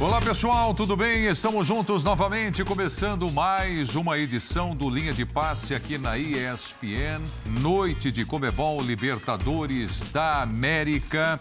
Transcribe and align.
Olá 0.00 0.20
pessoal, 0.20 0.72
tudo 0.72 0.96
bem? 0.96 1.26
Estamos 1.26 1.66
juntos 1.66 2.04
novamente, 2.04 2.62
começando 2.62 3.28
mais 3.32 3.96
uma 3.96 4.16
edição 4.16 4.72
do 4.72 4.88
Linha 4.88 5.12
de 5.12 5.26
Passe 5.26 5.74
aqui 5.74 5.98
na 5.98 6.16
ESPN. 6.16 7.20
Noite 7.60 8.12
de 8.12 8.24
Comebol 8.24 8.80
Libertadores 8.80 9.98
da 10.12 10.42
América. 10.42 11.40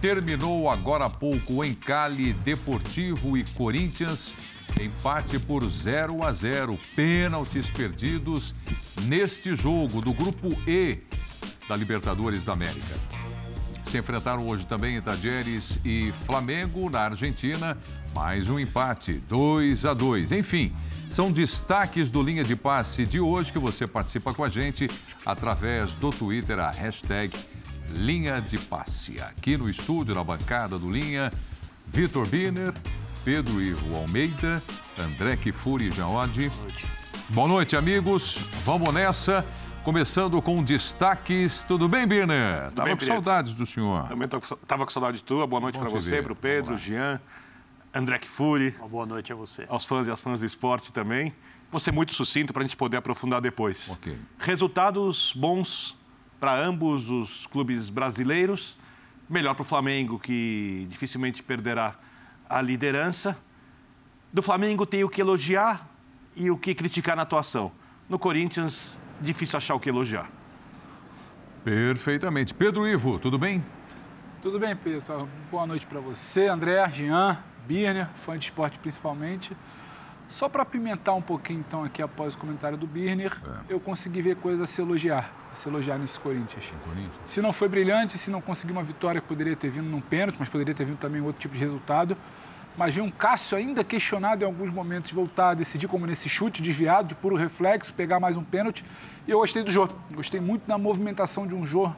Terminou 0.00 0.70
agora 0.70 1.04
há 1.04 1.10
pouco 1.10 1.62
em 1.62 1.74
Cali, 1.74 2.32
Deportivo 2.32 3.36
e 3.36 3.44
Corinthians. 3.44 4.34
Empate 4.80 5.38
por 5.38 5.68
0 5.68 6.24
a 6.24 6.32
0. 6.32 6.78
Pênaltis 6.96 7.70
perdidos 7.70 8.54
neste 9.02 9.54
jogo 9.54 10.00
do 10.00 10.14
Grupo 10.14 10.56
E 10.66 10.96
da 11.68 11.76
Libertadores 11.76 12.42
da 12.42 12.54
América. 12.54 13.31
Se 13.92 13.98
enfrentaram 13.98 14.46
hoje 14.46 14.64
também 14.64 15.02
Tajeres 15.02 15.78
e 15.84 16.14
Flamengo 16.24 16.88
na 16.88 17.00
Argentina. 17.00 17.76
Mais 18.14 18.48
um 18.48 18.58
empate, 18.58 19.22
2 19.28 19.84
a 19.84 19.92
2. 19.92 20.32
Enfim, 20.32 20.74
são 21.10 21.30
destaques 21.30 22.10
do 22.10 22.22
Linha 22.22 22.42
de 22.42 22.56
Passe 22.56 23.04
de 23.04 23.20
hoje 23.20 23.52
que 23.52 23.58
você 23.58 23.86
participa 23.86 24.32
com 24.32 24.42
a 24.42 24.48
gente 24.48 24.90
através 25.26 25.92
do 25.96 26.10
Twitter, 26.10 26.58
a 26.58 26.70
hashtag 26.70 27.36
Linha 27.90 28.40
de 28.40 28.56
Passe. 28.56 29.20
Aqui 29.20 29.58
no 29.58 29.68
estúdio, 29.68 30.14
na 30.14 30.24
bancada 30.24 30.78
do 30.78 30.90
Linha, 30.90 31.30
Vitor 31.86 32.26
Biner, 32.26 32.72
Pedro 33.26 33.60
Ivo 33.60 33.94
Almeida, 33.94 34.62
André 34.98 35.36
Kifuri 35.36 35.90
Jaode. 35.90 36.50
Boa 37.28 37.46
noite, 37.46 37.76
amigos. 37.76 38.40
Vamos 38.64 38.94
nessa. 38.94 39.44
Começando 39.84 40.40
com 40.40 40.62
destaques. 40.62 41.64
Tudo 41.64 41.88
bem, 41.88 42.06
Birner? 42.06 42.66
Tudo 42.66 42.76
Tava 42.76 42.88
bem, 42.88 42.96
com 42.96 43.04
saudades 43.04 43.52
do 43.52 43.66
senhor. 43.66 44.06
Também 44.06 44.28
estava 44.28 44.84
com 44.84 44.92
saudade 44.92 45.16
de 45.16 45.24
tu. 45.24 45.44
Boa 45.44 45.60
noite 45.60 45.76
para 45.76 45.88
você, 45.88 46.22
para 46.22 46.32
o 46.32 46.36
Pedro, 46.36 46.76
Jean, 46.76 47.20
André 47.92 48.20
Kfouri. 48.20 48.76
Uma 48.78 48.88
boa 48.88 49.06
noite 49.06 49.32
a 49.32 49.34
você. 49.34 49.66
Aos 49.68 49.84
fãs 49.84 50.06
e 50.06 50.10
às 50.12 50.20
fãs 50.20 50.38
do 50.38 50.46
esporte 50.46 50.92
também. 50.92 51.34
Vou 51.68 51.80
ser 51.80 51.90
muito 51.90 52.14
sucinto 52.14 52.52
para 52.52 52.62
a 52.62 52.64
gente 52.64 52.76
poder 52.76 52.98
aprofundar 52.98 53.40
depois. 53.40 53.90
Okay. 53.90 54.16
Resultados 54.38 55.32
bons 55.34 55.98
para 56.38 56.56
ambos 56.56 57.10
os 57.10 57.48
clubes 57.48 57.90
brasileiros. 57.90 58.78
Melhor 59.28 59.54
para 59.54 59.62
o 59.62 59.64
Flamengo, 59.64 60.16
que 60.16 60.86
dificilmente 60.88 61.42
perderá 61.42 61.96
a 62.48 62.62
liderança. 62.62 63.36
Do 64.32 64.42
Flamengo 64.42 64.86
tem 64.86 65.02
o 65.02 65.08
que 65.08 65.20
elogiar 65.20 65.88
e 66.36 66.52
o 66.52 66.56
que 66.56 66.72
criticar 66.72 67.16
na 67.16 67.22
atuação. 67.22 67.72
No 68.08 68.18
Corinthians, 68.18 68.96
difícil 69.22 69.56
achar 69.56 69.74
o 69.74 69.80
que 69.80 69.88
elogiar. 69.88 70.30
Perfeitamente. 71.64 72.52
Pedro 72.52 72.86
Ivo, 72.86 73.18
tudo 73.18 73.38
bem? 73.38 73.64
Tudo 74.42 74.58
bem, 74.58 74.74
Pedro. 74.74 75.28
Boa 75.50 75.66
noite 75.66 75.86
para 75.86 76.00
você, 76.00 76.48
André, 76.48 76.84
Jean, 76.90 77.38
Birner, 77.66 78.08
fã 78.14 78.36
de 78.36 78.46
esporte 78.46 78.78
principalmente. 78.78 79.56
Só 80.28 80.48
para 80.48 80.62
apimentar 80.62 81.12
um 81.12 81.20
pouquinho, 81.20 81.60
então, 81.60 81.84
aqui 81.84 82.02
após 82.02 82.34
o 82.34 82.38
comentário 82.38 82.76
do 82.78 82.86
Birner, 82.86 83.30
é. 83.30 83.74
eu 83.74 83.78
consegui 83.78 84.22
ver 84.22 84.36
coisas 84.36 84.62
a 84.62 84.66
se 84.66 84.80
elogiar, 84.80 85.30
a 85.52 85.54
se 85.54 85.68
elogiar 85.68 85.98
nesse 85.98 86.18
Corinthians. 86.18 86.72
Corinthians. 86.82 87.12
Se 87.26 87.42
não 87.42 87.52
foi 87.52 87.68
brilhante, 87.68 88.16
se 88.16 88.30
não 88.30 88.40
conseguiu 88.40 88.74
uma 88.74 88.82
vitória 88.82 89.20
que 89.20 89.28
poderia 89.28 89.54
ter 89.54 89.68
vindo 89.68 89.90
num 89.90 90.00
pênalti, 90.00 90.36
mas 90.38 90.48
poderia 90.48 90.74
ter 90.74 90.86
vindo 90.86 90.96
também 90.96 91.20
outro 91.20 91.38
tipo 91.38 91.54
de 91.54 91.60
resultado, 91.60 92.16
mas 92.76 92.94
vi 92.94 93.02
um 93.02 93.10
Cássio 93.10 93.58
ainda 93.58 93.84
questionado 93.84 94.42
em 94.42 94.46
alguns 94.46 94.70
momentos 94.70 95.12
voltar 95.12 95.50
a 95.50 95.54
decidir, 95.54 95.86
como 95.86 96.06
nesse 96.06 96.30
chute 96.30 96.62
desviado, 96.62 97.08
de 97.08 97.14
puro 97.14 97.36
reflexo, 97.36 97.92
pegar 97.92 98.18
mais 98.18 98.36
um 98.36 98.42
pênalti. 98.42 98.84
E 99.26 99.30
eu 99.30 99.38
gostei 99.38 99.62
do 99.62 99.70
Jô. 99.70 99.88
Gostei 100.14 100.40
muito 100.40 100.66
da 100.66 100.76
movimentação 100.76 101.46
de 101.46 101.54
um 101.54 101.64
Jô, 101.64 101.92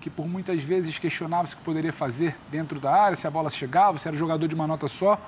que 0.00 0.08
por 0.08 0.28
muitas 0.28 0.62
vezes 0.62 0.96
questionava 0.96 1.48
se 1.48 1.56
que 1.56 1.62
poderia 1.62 1.92
fazer 1.92 2.36
dentro 2.52 2.78
da 2.78 2.92
área, 2.92 3.16
se 3.16 3.26
a 3.26 3.30
bola 3.30 3.50
chegava, 3.50 3.98
se 3.98 4.06
era 4.06 4.16
jogador 4.16 4.46
de 4.46 4.54
uma 4.54 4.64
nota 4.64 4.86
só. 4.86 5.20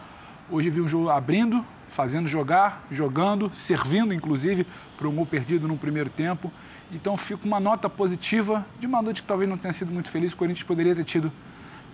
Hoje 0.49 0.71
vi 0.71 0.81
um 0.81 0.87
Jô 0.87 1.11
abrindo, 1.11 1.67
fazendo 1.89 2.29
jogar, 2.29 2.87
jogando, 2.89 3.51
servindo, 3.53 4.15
inclusive, 4.15 4.65
para 4.97 5.09
um 5.09 5.15
gol 5.15 5.27
perdido 5.27 5.67
no 5.67 5.77
primeiro 5.77 6.09
tempo. 6.09 6.53
Então, 6.93 7.17
fico 7.17 7.45
uma 7.47 7.59
nota 7.59 7.91
positiva 7.91 8.65
de 8.79 8.87
uma 8.87 9.03
noite 9.03 9.21
que 9.21 9.27
talvez 9.27 9.51
não 9.51 9.59
tenha 9.59 9.73
sido 9.73 9.91
muito 9.91 10.09
feliz. 10.09 10.33
O 10.33 10.37
Corinthians 10.37 10.65
poderia 10.65 10.95
ter 10.95 11.05
tido 11.05 11.33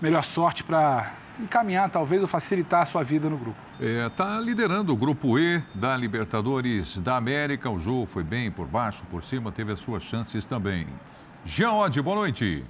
melhor 0.02 0.22
sorte 0.22 0.62
para 0.62 1.14
encaminhar, 1.38 1.90
talvez, 1.90 2.22
ou 2.22 2.26
facilitar 2.28 2.82
a 2.82 2.86
sua 2.86 3.02
vida 3.02 3.28
no 3.28 3.36
grupo. 3.36 3.60
Está 3.80 3.84
é, 3.84 4.08
tá 4.08 4.40
liderando 4.40 4.92
o 4.92 4.96
grupo 4.96 5.38
E 5.38 5.62
da 5.74 5.96
Libertadores 5.96 6.98
da 6.98 7.16
América. 7.16 7.70
O 7.70 7.78
jogo 7.78 8.06
foi 8.06 8.24
bem 8.24 8.50
por 8.50 8.66
baixo, 8.66 9.04
por 9.10 9.22
cima, 9.22 9.52
teve 9.52 9.72
as 9.72 9.80
suas 9.80 10.02
chances 10.02 10.46
também. 10.46 10.86
Jean 11.44 11.72
Oddi, 11.72 12.00
boa 12.02 12.16
noite. 12.16 12.64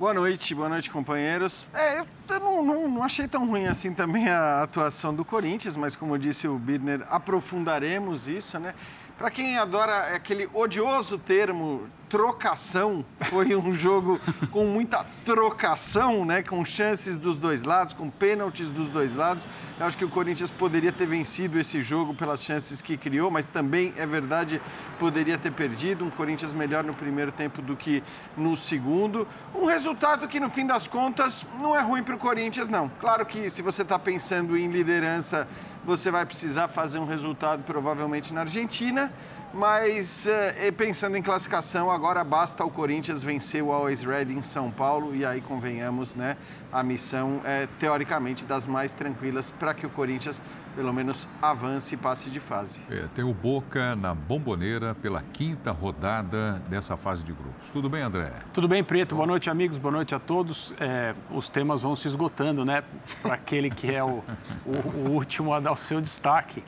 Boa 0.00 0.14
noite, 0.14 0.54
boa 0.54 0.66
noite, 0.66 0.88
companheiros. 0.88 1.66
É, 1.74 2.00
eu 2.00 2.40
não, 2.40 2.64
não, 2.64 2.88
não, 2.88 3.02
achei 3.02 3.28
tão 3.28 3.46
ruim 3.46 3.66
assim 3.66 3.92
também 3.92 4.30
a 4.30 4.62
atuação 4.62 5.14
do 5.14 5.26
Corinthians, 5.26 5.76
mas 5.76 5.94
como 5.94 6.18
disse 6.18 6.48
o 6.48 6.58
Birner, 6.58 7.04
aprofundaremos 7.10 8.26
isso, 8.26 8.58
né? 8.58 8.74
Para 9.18 9.30
quem 9.30 9.58
adora 9.58 10.14
aquele 10.14 10.48
odioso 10.54 11.18
termo 11.18 11.86
trocação, 12.08 13.04
foi 13.20 13.54
um 13.54 13.72
jogo 13.76 14.18
com 14.50 14.64
muita 14.64 15.06
trocação, 15.24 16.24
né? 16.24 16.42
Com 16.42 16.64
chances 16.64 17.18
dos 17.18 17.36
dois 17.36 17.62
lados, 17.62 17.92
com 17.92 18.08
pênaltis 18.08 18.70
dos 18.70 18.88
dois 18.88 19.14
lados. 19.14 19.46
Eu 19.78 19.86
acho 19.86 19.96
que 19.98 20.04
o 20.04 20.08
Corinthians 20.08 20.50
poderia 20.50 20.90
ter 20.90 21.06
vencido 21.06 21.60
esse 21.60 21.82
jogo 21.82 22.14
pelas 22.14 22.42
chances 22.42 22.80
que 22.80 22.96
criou, 22.96 23.30
mas 23.30 23.46
também 23.46 23.92
é 23.96 24.06
verdade 24.06 24.60
poderia 24.98 25.36
ter 25.36 25.52
perdido. 25.52 26.02
Um 26.02 26.10
Corinthians 26.10 26.54
melhor 26.54 26.82
no 26.82 26.94
primeiro 26.94 27.30
tempo 27.30 27.60
do 27.60 27.76
que 27.76 28.02
no 28.36 28.56
segundo. 28.56 29.28
Um 29.54 29.66
resultado 29.66 29.89
que 30.28 30.40
no 30.40 30.48
fim 30.50 30.66
das 30.66 30.86
contas 30.86 31.46
não 31.60 31.74
é 31.74 31.80
ruim 31.80 32.02
para 32.02 32.14
o 32.14 32.18
Corinthians, 32.18 32.68
não. 32.68 32.88
Claro 33.00 33.24
que 33.26 33.50
se 33.50 33.62
você 33.62 33.82
está 33.82 33.98
pensando 33.98 34.56
em 34.56 34.68
liderança 34.68 35.46
você 35.84 36.10
vai 36.10 36.26
precisar 36.26 36.68
fazer 36.68 36.98
um 36.98 37.06
resultado 37.06 37.62
provavelmente 37.62 38.34
na 38.34 38.42
Argentina, 38.42 39.12
mas 39.52 40.26
eh, 40.26 40.70
pensando 40.76 41.16
em 41.16 41.22
classificação, 41.22 41.90
agora 41.90 42.22
basta 42.22 42.64
o 42.64 42.70
Corinthians 42.70 43.22
vencer 43.22 43.62
o 43.62 43.72
Always 43.72 44.04
Red 44.04 44.26
em 44.26 44.42
São 44.42 44.70
Paulo 44.70 45.14
e 45.14 45.24
aí 45.24 45.40
convenhamos, 45.40 46.14
né? 46.14 46.36
A 46.70 46.82
missão 46.82 47.40
é 47.44 47.66
teoricamente 47.78 48.44
das 48.44 48.68
mais 48.68 48.92
tranquilas 48.92 49.50
para 49.50 49.74
que 49.74 49.86
o 49.86 49.90
Corinthians 49.90 50.40
pelo 50.74 50.92
menos 50.92 51.28
avance 51.42 51.94
e 51.94 51.98
passe 51.98 52.30
de 52.30 52.40
fase. 52.40 52.80
É, 52.90 53.06
tem 53.14 53.24
o 53.24 53.34
Boca 53.34 53.96
na 53.96 54.14
bomboneira 54.14 54.94
pela 54.94 55.22
quinta 55.32 55.70
rodada 55.70 56.62
dessa 56.68 56.96
fase 56.96 57.24
de 57.24 57.32
grupos. 57.32 57.70
Tudo 57.70 57.88
bem, 57.88 58.02
André? 58.02 58.32
Tudo 58.52 58.68
bem, 58.68 58.82
Preto. 58.82 59.14
Boa 59.14 59.26
noite, 59.26 59.50
amigos. 59.50 59.78
Boa 59.78 59.92
noite 59.92 60.14
a 60.14 60.18
todos. 60.18 60.74
É, 60.78 61.14
os 61.30 61.48
temas 61.48 61.82
vão 61.82 61.96
se 61.96 62.06
esgotando, 62.06 62.64
né? 62.64 62.84
Para 63.22 63.34
aquele 63.34 63.70
que 63.70 63.92
é 63.92 64.02
o, 64.02 64.22
o, 64.64 64.72
o, 64.94 65.10
último 65.10 65.52
a 65.52 65.60
dar 65.60 65.72
o 65.72 65.76
seu 65.76 66.00
destaque. 66.00 66.62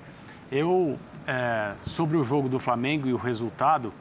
Eu, 0.50 0.98
é, 1.26 1.72
sobre 1.80 2.16
o 2.16 2.24
jogo 2.24 2.48
do 2.48 2.58
Flamengo 2.58 3.08
e 3.08 3.12
o 3.12 3.16
resultado, 3.16 3.92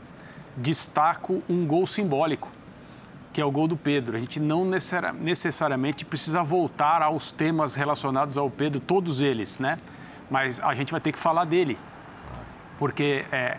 destaco 0.58 1.42
um 1.50 1.66
gol 1.66 1.86
simbólico 1.88 2.52
que 3.34 3.40
é 3.40 3.46
o 3.46 3.52
gol 3.52 3.68
do 3.68 3.78
Pedro. 3.78 4.16
A 4.16 4.20
gente 4.20 4.40
não 4.40 4.66
necessariamente 4.66 6.04
precisa 6.04 6.44
voltar 6.44 7.02
aos 7.02 7.32
temas 7.32 7.76
relacionados 7.76 8.38
ao 8.38 8.50
Pedro, 8.50 8.80
todos 8.80 9.22
eles, 9.22 9.60
né? 9.60 9.80
Mas 10.30 10.60
a 10.60 10.74
gente 10.74 10.92
vai 10.92 11.00
ter 11.00 11.12
que 11.12 11.20
falar 11.20 11.46
dele. 11.46 11.78
Porque, 12.78 13.26
é, 13.32 13.58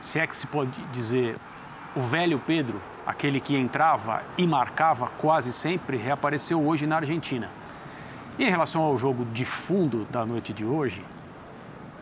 se 0.00 0.18
é 0.18 0.26
que 0.26 0.36
se 0.36 0.46
pode 0.46 0.80
dizer, 0.92 1.36
o 1.96 2.00
velho 2.00 2.38
Pedro, 2.38 2.80
aquele 3.06 3.40
que 3.40 3.56
entrava 3.56 4.22
e 4.36 4.46
marcava 4.46 5.08
quase 5.18 5.52
sempre, 5.52 5.96
reapareceu 5.96 6.64
hoje 6.64 6.86
na 6.86 6.96
Argentina. 6.96 7.50
E 8.38 8.44
em 8.44 8.50
relação 8.50 8.82
ao 8.82 8.96
jogo 8.96 9.24
de 9.24 9.44
fundo 9.44 10.06
da 10.10 10.26
noite 10.26 10.52
de 10.52 10.64
hoje, 10.64 11.02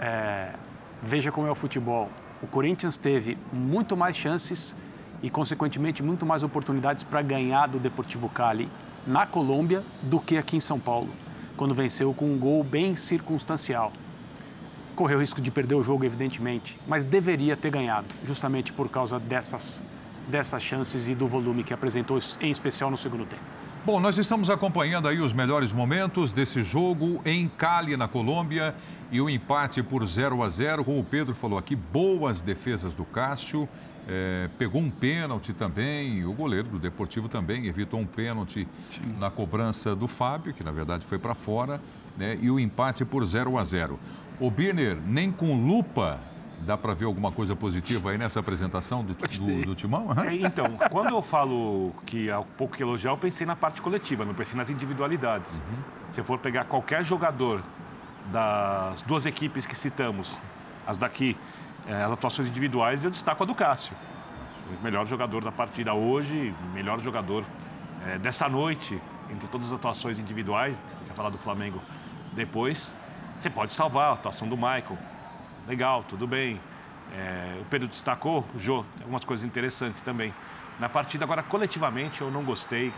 é, 0.00 0.52
veja 1.02 1.30
como 1.30 1.46
é 1.46 1.50
o 1.50 1.54
futebol. 1.54 2.10
O 2.42 2.46
Corinthians 2.46 2.98
teve 2.98 3.38
muito 3.52 3.96
mais 3.96 4.16
chances 4.16 4.74
e, 5.22 5.30
consequentemente, 5.30 6.02
muito 6.02 6.26
mais 6.26 6.42
oportunidades 6.42 7.04
para 7.04 7.22
ganhar 7.22 7.68
do 7.68 7.78
Deportivo 7.78 8.28
Cali 8.28 8.68
na 9.06 9.26
Colômbia 9.26 9.84
do 10.02 10.18
que 10.20 10.36
aqui 10.36 10.56
em 10.56 10.60
São 10.60 10.78
Paulo, 10.78 11.10
quando 11.56 11.74
venceu 11.74 12.12
com 12.12 12.26
um 12.26 12.38
gol 12.38 12.62
bem 12.62 12.96
circunstancial. 12.96 13.92
Correu 14.94 15.20
risco 15.20 15.40
de 15.40 15.50
perder 15.50 15.74
o 15.74 15.82
jogo, 15.82 16.04
evidentemente, 16.04 16.78
mas 16.86 17.04
deveria 17.04 17.56
ter 17.56 17.70
ganhado, 17.70 18.06
justamente 18.24 18.72
por 18.72 18.88
causa 18.88 19.18
dessas, 19.18 19.82
dessas 20.28 20.62
chances 20.62 21.08
e 21.08 21.14
do 21.14 21.26
volume 21.26 21.64
que 21.64 21.72
apresentou, 21.72 22.18
em 22.40 22.50
especial 22.50 22.90
no 22.90 22.98
segundo 22.98 23.24
tempo. 23.24 23.42
Bom, 23.84 23.98
nós 23.98 24.16
estamos 24.16 24.48
acompanhando 24.48 25.08
aí 25.08 25.18
os 25.18 25.32
melhores 25.32 25.72
momentos 25.72 26.32
desse 26.32 26.62
jogo 26.62 27.20
em 27.24 27.48
Cali, 27.48 27.96
na 27.96 28.06
Colômbia, 28.06 28.76
e 29.10 29.20
o 29.20 29.28
empate 29.28 29.82
por 29.82 30.06
0 30.06 30.40
a 30.40 30.48
0, 30.48 30.84
como 30.84 31.00
o 31.00 31.04
Pedro 31.04 31.34
falou 31.34 31.58
aqui, 31.58 31.74
boas 31.74 32.42
defesas 32.42 32.94
do 32.94 33.04
Cássio, 33.04 33.68
é, 34.08 34.48
pegou 34.58 34.80
um 34.80 34.90
pênalti 34.90 35.52
também, 35.52 36.24
o 36.24 36.32
goleiro 36.32 36.68
do 36.68 36.78
Deportivo 36.78 37.28
também 37.28 37.66
evitou 37.66 38.00
um 38.00 38.06
pênalti 38.06 38.66
Sim. 38.90 39.14
na 39.18 39.30
cobrança 39.30 39.94
do 39.94 40.08
Fábio, 40.08 40.52
que 40.52 40.64
na 40.64 40.72
verdade 40.72 41.06
foi 41.06 41.18
para 41.18 41.34
fora, 41.34 41.80
né, 42.16 42.36
e 42.40 42.50
o 42.50 42.58
empate 42.58 43.04
por 43.04 43.24
0 43.24 43.56
a 43.58 43.64
0. 43.64 43.98
O 44.40 44.50
Birner, 44.50 44.98
nem 45.06 45.30
com 45.30 45.54
lupa 45.54 46.20
dá 46.64 46.76
para 46.76 46.94
ver 46.94 47.06
alguma 47.06 47.32
coisa 47.32 47.56
positiva 47.56 48.10
aí 48.10 48.18
nessa 48.18 48.40
apresentação 48.40 49.04
do, 49.04 49.14
do, 49.14 49.66
do 49.66 49.74
Timão? 49.74 50.08
É, 50.24 50.34
então, 50.34 50.66
quando 50.90 51.10
eu 51.10 51.22
falo 51.22 51.92
que 52.06 52.30
há 52.30 52.40
pouco 52.40 52.76
que 52.76 52.82
elogiar, 52.82 53.10
eu 53.10 53.16
pensei 53.16 53.46
na 53.46 53.56
parte 53.56 53.82
coletiva, 53.82 54.24
não 54.24 54.34
pensei 54.34 54.56
nas 54.56 54.70
individualidades. 54.70 55.52
Uhum. 55.54 56.12
Se 56.12 56.20
eu 56.20 56.24
for 56.24 56.38
pegar 56.38 56.64
qualquer 56.64 57.04
jogador 57.04 57.62
das 58.30 59.02
duas 59.02 59.26
equipes 59.26 59.66
que 59.66 59.76
citamos, 59.76 60.40
as 60.86 60.96
daqui, 60.96 61.36
é, 61.36 61.61
as 61.88 62.12
atuações 62.12 62.48
individuais, 62.48 63.04
eu 63.04 63.10
destaco 63.10 63.42
a 63.42 63.46
do 63.46 63.54
Cássio. 63.54 63.94
O 64.78 64.82
melhor 64.82 65.06
jogador 65.06 65.42
da 65.44 65.52
partida 65.52 65.92
hoje, 65.94 66.54
melhor 66.72 67.00
jogador 67.00 67.44
é, 68.06 68.18
dessa 68.18 68.48
noite, 68.48 69.00
entre 69.30 69.48
todas 69.48 69.68
as 69.68 69.72
atuações 69.74 70.18
individuais, 70.18 70.76
vai 71.06 71.16
falar 71.16 71.30
do 71.30 71.38
Flamengo 71.38 71.80
depois, 72.32 72.96
você 73.38 73.50
pode 73.50 73.74
salvar 73.74 74.10
a 74.10 74.12
atuação 74.12 74.48
do 74.48 74.56
Michael. 74.56 74.96
Legal, 75.66 76.04
tudo 76.04 76.26
bem. 76.26 76.60
É, 77.12 77.58
o 77.60 77.64
Pedro 77.64 77.88
destacou, 77.88 78.44
o 78.54 78.58
Jô, 78.58 78.84
algumas 79.00 79.24
coisas 79.24 79.44
interessantes 79.44 80.00
também. 80.02 80.32
Na 80.78 80.88
partida, 80.88 81.24
agora, 81.24 81.42
coletivamente, 81.42 82.20
eu 82.20 82.30
não 82.30 82.42
gostei. 82.42 82.92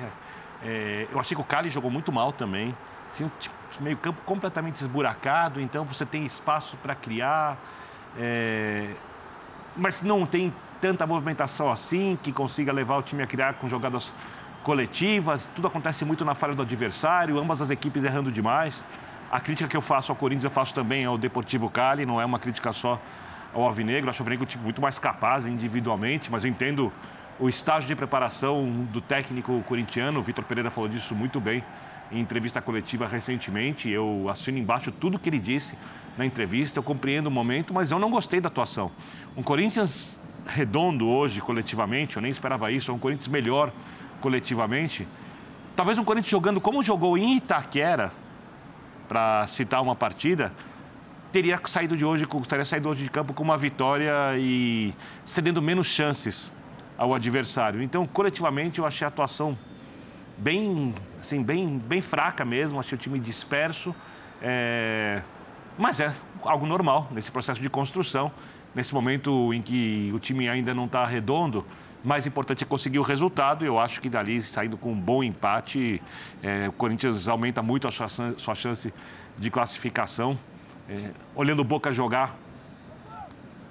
É, 0.62 1.08
eu 1.10 1.18
achei 1.18 1.34
que 1.34 1.40
o 1.40 1.44
Cali 1.44 1.68
jogou 1.68 1.90
muito 1.90 2.12
mal 2.12 2.30
também. 2.30 2.76
Tinha 3.14 3.28
um 3.28 3.82
meio 3.82 3.96
campo 3.96 4.22
completamente 4.22 4.76
esburacado, 4.76 5.60
então 5.60 5.84
você 5.84 6.04
tem 6.04 6.24
espaço 6.24 6.76
para 6.76 6.94
criar, 6.94 7.56
é, 8.18 8.88
mas 9.76 10.02
não 10.02 10.24
tem 10.24 10.52
tanta 10.80 11.06
movimentação 11.06 11.70
assim 11.70 12.18
que 12.22 12.32
consiga 12.32 12.72
levar 12.72 12.98
o 12.98 13.02
time 13.02 13.22
a 13.22 13.26
criar 13.26 13.54
com 13.54 13.68
jogadas 13.68 14.12
coletivas. 14.62 15.50
Tudo 15.54 15.68
acontece 15.68 16.04
muito 16.04 16.24
na 16.24 16.34
falha 16.34 16.54
do 16.54 16.62
adversário, 16.62 17.38
ambas 17.38 17.62
as 17.62 17.70
equipes 17.70 18.04
errando 18.04 18.30
demais. 18.30 18.84
A 19.30 19.40
crítica 19.40 19.68
que 19.68 19.76
eu 19.76 19.80
faço 19.80 20.12
ao 20.12 20.16
Corinthians 20.16 20.44
eu 20.44 20.50
faço 20.50 20.74
também 20.74 21.04
ao 21.04 21.18
Deportivo 21.18 21.68
Cali, 21.70 22.06
não 22.06 22.20
é 22.20 22.24
uma 22.24 22.38
crítica 22.38 22.72
só 22.72 23.00
ao 23.52 23.62
Alvinegro. 23.62 24.10
Acho 24.10 24.22
o 24.22 24.24
Alvinegro 24.24 24.44
um 24.44 24.46
time 24.46 24.64
muito 24.64 24.80
mais 24.80 24.98
capaz 24.98 25.46
individualmente, 25.46 26.30
mas 26.30 26.44
eu 26.44 26.50
entendo 26.50 26.92
o 27.38 27.48
estágio 27.48 27.88
de 27.88 27.96
preparação 27.96 28.86
do 28.92 29.00
técnico 29.00 29.62
corintiano. 29.66 30.20
O 30.20 30.22
Vitor 30.22 30.44
Pereira 30.44 30.70
falou 30.70 30.88
disso 30.88 31.14
muito 31.14 31.40
bem 31.40 31.64
em 32.12 32.20
entrevista 32.20 32.60
coletiva 32.60 33.06
recentemente. 33.06 33.88
Eu 33.90 34.28
assino 34.28 34.58
embaixo 34.58 34.92
tudo 34.92 35.18
que 35.18 35.28
ele 35.28 35.38
disse 35.38 35.76
na 36.16 36.24
entrevista. 36.24 36.78
Eu 36.78 36.82
compreendo 36.82 37.26
o 37.26 37.30
momento, 37.30 37.72
mas 37.72 37.90
eu 37.90 37.98
não 37.98 38.10
gostei 38.10 38.40
da 38.40 38.48
atuação. 38.48 38.90
Um 39.36 39.42
Corinthians 39.42 40.20
redondo 40.46 41.08
hoje, 41.08 41.40
coletivamente, 41.40 42.16
eu 42.16 42.22
nem 42.22 42.30
esperava 42.30 42.70
isso. 42.70 42.92
Um 42.92 42.98
Corinthians 42.98 43.28
melhor 43.28 43.72
coletivamente. 44.20 45.06
Talvez 45.74 45.98
um 45.98 46.04
Corinthians 46.04 46.30
jogando 46.30 46.60
como 46.60 46.82
jogou 46.82 47.18
em 47.18 47.36
Itaquera, 47.36 48.12
para 49.08 49.46
citar 49.46 49.82
uma 49.82 49.94
partida, 49.94 50.52
teria 51.30 51.60
saído 51.66 51.96
de 51.96 52.04
hoje, 52.04 52.26
teria 52.48 52.64
saído 52.64 52.88
hoje 52.88 53.04
de 53.04 53.10
campo 53.10 53.32
com 53.32 53.42
uma 53.42 53.56
vitória 53.56 54.12
e 54.38 54.94
cedendo 55.24 55.60
menos 55.60 55.86
chances 55.86 56.52
ao 56.96 57.14
adversário. 57.14 57.82
Então, 57.82 58.06
coletivamente, 58.06 58.78
eu 58.78 58.86
achei 58.86 59.04
a 59.04 59.08
atuação 59.08 59.58
bem, 60.38 60.94
assim, 61.20 61.42
bem, 61.42 61.78
bem 61.78 62.00
fraca 62.00 62.44
mesmo, 62.44 62.78
achei 62.78 62.96
o 62.96 63.00
time 63.00 63.18
disperso. 63.18 63.94
É... 64.40 65.22
Mas 65.76 65.98
é 65.98 66.12
algo 66.42 66.66
normal 66.66 67.08
nesse 67.10 67.30
processo 67.30 67.60
de 67.60 67.68
construção. 67.68 68.30
Nesse 68.74 68.92
momento 68.92 69.52
em 69.52 69.62
que 69.62 70.10
o 70.14 70.18
time 70.18 70.48
ainda 70.48 70.74
não 70.74 70.86
está 70.86 71.06
redondo, 71.06 71.64
mais 72.02 72.26
importante 72.26 72.64
é 72.64 72.66
conseguir 72.66 72.98
o 72.98 73.02
resultado. 73.02 73.64
Eu 73.64 73.78
acho 73.78 74.00
que 74.00 74.08
dali, 74.08 74.40
saindo 74.42 74.76
com 74.76 74.92
um 74.92 75.00
bom 75.00 75.22
empate, 75.22 76.02
é, 76.42 76.68
o 76.68 76.72
Corinthians 76.72 77.28
aumenta 77.28 77.62
muito 77.62 77.88
a 77.88 77.90
sua, 77.90 78.08
sua 78.36 78.54
chance 78.54 78.92
de 79.38 79.50
classificação. 79.50 80.38
É, 80.88 81.10
olhando 81.34 81.60
o 81.60 81.64
Boca 81.64 81.90
jogar, 81.90 82.36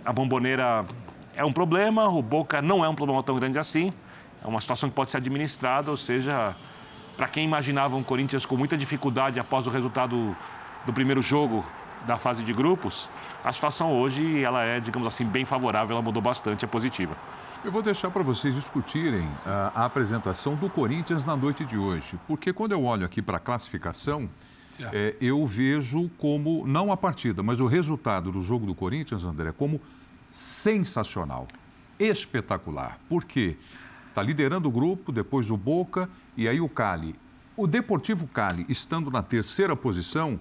a 0.03 0.11
bomboneira 0.11 0.85
é 1.35 1.45
um 1.45 1.53
problema, 1.53 2.07
o 2.07 2.21
Boca 2.21 2.61
não 2.61 2.83
é 2.83 2.89
um 2.89 2.95
problema 2.95 3.21
tão 3.23 3.35
grande 3.35 3.59
assim. 3.59 3.93
É 4.43 4.47
uma 4.47 4.59
situação 4.59 4.89
que 4.89 4.95
pode 4.95 5.11
ser 5.11 5.17
administrada, 5.17 5.89
ou 5.89 5.97
seja, 5.97 6.55
para 7.15 7.27
quem 7.27 7.45
imaginava 7.45 7.95
um 7.95 8.03
Corinthians 8.03 8.45
com 8.45 8.57
muita 8.57 8.75
dificuldade 8.75 9.39
após 9.39 9.67
o 9.67 9.69
resultado 9.69 10.35
do 10.85 10.91
primeiro 10.91 11.21
jogo 11.21 11.63
da 12.05 12.17
fase 12.17 12.43
de 12.43 12.53
grupos, 12.53 13.09
a 13.43 13.51
situação 13.51 13.91
hoje 13.91 14.43
ela 14.43 14.63
é, 14.63 14.79
digamos 14.79 15.07
assim, 15.07 15.25
bem 15.25 15.45
favorável, 15.45 15.95
ela 15.95 16.01
mudou 16.01 16.21
bastante, 16.21 16.65
é 16.65 16.67
positiva. 16.67 17.15
Eu 17.63 17.71
vou 17.71 17.81
deixar 17.81 18.11
para 18.11 18.23
vocês 18.23 18.55
discutirem 18.55 19.25
a, 19.45 19.81
a, 19.81 19.85
apresentação 19.85 20.55
do 20.55 20.69
Corinthians 20.69 21.23
na 21.23 21.35
noite 21.35 21.63
de 21.63 21.77
hoje, 21.77 22.19
porque 22.27 22.51
quando 22.51 22.73
eu 22.73 22.83
olho 22.83 23.05
aqui 23.05 23.21
para 23.21 23.37
a 23.37 23.39
classificação, 23.39 24.27
é, 24.91 25.15
eu 25.21 25.45
vejo 25.45 26.09
como, 26.17 26.65
não 26.67 26.91
a 26.91 26.97
partida, 26.97 27.41
mas 27.41 27.59
o 27.59 27.67
resultado 27.67 28.31
do 28.31 28.41
jogo 28.41 28.65
do 28.65 28.75
Corinthians, 28.75 29.23
André, 29.23 29.51
como 29.51 29.79
sensacional, 30.31 31.47
espetacular. 31.99 32.99
Por 33.07 33.23
quê? 33.23 33.55
Está 34.09 34.21
liderando 34.21 34.67
o 34.67 34.71
grupo, 34.71 35.11
depois 35.11 35.49
o 35.49 35.57
Boca 35.57 36.09
e 36.35 36.47
aí 36.47 36.59
o 36.59 36.67
Cali. 36.67 37.15
O 37.55 37.67
Deportivo 37.67 38.27
Cali, 38.27 38.65
estando 38.67 39.11
na 39.11 39.21
terceira 39.21 39.75
posição, 39.75 40.39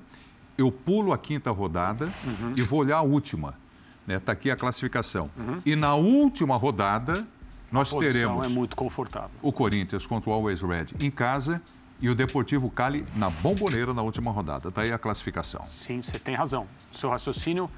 eu 0.56 0.70
pulo 0.70 1.12
a 1.12 1.18
quinta 1.18 1.50
rodada 1.50 2.06
uhum. 2.24 2.52
e 2.56 2.62
vou 2.62 2.80
olhar 2.80 2.98
a 2.98 3.02
última. 3.02 3.54
Está 4.00 4.06
né? 4.06 4.18
Tá 4.18 4.32
aqui 4.32 4.50
a 4.50 4.56
classificação. 4.56 5.30
Uhum. 5.36 5.58
E 5.64 5.76
na 5.76 5.94
última 5.94 6.56
rodada, 6.56 7.26
nós 7.70 7.90
teremos. 7.90 8.46
é 8.46 8.48
muito 8.48 8.76
confortável. 8.76 9.30
O 9.40 9.52
Corinthians 9.52 10.06
contra 10.06 10.30
o 10.30 10.32
Always 10.32 10.62
Red 10.62 10.86
em 11.00 11.10
casa 11.10 11.62
e 12.00 12.08
o 12.08 12.14
Deportivo 12.14 12.68
Cali 12.68 13.06
na 13.16 13.30
bomboneira 13.30 13.94
na 13.94 14.02
última 14.02 14.30
rodada. 14.30 14.68
Está 14.68 14.82
aí 14.82 14.92
a 14.92 14.98
classificação. 14.98 15.64
Sim, 15.70 16.02
você 16.02 16.18
tem 16.18 16.34
razão. 16.34 16.66
Seu 16.92 17.08
raciocínio 17.08 17.70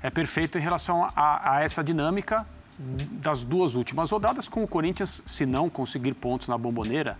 é 0.00 0.10
perfeito 0.10 0.56
em 0.56 0.60
relação 0.60 1.08
a, 1.16 1.56
a 1.56 1.60
essa 1.62 1.82
dinâmica 1.82 2.46
das 2.78 3.44
duas 3.44 3.74
últimas 3.74 4.10
rodadas, 4.10 4.48
com 4.48 4.64
o 4.64 4.68
Corinthians, 4.68 5.22
se 5.26 5.46
não 5.46 5.70
conseguir 5.70 6.14
pontos 6.14 6.48
na 6.48 6.58
bomboneira, 6.58 7.16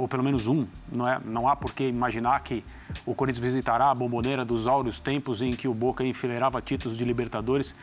ou 0.00 0.08
pelo 0.08 0.24
menos 0.24 0.46
um. 0.46 0.66
Não, 0.90 1.06
é, 1.06 1.20
não 1.22 1.46
há 1.46 1.54
por 1.54 1.74
que 1.74 1.86
imaginar 1.86 2.40
que 2.40 2.64
o 3.04 3.14
Corinthians 3.14 3.44
visitará 3.44 3.90
a 3.90 3.94
bomboneira 3.94 4.46
dos 4.46 4.66
áureos 4.66 4.98
tempos 4.98 5.42
em 5.42 5.52
que 5.52 5.68
o 5.68 5.74
Boca 5.74 6.02
enfileirava 6.02 6.62
títulos 6.62 6.96
de 6.96 7.04
Libertadores 7.04 7.76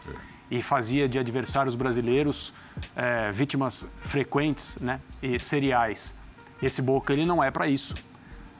e 0.49 0.63
fazia 0.63 1.07
de 1.07 1.19
adversários 1.19 1.75
brasileiros 1.75 2.55
é, 2.95 3.29
vítimas 3.31 3.87
frequentes 4.01 4.79
né, 4.79 4.99
e 5.21 5.37
seriais. 5.37 6.15
Esse 6.59 6.81
Boca 6.81 7.13
ele 7.13 7.23
não 7.23 7.43
é 7.43 7.51
para 7.51 7.67
isso. 7.67 7.93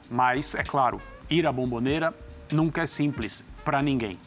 Mas, 0.08 0.54
é 0.54 0.62
claro, 0.62 1.00
ir 1.28 1.44
à 1.44 1.50
bomboneira 1.50 2.14
nunca 2.52 2.82
é 2.82 2.86
simples 2.86 3.44
para 3.64 3.82
ninguém. 3.82 4.20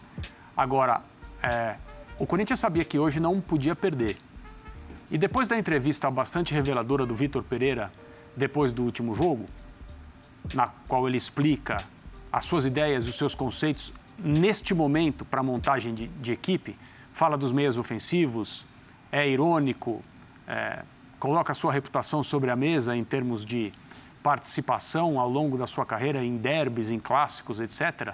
Agora, 0.57 1.01
é, 1.41 1.77
o 2.19 2.27
Corinthians 2.27 2.59
sabia 2.59 2.83
que 2.83 2.99
hoje 2.99 3.21
não 3.21 3.39
podia 3.39 3.77
perder. 3.77 4.17
E 5.09 5.17
depois 5.17 5.47
da 5.47 5.57
entrevista 5.57 6.11
bastante 6.11 6.53
reveladora 6.53 7.05
do 7.05 7.15
Vitor 7.15 7.43
Pereira 7.43 7.91
depois 8.35 8.73
do 8.73 8.83
último 8.83 9.13
jogo, 9.13 9.45
na 10.53 10.67
qual 10.87 11.07
ele 11.07 11.17
explica 11.17 11.77
as 12.31 12.45
suas 12.45 12.65
ideias 12.65 13.07
os 13.07 13.15
seus 13.15 13.35
conceitos 13.35 13.93
neste 14.17 14.73
momento 14.73 15.25
para 15.25 15.41
a 15.41 15.43
montagem 15.43 15.93
de, 15.93 16.07
de, 16.07 16.31
equipe, 16.31 16.77
fala 17.13 17.37
dos 17.37 17.51
meios 17.51 17.77
ofensivos, 17.77 18.65
é 19.11 19.27
irônico, 19.27 20.01
é, 20.47 20.83
coloca 21.19 21.51
a 21.51 21.55
sua 21.55 21.73
reputação 21.73 22.23
sobre 22.23 22.49
a 22.49 22.55
mesa 22.55 22.95
em 22.95 23.03
termos 23.03 23.45
de 23.45 23.73
participação 24.23 25.19
ao 25.19 25.29
longo 25.29 25.57
da 25.57 25.67
sua 25.67 25.85
carreira 25.85 26.23
em 26.23 26.37
derbys, 26.37 26.91
em 26.91 26.99
clássicos, 26.99 27.59
etc. 27.59 28.13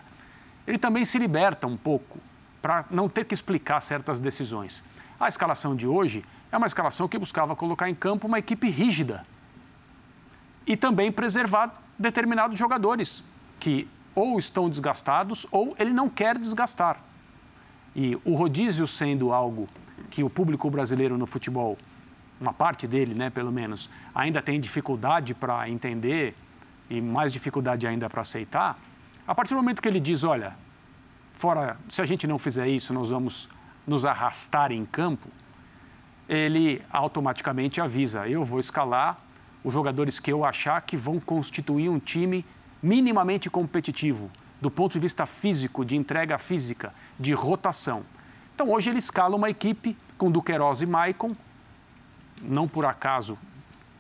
Ele 0.66 0.78
também 0.78 1.06
se 1.06 1.20
liberta 1.20 1.68
um 1.68 1.78
pouco 1.78 2.20
para 2.62 2.86
não 2.90 3.08
ter 3.08 3.26
que 3.26 3.34
explicar 3.34 3.82
certas 3.82 4.20
decisões. 4.20 4.84
A 5.20 5.28
escalação 5.28 5.76
de 5.76 5.88
hoje 5.88 6.24
é 6.52 6.58
uma 6.58 6.68
escalação 6.68 7.08
que 7.08 7.18
buscava 7.18 7.56
colocar 7.56 7.90
em 7.90 7.96
campo 7.96 8.28
uma 8.28 8.40
equipe 8.40 8.70
rígida, 8.70 9.26
e 10.68 10.76
também 10.76 11.12
preservar 11.12 11.74
determinados 11.98 12.60
jogadores 12.60 13.24
que 13.60 13.88
ou 14.14 14.38
estão 14.38 14.70
desgastados 14.70 15.48
ou 15.52 15.76
ele 15.80 15.92
não 15.92 16.10
quer 16.10 16.38
desgastar. 16.38 17.00
E 17.96 18.20
o 18.26 18.34
rodízio 18.34 18.86
sendo 18.86 19.32
algo 19.32 19.70
que 20.10 20.24
o 20.24 20.30
público 20.30 20.70
brasileiro 20.70 21.18
no 21.18 21.26
futebol, 21.26 21.78
uma 22.40 22.54
parte 22.54 22.88
dele, 22.88 23.14
né, 23.14 23.30
pelo 23.30 23.52
menos, 23.52 23.90
ainda 24.14 24.42
tem 24.42 24.60
dificuldade 24.60 25.34
para 25.34 25.70
entender 25.70 26.36
e 26.90 27.02
mais 27.02 27.32
dificuldade 27.32 27.88
ainda 27.88 28.10
para 28.10 28.22
aceitar, 28.22 28.80
a 29.28 29.36
partir 29.36 29.54
do 29.54 29.58
momento 29.58 29.82
que 29.82 29.88
ele 29.88 30.00
diz, 30.00 30.24
olha, 30.24 30.56
fora, 31.32 31.78
se 31.90 32.02
a 32.02 32.06
gente 32.06 32.26
não 32.26 32.40
fizer 32.40 32.68
isso, 32.68 32.94
nós 32.94 33.10
vamos 33.10 33.50
nos 33.86 34.06
arrastar 34.06 34.72
em 34.72 34.86
campo, 34.86 35.28
ele 36.30 36.82
automaticamente 36.92 37.82
avisa, 37.82 38.28
eu 38.28 38.44
vou 38.44 38.60
escalar 38.60 39.20
os 39.64 39.74
jogadores 39.74 40.20
que 40.20 40.32
eu 40.32 40.46
achar 40.46 40.82
que 40.82 40.96
vão 40.96 41.20
constituir 41.20 41.90
um 41.90 42.00
time 42.00 42.46
minimamente 42.82 43.50
competitivo, 43.50 44.30
do 44.62 44.72
ponto 44.72 44.94
de 44.94 45.00
vista 45.00 45.26
físico, 45.26 45.84
de 45.84 45.96
entrega 45.96 46.38
física, 46.38 46.94
de 47.20 47.34
rotação. 47.34 48.04
Então 48.56 48.70
hoje 48.72 48.90
ele 48.90 49.00
escala 49.00 49.36
uma 49.36 49.50
equipe 49.50 49.96
com 50.18 50.32
Duqueiroz 50.32 50.82
e 50.82 50.86
Maicon. 50.86 51.36
Não 52.44 52.68
por 52.68 52.86
acaso, 52.86 53.38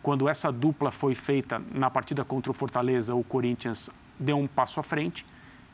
quando 0.02 0.30
essa 0.30 0.52
dupla 0.52 0.92
foi 0.92 1.14
feita 1.14 1.62
na 1.74 1.90
partida 1.90 2.24
contra 2.24 2.52
o 2.52 2.56
Fortaleza, 2.56 3.14
o 3.14 3.24
Corinthians 3.24 3.90
deu 4.20 4.38
um 4.38 4.48
passo 4.48 4.80
à 4.80 4.84
frente 4.84 5.26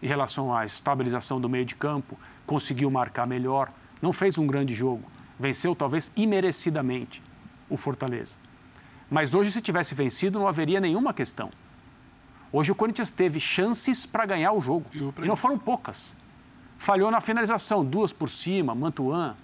em 0.01 0.07
relação 0.07 0.53
à 0.53 0.65
estabilização 0.65 1.39
do 1.39 1.47
meio 1.47 1.65
de 1.65 1.75
campo, 1.75 2.17
conseguiu 2.45 2.91
marcar 2.91 3.25
melhor, 3.25 3.71
não 4.01 4.11
fez 4.11 4.37
um 4.37 4.45
grande 4.45 4.73
jogo, 4.73 5.03
venceu 5.39 5.73
talvez 5.73 6.11
imerecidamente 6.15 7.23
o 7.69 7.77
Fortaleza. 7.77 8.37
Mas 9.13 9.35
hoje, 9.35 9.51
se 9.51 9.61
tivesse 9.61 9.93
vencido, 9.93 10.39
não 10.39 10.47
haveria 10.47 10.81
nenhuma 10.81 11.13
questão. 11.13 11.51
Hoje 12.51 12.71
o 12.71 12.75
Corinthians 12.75 13.11
teve 13.11 13.39
chances 13.39 14.07
para 14.07 14.25
ganhar 14.25 14.51
o 14.53 14.59
jogo. 14.59 14.87
E 14.91 15.27
não 15.27 15.35
foram 15.35 15.55
poucas. 15.55 16.15
Falhou 16.79 17.11
na 17.11 17.21
finalização, 17.21 17.85
duas 17.85 18.11
por 18.11 18.27
cima, 18.27 18.73
Mantuan, 18.73 19.35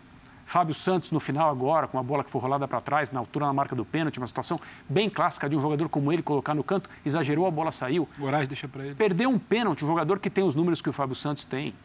Fábio 0.44 0.74
Santos 0.74 1.12
no 1.12 1.20
final 1.20 1.52
agora, 1.52 1.88
com 1.88 2.00
a 2.00 2.04
bola 2.04 2.24
que 2.24 2.32
foi 2.32 2.42
rolada 2.42 2.68
para 2.68 2.82
trás, 2.82 3.12
na 3.12 3.20
altura 3.20 3.46
na 3.46 3.54
marca 3.54 3.76
do 3.76 3.86
pênalti, 3.86 4.18
uma 4.18 4.26
situação 4.26 4.60
bem 4.90 5.08
clássica 5.08 5.48
de 5.48 5.56
um 5.56 5.62
jogador 5.62 5.88
como 5.88 6.12
ele 6.12 6.24
colocar 6.24 6.56
no 6.56 6.64
canto, 6.64 6.90
exagerou, 7.06 7.46
a 7.46 7.52
bola 7.52 7.72
saiu. 7.72 8.10
Moraes 8.18 8.48
deixa 8.48 8.68
para 8.68 8.84
ele. 8.84 8.96
Perdeu 8.96 9.30
um 9.30 9.38
pênalti, 9.38 9.86
um 9.86 9.88
jogador 9.88 10.18
que 10.18 10.32
tem 10.32 10.44
os 10.44 10.56
números 10.56 10.82
que 10.82 10.90
o 10.90 10.94
Fábio 10.94 11.14
Santos 11.14 11.46
tem. 11.46 11.76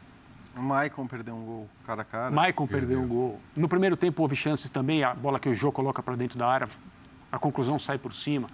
O 0.56 0.62
Maicon 0.62 1.06
perdeu 1.06 1.34
um 1.34 1.44
gol 1.44 1.68
cara 1.84 2.00
a 2.00 2.04
cara. 2.06 2.30
Maicon 2.30 2.66
perdeu 2.66 2.98
um 2.98 3.06
gol. 3.06 3.40
No 3.54 3.68
primeiro 3.68 3.94
tempo 3.94 4.22
houve 4.22 4.34
chances 4.34 4.70
também, 4.70 5.04
a 5.04 5.12
bola 5.12 5.38
que 5.38 5.50
o 5.50 5.54
Jô 5.54 5.70
coloca 5.70 6.02
para 6.02 6.16
dentro 6.16 6.38
da 6.38 6.48
área, 6.48 6.66
a 7.34 7.38
conclusão 7.38 7.80
sai 7.80 7.98
por 7.98 8.12
cima. 8.12 8.48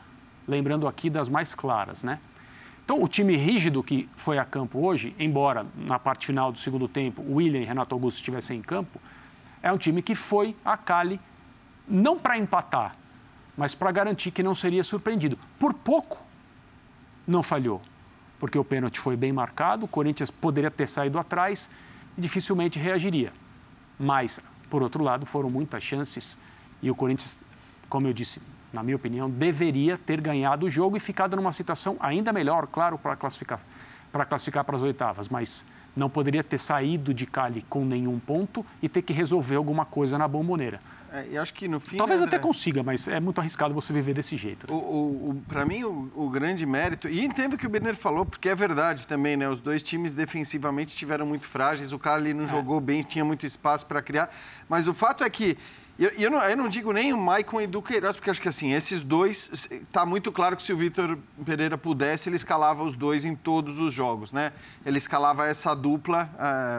Lembrando 0.49 0.89
aqui 0.89 1.11
das 1.11 1.29
mais 1.29 1.55
claras, 1.55 2.03
né? 2.03 2.19
Então, 2.83 3.03
o 3.03 3.07
time 3.07 3.37
rígido 3.37 3.83
que 3.83 4.09
foi 4.17 4.39
a 4.39 4.45
campo 4.45 4.81
hoje, 4.81 5.15
embora 5.19 5.67
na 5.77 5.99
parte 5.99 6.27
final 6.27 6.51
do 6.51 6.59
segundo 6.59 6.89
tempo 6.89 7.21
o 7.21 7.35
William 7.35 7.61
e 7.61 7.65
Renato 7.65 7.95
Augusto 7.95 8.17
estivessem 8.17 8.59
em 8.59 8.63
campo, 8.63 8.99
é 9.63 9.71
um 9.71 9.77
time 9.77 10.03
que 10.03 10.15
foi 10.15 10.57
a 10.65 10.79
Cali 10.79 11.21
não 11.87 12.19
para 12.19 12.39
empatar, 12.39 12.97
mas 13.55 13.75
para 13.75 13.93
garantir 13.93 14.31
que 14.31 14.43
não 14.43 14.55
seria 14.55 14.83
surpreendido. 14.83 15.39
Por 15.59 15.75
pouco 15.75 16.25
não 17.27 17.43
falhou, 17.43 17.83
porque 18.39 18.59
o 18.59 18.65
pênalti 18.65 18.99
foi 18.99 19.15
bem 19.15 19.31
marcado, 19.31 19.85
o 19.85 19.89
Corinthians 19.89 20.31
poderia 20.31 20.71
ter 20.71 20.89
saído 20.89 21.19
atrás 21.19 21.69
e 22.17 22.21
dificilmente 22.23 22.79
reagiria. 22.79 23.31
Mas, 23.99 24.41
por 24.71 24.83
outro 24.83 25.05
lado, 25.05 25.27
foram 25.27 25.51
muitas 25.51 25.83
chances 25.83 26.39
e 26.81 26.91
o 26.91 26.95
Corinthians, 26.95 27.39
como 27.91 28.07
eu 28.07 28.15
disse, 28.15 28.41
na 28.73 28.83
minha 28.83 28.97
opinião, 28.97 29.29
deveria 29.29 29.99
ter 29.99 30.21
ganhado 30.21 30.67
o 30.67 30.71
jogo 30.71 30.97
e 30.97 31.00
ficado 31.00 31.37
numa 31.37 31.53
situação 31.53 31.97
ainda 32.00 32.33
melhor, 32.33 32.67
claro, 32.67 32.99
para 32.99 33.17
classificar 33.17 33.61
para 34.12 34.25
classificar 34.25 34.65
para 34.65 34.77
as 34.77 34.83
oitavas, 34.83 35.29
mas 35.29 35.65
não 35.95 36.09
poderia 36.09 36.43
ter 36.43 36.59
saído 36.59 37.12
de 37.12 37.27
Cali 37.27 37.62
com 37.69 37.85
nenhum 37.85 38.19
ponto 38.19 38.65
e 38.83 38.89
ter 38.89 39.03
que 39.03 39.12
resolver 39.12 39.57
alguma 39.57 39.85
coisa 39.85 40.19
na 40.19 40.27
bomboneira. 40.27 40.81
É, 41.12 41.27
e 41.33 41.39
acho 41.39 41.53
que 41.53 41.67
no 41.67 41.81
fim. 41.81 41.97
Talvez 41.97 42.21
André, 42.21 42.37
até 42.37 42.39
consiga, 42.39 42.85
mas 42.85 43.09
é 43.09 43.19
muito 43.19 43.41
arriscado 43.41 43.75
você 43.75 43.93
viver 43.93 44.15
desse 44.15 44.37
jeito. 44.37 44.73
O, 44.73 44.77
o, 44.77 45.31
o 45.31 45.43
Para 45.49 45.67
mim, 45.67 45.83
o, 45.83 46.11
o, 46.15 46.31
grande 46.31 46.65
mérito, 46.65 47.09
e 47.09 47.25
entendo 47.25 47.55
o 47.55 47.59
que 47.59 47.67
o 47.67 47.69
Berner 47.69 47.97
falou, 47.97 48.25
porque 48.25 48.49
é 48.49 48.55
verdade 48.55 49.09
também, 49.09 49.37
né? 49.37 49.49
Os 49.49 49.61
dois 49.61 49.83
times 49.83 50.15
defensivamente 50.15 50.95
tiveram 50.95 51.27
muito 51.27 51.47
frágeis, 51.47 51.93
o 51.93 51.99
Cali 51.99 52.33
não 52.33 52.45
é. 52.45 52.49
jogou 52.49 52.81
bem, 52.81 53.00
tinha 53.00 53.25
muito 53.25 53.45
espaço 53.45 53.85
para 53.87 54.00
criar, 54.00 54.33
mas 54.69 54.87
o 54.87 54.95
fato 54.95 55.25
é 55.25 55.31
que 55.31 55.59
eu, 56.00 56.11
eu, 56.19 56.30
não, 56.30 56.42
eu 56.42 56.57
não 56.57 56.66
digo 56.66 56.92
nem 56.92 57.12
o 57.12 57.19
Maicon 57.19 57.61
e 57.61 57.66
do 57.66 57.83
Queiroz, 57.83 58.16
porque 58.16 58.30
acho 58.30 58.40
que 58.40 58.49
assim, 58.49 58.73
esses 58.73 59.02
dois, 59.02 59.69
está 59.71 60.07
muito 60.07 60.33
claro 60.33 60.57
que 60.57 60.62
se 60.62 60.73
o 60.73 60.76
Vitor 60.76 61.19
Pereira 61.45 61.76
pudesse, 61.76 62.30
ele 62.30 62.37
escalava 62.37 62.83
os 62.83 62.97
dois 62.97 63.26
em 63.26 63.37
todos 63.37 63.78
os 63.78 63.92
jogos, 63.92 64.33
né? 64.33 64.52
Ele 64.85 64.97
escalava 64.97 65.47
essa 65.47 65.75
dupla, 65.75 66.30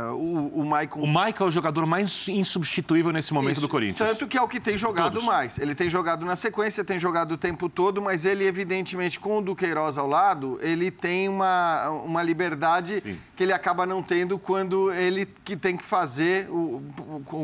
uh, 0.10 0.16
o, 0.16 0.62
o 0.62 0.66
Maicon... 0.66 1.00
O 1.02 1.08
Maicon 1.08 1.44
é 1.44 1.48
o 1.48 1.52
jogador 1.52 1.86
mais 1.86 2.28
insubstituível 2.28 3.12
nesse 3.12 3.32
momento 3.32 3.58
Isso, 3.58 3.62
do 3.62 3.70
Corinthians. 3.70 4.10
Tanto 4.10 4.28
que 4.28 4.38
é 4.38 4.42
o 4.42 4.48
que 4.48 4.60
tem 4.60 4.76
jogado 4.76 5.14
todos. 5.14 5.26
mais. 5.26 5.60
Ele 5.60 5.76
tem 5.76 5.88
jogado 5.88 6.26
na 6.26 6.36
sequência, 6.36 6.84
tem 6.84 7.00
jogado 7.00 7.34
o 7.34 7.38
tempo 7.38 7.70
todo, 7.70 8.02
mas 8.02 8.26
ele, 8.26 8.44
evidentemente, 8.44 9.20
com 9.20 9.38
o 9.38 9.42
do 9.42 9.56
Queiroz 9.56 10.00
ao 10.00 10.08
lado, 10.08 10.58
ele 10.64 10.90
tem 10.90 11.30
uma, 11.30 11.90
uma 11.90 12.24
liberdade 12.24 13.02
Sim. 13.06 13.20
que 13.36 13.44
ele 13.44 13.54
acaba 13.54 13.86
não 13.86 14.02
tendo 14.02 14.40
quando 14.40 14.92
ele 14.92 15.28
que 15.44 15.56
tem 15.56 15.78
que 15.78 15.84
fazer, 15.84 16.50
o, 16.50 16.82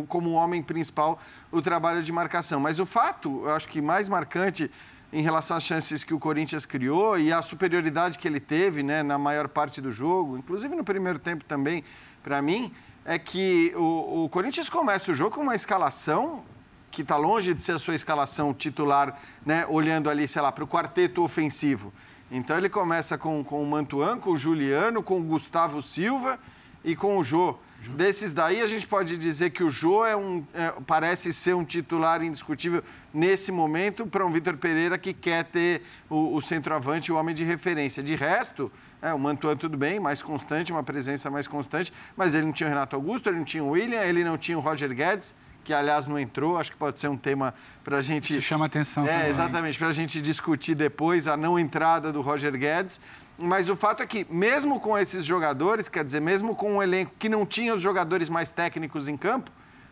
como 0.08 0.32
homem 0.32 0.64
principal, 0.64 1.20
o 1.52 1.62
trabalho 1.62 2.02
de 2.04 2.12
marcação. 2.12 2.60
Mas 2.60 2.80
o 2.80 2.86
fato, 2.86 3.44
eu 3.46 3.52
acho 3.52 3.68
que 3.68 3.82
mais 3.82 4.10
marcante 4.10 4.72
em 5.12 5.22
relação 5.22 5.56
às 5.56 5.64
chances 5.64 6.04
que 6.04 6.14
o 6.14 6.20
Corinthians 6.20 6.66
criou 6.66 7.18
e 7.18 7.32
a 7.32 7.42
superioridade 7.42 8.18
que 8.18 8.28
ele 8.28 8.40
teve 8.40 8.84
né, 8.84 9.02
na 9.02 9.18
maior 9.18 9.48
parte 9.48 9.82
do 9.82 9.92
jogo, 9.92 10.38
inclusive 10.38 10.76
no 10.76 10.84
primeiro 10.84 11.18
tempo 11.18 11.46
também, 11.46 11.84
para 12.22 12.42
mim, 12.42 12.74
é 13.06 13.18
que 13.18 13.72
o, 13.76 14.26
o, 14.26 14.30
Corinthians 14.30 14.70
começa 14.70 15.12
o 15.12 15.16
jogo 15.16 15.36
com 15.36 15.42
uma 15.42 15.56
escalação 15.56 16.44
que 16.92 17.02
está 17.02 17.16
longe 17.16 17.54
de 17.54 17.62
ser 17.62 17.74
a 17.74 17.80
sua 17.80 17.96
escalação 17.96 18.54
titular, 18.54 19.18
né, 19.46 19.66
olhando 19.70 20.10
ali, 20.10 20.28
sei 20.28 20.42
lá, 20.42 20.52
para 20.52 20.64
o 20.64 20.68
quarteto 20.68 21.24
ofensivo. 21.24 21.94
Então 22.30 22.58
ele 22.58 22.70
começa 22.70 23.18
com, 23.18 23.42
com 23.44 23.64
o 23.64 23.66
Mantuan, 23.66 24.18
com 24.18 24.32
o 24.32 24.38
Juliano, 24.38 25.02
com 25.02 25.20
o 25.20 25.24
Gustavo 25.24 25.82
Silva 25.82 26.38
e 26.84 26.96
com 26.96 27.18
o 27.18 27.24
Jô. 27.24 27.58
Desses 27.96 28.34
daí, 28.34 28.62
a 28.62 28.66
gente 28.68 28.86
pode 28.86 29.18
dizer 29.18 29.52
que 29.52 29.64
o 29.64 29.70
Jô 29.70 30.06
é 30.06 30.16
um, 30.16 30.44
é, 30.54 30.74
parece 30.86 31.32
ser 31.32 31.56
um 31.56 31.64
titular 31.64 32.22
indiscutível 32.22 32.84
nesse 33.14 33.52
momento 33.52 34.06
para 34.06 34.26
um 34.26 34.32
Vitor 34.32 34.58
Pereira 34.58 34.98
que 34.98 35.14
quer 35.14 35.46
ter 35.46 35.84
o, 36.10 36.36
o 36.36 36.42
centroavante, 36.42 37.12
o 37.12 37.16
homem 37.16 37.34
de 37.34 37.44
referência. 37.46 38.04
De 38.04 38.14
resto, 38.16 38.70
é, 39.02 39.14
o 39.14 39.20
Mantuan 39.20 39.56
tudo 39.56 39.78
bem, 39.78 40.00
mais 40.00 40.22
constante, 40.22 40.72
uma 40.72 40.84
presença 40.84 41.30
mais 41.32 41.48
constante, 41.48 41.94
mas 42.16 42.34
ele 42.34 42.46
não 42.46 42.52
tinha 42.52 42.68
o 42.68 42.70
Renato 42.70 42.96
Augusto, 42.96 43.30
ele 43.30 43.38
não 43.38 43.46
tinha 43.46 43.64
o 43.64 43.70
William, 43.70 44.02
ele 44.02 44.24
não 44.24 44.38
tinha 44.38 44.58
o 44.58 44.62
Roger 44.62 44.94
Guedes, 44.94 45.34
que 45.64 45.74
aliás 45.74 46.08
não 46.08 46.20
entrou, 46.20 46.58
acho 46.58 46.72
que 46.72 46.78
pode 46.78 47.00
ser 47.00 47.08
um 47.10 47.18
tema 47.18 47.54
para 47.84 47.98
a 47.98 48.02
gente... 48.02 48.34
Isso 48.34 48.42
chama 48.42 48.66
atenção 48.66 49.06
É, 49.06 49.12
também. 49.12 49.30
exatamente, 49.30 49.78
para 49.80 49.88
a 49.88 49.94
gente 49.94 50.22
discutir 50.22 50.76
depois 50.76 51.28
a 51.28 51.38
não 51.38 51.58
entrada 51.58 52.12
do 52.12 52.22
Roger 52.22 52.52
Guedes. 52.58 53.00
Mas 53.38 53.70
o 53.70 53.76
fato 53.76 54.02
é 54.02 54.08
que, 54.08 54.26
mesmo 54.30 54.80
com 54.80 54.98
esses 54.98 55.24
jogadores, 55.24 55.88
quer 55.88 56.04
dizer, 56.04 56.20
mesmo 56.20 56.56
com 56.56 56.78
um 56.78 56.84
elenco 56.84 57.12
que 57.20 57.30
não 57.30 57.46
tinha 57.46 57.74
os 57.74 57.82
jogadores 57.82 58.30
mais 58.30 58.50
técnicos 58.50 59.08
em 59.08 59.16
campo, 59.16 59.52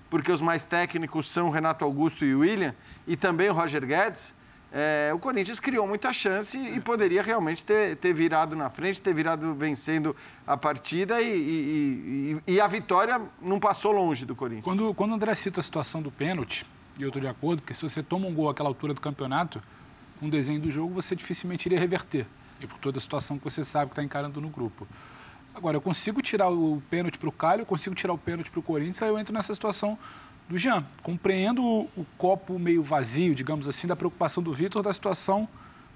porque 0.09 0.31
os 0.31 0.41
mais 0.41 0.63
técnicos 0.63 1.29
são 1.29 1.49
Renato 1.49 1.85
Augusto 1.85 2.25
e 2.25 2.33
William, 2.33 2.73
e 3.05 3.15
também 3.15 3.49
o 3.49 3.53
Roger 3.53 3.85
Guedes, 3.85 4.33
é, 4.73 5.11
o 5.13 5.19
Corinthians 5.19 5.59
criou 5.59 5.87
muita 5.87 6.11
chance 6.11 6.57
e 6.57 6.81
poderia 6.81 7.21
realmente 7.21 7.63
ter, 7.63 7.95
ter 7.95 8.13
virado 8.13 8.55
na 8.55 8.69
frente, 8.69 9.01
ter 9.01 9.13
virado 9.13 9.53
vencendo 9.53 10.13
a 10.45 10.57
partida 10.57 11.21
e, 11.21 11.27
e, 11.27 12.41
e, 12.47 12.53
e, 12.55 12.59
a 12.59 12.67
vitória 12.67 13.21
não 13.41 13.57
passou 13.57 13.93
longe 13.93 14.25
do 14.25 14.35
Corinthians. 14.35 14.65
Quando, 14.65 14.93
quando 14.93 15.11
o 15.11 15.13
André 15.13 15.33
cita 15.35 15.61
a 15.61 15.63
situação 15.63 16.01
do 16.01 16.11
pênalti, 16.11 16.65
e 16.99 17.03
eu 17.03 17.07
estou 17.07 17.21
de 17.21 17.27
acordo, 17.27 17.61
porque 17.61 17.73
se 17.73 17.83
você 17.83 18.03
toma 18.03 18.27
um 18.27 18.33
gol 18.33 18.49
àquela 18.49 18.67
altura 18.67 18.93
do 18.93 18.99
campeonato, 18.99 19.63
um 20.21 20.29
desenho 20.29 20.59
do 20.59 20.69
jogo, 20.69 20.93
você 20.93 21.15
dificilmente 21.15 21.67
iria 21.67 21.79
reverter 21.79 22.25
e 22.59 22.67
por 22.67 22.77
toda 22.77 22.97
a 22.97 23.01
situação 23.01 23.37
que 23.37 23.43
você 23.43 23.63
sabe 23.63 23.87
que 23.87 23.93
está 23.93 24.03
encarando 24.03 24.39
no 24.39 24.49
grupo. 24.49 24.87
Agora, 25.53 25.77
eu 25.77 25.81
consigo 25.81 26.21
tirar 26.21 26.49
o 26.49 26.81
pênalti 26.89 27.17
para 27.17 27.29
o 27.29 27.31
Calho, 27.31 27.61
eu 27.61 27.65
consigo 27.65 27.95
tirar 27.95 28.13
o 28.13 28.17
pênalti 28.17 28.51
para 28.51 28.59
o 28.59 28.63
Corinthians, 28.63 29.01
aí 29.01 29.09
eu 29.09 29.17
entro 29.17 29.33
nessa 29.33 29.53
situação 29.53 29.97
do 30.49 30.57
Jean. 30.57 30.85
Compreendo 31.01 31.63
o, 31.63 31.89
o 31.95 32.05
copo 32.17 32.59
meio 32.59 32.83
vazio, 32.83 33.33
digamos 33.33 33.67
assim, 33.67 33.87
da 33.87 33.95
preocupação 33.95 34.43
do 34.43 34.53
Vitor 34.53 34.83
da 34.83 34.93
situação 34.93 35.47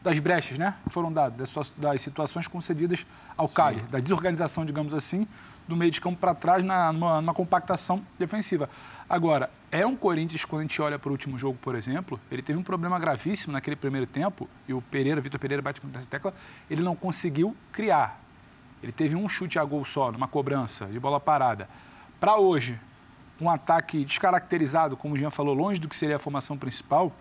das 0.02 0.20
brechas 0.20 0.58
né, 0.58 0.76
que 0.84 0.94
foram 0.94 1.12
dadas, 1.12 1.54
das, 1.54 1.74
das 1.76 2.02
situações 2.02 2.48
concedidas 2.48 3.06
ao 3.36 3.50
Cali, 3.50 3.82
da 3.84 4.00
desorganização, 4.00 4.66
digamos 4.66 4.94
assim, 4.94 5.28
do 5.68 5.76
meio 5.76 5.92
de 5.92 6.00
campo 6.00 6.18
para 6.18 6.34
trás 6.34 6.64
na, 6.64 6.94
numa, 6.94 7.22
numa, 7.22 7.34
compactação 7.34 8.02
defensiva. 8.18 8.70
Agora, 9.10 9.50
é 9.72 9.84
um 9.84 9.96
Corinthians, 9.96 10.46
quando 10.46 10.60
a 10.60 10.64
gente 10.66 10.80
olha 10.80 11.00
para 11.00 11.10
o 11.10 11.12
último 11.12 11.36
jogo, 11.36 11.58
por 11.60 11.74
exemplo, 11.74 12.20
ele 12.30 12.44
teve 12.44 12.60
um 12.60 12.64
problema 12.64 13.00
gravíssimo 13.00 13.52
naquele 13.52 13.76
primeiro 13.76 14.06
tempo, 14.06 14.48
e 14.68 14.74
o 14.74 14.84
Pereira, 14.84 15.20
Vitor 15.20 15.40
Pereira 15.40 15.64
bate 15.64 15.82
nessa 15.88 16.08
tecla, 16.08 16.32
ele 16.70 16.84
não 16.84 16.96
conseguiu 16.96 17.58
criar. 17.72 18.22
Ele 18.84 18.92
teve 18.92 19.16
um 19.16 19.28
chute 19.28 19.58
a 19.58 19.64
gol 19.64 19.84
só, 19.84 20.12
numa 20.12 20.28
cobrança 20.28 20.86
de 20.86 21.00
bola 21.00 21.20
parada. 21.20 21.68
Para 22.20 22.38
hoje, 22.38 22.80
um 23.42 23.50
ataque 23.50 24.06
descaracterizado, 24.06 24.96
como 24.96 25.16
o 25.16 25.18
Jean 25.18 25.32
falou, 25.32 25.56
longe 25.56 25.80
do 25.80 25.90
que 25.90 25.96
seria 25.96 26.18
a 26.18 26.20
formação 26.20 26.56
principal, 26.56 27.12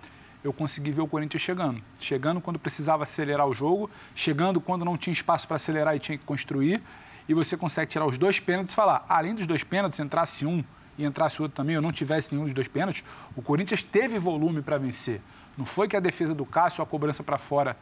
eu 0.45 0.53
consegui 0.53 0.91
ver 0.91 1.01
o 1.01 1.09
Corinthians 1.09 1.43
chegando. 1.43 1.83
Chegando 1.99 2.39
quando 2.39 2.59
precisava 2.59 3.05
acelerar 3.05 3.47
o 3.47 3.55
jogo, 3.55 3.91
chegando 4.15 4.61
quando 4.61 4.85
não 4.85 4.99
tinha 4.99 5.13
espaço 5.13 5.49
para 5.49 5.57
acelerar 5.57 5.97
e 5.97 5.99
tinha 5.99 6.19
que 6.19 6.25
construir. 6.25 6.83
E 7.27 7.33
você 7.33 7.57
consegue 7.57 7.91
tirar 7.91 8.07
os 8.07 8.19
dois 8.19 8.39
pênaltis 8.39 8.75
e 8.75 8.77
falar, 8.77 9.07
além 9.09 9.35
dos 9.35 9.47
dois 9.47 9.65
pênaltis, 9.65 9.99
entrasse 9.99 10.45
um 10.45 10.63
e 10.99 11.05
entrasse 11.05 11.41
outro 11.41 11.57
também, 11.57 11.77
ou 11.77 11.83
não 11.83 11.93
tivesse 11.93 12.35
nenhum 12.35 12.45
dos 12.45 12.53
dois 12.53 12.69
pênaltis, 12.69 13.05
o 13.37 13.41
Corinthians 13.41 13.83
teve 13.83 14.19
volume 14.19 14.61
para 14.61 14.77
vencer. 14.77 15.21
Não 15.57 15.65
foi 15.65 15.89
que 15.89 15.97
a 15.97 16.01
defesa 16.01 16.35
do 16.35 16.45
Cássio, 16.45 16.83
a 16.83 16.87
cobrança 16.87 17.23
para 17.23 17.39
fora 17.39 17.77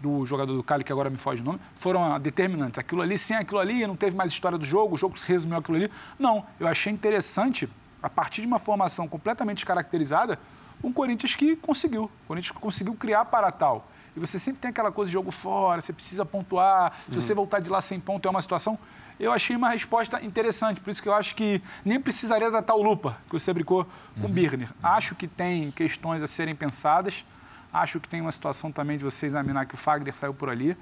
do 0.00 0.26
jogador 0.26 0.54
do 0.54 0.62
Cali, 0.62 0.84
que 0.84 0.92
agora 0.92 1.08
me 1.08 1.16
foge 1.16 1.42
o 1.42 1.44
nome, 1.44 1.60
foram 1.74 2.18
determinantes. 2.18 2.78
Aquilo 2.78 3.02
ali, 3.02 3.16
sem 3.16 3.36
aquilo 3.36 3.58
ali, 3.60 3.86
não 3.86 3.96
teve 3.96 4.16
mais 4.16 4.32
história 4.32 4.58
do 4.58 4.64
jogo, 4.64 4.94
o 4.94 4.98
jogo 4.98 5.18
se 5.18 5.26
resumiu 5.26 5.58
aquilo 5.58 5.76
ali. 5.76 5.90
Não, 6.18 6.44
eu 6.58 6.66
achei 6.66 6.92
interessante, 6.92 7.68
a 8.02 8.10
partir 8.10 8.42
de 8.42 8.46
uma 8.46 8.58
formação 8.58 9.08
completamente 9.08 9.58
descaracterizada, 9.58 10.38
um 10.82 10.92
Corinthians 10.92 11.34
que 11.34 11.56
conseguiu. 11.56 12.04
O 12.04 12.28
Corinthians 12.28 12.56
conseguiu 12.58 12.94
criar 12.94 13.24
para 13.26 13.50
tal. 13.50 13.88
E 14.14 14.20
você 14.20 14.38
sempre 14.38 14.60
tem 14.60 14.70
aquela 14.70 14.90
coisa 14.90 15.08
de 15.08 15.12
jogo 15.12 15.30
fora, 15.30 15.80
você 15.80 15.92
precisa 15.92 16.24
pontuar. 16.24 16.92
Se 17.06 17.14
você 17.14 17.32
uhum. 17.32 17.36
voltar 17.36 17.60
de 17.60 17.68
lá 17.68 17.80
sem 17.80 18.00
ponto, 18.00 18.26
é 18.26 18.30
uma 18.30 18.40
situação. 18.40 18.78
Eu 19.18 19.32
achei 19.32 19.56
uma 19.56 19.70
resposta 19.70 20.22
interessante, 20.22 20.80
por 20.80 20.90
isso 20.90 21.02
que 21.02 21.08
eu 21.08 21.14
acho 21.14 21.34
que 21.34 21.62
nem 21.84 21.98
precisaria 21.98 22.50
da 22.50 22.60
tal 22.60 22.82
lupa 22.82 23.18
que 23.26 23.32
você 23.32 23.52
brincou 23.52 23.86
com 24.14 24.22
o 24.22 24.24
uhum. 24.26 24.32
Birner. 24.32 24.68
Acho 24.82 25.14
que 25.14 25.26
tem 25.26 25.70
questões 25.70 26.22
a 26.22 26.26
serem 26.26 26.54
pensadas. 26.54 27.24
Acho 27.72 27.98
que 27.98 28.08
tem 28.08 28.20
uma 28.20 28.32
situação 28.32 28.70
também 28.70 28.98
de 28.98 29.04
você 29.04 29.26
examinar 29.26 29.66
que 29.66 29.74
o 29.74 29.78
Fagner 29.78 30.14
saiu 30.14 30.34
por 30.34 30.50
ali. 30.50 30.76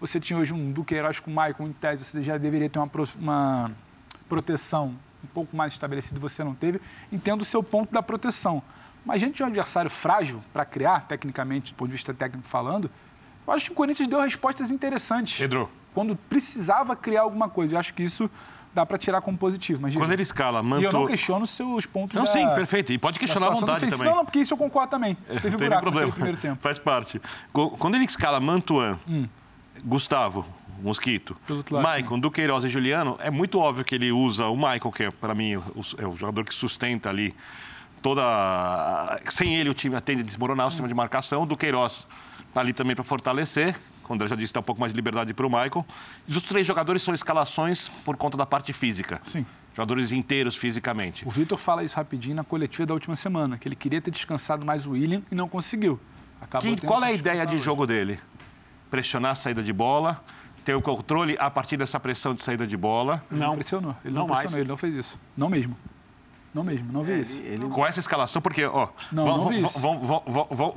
Você 0.00 0.18
tinha 0.18 0.38
hoje 0.38 0.52
um 0.52 0.72
Duqueiroz 0.72 1.20
com 1.20 1.30
o 1.30 1.34
Maicon 1.34 1.66
em 1.66 1.72
tese, 1.72 2.04
você 2.04 2.22
já 2.22 2.38
deveria 2.38 2.68
ter 2.68 2.78
uma, 2.78 2.90
uma 3.18 3.70
proteção 4.28 4.94
um 5.22 5.26
pouco 5.28 5.56
mais 5.56 5.72
estabelecida, 5.72 6.18
você 6.20 6.42
não 6.42 6.54
teve. 6.54 6.80
Entendo 7.12 7.42
o 7.42 7.44
seu 7.44 7.62
ponto 7.62 7.92
da 7.92 8.02
proteção. 8.02 8.62
Mas 9.04 9.20
gente 9.20 9.36
de 9.36 9.42
um 9.42 9.46
adversário 9.46 9.90
frágil 9.90 10.42
para 10.52 10.64
criar, 10.64 11.06
tecnicamente, 11.06 11.72
do 11.72 11.76
ponto 11.76 11.88
de 11.88 11.92
vista 11.92 12.14
técnico 12.14 12.46
falando, 12.46 12.90
eu 13.46 13.52
acho 13.52 13.66
que 13.66 13.72
o 13.72 13.74
Corinthians 13.74 14.08
deu 14.08 14.20
respostas 14.20 14.70
interessantes. 14.70 15.38
Pedro. 15.38 15.70
Quando 15.94 16.16
precisava 16.16 16.96
criar 16.96 17.22
alguma 17.22 17.48
coisa. 17.48 17.76
Eu 17.76 17.78
acho 17.78 17.94
que 17.94 18.02
isso 18.02 18.28
dá 18.74 18.84
para 18.84 18.98
tirar 18.98 19.20
como 19.20 19.38
positivo. 19.38 19.80
Mas, 19.80 19.94
Quando 19.94 20.12
ele 20.12 20.22
escala, 20.22 20.62
manto... 20.62 20.82
E 20.82 20.84
eu 20.84 20.92
não 20.92 21.06
questiono 21.06 21.46
seus 21.46 21.86
pontos 21.86 22.14
Não, 22.14 22.24
da, 22.24 22.30
sim, 22.30 22.44
perfeito. 22.48 22.92
E 22.92 22.98
pode 22.98 23.18
questionar 23.20 23.46
à 23.46 23.50
vontade 23.50 23.88
também. 23.88 24.08
Não, 24.08 24.16
não, 24.16 24.24
porque 24.24 24.40
isso 24.40 24.52
eu 24.52 24.58
concordo 24.58 24.90
também. 24.90 25.14
Teve 25.14 25.50
não 25.50 25.54
um 25.54 25.58
tem 25.58 25.68
buraco 25.68 25.82
problema. 25.82 26.12
primeiro 26.12 26.36
tempo. 26.38 26.60
Faz 26.60 26.78
parte. 26.78 27.22
Quando 27.52 27.94
ele 27.94 28.04
escala 28.04 28.40
Mantuan, 28.40 28.98
hum. 29.08 29.28
Gustavo, 29.84 30.44
Mosquito, 30.82 31.36
Maicon, 31.70 32.18
Duqueiroz 32.18 32.64
e 32.64 32.68
Juliano, 32.68 33.16
é 33.20 33.30
muito 33.30 33.60
óbvio 33.60 33.84
que 33.84 33.94
ele 33.94 34.10
usa 34.10 34.46
o 34.46 34.56
Maicon, 34.56 34.90
que 34.90 35.04
é, 35.04 35.10
para 35.10 35.34
mim, 35.34 35.54
o, 35.54 35.80
é 35.98 36.06
o 36.06 36.14
jogador 36.16 36.44
que 36.44 36.52
sustenta 36.52 37.08
ali 37.08 37.34
toda. 38.02 38.22
Sem 39.28 39.54
ele, 39.54 39.70
o 39.70 39.74
time 39.74 39.98
tende 40.00 40.22
a 40.22 40.24
desmoronar 40.24 40.66
o 40.66 40.70
sistema 40.70 40.88
de 40.88 40.94
marcação. 40.94 41.42
O 41.42 41.46
Duqueiroz 41.46 42.08
tá 42.52 42.60
ali 42.60 42.72
também 42.72 42.96
para 42.96 43.04
fortalecer. 43.04 43.76
O 44.08 44.14
André 44.14 44.28
já 44.28 44.36
disse, 44.36 44.52
dá 44.52 44.60
um 44.60 44.62
pouco 44.62 44.80
mais 44.80 44.92
de 44.92 44.96
liberdade 44.96 45.32
para 45.32 45.46
o 45.46 45.50
Maicon. 45.50 45.84
E 46.26 46.36
os 46.36 46.42
três 46.42 46.66
jogadores 46.66 47.02
são 47.02 47.14
escalações 47.14 47.88
por 47.88 48.16
conta 48.16 48.36
da 48.36 48.46
parte 48.46 48.72
física. 48.72 49.20
Sim. 49.24 49.46
Jogadores 49.74 50.12
inteiros 50.12 50.56
fisicamente. 50.56 51.26
O 51.26 51.30
Vitor 51.30 51.58
fala 51.58 51.82
isso 51.82 51.96
rapidinho 51.96 52.36
na 52.36 52.44
coletiva 52.44 52.86
da 52.86 52.94
última 52.94 53.16
semana, 53.16 53.58
que 53.58 53.66
ele 53.66 53.74
queria 53.74 54.00
ter 54.00 54.10
descansado 54.10 54.64
mais 54.64 54.86
o 54.86 54.92
William 54.92 55.22
e 55.30 55.34
não 55.34 55.48
conseguiu. 55.48 55.98
Que, 56.60 56.86
qual 56.86 57.02
é 57.02 57.08
a 57.08 57.12
ideia 57.12 57.46
de 57.46 57.58
jogo 57.58 57.86
dele? 57.86 58.20
Pressionar 58.90 59.32
a 59.32 59.34
saída 59.34 59.62
de 59.62 59.72
bola, 59.72 60.22
ter 60.64 60.74
o 60.74 60.82
controle 60.82 61.36
a 61.40 61.50
partir 61.50 61.76
dessa 61.76 61.98
pressão 61.98 62.34
de 62.34 62.42
saída 62.42 62.66
de 62.66 62.76
bola. 62.76 63.24
Não, 63.30 63.48
não 63.48 63.54
pressionou. 63.54 63.96
Ele 64.04 64.14
não, 64.14 64.20
não 64.20 64.26
pressionou, 64.26 64.50
mais. 64.52 64.60
ele 64.60 64.68
não 64.68 64.76
fez 64.76 64.94
isso. 64.94 65.18
Não 65.36 65.48
mesmo. 65.48 65.76
Não 66.54 66.62
mesmo, 66.62 66.92
não 66.92 67.02
vi 67.02 67.12
é, 67.12 67.18
isso. 67.18 67.42
Ele... 67.42 67.66
Com 67.68 67.84
essa 67.84 67.98
escalação, 67.98 68.40
porque, 68.40 68.64
ó, 68.64 68.88
não, 69.10 69.24
vamos, 69.24 69.74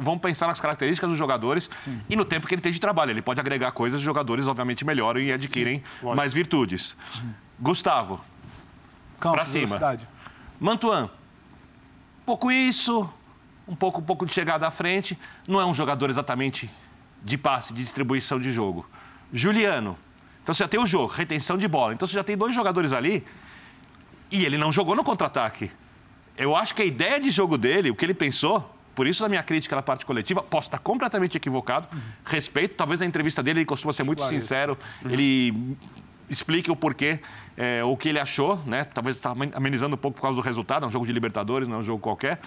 não 0.04 0.16
vi 0.16 0.20
pensar 0.20 0.48
nas 0.48 0.60
características 0.60 1.08
dos 1.08 1.20
jogadores 1.20 1.70
Sim. 1.78 2.02
e 2.10 2.16
no 2.16 2.26
tempo 2.26 2.48
que 2.48 2.56
ele 2.56 2.62
tem 2.62 2.72
de 2.72 2.82
trabalho. 2.82 3.12
Ele 3.12 3.22
pode 3.22 3.40
agregar 3.40 3.72
coisas, 3.72 4.00
os 4.00 4.06
jogadores, 4.06 4.48
obviamente, 4.48 4.84
melhoram 4.84 5.22
e 5.22 5.32
adquirem 5.32 5.84
Sim, 6.02 6.16
mais 6.16 6.34
virtudes. 6.34 6.98
Uhum. 7.16 7.34
Gustavo, 7.60 8.20
para 9.20 9.46
cima. 9.46 9.68
Velocidade. 9.68 10.10
Mantuan, 10.60 11.12
pouco 12.26 12.52
isso, 12.52 13.08
um 13.68 13.76
pouco, 13.76 14.02
um 14.02 14.04
pouco 14.04 14.26
de 14.26 14.34
chegada 14.34 14.66
à 14.66 14.72
frente. 14.72 15.18
Não 15.48 15.62
é 15.62 15.66
um 15.66 15.76
jogador 15.76 16.10
exatamente 16.10 16.68
de 17.24 17.38
passe, 17.38 17.72
de 17.72 17.84
distribuição 17.84 18.40
de 18.40 18.52
jogo. 18.52 18.90
Juliano. 19.32 19.96
Então 20.42 20.56
você 20.56 20.64
já 20.64 20.68
tem 20.68 20.80
o 20.80 20.88
jogo, 20.88 21.14
retenção 21.14 21.56
de 21.56 21.68
bola. 21.68 21.94
Então 21.94 22.08
você 22.08 22.16
já 22.16 22.24
tem 22.24 22.36
dois 22.36 22.56
jogadores 22.56 22.94
ali 22.94 23.24
e 24.32 24.46
ele 24.46 24.58
não 24.58 24.72
jogou 24.72 24.96
no 24.96 25.04
contra-ataque. 25.04 25.72
Eu 26.38 26.56
acho 26.56 26.76
que 26.76 26.82
a 26.82 26.86
ideia 26.86 27.20
de 27.20 27.30
jogo 27.32 27.58
dele, 27.58 27.90
o 27.90 27.96
que 27.96 28.06
ele 28.06 28.14
pensou, 28.14 28.74
por 28.94 29.08
isso 29.08 29.24
a 29.26 29.30
minha 29.30 29.44
crítica 29.44 29.76
na 29.76 29.82
parte 29.82 30.06
coletiva, 30.06 30.42
posso 30.42 30.68
estar 30.68 30.80
completamente 30.80 31.38
equivocado. 31.38 31.88
Uhum. 31.92 32.00
Respeito, 32.26 32.76
talvez 32.76 33.00
na 33.00 33.06
entrevista 33.06 33.42
dele 33.42 33.60
ele 33.60 33.66
costuma 33.66 33.94
ser 33.94 34.04
muito 34.04 34.24
sincero. 34.24 34.78
Uhum. 35.04 35.12
Ele 35.12 35.78
explique 36.30 36.70
o 36.70 36.76
porquê, 36.76 37.20
é, 37.56 37.84
o 37.84 37.96
que 37.96 38.10
ele 38.10 38.20
achou, 38.20 38.62
né? 38.66 38.84
Talvez 38.84 39.16
está 39.16 39.34
amenizando 39.54 39.96
um 39.96 39.98
pouco 39.98 40.16
por 40.16 40.22
causa 40.22 40.36
do 40.36 40.42
resultado, 40.42 40.84
é 40.84 40.88
um 40.88 40.92
jogo 40.92 41.06
de 41.06 41.14
Libertadores, 41.14 41.68
não 41.68 41.78
é 41.78 41.80
um 41.80 41.84
jogo 41.84 42.00
qualquer. 42.00 42.40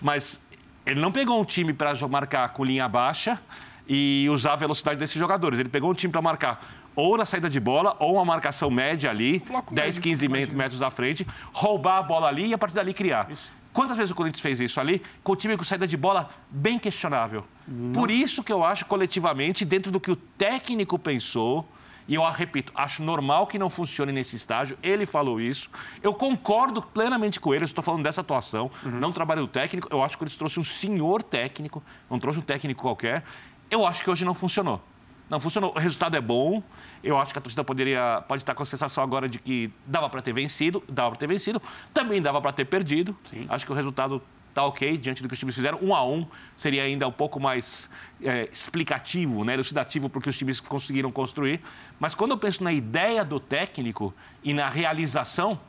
Mas 0.00 0.40
ele 0.84 1.00
não 1.00 1.12
pegou 1.12 1.40
um 1.40 1.44
time 1.44 1.72
para 1.72 1.94
marcar 2.08 2.48
com 2.50 2.64
linha 2.64 2.88
baixa 2.88 3.40
e 3.88 4.26
usar 4.30 4.54
a 4.54 4.56
velocidade 4.56 4.98
desses 4.98 5.16
jogadores. 5.16 5.58
Ele 5.58 5.68
pegou 5.68 5.90
um 5.90 5.94
time 5.94 6.12
para 6.12 6.22
marcar 6.22 6.85
ou 6.96 7.16
na 7.16 7.26
saída 7.26 7.48
de 7.48 7.60
bola, 7.60 7.94
ou 8.00 8.14
uma 8.14 8.24
marcação 8.24 8.70
média 8.70 9.10
ali, 9.10 9.44
10, 9.70 9.98
15 9.98 10.24
imagina. 10.26 10.56
metros 10.56 10.82
à 10.82 10.90
frente, 10.90 11.26
roubar 11.52 11.98
a 11.98 12.02
bola 12.02 12.26
ali 12.26 12.48
e 12.48 12.54
a 12.54 12.58
partir 12.58 12.74
dali 12.74 12.94
criar. 12.94 13.30
Isso. 13.30 13.52
Quantas 13.72 13.98
vezes 13.98 14.10
o 14.10 14.14
Corinthians 14.14 14.40
fez 14.40 14.58
isso 14.58 14.80
ali? 14.80 15.02
Com 15.22 15.32
o 15.32 15.36
time 15.36 15.54
com 15.54 15.62
saída 15.62 15.86
de 15.86 15.98
bola 15.98 16.30
bem 16.50 16.78
questionável. 16.78 17.44
Não. 17.68 17.92
Por 17.92 18.10
isso 18.10 18.42
que 18.42 18.50
eu 18.50 18.64
acho, 18.64 18.86
coletivamente, 18.86 19.66
dentro 19.66 19.92
do 19.92 20.00
que 20.00 20.10
o 20.10 20.16
técnico 20.16 20.98
pensou, 20.98 21.68
e 22.08 22.14
eu 22.14 22.30
repito, 22.30 22.72
acho 22.74 23.02
normal 23.02 23.46
que 23.46 23.58
não 23.58 23.68
funcione 23.68 24.12
nesse 24.12 24.36
estágio. 24.36 24.78
Ele 24.82 25.04
falou 25.04 25.40
isso. 25.40 25.68
Eu 26.02 26.14
concordo 26.14 26.80
plenamente 26.80 27.38
com 27.40 27.52
ele. 27.52 27.64
Eu 27.64 27.66
estou 27.66 27.82
falando 27.82 28.02
dessa 28.02 28.20
atuação. 28.22 28.70
Uhum. 28.84 28.92
Não 28.92 29.12
trabalho 29.12 29.42
do 29.42 29.48
técnico. 29.48 29.88
Eu 29.90 30.02
acho 30.02 30.16
que 30.16 30.24
eles 30.24 30.36
trouxe 30.36 30.58
um 30.58 30.64
senhor 30.64 31.22
técnico, 31.22 31.82
não 32.08 32.18
trouxe 32.18 32.38
um 32.38 32.42
técnico 32.42 32.80
qualquer. 32.80 33.24
Eu 33.70 33.86
acho 33.86 34.02
que 34.02 34.08
hoje 34.08 34.24
não 34.24 34.34
funcionou. 34.34 34.80
Não 35.28 35.40
funcionou. 35.40 35.72
O 35.74 35.78
resultado 35.78 36.16
é 36.16 36.20
bom. 36.20 36.62
Eu 37.02 37.18
acho 37.18 37.32
que 37.32 37.38
a 37.38 37.42
torcida 37.42 37.64
poderia, 37.64 38.22
pode 38.28 38.42
estar 38.42 38.54
com 38.54 38.62
a 38.62 38.66
sensação 38.66 39.02
agora 39.02 39.28
de 39.28 39.38
que 39.38 39.70
dava 39.86 40.08
para 40.08 40.22
ter 40.22 40.32
vencido, 40.32 40.82
dava 40.88 41.10
para 41.10 41.18
ter 41.18 41.26
vencido, 41.26 41.60
também 41.92 42.22
dava 42.22 42.40
para 42.40 42.52
ter 42.52 42.64
perdido. 42.64 43.16
Sim. 43.30 43.46
Acho 43.48 43.66
que 43.66 43.72
o 43.72 43.74
resultado 43.74 44.22
está 44.56 44.64
ok 44.64 44.96
diante 44.96 45.22
do 45.22 45.28
que 45.28 45.34
os 45.34 45.38
times 45.38 45.54
fizeram. 45.54 45.78
Um 45.82 45.94
a 45.94 46.04
um 46.06 46.26
seria 46.56 46.84
ainda 46.84 47.06
um 47.06 47.12
pouco 47.12 47.38
mais 47.38 47.90
é, 48.22 48.48
explicativo, 48.50 49.44
né, 49.44 49.52
elucidativo 49.52 50.08
para 50.08 50.18
o 50.18 50.22
que 50.22 50.30
os 50.30 50.38
times 50.38 50.60
conseguiram 50.60 51.12
construir. 51.12 51.60
Mas 52.00 52.14
quando 52.14 52.30
eu 52.30 52.38
penso 52.38 52.64
na 52.64 52.72
ideia 52.72 53.22
do 53.24 53.38
técnico 53.38 54.14
e 54.42 54.54
na 54.54 54.68
realização, 54.68 55.60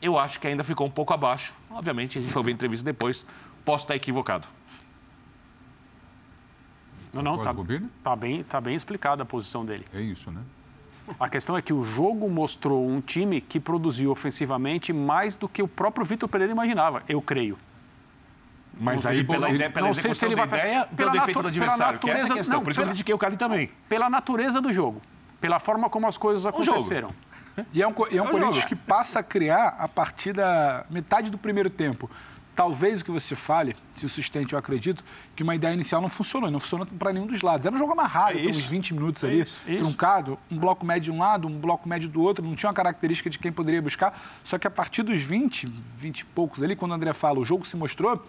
eu 0.00 0.18
acho 0.18 0.40
que 0.40 0.46
ainda 0.46 0.64
ficou 0.64 0.86
um 0.86 0.90
pouco 0.90 1.12
abaixo. 1.12 1.54
Obviamente, 1.70 2.18
a 2.18 2.22
gente 2.22 2.32
foi 2.32 2.42
ver 2.42 2.52
a 2.52 2.54
entrevista 2.54 2.84
depois, 2.84 3.26
posso 3.64 3.84
estar 3.84 3.94
equivocado. 3.94 4.48
Não, 7.14 7.22
não, 7.22 7.38
tá, 7.38 7.54
tá, 8.02 8.16
bem, 8.16 8.42
tá 8.42 8.60
bem 8.60 8.74
explicada 8.74 9.22
a 9.22 9.26
posição 9.26 9.64
dele. 9.64 9.84
É 9.92 10.00
isso, 10.00 10.30
né? 10.30 10.40
A 11.20 11.28
questão 11.28 11.56
é 11.56 11.62
que 11.62 11.72
o 11.72 11.84
jogo 11.84 12.28
mostrou 12.30 12.88
um 12.88 13.00
time 13.00 13.40
que 13.40 13.60
produziu 13.60 14.10
ofensivamente 14.10 14.92
mais 14.92 15.36
do 15.36 15.48
que 15.48 15.62
o 15.62 15.68
próprio 15.68 16.04
Vitor 16.04 16.28
Pereira 16.28 16.52
imaginava, 16.52 17.02
eu 17.08 17.20
creio. 17.20 17.58
Mas 18.80 19.06
aí, 19.06 19.22
pela, 19.22 19.50
ideia, 19.50 19.70
pela 19.70 19.86
não 19.86 19.94
sei 19.94 20.12
se 20.12 20.24
ele 20.24 20.34
vai 20.34 20.46
ideia, 20.46 20.86
pelo 20.96 21.10
defeito 21.10 21.42
do 21.42 21.48
adversário, 21.48 21.98
que 21.98 22.10
é 22.10 22.14
essa 22.14 22.34
a 22.34 22.36
questão. 22.36 22.56
Não, 22.56 22.64
Por 22.64 22.70
isso 22.70 22.80
pela, 22.80 22.88
eu 22.88 22.92
critiquei 22.92 23.14
o 23.14 23.18
Cali 23.18 23.36
também. 23.36 23.70
Pela 23.88 24.10
natureza 24.10 24.60
do 24.60 24.72
jogo, 24.72 25.00
pela 25.40 25.58
forma 25.58 25.88
como 25.88 26.08
as 26.08 26.18
coisas 26.18 26.44
aconteceram. 26.44 27.10
E 27.72 27.80
é 27.80 27.86
um, 27.86 27.94
e 28.10 28.18
é 28.18 28.22
um 28.22 28.26
é 28.26 28.30
Corinthians 28.30 28.64
que 28.64 28.74
passa 28.74 29.20
a 29.20 29.22
criar 29.22 29.76
a 29.78 29.86
partir 29.86 30.32
da 30.32 30.84
metade 30.90 31.30
do 31.30 31.38
primeiro 31.38 31.70
tempo 31.70 32.10
talvez 32.54 33.00
o 33.00 33.04
que 33.04 33.10
você 33.10 33.34
fale 33.34 33.76
se 33.94 34.08
sustente, 34.08 34.52
eu 34.52 34.58
acredito, 34.58 35.04
que 35.34 35.42
uma 35.42 35.54
ideia 35.54 35.74
inicial 35.74 36.00
não 36.00 36.08
funcionou, 36.08 36.50
não 36.50 36.60
funcionou 36.60 36.86
para 36.86 37.12
nenhum 37.12 37.26
dos 37.26 37.42
lados. 37.42 37.66
Era 37.66 37.74
um 37.74 37.78
jogo 37.78 37.92
amarrado, 37.92 38.38
é 38.38 38.42
uns 38.42 38.64
20 38.64 38.94
minutos 38.94 39.24
é 39.24 39.26
ali, 39.26 39.40
isso, 39.42 39.54
truncado, 39.78 40.38
um 40.50 40.58
bloco 40.58 40.84
médio 40.86 41.12
de 41.12 41.12
um 41.12 41.18
lado, 41.18 41.48
um 41.48 41.58
bloco 41.58 41.88
médio 41.88 42.08
do 42.08 42.22
outro, 42.22 42.44
não 42.44 42.54
tinha 42.54 42.68
uma 42.68 42.74
característica 42.74 43.28
de 43.28 43.38
quem 43.38 43.52
poderia 43.52 43.82
buscar. 43.82 44.18
Só 44.42 44.58
que 44.58 44.66
a 44.66 44.70
partir 44.70 45.02
dos 45.02 45.20
20, 45.20 45.66
20 45.66 46.20
e 46.20 46.24
poucos 46.26 46.62
ali, 46.62 46.76
quando 46.76 46.92
o 46.92 46.94
André 46.94 47.12
fala, 47.12 47.38
o 47.38 47.44
jogo 47.44 47.66
se 47.66 47.76
mostrou, 47.76 48.24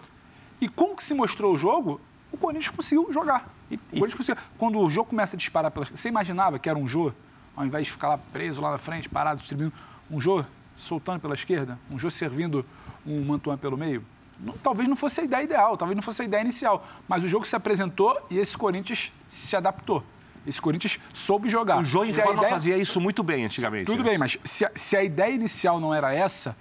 e 0.60 0.68
como 0.68 0.96
que 0.96 1.04
se 1.04 1.14
mostrou 1.14 1.54
o 1.54 1.58
jogo, 1.58 2.00
o 2.32 2.36
Corinthians 2.36 2.74
conseguiu 2.74 3.12
jogar. 3.12 3.48
E, 3.70 3.74
o 3.74 3.78
Corinthians 3.78 4.14
conseguiu. 4.14 4.42
Quando 4.58 4.78
o 4.78 4.90
jogo 4.90 5.10
começa 5.10 5.36
a 5.36 5.38
disparar 5.38 5.70
pelas. 5.70 5.88
Você 5.88 6.08
imaginava 6.08 6.58
que 6.58 6.68
era 6.68 6.78
um 6.78 6.88
jogo, 6.88 7.14
ao 7.54 7.64
invés 7.64 7.86
de 7.86 7.92
ficar 7.92 8.08
lá 8.08 8.18
preso 8.18 8.60
lá 8.60 8.70
na 8.70 8.78
frente, 8.78 9.08
parado, 9.08 9.40
distribuindo, 9.40 9.72
um 10.10 10.20
jogo 10.20 10.46
soltando 10.74 11.20
pela 11.20 11.34
esquerda, 11.34 11.78
um 11.90 11.98
jogo 11.98 12.10
servindo 12.10 12.64
um 13.06 13.24
Mantuan 13.24 13.56
pelo 13.56 13.76
meio? 13.76 14.04
Não, 14.38 14.54
talvez 14.54 14.88
não 14.88 14.96
fosse 14.96 15.20
a 15.20 15.24
ideia 15.24 15.42
ideal, 15.42 15.76
talvez 15.76 15.96
não 15.96 16.02
fosse 16.02 16.22
a 16.22 16.24
ideia 16.24 16.42
inicial. 16.42 16.86
Mas 17.08 17.24
o 17.24 17.28
jogo 17.28 17.44
se 17.46 17.56
apresentou 17.56 18.18
e 18.30 18.38
esse 18.38 18.56
Corinthians 18.56 19.12
se 19.28 19.56
adaptou. 19.56 20.04
Esse 20.46 20.60
Corinthians 20.60 21.00
soube 21.12 21.48
jogar. 21.48 21.78
O 21.78 21.84
João 21.84 22.04
Informa 22.04 22.34
ideia... 22.34 22.48
fazia 22.48 22.78
isso 22.78 23.00
muito 23.00 23.22
bem 23.22 23.44
antigamente. 23.44 23.86
Tudo 23.86 24.04
né? 24.04 24.10
bem, 24.10 24.18
mas 24.18 24.38
se 24.44 24.64
a, 24.64 24.70
se 24.74 24.96
a 24.96 25.02
ideia 25.02 25.32
inicial 25.32 25.80
não 25.80 25.92
era 25.92 26.14
essa, 26.14 26.56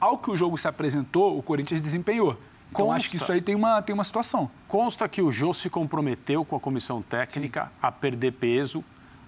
ao 0.00 0.18
que 0.18 0.30
o 0.30 0.36
jogo 0.36 0.58
se 0.58 0.66
apresentou, 0.66 1.38
o 1.38 1.42
Corinthians 1.42 1.80
desempenhou. 1.80 2.36
Então, 2.70 2.86
Consta, 2.86 2.96
acho 2.96 3.10
que 3.10 3.16
isso 3.16 3.30
aí 3.30 3.40
tem 3.40 3.54
uma, 3.54 3.82
tem 3.82 3.92
uma 3.92 4.04
situação. 4.04 4.50
Consta 4.66 5.08
que 5.08 5.20
o 5.20 5.30
Jô 5.30 5.52
se 5.52 5.68
comprometeu 5.68 6.44
com 6.44 6.56
a 6.56 6.60
comissão 6.60 7.02
técnica 7.02 7.64
Sim. 7.64 7.70
a 7.82 7.92
perder 7.92 8.32
peso, 8.32 8.84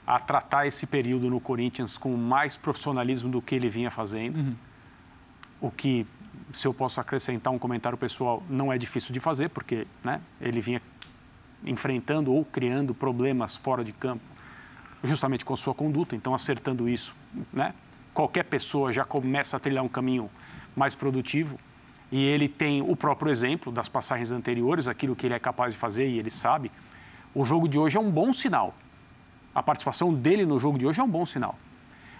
a 0.06 0.18
tratar 0.18 0.66
esse 0.66 0.86
período 0.86 1.28
no 1.28 1.40
Corinthians 1.40 1.98
com 1.98 2.16
mais 2.16 2.56
profissionalismo 2.56 3.30
do 3.30 3.42
que 3.42 3.54
ele 3.54 3.68
vinha 3.68 3.90
fazendo. 3.90 4.36
Uhum. 4.38 4.54
O 5.60 5.70
que 5.70 6.06
se 6.52 6.66
eu 6.66 6.74
posso 6.74 7.00
acrescentar 7.00 7.52
um 7.52 7.58
comentário 7.58 7.96
pessoal, 7.96 8.42
não 8.48 8.72
é 8.72 8.78
difícil 8.78 9.12
de 9.12 9.20
fazer, 9.20 9.48
porque 9.48 9.86
né, 10.04 10.20
ele 10.40 10.60
vinha 10.60 10.80
enfrentando 11.64 12.32
ou 12.32 12.44
criando 12.44 12.94
problemas 12.94 13.56
fora 13.56 13.84
de 13.84 13.92
campo, 13.92 14.22
justamente 15.02 15.44
com 15.44 15.56
sua 15.56 15.74
conduta. 15.74 16.14
Então, 16.14 16.34
acertando 16.34 16.88
isso, 16.88 17.14
né, 17.52 17.74
qualquer 18.12 18.44
pessoa 18.44 18.92
já 18.92 19.04
começa 19.04 19.56
a 19.56 19.60
trilhar 19.60 19.84
um 19.84 19.88
caminho 19.88 20.30
mais 20.76 20.94
produtivo. 20.94 21.58
E 22.10 22.22
ele 22.22 22.48
tem 22.48 22.82
o 22.82 22.94
próprio 22.94 23.30
exemplo 23.32 23.72
das 23.72 23.88
passagens 23.88 24.30
anteriores, 24.30 24.86
aquilo 24.86 25.16
que 25.16 25.26
ele 25.26 25.34
é 25.34 25.38
capaz 25.38 25.72
de 25.72 25.78
fazer 25.78 26.08
e 26.08 26.18
ele 26.18 26.30
sabe. 26.30 26.70
O 27.34 27.44
jogo 27.44 27.66
de 27.66 27.78
hoje 27.78 27.96
é 27.96 28.00
um 28.00 28.10
bom 28.10 28.32
sinal. 28.32 28.74
A 29.54 29.62
participação 29.62 30.12
dele 30.12 30.44
no 30.44 30.58
jogo 30.58 30.78
de 30.78 30.86
hoje 30.86 31.00
é 31.00 31.02
um 31.02 31.08
bom 31.08 31.24
sinal. 31.24 31.58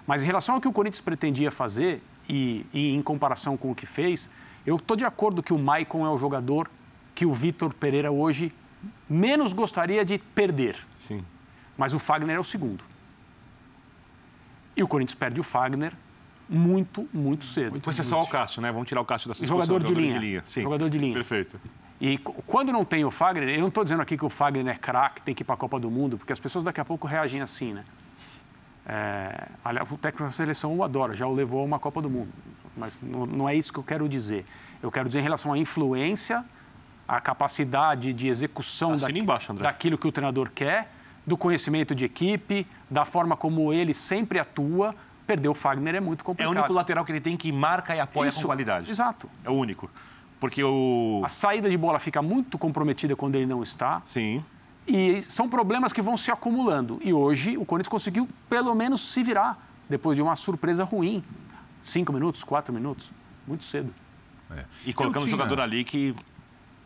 Mas 0.07 0.23
em 0.23 0.27
relação 0.27 0.55
ao 0.55 0.61
que 0.61 0.69
o 0.69 0.73
Corinthians 0.73 1.01
pretendia 1.01 1.51
fazer, 1.51 2.03
e, 2.29 2.67
e 2.73 2.95
em 2.95 3.03
comparação 3.03 3.57
com 3.57 3.71
o 3.71 3.75
que 3.75 3.87
fez, 3.87 4.31
eu 4.65 4.77
estou 4.77 4.97
de 4.97 5.05
acordo 5.05 5.43
que 5.43 5.53
o 5.53 5.59
Maicon 5.59 6.07
é 6.07 6.11
o 6.11 6.19
jogador 6.19 6.71
que 7.15 7.27
o 7.27 7.33
Vitor 7.33 7.75
Pereira 7.75 8.11
hoje 8.11 8.53
menos 9.09 9.53
gostaria 9.53 10.05
de 10.05 10.19
perder. 10.19 10.77
Sim. 10.97 11.25
Mas 11.77 11.93
o 11.93 11.99
Fagner 11.99 12.37
é 12.37 12.41
o 12.41 12.45
segundo. 12.45 12.85
E 14.77 14.83
o 14.83 14.89
Corinthians 14.89 15.15
perde 15.15 15.41
o 15.41 15.45
Fagner 15.45 15.93
muito, 16.49 17.09
muito 17.13 17.45
cedo. 17.45 17.73
Muito, 17.73 17.85
Vai 17.85 17.95
só 17.95 18.21
o 18.21 18.27
Cássio, 18.27 18.63
né? 18.63 18.73
Vamos 18.73 18.89
tirar 18.89 19.01
o 19.01 19.05
Cássio 19.05 19.29
dessa 19.29 19.41
discussão. 19.41 19.67
Jogador 19.67 19.87
de 19.87 19.95
linha. 19.95 20.19
De 20.19 20.27
linha. 20.27 20.43
Sim. 20.45 20.63
Jogador 20.63 20.89
de 20.91 20.99
linha. 20.99 21.15
Perfeito. 21.15 21.61
E 22.01 22.19
quando 22.19 22.73
não 22.73 22.85
tem 22.85 23.05
o 23.05 23.11
Fagner, 23.11 23.49
eu 23.49 23.61
não 23.61 23.69
estou 23.69 23.85
dizendo 23.85 24.03
aqui 24.03 24.17
que 24.17 24.25
o 24.25 24.31
Fagner 24.31 24.75
é 24.75 24.77
craque, 24.77 25.23
tem 25.23 25.35
que 25.35 25.43
ir 25.43 25.45
para 25.45 25.55
a 25.55 25.59
Copa 25.59 25.79
do 25.79 25.91
Mundo, 25.91 26.19
porque 26.19 26.33
as 26.33 26.41
pessoas 26.41 26.65
daqui 26.65 26.81
a 26.81 26.85
pouco 26.85 27.07
reagem 27.07 27.41
assim, 27.41 27.73
né? 27.73 27.85
É, 28.87 29.49
o 29.91 29.97
técnico 29.97 30.25
da 30.25 30.31
seleção 30.31 30.77
o 30.77 30.83
adora, 30.83 31.15
já 31.15 31.27
o 31.27 31.35
levou 31.35 31.61
a 31.61 31.65
uma 31.65 31.79
Copa 31.79 32.03
do 32.03 32.11
Mundo. 32.11 32.33
Mas 32.77 33.01
não, 33.01 33.27
não 33.27 33.49
é 33.49 33.55
isso 33.55 33.73
que 33.73 33.79
eu 33.79 33.85
quero 33.85 34.09
dizer. 34.09 34.45
Eu 34.83 34.91
quero 34.91 35.09
dizer 35.09 35.21
em 35.21 35.23
relação 35.23 35.53
à 35.53 35.59
influência, 35.59 36.45
à 37.07 37.21
capacidade 37.21 38.13
de 38.13 38.29
execução 38.29 38.97
embaixo, 39.15 39.53
daquilo 39.55 39.97
que 39.99 40.07
o 40.07 40.13
treinador 40.13 40.51
quer, 40.51 40.91
do 41.27 41.37
conhecimento 41.37 41.95
de 41.95 42.05
equipe, 42.05 42.67
da 42.91 43.05
forma 43.05 43.37
como 43.37 43.73
ele 43.73 43.95
sempre 43.95 44.39
atua. 44.39 44.95
Perder 45.27 45.49
o 45.49 45.55
Fagner 45.55 45.95
é 45.95 46.01
muito 46.01 46.25
complicado. 46.25 46.53
É 46.53 46.57
o 46.57 46.59
único 46.59 46.73
lateral 46.73 47.05
que 47.05 47.13
ele 47.13 47.21
tem 47.21 47.37
que 47.37 47.53
marca 47.53 47.95
e 47.95 48.01
apoia 48.01 48.29
isso, 48.29 48.41
com 48.41 48.47
qualidade. 48.49 48.91
Exato. 48.91 49.31
É 49.45 49.51
o 49.51 49.55
único. 49.55 49.89
Porque 50.41 50.65
o. 50.65 51.23
A 51.25 51.29
saída 51.29 51.71
de 51.71 51.77
bola 51.77 52.01
fica 52.01 52.21
muito 52.21 52.59
comprometida 52.59 53.15
quando 53.15 53.37
ele 53.37 53.47
não 53.47 53.63
está. 53.63 54.03
Sim. 54.05 54.45
E 54.87 55.21
são 55.23 55.49
problemas 55.49 55.93
que 55.93 56.03
vão 56.03 56.17
se 56.17 56.31
acumulando. 56.31 57.01
E 57.03 57.13
hoje 57.13 57.57
o 57.57 57.65
Corinthians 57.65 57.89
conseguiu 57.89 58.29
pelo 58.49 58.75
menos 58.75 59.01
se 59.01 59.23
virar 59.23 59.69
depois 59.89 60.17
de 60.17 60.23
uma 60.23 60.37
surpresa 60.37 60.85
ruim. 60.85 61.23
Cinco 61.81 62.13
minutos, 62.13 62.45
quatro 62.45 62.73
minutos, 62.73 63.13
muito 63.47 63.65
cedo. 63.65 63.93
É. 64.51 64.65
E 64.87 64.93
colocando 64.93 65.25
um 65.25 65.29
jogador 65.29 65.61
ali 65.61 65.85
que. 65.85 66.15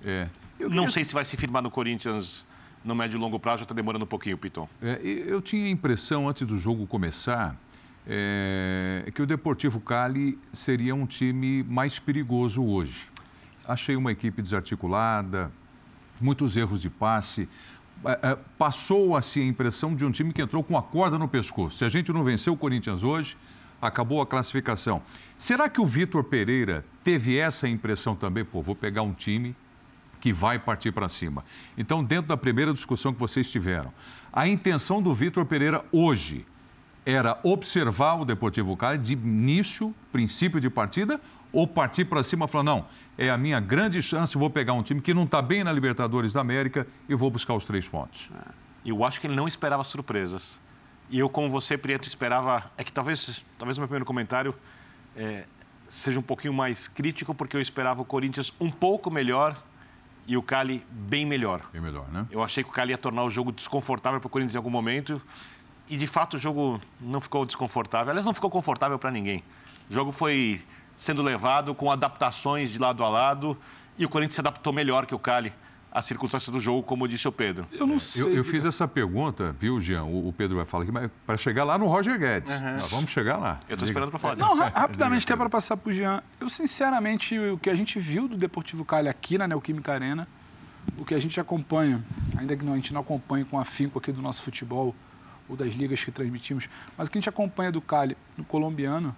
É. 0.04 0.28
Eu 0.58 0.70
não 0.70 0.88
sei 0.88 1.04
se 1.04 1.12
vai 1.12 1.24
se 1.24 1.36
firmar 1.36 1.62
no 1.62 1.70
Corinthians 1.70 2.46
no 2.86 2.94
médio 2.94 3.18
e 3.18 3.20
longo 3.20 3.38
prazo, 3.38 3.58
já 3.58 3.64
está 3.64 3.74
demorando 3.74 4.04
um 4.04 4.08
pouquinho, 4.08 4.38
Piton. 4.38 4.68
É, 4.80 5.00
eu 5.02 5.42
tinha 5.42 5.66
a 5.66 5.68
impressão, 5.68 6.28
antes 6.28 6.46
do 6.46 6.56
jogo 6.56 6.86
começar, 6.86 7.56
é, 8.06 9.10
que 9.12 9.20
o 9.20 9.26
Deportivo 9.26 9.80
Cali 9.80 10.38
seria 10.52 10.94
um 10.94 11.04
time 11.04 11.64
mais 11.64 11.98
perigoso 11.98 12.64
hoje. 12.64 13.08
Achei 13.66 13.96
uma 13.96 14.12
equipe 14.12 14.40
desarticulada, 14.40 15.50
muitos 16.20 16.56
erros 16.56 16.80
de 16.80 16.88
passe. 16.88 17.48
É, 18.04 18.30
é, 18.30 18.38
passou-se 18.58 19.40
a 19.40 19.44
impressão 19.44 19.94
de 19.94 20.04
um 20.04 20.10
time 20.10 20.32
que 20.32 20.42
entrou 20.42 20.62
com 20.62 20.76
a 20.76 20.82
corda 20.82 21.18
no 21.18 21.28
pescoço. 21.28 21.78
Se 21.78 21.84
a 21.84 21.88
gente 21.88 22.12
não 22.12 22.22
venceu 22.22 22.52
o 22.52 22.56
Corinthians 22.56 23.02
hoje, 23.02 23.36
acabou 23.80 24.20
a 24.20 24.26
classificação. 24.26 25.02
Será 25.38 25.68
que 25.68 25.80
o 25.80 25.86
Vitor 25.86 26.24
Pereira 26.24 26.84
teve 27.02 27.36
essa 27.38 27.68
impressão 27.68 28.14
também? 28.14 28.44
Pô, 28.44 28.62
vou 28.62 28.74
pegar 28.74 29.02
um 29.02 29.12
time 29.12 29.54
que 30.20 30.32
vai 30.32 30.58
partir 30.58 30.92
para 30.92 31.08
cima. 31.08 31.44
Então, 31.76 32.02
dentro 32.02 32.28
da 32.28 32.36
primeira 32.36 32.72
discussão 32.72 33.12
que 33.12 33.20
vocês 33.20 33.50
tiveram, 33.50 33.92
a 34.32 34.48
intenção 34.48 35.00
do 35.00 35.14
Vitor 35.14 35.44
Pereira 35.44 35.84
hoje 35.92 36.44
era 37.04 37.38
observar 37.44 38.20
o 38.20 38.24
Deportivo 38.24 38.76
Cali 38.76 38.98
de 38.98 39.12
início, 39.12 39.94
princípio 40.10 40.60
de 40.60 40.68
partida, 40.68 41.20
ou 41.52 41.66
partir 41.66 42.04
para 42.04 42.22
cima 42.22 42.44
e 42.46 42.48
falar, 42.48 42.64
não, 42.64 42.86
é 43.16 43.30
a 43.30 43.38
minha 43.38 43.60
grande 43.60 44.02
chance, 44.02 44.36
vou 44.36 44.50
pegar 44.50 44.72
um 44.72 44.82
time 44.82 45.00
que 45.00 45.14
não 45.14 45.24
está 45.24 45.40
bem 45.40 45.64
na 45.64 45.72
Libertadores 45.72 46.32
da 46.32 46.40
América 46.40 46.86
e 47.08 47.14
vou 47.14 47.30
buscar 47.30 47.54
os 47.54 47.64
três 47.64 47.88
pontos. 47.88 48.30
Eu 48.84 49.04
acho 49.04 49.20
que 49.20 49.26
ele 49.26 49.34
não 49.34 49.48
esperava 49.48 49.82
surpresas. 49.84 50.60
E 51.08 51.18
eu, 51.18 51.28
como 51.28 51.48
você, 51.48 51.78
Prieto, 51.78 52.08
esperava... 52.08 52.64
É 52.76 52.84
que 52.84 52.92
talvez, 52.92 53.44
talvez 53.58 53.78
o 53.78 53.80
meu 53.80 53.88
primeiro 53.88 54.04
comentário 54.04 54.54
é, 55.16 55.44
seja 55.88 56.18
um 56.18 56.22
pouquinho 56.22 56.52
mais 56.52 56.88
crítico, 56.88 57.34
porque 57.34 57.56
eu 57.56 57.60
esperava 57.60 58.02
o 58.02 58.04
Corinthians 58.04 58.52
um 58.60 58.70
pouco 58.70 59.10
melhor 59.10 59.56
e 60.26 60.36
o 60.36 60.42
Cali 60.42 60.84
bem 60.90 61.24
melhor. 61.24 61.62
Bem 61.72 61.80
melhor, 61.80 62.08
né? 62.10 62.26
Eu 62.30 62.42
achei 62.42 62.64
que 62.64 62.70
o 62.70 62.72
Cali 62.72 62.90
ia 62.90 62.98
tornar 62.98 63.22
o 63.24 63.30
jogo 63.30 63.52
desconfortável 63.52 64.20
para 64.20 64.26
o 64.26 64.30
Corinthians 64.30 64.54
em 64.54 64.58
algum 64.58 64.70
momento. 64.70 65.22
E, 65.88 65.96
de 65.96 66.06
fato, 66.06 66.34
o 66.34 66.38
jogo 66.38 66.80
não 67.00 67.20
ficou 67.20 67.46
desconfortável. 67.46 68.10
Aliás, 68.10 68.26
não 68.26 68.34
ficou 68.34 68.50
confortável 68.50 68.98
para 68.98 69.10
ninguém. 69.10 69.44
O 69.88 69.94
jogo 69.94 70.10
foi 70.10 70.60
sendo 70.96 71.22
levado 71.22 71.74
com 71.74 71.90
adaptações 71.90 72.70
de 72.70 72.78
lado 72.78 73.04
a 73.04 73.08
lado 73.08 73.56
e 73.98 74.04
o 74.04 74.08
Corinthians 74.08 74.34
se 74.34 74.40
adaptou 74.40 74.72
melhor 74.72 75.06
que 75.06 75.14
o 75.14 75.18
Cali 75.18 75.52
às 75.96 76.04
circunstâncias 76.04 76.52
do 76.52 76.60
jogo, 76.60 76.82
como 76.82 77.08
disse 77.08 77.26
o 77.26 77.32
Pedro. 77.32 77.66
Eu 77.72 77.86
não 77.86 77.98
sei. 77.98 78.22
Eu, 78.22 78.34
eu 78.34 78.44
fiz 78.44 78.66
essa 78.66 78.86
pergunta, 78.86 79.56
viu, 79.58 79.80
Jean? 79.80 80.04
O, 80.04 80.28
o 80.28 80.32
Pedro 80.32 80.56
vai 80.56 80.66
falar 80.66 80.82
aqui, 80.82 80.92
mas 80.92 81.10
para 81.26 81.38
chegar 81.38 81.64
lá 81.64 81.78
no 81.78 81.86
Roger 81.86 82.18
Guedes. 82.18 82.52
Uhum. 82.52 82.72
Nós 82.72 82.90
vamos 82.90 83.10
chegar 83.10 83.38
lá. 83.38 83.60
Eu 83.66 83.74
estou 83.74 83.86
esperando 83.86 84.10
para 84.10 84.18
falar 84.18 84.36
Não, 84.36 84.54
rapidamente, 84.70 85.24
que 85.24 85.32
é 85.32 85.36
para 85.36 85.48
passar 85.48 85.74
para 85.74 85.88
o 85.88 85.92
Jean. 85.94 86.22
Eu, 86.38 86.50
sinceramente, 86.50 87.38
o 87.38 87.56
que 87.56 87.70
a 87.70 87.74
gente 87.74 87.98
viu 87.98 88.28
do 88.28 88.36
Deportivo 88.36 88.84
Cali 88.84 89.08
aqui 89.08 89.38
na 89.38 89.48
Neoquímica 89.48 89.90
Arena, 89.90 90.28
o 90.98 91.04
que 91.04 91.14
a 91.14 91.18
gente 91.18 91.40
acompanha, 91.40 92.04
ainda 92.36 92.54
que 92.54 92.62
não, 92.62 92.74
a 92.74 92.76
gente 92.76 92.92
não 92.92 93.00
acompanhe 93.00 93.46
com 93.46 93.58
afinco 93.58 93.98
aqui 93.98 94.12
do 94.12 94.20
nosso 94.20 94.42
futebol 94.42 94.94
ou 95.48 95.56
das 95.56 95.72
ligas 95.72 96.04
que 96.04 96.10
transmitimos, 96.10 96.68
mas 96.98 97.08
o 97.08 97.10
que 97.10 97.16
a 97.16 97.20
gente 97.20 97.28
acompanha 97.28 97.72
do 97.72 97.80
Cali 97.80 98.16
no 98.36 98.44
colombiano, 98.44 99.16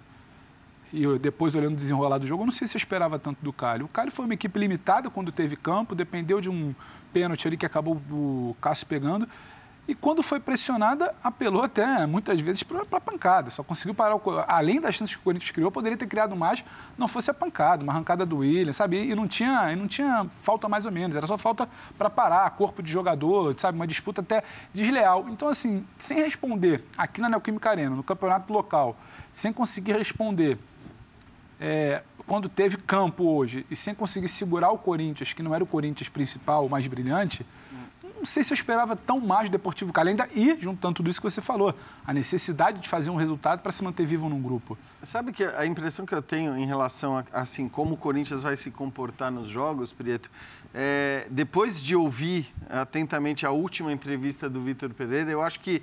e 0.91 1.19
depois 1.19 1.55
olhando 1.55 1.73
o 1.73 1.77
desenrolar 1.77 2.17
do 2.17 2.27
jogo, 2.27 2.43
eu 2.43 2.45
não 2.45 2.51
sei 2.51 2.67
se 2.67 2.77
esperava 2.77 3.19
tanto 3.19 3.43
do 3.43 3.53
Cali. 3.53 3.83
O 3.83 3.87
Cali 3.87 4.11
foi 4.11 4.25
uma 4.25 4.33
equipe 4.33 4.59
limitada 4.59 5.09
quando 5.09 5.31
teve 5.31 5.55
campo, 5.55 5.93
dependeu 5.95 6.41
de 6.41 6.49
um 6.49 6.73
pênalti 7.13 7.47
ali 7.47 7.57
que 7.57 7.65
acabou 7.65 8.01
o 8.11 8.55
Cássio 8.59 8.87
pegando. 8.87 9.27
E 9.89 9.95
quando 9.95 10.21
foi 10.21 10.39
pressionada, 10.39 11.15
apelou 11.23 11.63
até 11.63 12.05
muitas 12.05 12.39
vezes 12.39 12.61
para 12.61 12.81
a 12.91 13.01
pancada. 13.01 13.49
Só 13.49 13.63
conseguiu 13.63 13.95
parar 13.95 14.15
o. 14.15 14.21
Além 14.47 14.79
das 14.79 14.93
chances 14.93 15.15
que 15.15 15.19
o 15.19 15.23
Corinthians 15.23 15.49
criou, 15.49 15.71
poderia 15.71 15.97
ter 15.97 16.05
criado 16.05 16.35
mais, 16.35 16.63
não 16.95 17.07
fosse 17.07 17.31
a 17.31 17.33
pancada, 17.33 17.81
uma 17.81 17.91
arrancada 17.91 18.23
do 18.23 18.37
William, 18.37 18.71
sabe? 18.71 19.09
E 19.09 19.15
não 19.15 19.27
tinha, 19.27 19.73
e 19.73 19.75
não 19.75 19.87
tinha 19.87 20.27
falta 20.29 20.69
mais 20.69 20.85
ou 20.85 20.91
menos, 20.91 21.15
era 21.15 21.25
só 21.25 21.39
falta 21.39 21.67
para 21.97 22.07
parar, 22.07 22.47
corpo 22.51 22.83
de 22.83 22.91
jogador, 22.91 23.55
sabe? 23.57 23.77
Uma 23.79 23.87
disputa 23.87 24.21
até 24.21 24.43
desleal. 24.71 25.25
Então, 25.27 25.47
assim, 25.47 25.83
sem 25.97 26.19
responder 26.19 26.83
aqui 26.95 27.19
na 27.19 27.27
Neoquímica 27.27 27.71
Arena, 27.71 27.95
no 27.95 28.03
campeonato 28.03 28.53
local, 28.53 28.95
sem 29.31 29.51
conseguir 29.51 29.93
responder 29.93 30.59
é, 31.59 32.03
quando 32.25 32.47
teve 32.47 32.77
campo 32.77 33.23
hoje 33.23 33.65
e 33.69 33.75
sem 33.75 33.93
conseguir 33.93 34.27
segurar 34.27 34.71
o 34.71 34.77
Corinthians, 34.77 35.33
que 35.33 35.43
não 35.43 35.53
era 35.53 35.63
o 35.63 35.67
Corinthians 35.67 36.09
principal, 36.09 36.65
o 36.65 36.69
mais 36.69 36.85
brilhante, 36.87 37.45
não 38.19 38.25
sei 38.25 38.43
se 38.43 38.51
eu 38.51 38.55
esperava 38.55 38.97
tão 38.97 39.19
mais 39.19 39.49
do 39.49 39.53
Deportivo 39.53 39.93
Cali 39.93 40.09
ainda 40.09 40.27
e, 40.35 40.57
juntando 40.59 40.95
tudo 40.95 41.09
isso 41.09 41.21
que 41.21 41.29
você 41.29 41.41
falou, 41.41 41.73
a 42.05 42.13
necessidade 42.13 42.79
de 42.79 42.89
fazer 42.89 43.09
um 43.09 43.15
resultado 43.15 43.61
para 43.61 43.71
se 43.71 43.81
manter 43.81 44.05
vivo 44.05 44.27
num 44.27 44.41
grupo. 44.41 44.77
Sabe 45.01 45.31
que 45.31 45.43
a 45.43 45.65
impressão 45.65 46.05
que 46.05 46.13
eu 46.13 46.21
tenho 46.21 46.57
em 46.57 46.65
relação 46.65 47.17
a 47.17 47.23
assim 47.31 47.69
como 47.69 47.95
o 47.95 47.97
Corinthians 47.97 48.43
vai 48.43 48.57
se 48.57 48.69
comportar 48.71 49.31
nos 49.31 49.47
jogos, 49.47 49.93
Prieto, 49.93 50.29
é, 50.73 51.27
depois 51.29 51.81
de 51.81 51.95
ouvir 51.95 52.53
atentamente 52.69 53.45
a 53.45 53.51
última 53.51 53.91
entrevista 53.91 54.49
do 54.49 54.61
Vitor 54.61 54.93
Pereira, 54.93 55.31
eu 55.31 55.41
acho 55.41 55.61
que 55.61 55.81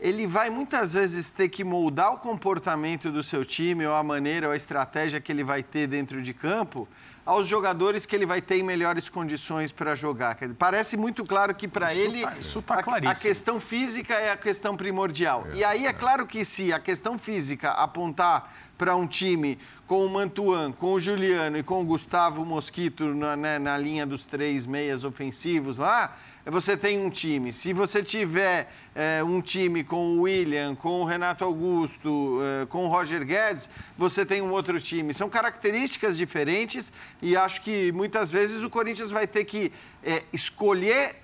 ele 0.00 0.26
vai 0.26 0.50
muitas 0.50 0.94
vezes 0.94 1.28
ter 1.30 1.48
que 1.48 1.62
moldar 1.62 2.12
o 2.14 2.18
comportamento 2.18 3.10
do 3.10 3.22
seu 3.22 3.44
time, 3.44 3.86
ou 3.86 3.94
a 3.94 4.02
maneira, 4.02 4.46
ou 4.46 4.52
a 4.52 4.56
estratégia 4.56 5.20
que 5.20 5.30
ele 5.30 5.44
vai 5.44 5.62
ter 5.62 5.86
dentro 5.86 6.22
de 6.22 6.32
campo, 6.32 6.88
aos 7.24 7.46
jogadores 7.46 8.06
que 8.06 8.16
ele 8.16 8.26
vai 8.26 8.40
ter 8.40 8.56
em 8.56 8.62
melhores 8.62 9.08
condições 9.08 9.70
para 9.70 9.94
jogar. 9.94 10.36
Parece 10.58 10.96
muito 10.96 11.22
claro 11.24 11.54
que 11.54 11.68
para 11.68 11.94
ele 11.94 12.22
tá, 12.22 12.82
tá 12.82 12.92
a, 13.06 13.10
a, 13.10 13.14
questão 13.14 13.60
física 13.60 14.14
é 14.14 14.32
a 14.32 14.36
questão 14.36 14.76
primordial. 14.76 15.46
É, 15.52 15.56
e 15.56 15.64
aí 15.64 15.86
é, 15.86 15.90
é 15.90 15.92
claro 15.92 16.26
que 16.26 16.44
se 16.44 16.72
a 16.72 16.80
questão 16.80 17.18
física 17.18 17.70
apontar 17.70 18.52
para 18.76 18.96
um 18.96 19.06
time 19.06 19.58
com 19.86 20.06
o 20.06 20.08
Mantuan, 20.08 20.72
com 20.72 20.94
o 20.94 21.00
Juliano 21.00 21.58
e 21.58 21.62
com 21.62 21.82
o 21.82 21.84
Gustavo 21.84 22.44
Mosquito 22.44 23.14
na, 23.14 23.36
né, 23.36 23.58
na 23.58 23.76
linha 23.76 24.06
dos 24.06 24.24
três 24.24 24.66
meias 24.66 25.04
ofensivos 25.04 25.76
lá, 25.76 26.16
você 26.46 26.76
tem 26.76 26.98
um 26.98 27.10
time. 27.10 27.52
Se 27.52 27.72
você 27.72 28.02
tiver 28.02 28.72
é, 28.94 29.22
um 29.22 29.40
time 29.40 29.84
com 29.84 30.16
o 30.16 30.22
William, 30.22 30.74
com 30.74 31.00
o 31.00 31.04
Renato 31.04 31.44
Augusto, 31.44 32.40
é, 32.42 32.66
com 32.66 32.84
o 32.84 32.88
Roger 32.88 33.24
Guedes, 33.24 33.68
você 33.96 34.24
tem 34.26 34.42
um 34.42 34.50
outro 34.50 34.80
time. 34.80 35.14
São 35.14 35.28
características 35.28 36.16
diferentes 36.16 36.92
e 37.22 37.36
acho 37.36 37.62
que 37.62 37.92
muitas 37.92 38.30
vezes 38.30 38.62
o 38.62 38.70
Corinthians 38.70 39.10
vai 39.10 39.26
ter 39.26 39.44
que 39.44 39.72
é, 40.02 40.22
escolher 40.32 41.16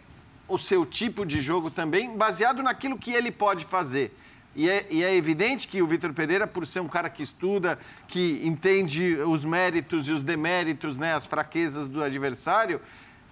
o 0.49 0.57
seu 0.57 0.87
tipo 0.87 1.27
de 1.27 1.41
jogo 1.41 1.71
também, 1.71 2.17
baseado 2.17 2.63
naquilo 2.63 2.97
que 2.97 3.13
ele 3.13 3.33
pode 3.33 3.65
fazer. 3.65 4.17
E 4.55 4.71
é, 4.71 4.87
e 4.91 5.05
é, 5.05 5.15
evidente 5.15 5.69
que 5.69 5.83
o 5.83 5.87
Vitor 5.87 6.15
Pereira, 6.15 6.47
por 6.47 6.67
ser 6.67 6.81
um 6.81 6.89
cara 6.89 7.11
que 7.11 7.23
estuda, 7.23 7.79
que 8.09 8.41
entende 8.43 9.17
os 9.17 9.45
méritos 9.45 10.09
e 10.09 10.13
os 10.13 10.23
deméritos, 10.23 10.97
né, 10.97 11.13
as 11.15 11.27
fraquezas 11.27 11.87
do 11.87 12.03
adversário, 12.03 12.81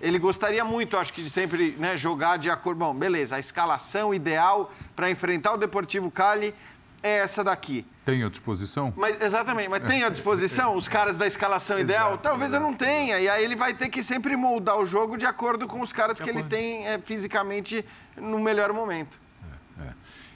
ele 0.00 0.18
gostaria 0.18 0.64
muito, 0.64 0.96
acho 0.96 1.12
que, 1.12 1.22
de 1.22 1.30
sempre 1.30 1.74
né, 1.78 1.96
jogar 1.96 2.36
de 2.36 2.50
acordo. 2.50 2.78
Bom, 2.78 2.94
beleza, 2.94 3.36
a 3.36 3.38
escalação 3.38 4.12
ideal 4.12 4.72
para 4.94 5.10
enfrentar 5.10 5.54
o 5.54 5.56
Deportivo 5.56 6.10
Cali 6.10 6.54
é 7.02 7.18
essa 7.18 7.44
daqui. 7.44 7.86
Tem 8.04 8.22
à 8.22 8.28
disposição? 8.28 8.92
Mas, 8.96 9.20
exatamente, 9.20 9.68
mas 9.68 9.82
tem 9.84 10.04
à 10.04 10.08
disposição 10.08 10.76
os 10.76 10.88
caras 10.88 11.16
da 11.16 11.26
escalação 11.26 11.78
ideal? 11.78 12.08
Exato, 12.08 12.22
Talvez 12.22 12.50
exato. 12.50 12.64
eu 12.64 12.70
não 12.70 12.76
tenha. 12.76 13.18
E 13.18 13.28
aí 13.28 13.44
ele 13.44 13.56
vai 13.56 13.72
ter 13.72 13.88
que 13.88 14.02
sempre 14.02 14.36
moldar 14.36 14.78
o 14.78 14.84
jogo 14.84 15.16
de 15.16 15.24
acordo 15.24 15.66
com 15.66 15.80
os 15.80 15.92
caras 15.92 16.20
que 16.20 16.28
ele 16.28 16.42
tem 16.42 16.86
é, 16.86 16.98
fisicamente 16.98 17.84
no 18.16 18.38
melhor 18.38 18.72
momento. 18.72 19.18
É, 19.80 19.84
é. 19.84 19.92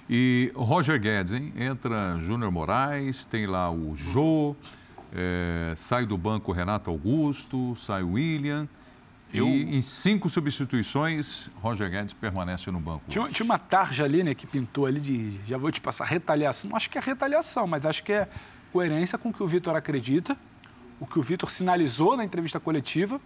E 0.08 0.50
Roger 0.54 0.98
Guedes, 0.98 1.32
hein? 1.32 1.52
Entra 1.56 2.18
Júnior 2.20 2.50
Moraes, 2.50 3.26
tem 3.26 3.46
lá 3.46 3.70
o 3.70 3.94
Jô, 3.94 4.56
é, 5.12 5.74
sai 5.76 6.06
do 6.06 6.16
banco 6.16 6.52
Renato 6.52 6.90
Augusto, 6.90 7.76
sai 7.76 8.02
o 8.02 8.12
William. 8.12 8.66
Eu... 9.32 9.46
E 9.46 9.76
em 9.76 9.82
cinco 9.82 10.28
substituições, 10.28 11.50
Roger 11.60 11.90
Guedes 11.90 12.14
permanece 12.14 12.70
no 12.70 12.80
banco. 12.80 13.02
Tinha, 13.08 13.28
tinha, 13.28 13.44
uma 13.44 13.58
tarja 13.58 14.04
ali, 14.04 14.22
né, 14.22 14.34
que 14.34 14.46
pintou 14.46 14.86
ali 14.86 15.00
de, 15.00 15.40
já 15.46 15.58
vou 15.58 15.70
te 15.70 15.80
passar, 15.80 16.04
retaliação. 16.04 16.70
Não 16.70 16.76
acho 16.76 16.88
que 16.88 16.96
é 16.96 17.00
retaliação, 17.00 17.66
mas 17.66 17.84
acho 17.84 18.02
que 18.02 18.12
é 18.12 18.28
coerência 18.72 19.18
com 19.18 19.28
o 19.28 19.32
que 19.32 19.42
o 19.42 19.46
Vitor 19.46 19.76
acredita, 19.76 20.36
o 21.00 21.06
que 21.06 21.18
o 21.18 21.22
Vitor 21.22 21.50
sinalizou 21.50 22.16
na 22.16 22.24
entrevista 22.24 22.58
coletiva, 22.58 23.20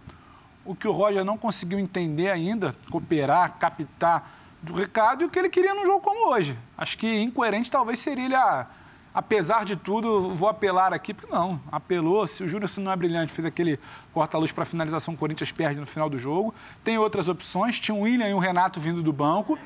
o 0.65 0.75
que 0.75 0.87
o 0.87 0.91
Roger 0.91 1.23
não 1.23 1.37
conseguiu 1.37 1.79
entender 1.79 2.29
ainda, 2.29 2.75
cooperar, 2.89 3.57
captar 3.57 4.29
do 4.61 4.73
recado 4.73 5.23
e 5.23 5.25
o 5.25 5.29
que 5.29 5.37
ele 5.37 5.49
queria 5.49 5.73
num 5.73 5.85
jogo 5.85 5.99
como 5.99 6.29
hoje. 6.29 6.57
Acho 6.77 6.97
que 6.97 7.21
incoerente 7.21 7.69
talvez 7.69 7.99
seria 7.99 8.25
ele, 8.25 8.35
ah, 8.35 8.67
apesar 9.13 9.63
de 9.65 9.75
tudo, 9.75 10.29
vou 10.29 10.49
apelar 10.49 10.93
aqui. 10.93 11.15
Não, 11.29 11.59
apelou. 11.71 12.25
Se 12.25 12.43
o 12.43 12.47
Júnior 12.47 12.69
se 12.69 12.79
não 12.79 12.91
é 12.91 12.95
brilhante, 12.95 13.31
fez 13.31 13.45
aquele 13.45 13.79
corta-luz 14.13 14.51
para 14.51 14.65
finalização, 14.65 15.13
o 15.13 15.17
Corinthians 15.17 15.51
perde 15.51 15.79
no 15.79 15.85
final 15.85 16.09
do 16.09 16.17
jogo. 16.17 16.53
Tem 16.83 16.97
outras 16.97 17.29
opções, 17.29 17.79
tinha 17.79 17.95
o 17.95 18.01
William 18.01 18.29
e 18.29 18.33
o 18.33 18.39
Renato 18.39 18.79
vindo 18.79 19.03
do 19.03 19.13
banco. 19.13 19.57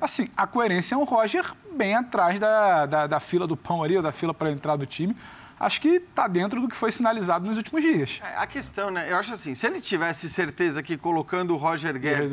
Assim, 0.00 0.28
a 0.36 0.46
coerência 0.46 0.94
é 0.94 0.98
um 0.98 1.04
Roger 1.04 1.44
bem 1.72 1.94
atrás 1.94 2.38
da, 2.40 2.86
da, 2.86 3.06
da 3.06 3.20
fila 3.20 3.46
do 3.46 3.56
pão 3.56 3.82
ali, 3.82 3.96
ou 3.96 4.02
da 4.02 4.12
fila 4.12 4.34
para 4.34 4.50
entrar 4.50 4.76
do 4.76 4.86
time 4.86 5.16
acho 5.58 5.80
que 5.80 5.88
está 5.88 6.28
dentro 6.28 6.60
do 6.60 6.68
que 6.68 6.76
foi 6.76 6.90
sinalizado 6.90 7.46
nos 7.46 7.56
últimos 7.56 7.82
dias. 7.82 8.20
É, 8.22 8.36
a 8.36 8.46
questão, 8.46 8.90
né? 8.90 9.10
Eu 9.10 9.16
acho 9.16 9.32
assim, 9.32 9.54
se 9.54 9.66
ele 9.66 9.80
tivesse 9.80 10.28
certeza 10.28 10.82
que 10.82 10.96
colocando 10.96 11.54
o 11.54 11.56
Roger 11.56 11.98
Guedes 11.98 12.32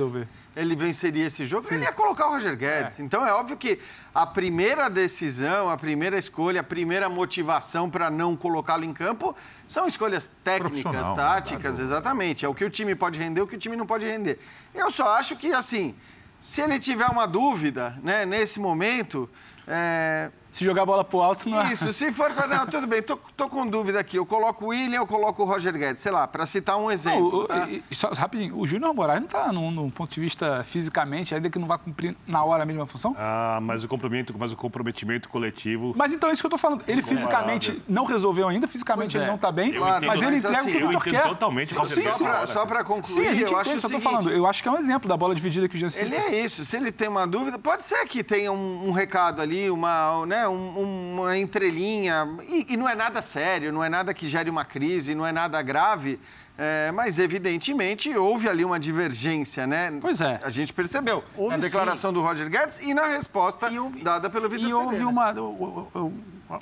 ele 0.55 0.75
venceria 0.75 1.25
esse 1.25 1.45
jogo, 1.45 1.63
Sim. 1.63 1.75
ele 1.75 1.85
ia 1.85 1.93
colocar 1.93 2.27
o 2.27 2.31
Roger 2.31 2.55
Guedes. 2.55 2.99
É. 2.99 3.03
Então 3.03 3.25
é 3.25 3.33
óbvio 3.33 3.57
que 3.57 3.79
a 4.13 4.25
primeira 4.25 4.89
decisão, 4.89 5.69
a 5.69 5.77
primeira 5.77 6.17
escolha, 6.17 6.61
a 6.61 6.63
primeira 6.63 7.09
motivação 7.09 7.89
para 7.89 8.09
não 8.09 8.35
colocá-lo 8.35 8.83
em 8.83 8.93
campo 8.93 9.35
são 9.65 9.87
escolhas 9.87 10.29
técnicas, 10.43 11.15
táticas, 11.15 11.77
né? 11.77 11.83
exatamente. 11.83 12.45
É 12.45 12.47
o 12.47 12.53
que 12.53 12.63
o 12.63 12.69
time 12.69 12.93
pode 12.93 13.17
render, 13.17 13.41
o 13.41 13.47
que 13.47 13.55
o 13.55 13.59
time 13.59 13.75
não 13.75 13.85
pode 13.85 14.05
render. 14.05 14.37
Eu 14.75 14.91
só 14.91 15.17
acho 15.17 15.35
que, 15.35 15.51
assim, 15.51 15.95
se 16.39 16.61
ele 16.61 16.77
tiver 16.77 17.07
uma 17.07 17.25
dúvida, 17.25 17.97
né, 18.03 18.25
nesse 18.25 18.59
momento, 18.59 19.29
é, 19.67 20.29
se 20.53 20.63
jogar 20.63 20.83
a 20.83 20.85
bola 20.85 21.03
pro 21.03 21.19
alto, 21.19 21.49
não 21.49 21.59
é. 21.59 21.73
Isso, 21.73 21.91
se 21.91 22.11
for. 22.11 22.31
Não, 22.47 22.67
tudo 22.67 22.85
bem, 22.85 23.01
tô, 23.01 23.17
tô 23.35 23.49
com 23.49 23.67
dúvida 23.67 23.99
aqui. 23.99 24.17
Eu 24.17 24.25
coloco 24.25 24.65
o 24.65 24.67
William, 24.69 24.99
eu 24.99 25.07
coloco 25.07 25.41
o 25.41 25.45
Roger 25.45 25.75
Guedes, 25.75 26.01
sei 26.01 26.11
lá, 26.11 26.27
para 26.27 26.45
citar 26.45 26.77
um 26.77 26.91
exemplo. 26.91 27.31
Não, 27.31 27.39
o, 27.39 27.47
tá? 27.47 27.67
e, 27.69 27.83
só, 27.95 28.09
rapidinho, 28.09 28.57
o 28.57 28.65
Júnior 28.65 28.93
Moraes 28.93 29.19
não 29.19 29.25
está 29.25 29.51
num, 29.51 29.71
num, 29.71 29.89
ponto 29.89 30.13
de 30.13 30.21
vista 30.21 30.63
fisicamente, 30.63 31.33
ainda 31.33 31.49
que 31.49 31.57
não 31.57 31.67
vá 31.67 31.77
cumprir 31.77 32.15
na 32.27 32.43
hora 32.43 32.63
a 32.63 32.65
mesma 32.65 32.85
função? 32.85 33.15
Ah, 33.17 33.59
mas 33.61 33.83
o 33.83 33.87
comprometimento, 33.87 34.35
mas 34.37 34.51
o 34.51 34.55
comprometimento 34.55 35.27
coletivo. 35.27 35.93
Mas 35.97 36.13
então 36.13 36.29
é 36.29 36.33
isso 36.33 36.41
que 36.43 36.45
eu 36.45 36.51
tô 36.51 36.57
falando. 36.57 36.83
Ele 36.87 37.01
fisicamente 37.01 37.81
não 37.87 38.05
resolveu 38.05 38.47
ainda, 38.47 38.67
fisicamente 38.67 39.17
ele 39.17 39.23
é. 39.23 39.27
não 39.27 39.35
está 39.35 39.51
bem, 39.51 39.73
claro, 39.73 40.05
mas 40.05 40.21
ele 40.21 40.37
entrega 40.37 40.59
assim, 40.59 40.69
o 40.69 40.77
que 40.77 40.83
o 40.83 40.87
Vitor 40.87 41.03
quer. 41.03 41.23
Totalmente 41.23 41.73
sim, 41.73 42.09
sim, 42.09 42.25
só 42.47 42.65
para 42.65 42.83
concluir, 42.83 43.15
sim, 43.15 43.27
a 43.27 43.33
gente 43.33 43.51
eu 43.51 43.59
entende, 43.59 43.77
acho 43.77 43.81
só 43.81 43.89
tô 43.89 43.99
falando. 43.99 44.29
Eu 44.29 44.45
acho 44.45 44.61
que 44.61 44.69
é 44.69 44.71
um 44.71 44.77
exemplo 44.77 45.09
da 45.09 45.17
bola 45.17 45.33
dividida 45.33 45.67
que 45.67 45.75
o 45.75 45.79
Jesse. 45.79 46.03
Ele 46.03 46.15
é 46.15 46.43
isso. 46.43 46.63
Se 46.63 46.77
ele 46.77 46.91
tem 46.91 47.07
uma 47.07 47.25
dúvida, 47.25 47.57
pode 47.57 47.83
ser 47.83 48.05
que 48.05 48.23
tenha 48.23 48.51
um, 48.51 48.89
um 48.89 48.91
recado 48.91 49.41
ali, 49.41 49.69
uma, 49.69 50.25
né, 50.25 50.42
um, 50.47 51.13
uma 51.13 51.37
entrelinha, 51.37 52.27
e, 52.47 52.73
e, 52.73 52.77
não 52.77 52.87
é 52.87 52.95
nada 52.95 53.21
sério, 53.21 53.71
não 53.71 53.83
é 53.83 53.89
nada 53.89 54.13
que 54.13 54.27
gere 54.27 54.49
uma 54.49 54.65
crise, 54.65 55.15
não 55.15 55.25
é 55.25 55.31
nada 55.31 55.61
grave, 55.61 56.19
é, 56.57 56.91
mas 56.91 57.19
evidentemente 57.19 58.15
houve 58.15 58.47
ali 58.47 58.63
uma 58.63 58.79
divergência, 58.79 59.65
né? 59.65 59.97
Pois 59.99 60.21
é. 60.21 60.39
A 60.43 60.49
gente 60.49 60.71
percebeu 60.71 61.23
houve, 61.35 61.55
na 61.55 61.61
declaração 61.61 62.11
sim. 62.11 62.15
do 62.15 62.21
Roger 62.21 62.49
Guedes 62.49 62.79
e 62.79 62.93
na 62.93 63.05
resposta 63.05 63.71
houve, 63.71 64.03
dada 64.03 64.29
pelo 64.29 64.47
Vitor 64.47 64.67
E 64.67 64.73
houve 64.73 65.03
uma... 65.03 65.31
O, 65.33 65.89
o, 65.93 65.99
o, 65.99 66.13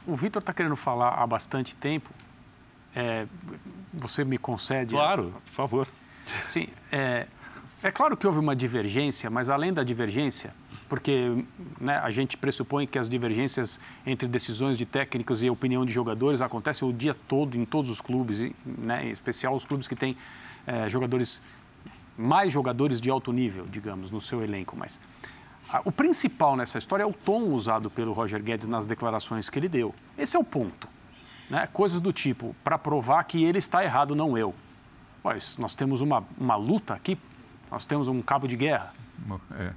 o 0.08 0.16
Vitor 0.16 0.40
está 0.42 0.54
querendo 0.54 0.76
falar 0.76 1.10
há 1.10 1.28
bastante 1.28 1.76
tempo, 1.76 2.10
é, 2.96 3.26
você 3.94 4.24
me 4.24 4.38
concede... 4.38 4.96
Claro, 4.96 5.34
por 5.46 5.54
favor. 5.54 5.88
Sim, 6.48 6.68
é, 6.92 7.28
é 7.84 7.92
claro 7.92 8.16
que 8.16 8.26
houve 8.26 8.40
uma 8.40 8.56
divergência, 8.56 9.30
mas 9.30 9.50
além 9.50 9.74
da 9.74 9.84
divergência, 9.84 10.54
porque 10.92 11.46
né, 11.80 11.98
a 12.00 12.12
gente 12.12 12.36
pressupõe 12.36 12.86
que 12.86 13.00
as 13.00 13.08
divergências 13.08 13.80
entre 14.06 14.28
decisões 14.28 14.78
de 14.78 14.86
técnicos 14.86 15.42
e 15.42 15.50
opinião 15.50 15.86
de 15.86 15.94
jogadores 15.94 16.42
acontecem 16.42 16.86
o 16.86 16.92
dia 16.92 17.14
todo 17.14 17.58
em 17.58 17.64
todos 17.64 17.90
os 17.90 18.02
clubes, 18.02 18.52
né, 18.66 19.06
em 19.06 19.10
especial 19.10 19.56
os 19.56 19.64
clubes 19.64 19.88
que 19.88 19.96
têm 19.96 20.18
é, 20.68 20.90
jogadores, 20.90 21.42
mais 22.18 22.52
jogadores 22.52 23.00
de 23.00 23.10
alto 23.10 23.32
nível, 23.32 23.66
digamos, 23.72 24.12
no 24.12 24.20
seu 24.20 24.44
elenco. 24.44 24.76
Mas 24.76 25.00
a, 25.70 25.80
o 25.86 25.94
principal 25.94 26.58
nessa 26.58 26.78
história 26.78 27.04
é 27.04 27.08
o 27.08 27.14
tom 27.14 27.44
usado 27.44 27.90
pelo 27.90 28.12
Roger 28.12 28.44
Guedes 28.44 28.68
nas 28.68 28.86
declarações 28.86 29.50
que 29.50 29.58
ele 29.58 29.70
deu. 29.70 29.96
Esse 30.18 30.36
é 30.36 30.40
o 30.40 30.44
ponto. 30.44 30.90
Né? 31.50 31.70
Coisas 31.72 32.02
do 32.02 32.12
tipo, 32.12 32.54
para 32.66 32.78
provar 32.78 33.24
que 33.24 33.42
ele 33.42 33.60
está 33.60 33.82
errado, 33.82 34.14
não 34.14 34.38
eu. 34.38 34.54
Pois, 35.24 35.58
nós 35.58 35.74
temos 35.74 36.02
uma, 36.02 36.22
uma 36.38 36.58
luta 36.58 36.94
aqui, 36.94 37.18
nós 37.72 37.86
temos 37.86 38.10
um 38.10 38.22
cabo 38.22 38.46
de 38.46 38.58
guerra. 38.58 38.94
É. 39.52 39.72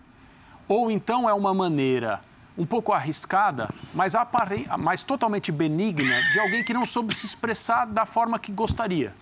Ou 0.68 0.90
então 0.90 1.28
é 1.28 1.34
uma 1.34 1.52
maneira 1.52 2.20
um 2.56 2.64
pouco 2.64 2.92
arriscada, 2.92 3.68
mas, 3.92 4.14
apare... 4.14 4.66
mas 4.78 5.02
totalmente 5.02 5.50
benigna, 5.50 6.22
de 6.32 6.38
alguém 6.38 6.62
que 6.62 6.72
não 6.72 6.86
soube 6.86 7.14
se 7.14 7.26
expressar 7.26 7.84
da 7.84 8.06
forma 8.06 8.38
que 8.38 8.52
gostaria. 8.52 9.14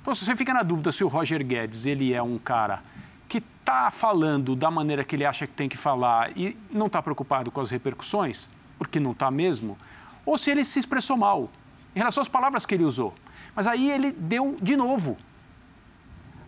Então, 0.00 0.14
se 0.14 0.24
você 0.24 0.34
fica 0.34 0.54
na 0.54 0.62
dúvida 0.62 0.90
se 0.90 1.04
o 1.04 1.08
Roger 1.08 1.44
Guedes 1.44 1.86
ele 1.86 2.14
é 2.14 2.22
um 2.22 2.38
cara 2.38 2.82
que 3.28 3.38
está 3.38 3.90
falando 3.90 4.56
da 4.56 4.70
maneira 4.70 5.04
que 5.04 5.16
ele 5.16 5.24
acha 5.24 5.46
que 5.46 5.52
tem 5.52 5.68
que 5.68 5.76
falar 5.76 6.36
e 6.36 6.56
não 6.70 6.86
está 6.86 7.02
preocupado 7.02 7.50
com 7.50 7.60
as 7.60 7.70
repercussões, 7.70 8.48
porque 8.78 8.98
não 8.98 9.12
está 9.12 9.30
mesmo, 9.30 9.76
ou 10.24 10.38
se 10.38 10.50
ele 10.50 10.64
se 10.64 10.78
expressou 10.78 11.16
mal 11.16 11.50
em 11.94 11.98
relação 11.98 12.22
às 12.22 12.28
palavras 12.28 12.64
que 12.64 12.74
ele 12.74 12.84
usou. 12.84 13.14
Mas 13.54 13.66
aí 13.66 13.90
ele 13.90 14.12
deu 14.12 14.56
de 14.62 14.76
novo. 14.76 15.16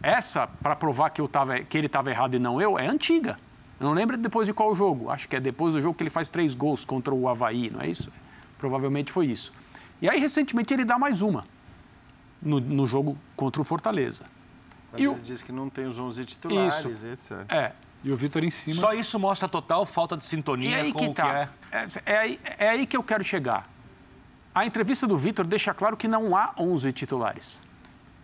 Essa, 0.02 0.46
para 0.46 0.76
provar 0.76 1.10
que, 1.10 1.20
eu 1.20 1.28
tava, 1.28 1.60
que 1.60 1.76
ele 1.76 1.86
estava 1.86 2.10
errado 2.10 2.34
e 2.34 2.38
não 2.38 2.60
eu, 2.60 2.78
é 2.78 2.86
antiga. 2.86 3.38
Eu 3.78 3.86
não 3.86 3.92
lembro 3.92 4.16
depois 4.16 4.46
de 4.46 4.54
qual 4.54 4.74
jogo. 4.74 5.10
Acho 5.10 5.28
que 5.28 5.36
é 5.36 5.40
depois 5.40 5.74
do 5.74 5.82
jogo 5.82 5.94
que 5.94 6.02
ele 6.02 6.10
faz 6.10 6.30
três 6.30 6.54
gols 6.54 6.84
contra 6.84 7.14
o 7.14 7.28
Havaí, 7.28 7.70
não 7.70 7.80
é 7.80 7.88
isso? 7.88 8.12
Provavelmente 8.58 9.10
foi 9.10 9.26
isso. 9.26 9.52
E 10.00 10.08
aí, 10.08 10.18
recentemente, 10.18 10.72
ele 10.72 10.84
dá 10.84 10.98
mais 10.98 11.22
uma 11.22 11.46
no, 12.40 12.60
no 12.60 12.86
jogo 12.86 13.18
contra 13.36 13.60
o 13.60 13.64
Fortaleza. 13.64 14.24
Quando 14.90 15.00
e 15.00 15.04
ele 15.04 15.14
o... 15.14 15.18
diz 15.18 15.42
que 15.42 15.50
não 15.50 15.68
tem 15.68 15.86
os 15.86 15.98
11 15.98 16.24
titulares, 16.24 16.84
isso. 16.84 17.06
etc. 17.06 17.32
É. 17.48 17.72
E 18.04 18.12
o 18.12 18.16
Vitor 18.16 18.44
em 18.44 18.50
cima. 18.50 18.76
Só 18.76 18.92
isso 18.92 19.18
mostra 19.18 19.48
total 19.48 19.86
falta 19.86 20.16
de 20.16 20.26
sintonia 20.26 20.92
com 20.92 20.98
que 20.98 21.06
o 21.08 21.14
tá. 21.14 21.24
que 21.24 21.30
é. 21.30 21.78
É, 21.80 21.86
é, 22.04 22.18
aí, 22.18 22.40
é 22.58 22.68
aí 22.68 22.86
que 22.86 22.96
eu 22.96 23.02
quero 23.02 23.24
chegar. 23.24 23.68
A 24.54 24.64
entrevista 24.64 25.06
do 25.06 25.16
Vitor 25.16 25.46
deixa 25.46 25.72
claro 25.72 25.96
que 25.96 26.06
não 26.06 26.36
há 26.36 26.52
11 26.58 26.92
titulares. 26.92 27.64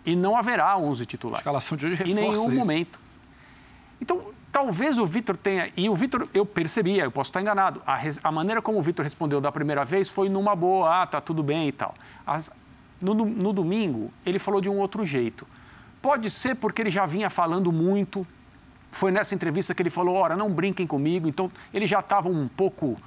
E 0.05 0.15
não 0.15 0.37
haverá 0.37 0.77
11 0.77 1.07
titulares. 1.07 1.47
A 1.47 1.49
escalação 1.49 1.77
de 1.77 1.87
hoje 1.87 1.95
reforça 1.97 2.21
Em 2.21 2.31
nenhum 2.31 2.49
isso. 2.49 2.51
momento. 2.51 3.01
Então, 4.01 4.33
Talvez 4.61 4.99
o 4.99 5.07
Vitor 5.07 5.39
tenha. 5.39 5.71
E 5.75 5.89
o 5.89 5.95
Vitor, 5.95 6.29
eu 6.35 6.45
percebia, 6.45 7.05
eu 7.05 7.11
posso 7.11 7.31
estar 7.31 7.41
enganado. 7.41 7.81
A, 7.87 7.99
a 8.25 8.31
maneira 8.31 8.61
como 8.61 8.79
o 8.79 8.83
Vitor 8.83 9.03
respondeu 9.03 9.41
da 9.41 9.51
primeira 9.51 9.87
vez 9.87 10.11
foi 10.11 10.29
numa 10.29 10.55
boa, 10.55 11.01
ah, 11.03 11.07
tá 11.07 11.19
tudo 11.19 11.43
bem 11.43 11.69
e 11.69 11.73
tal. 11.73 11.95
As, 12.27 12.51
no, 13.01 13.15
no 13.15 13.55
domingo, 13.55 14.13
ele 14.25 14.39
falou 14.39 14.61
de 14.61 14.69
um 14.69 14.77
outro 14.77 15.07
jeito. 15.07 15.47
Pode 16.03 16.29
ser 16.29 16.57
porque 16.57 16.83
ele 16.83 16.91
já 16.91 17.07
vinha 17.07 17.31
falando 17.31 17.73
muito. 17.73 18.27
Foi 18.93 19.11
nessa 19.11 19.35
entrevista 19.35 19.75
que 19.75 19.81
ele 19.81 19.89
falou: 19.89 20.15
ora, 20.15 20.37
não 20.37 20.51
brinquem 20.51 20.87
comigo. 20.87 21.27
Então, 21.27 21.51
ele 21.73 21.87
já 21.87 22.01
estava 22.01 22.29
um 22.29 22.47
pouco 22.47 23.01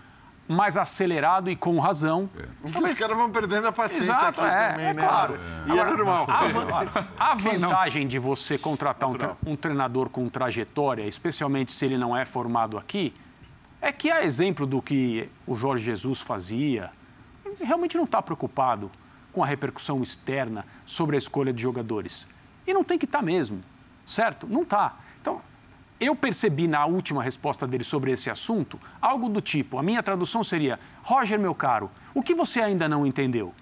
mais 0.48 0.78
acelerado 0.78 1.50
e 1.50 1.56
com 1.56 1.80
razão. 1.80 2.30
É. 2.38 2.70
Então, 2.70 2.84
Os 2.84 3.00
caras 3.00 3.18
vão 3.18 3.30
perdendo 3.30 3.68
a 3.68 3.72
paciência 3.72 4.12
Exato, 4.12 4.42
aqui 4.42 4.54
é, 4.54 4.70
também, 4.70 4.86
é 4.86 4.94
né? 4.94 5.02
claro. 5.02 5.40
É. 5.68 5.74
E 5.74 5.80
é 5.80 5.84
normal. 5.84 6.26
A, 6.28 7.32
a 7.32 7.36
vantagem 7.36 8.08
de 8.08 8.20
você 8.20 8.58
contratar 8.58 9.10
um, 9.10 9.16
um, 9.46 9.56
treinador 9.56 10.10
com 10.10 10.28
trajetória, 10.30 11.04
especialmente 11.04 11.72
se 11.72 11.86
ele 11.86 11.98
não 11.98 12.16
é 12.16 12.26
formado 12.26 12.78
aqui, 12.78 13.14
é 13.82 13.92
que, 13.92 14.12
a 14.12 14.24
exemplo 14.24 14.66
do 14.66 14.82
que 14.82 15.30
o 15.46 15.56
Jorge 15.56 15.84
Jesus 15.84 16.22
fazia, 16.22 16.92
realmente 17.62 17.98
não 17.98 18.06
está 18.06 18.22
preocupado 18.22 18.92
com 19.32 19.44
a 19.44 19.48
repercussão 19.48 20.02
externa 20.04 20.66
sobre 20.86 21.16
a 21.16 21.20
escolha 21.20 21.52
de 21.52 21.62
jogadores. 21.62 22.28
E 22.66 22.74
não 22.74 22.84
tem 22.84 22.98
que 22.98 23.06
estar 23.06 23.20
tá 23.20 23.26
mesmo, 23.26 23.62
certo? 24.06 24.48
Não 24.48 24.62
está. 24.62 24.98
Eu 26.04 26.16
percebi 26.16 26.68
na 26.68 26.86
última 26.86 27.24
resposta 27.24 27.66
dele 27.66 27.84
sobre 27.84 28.12
esse 28.12 28.30
assunto 28.30 28.80
algo 29.02 29.30
do 29.30 29.42
tipo: 29.42 29.78
a 29.78 29.84
minha 29.84 30.04
tradução 30.04 30.44
seria, 30.44 30.80
Roger, 31.02 31.40
meu 31.40 31.56
caro, 31.56 31.90
o 32.14 32.22
que 32.22 32.36
você 32.36 32.60
ainda 32.60 32.90
não 32.90 33.06
entendeu? 33.06 33.54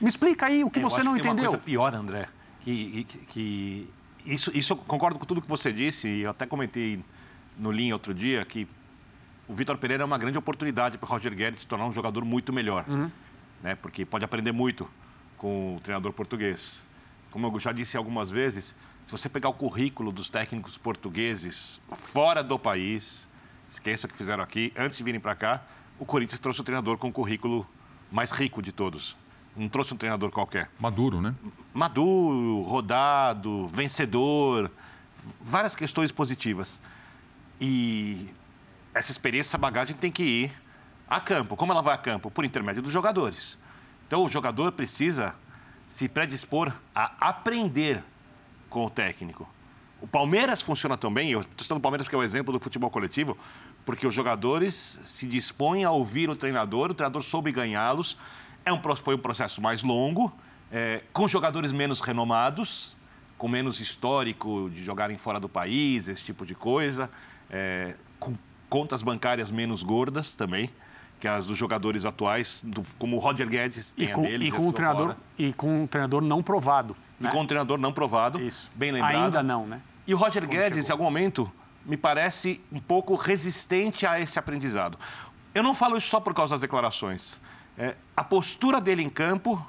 Me 0.00 0.08
explica 0.08 0.46
aí 0.46 0.64
o 0.64 0.70
que 0.70 0.80
eu 0.80 0.88
você 0.88 1.02
não 1.02 1.14
que 1.14 1.20
entendeu. 1.20 1.36
Tem 1.36 1.44
uma 1.44 1.50
coisa 1.50 1.64
pior, 1.64 1.94
André, 1.94 2.28
que, 2.60 3.04
que, 3.04 3.18
que 3.26 3.90
isso, 4.24 4.50
isso 4.56 4.72
eu 4.72 4.76
concordo 4.76 5.18
com 5.18 5.24
tudo 5.24 5.40
que 5.40 5.48
você 5.48 5.72
disse, 5.72 6.08
e 6.08 6.22
eu 6.22 6.30
até 6.30 6.46
comentei 6.46 7.00
no 7.58 7.70
Linha 7.70 7.94
outro 7.94 8.14
dia 8.14 8.44
que 8.44 8.66
o 9.46 9.54
Vitor 9.54 9.76
Pereira 9.76 10.02
é 10.02 10.06
uma 10.06 10.18
grande 10.18 10.38
oportunidade 10.38 10.96
para 10.96 11.06
o 11.06 11.10
Roger 11.10 11.34
Guedes 11.34 11.60
se 11.60 11.66
tornar 11.66 11.86
um 11.86 11.92
jogador 11.92 12.24
muito 12.24 12.52
melhor, 12.52 12.84
uhum. 12.88 13.10
né? 13.62 13.74
porque 13.74 14.04
pode 14.04 14.24
aprender 14.24 14.52
muito 14.52 14.88
com 15.36 15.76
o 15.76 15.80
treinador 15.80 16.12
português. 16.12 16.84
Como 17.30 17.46
eu 17.46 17.60
já 17.60 17.72
disse 17.72 17.96
algumas 17.96 18.30
vezes, 18.30 18.74
se 19.06 19.12
você 19.12 19.28
pegar 19.28 19.48
o 19.48 19.54
currículo 19.54 20.12
dos 20.12 20.30
técnicos 20.30 20.78
portugueses 20.78 21.80
fora 21.92 22.42
do 22.42 22.58
país, 22.58 23.28
esqueça 23.68 24.06
o 24.06 24.10
que 24.10 24.16
fizeram 24.16 24.42
aqui, 24.42 24.72
antes 24.76 24.98
de 24.98 25.04
virem 25.04 25.20
para 25.20 25.34
cá, 25.34 25.62
o 25.98 26.06
Corinthians 26.06 26.38
trouxe 26.38 26.60
o 26.60 26.64
treinador 26.64 26.96
com 26.98 27.08
o 27.08 27.12
currículo 27.12 27.66
mais 28.10 28.30
rico 28.30 28.62
de 28.62 28.72
todos. 28.72 29.16
Não 29.56 29.68
trouxe 29.68 29.92
um 29.92 29.96
treinador 29.96 30.30
qualquer. 30.30 30.70
Maduro, 30.78 31.20
né? 31.20 31.34
Maduro, 31.74 32.62
rodado, 32.62 33.66
vencedor, 33.68 34.70
várias 35.40 35.74
questões 35.74 36.12
positivas. 36.12 36.80
E 37.60 38.30
essa 38.94 39.10
experiência, 39.10 39.50
essa 39.50 39.58
bagagem 39.58 39.94
tem 39.96 40.10
que 40.10 40.22
ir 40.22 40.52
a 41.08 41.20
campo. 41.20 41.56
Como 41.56 41.72
ela 41.72 41.82
vai 41.82 41.94
a 41.94 41.98
campo? 41.98 42.30
Por 42.30 42.44
intermédio 42.44 42.80
dos 42.80 42.92
jogadores. 42.92 43.58
Então, 44.06 44.24
o 44.24 44.28
jogador 44.28 44.72
precisa 44.72 45.34
se 45.88 46.08
predispor 46.08 46.72
a 46.94 47.28
aprender 47.28 48.02
com 48.70 48.86
o 48.86 48.90
técnico. 48.90 49.46
O 50.00 50.06
Palmeiras 50.06 50.62
funciona 50.62 50.96
também, 50.96 51.30
eu 51.30 51.40
estou 51.40 51.62
citando 51.62 51.78
o 51.78 51.82
Palmeiras 51.82 52.06
porque 52.06 52.16
é 52.16 52.18
o 52.18 52.22
exemplo 52.22 52.52
do 52.52 52.60
futebol 52.60 52.88
coletivo, 52.88 53.36
porque 53.84 54.06
os 54.06 54.14
jogadores 54.14 54.74
se 55.04 55.26
dispõem 55.26 55.84
a 55.84 55.90
ouvir 55.90 56.30
o 56.30 56.36
treinador, 56.36 56.90
o 56.90 56.94
treinador 56.94 57.22
soube 57.22 57.52
ganhá-los. 57.52 58.16
É 58.64 58.72
um, 58.72 58.80
foi 58.96 59.14
um 59.14 59.18
processo 59.18 59.60
mais 59.60 59.82
longo, 59.82 60.32
é, 60.72 61.02
com 61.12 61.28
jogadores 61.28 61.72
menos 61.72 62.00
renomados, 62.00 62.96
com 63.36 63.48
menos 63.48 63.80
histórico 63.80 64.70
de 64.72 64.82
jogarem 64.82 65.18
fora 65.18 65.38
do 65.38 65.48
país, 65.48 66.08
esse 66.08 66.22
tipo 66.22 66.46
de 66.46 66.54
coisa, 66.54 67.10
é, 67.50 67.94
com 68.18 68.34
contas 68.70 69.02
bancárias 69.02 69.50
menos 69.50 69.82
gordas 69.82 70.34
também 70.34 70.70
que 71.20 71.28
as 71.28 71.46
dos 71.46 71.58
jogadores 71.58 72.06
atuais, 72.06 72.62
do, 72.64 72.82
como 72.98 73.16
o 73.16 73.18
Roger 73.20 73.46
Guedes 73.46 73.92
tem 73.92 74.08
e 74.08 74.12
com, 74.12 74.22
a 74.22 74.26
dele. 74.26 74.48
E 74.48 74.50
com, 74.50 74.66
um 74.66 74.72
treinador, 74.72 75.14
e 75.38 75.52
com 75.52 75.82
um 75.82 75.86
treinador 75.86 76.22
não 76.22 76.42
provado. 76.42 76.96
E 77.20 77.24
né? 77.24 77.30
com 77.30 77.40
um 77.42 77.46
treinador 77.46 77.78
não 77.78 77.92
provado, 77.92 78.40
Isso. 78.40 78.70
bem 78.74 78.90
lembrado. 78.90 79.24
Ainda 79.24 79.42
não, 79.42 79.66
né? 79.66 79.80
E 80.06 80.14
o 80.14 80.16
Roger 80.16 80.42
Quando 80.42 80.52
Guedes, 80.52 80.86
chegou. 80.86 80.88
em 80.88 80.92
algum 80.92 81.04
momento, 81.04 81.52
me 81.84 81.96
parece 81.96 82.60
um 82.72 82.80
pouco 82.80 83.14
resistente 83.14 84.06
a 84.06 84.18
esse 84.18 84.38
aprendizado. 84.38 84.98
Eu 85.54 85.62
não 85.62 85.74
falo 85.74 85.96
isso 85.96 86.08
só 86.08 86.20
por 86.20 86.32
causa 86.32 86.54
das 86.54 86.60
declarações. 86.60 87.40
É, 87.76 87.94
a 88.16 88.24
postura 88.24 88.80
dele 88.80 89.02
em 89.02 89.10
campo 89.10 89.64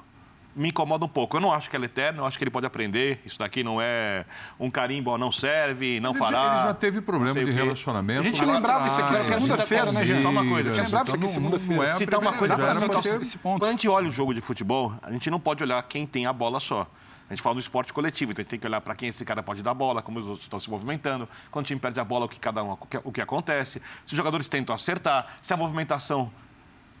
me 0.54 0.68
incomoda 0.68 1.04
um 1.04 1.08
pouco. 1.08 1.36
Eu 1.36 1.40
não 1.40 1.52
acho 1.52 1.68
que 1.68 1.76
ela 1.76 1.84
é 1.84 1.86
eterna, 1.86 2.20
eu 2.20 2.26
acho 2.26 2.36
que 2.36 2.44
ele 2.44 2.50
pode 2.50 2.66
aprender. 2.66 3.20
Isso 3.24 3.38
daqui 3.38 3.64
não 3.64 3.80
é 3.80 4.24
um 4.60 4.70
carimbo, 4.70 5.16
não 5.16 5.32
serve, 5.32 5.98
não 6.00 6.10
ele 6.10 6.18
fará. 6.18 6.30
Já, 6.30 6.54
ele 6.54 6.62
já 6.68 6.74
teve 6.74 7.00
problema 7.00 7.44
de 7.44 7.50
relacionamento. 7.50 8.20
A 8.20 8.22
gente 8.22 8.44
lembrava 8.44 8.86
isso 8.86 9.00
aqui 9.00 9.16
segunda-feira, 9.18 9.92
né, 9.92 10.06
gente? 10.06 10.22
Só 10.22 10.30
uma 10.30 10.46
coisa. 10.46 10.70
A 10.70 10.74
gente 10.74 10.84
lembrava 10.84 11.08
isso 11.08 11.16
aqui 11.16 11.28
segunda-feira. 11.28 11.84
É 11.84 11.94
Citar 11.94 12.20
uma 12.20 12.32
coisa 12.34 12.56
para 12.56 12.98
esse 13.20 13.38
ponto. 13.38 13.60
Quando 13.60 13.68
a 13.68 13.72
gente 13.72 13.88
olha 13.88 14.08
o 14.08 14.12
jogo 14.12 14.34
de 14.34 14.40
futebol, 14.40 14.92
a 15.02 15.10
gente 15.10 15.30
não 15.30 15.40
pode 15.40 15.62
olhar 15.62 15.82
quem 15.84 16.06
tem 16.06 16.26
a 16.26 16.32
bola 16.32 16.60
só. 16.60 16.86
A 17.28 17.34
gente 17.34 17.42
fala 17.42 17.54
do 17.54 17.60
esporte 17.60 17.92
coletivo, 17.92 18.32
então 18.32 18.42
a 18.42 18.44
gente 18.44 18.50
tem 18.50 18.58
que 18.58 18.66
olhar 18.66 18.80
para 18.80 18.94
quem 18.94 19.08
esse 19.08 19.24
cara 19.24 19.42
pode 19.42 19.62
dar 19.62 19.72
bola, 19.74 20.02
como 20.02 20.18
os 20.18 20.26
outros 20.26 20.44
estão 20.44 20.60
se 20.60 20.68
movimentando, 20.68 21.28
quando 21.50 21.64
o 21.64 21.68
time 21.68 21.80
perde 21.80 21.98
a 21.98 22.04
bola, 22.04 22.26
o 22.26 22.28
que 22.28 22.38
cada 22.38 22.62
um, 22.62 22.76
o 23.04 23.12
que 23.12 23.20
acontece, 23.20 23.80
se 24.04 24.12
os 24.12 24.16
jogadores 24.16 24.48
tentam 24.48 24.74
acertar, 24.74 25.26
se 25.40 25.52
a 25.52 25.56
movimentação 25.56 26.30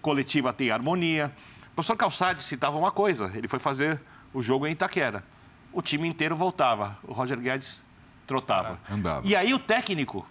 coletiva 0.00 0.52
tem 0.52 0.70
harmonia. 0.70 1.32
O 1.72 1.74
professor 1.74 1.96
Calçade 1.96 2.42
citava 2.42 2.76
uma 2.78 2.90
coisa, 2.90 3.30
ele 3.34 3.48
foi 3.48 3.58
fazer 3.58 4.00
o 4.32 4.42
jogo 4.42 4.66
em 4.66 4.72
Itaquera. 4.72 5.24
O 5.72 5.80
time 5.80 6.08
inteiro 6.08 6.36
voltava, 6.36 6.98
o 7.02 7.12
Roger 7.12 7.38
Guedes 7.38 7.84
trotava. 8.26 8.78
Andava. 8.90 9.26
E 9.26 9.34
aí 9.36 9.52
o 9.54 9.58
técnico, 9.58 10.26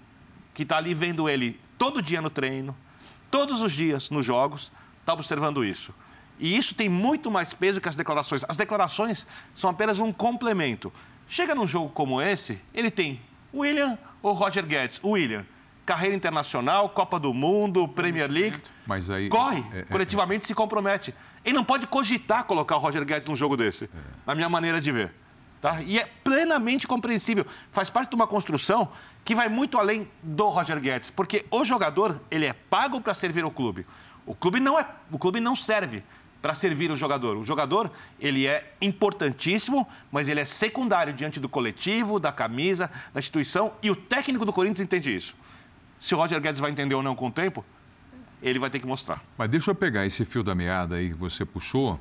que 0.53 0.63
está 0.63 0.77
ali 0.77 0.93
vendo 0.93 1.29
ele 1.29 1.59
todo 1.77 2.01
dia 2.01 2.21
no 2.21 2.29
treino, 2.29 2.75
todos 3.29 3.61
os 3.61 3.71
dias 3.71 4.09
nos 4.09 4.25
jogos, 4.25 4.71
está 4.99 5.13
observando 5.13 5.63
isso. 5.63 5.93
E 6.41 6.57
isso 6.57 6.73
tem 6.73 6.89
muito 6.89 7.29
mais 7.29 7.53
peso 7.53 7.79
que 7.79 7.87
as 7.87 7.95
declarações. 7.95 8.43
As 8.49 8.57
declarações 8.57 9.27
são 9.53 9.69
apenas 9.69 9.99
um 9.99 10.11
complemento. 10.11 10.91
Chega 11.27 11.53
num 11.53 11.67
jogo 11.67 11.89
como 11.89 12.19
esse, 12.19 12.59
ele 12.73 12.89
tem 12.89 13.21
William 13.53 13.97
ou 14.23 14.33
Roger 14.33 14.65
Guedes. 14.65 14.99
William, 15.03 15.45
carreira 15.85 16.15
internacional, 16.15 16.89
Copa 16.89 17.19
do 17.19 17.31
Mundo, 17.31 17.87
Premier 17.87 18.29
League. 18.29 18.59
Mas 18.87 19.07
aí. 19.09 19.29
Corre, 19.29 19.63
é, 19.71 19.79
é, 19.79 19.83
coletivamente 19.83 20.43
é, 20.45 20.47
se 20.47 20.55
compromete. 20.55 21.13
Ele 21.45 21.55
não 21.55 21.63
pode 21.63 21.85
cogitar 21.85 22.43
colocar 22.45 22.75
o 22.77 22.79
Roger 22.79 23.05
Guedes 23.05 23.27
num 23.27 23.35
jogo 23.35 23.55
desse, 23.55 23.85
é. 23.85 23.87
na 24.25 24.33
minha 24.33 24.49
maneira 24.49 24.81
de 24.81 24.91
ver. 24.91 25.13
Tá? 25.61 25.79
E 25.83 25.99
é 25.99 26.09
plenamente 26.23 26.87
compreensível. 26.87 27.45
Faz 27.71 27.87
parte 27.87 28.09
de 28.09 28.15
uma 28.15 28.25
construção 28.25 28.89
que 29.23 29.35
vai 29.35 29.47
muito 29.47 29.77
além 29.77 30.09
do 30.23 30.49
Roger 30.49 30.79
Guedes, 30.79 31.11
porque 31.11 31.45
o 31.51 31.63
jogador 31.63 32.19
ele 32.31 32.47
é 32.47 32.53
pago 32.53 32.99
para 32.99 33.13
servir 33.13 33.45
o 33.45 33.51
clube. 33.51 33.85
O 34.25 34.33
clube 34.33 34.59
não 34.59 34.79
é, 34.79 34.87
o 35.11 35.19
clube 35.19 35.39
não 35.39 35.55
serve 35.55 36.03
para 36.41 36.53
servir 36.53 36.91
o 36.91 36.95
jogador. 36.95 37.37
O 37.37 37.43
jogador 37.43 37.91
ele 38.19 38.47
é 38.47 38.73
importantíssimo, 38.81 39.87
mas 40.11 40.27
ele 40.27 40.39
é 40.39 40.45
secundário 40.45 41.13
diante 41.13 41.39
do 41.39 41.47
coletivo, 41.47 42.19
da 42.19 42.31
camisa, 42.31 42.89
da 43.13 43.19
instituição 43.19 43.73
e 43.83 43.91
o 43.91 43.95
técnico 43.95 44.45
do 44.45 44.51
Corinthians 44.51 44.79
entende 44.79 45.15
isso. 45.15 45.35
Se 45.99 46.15
o 46.15 46.17
Roger 46.17 46.41
Guedes 46.41 46.59
vai 46.59 46.71
entender 46.71 46.95
ou 46.95 47.03
não 47.03 47.15
com 47.15 47.27
o 47.27 47.31
tempo, 47.31 47.63
ele 48.41 48.57
vai 48.57 48.69
ter 48.71 48.79
que 48.79 48.87
mostrar. 48.87 49.21
Mas 49.37 49.49
deixa 49.49 49.69
eu 49.69 49.75
pegar 49.75 50.05
esse 50.05 50.25
fio 50.25 50.43
da 50.43 50.55
meada 50.55 50.95
aí 50.95 51.09
que 51.09 51.15
você 51.15 51.45
puxou. 51.45 51.99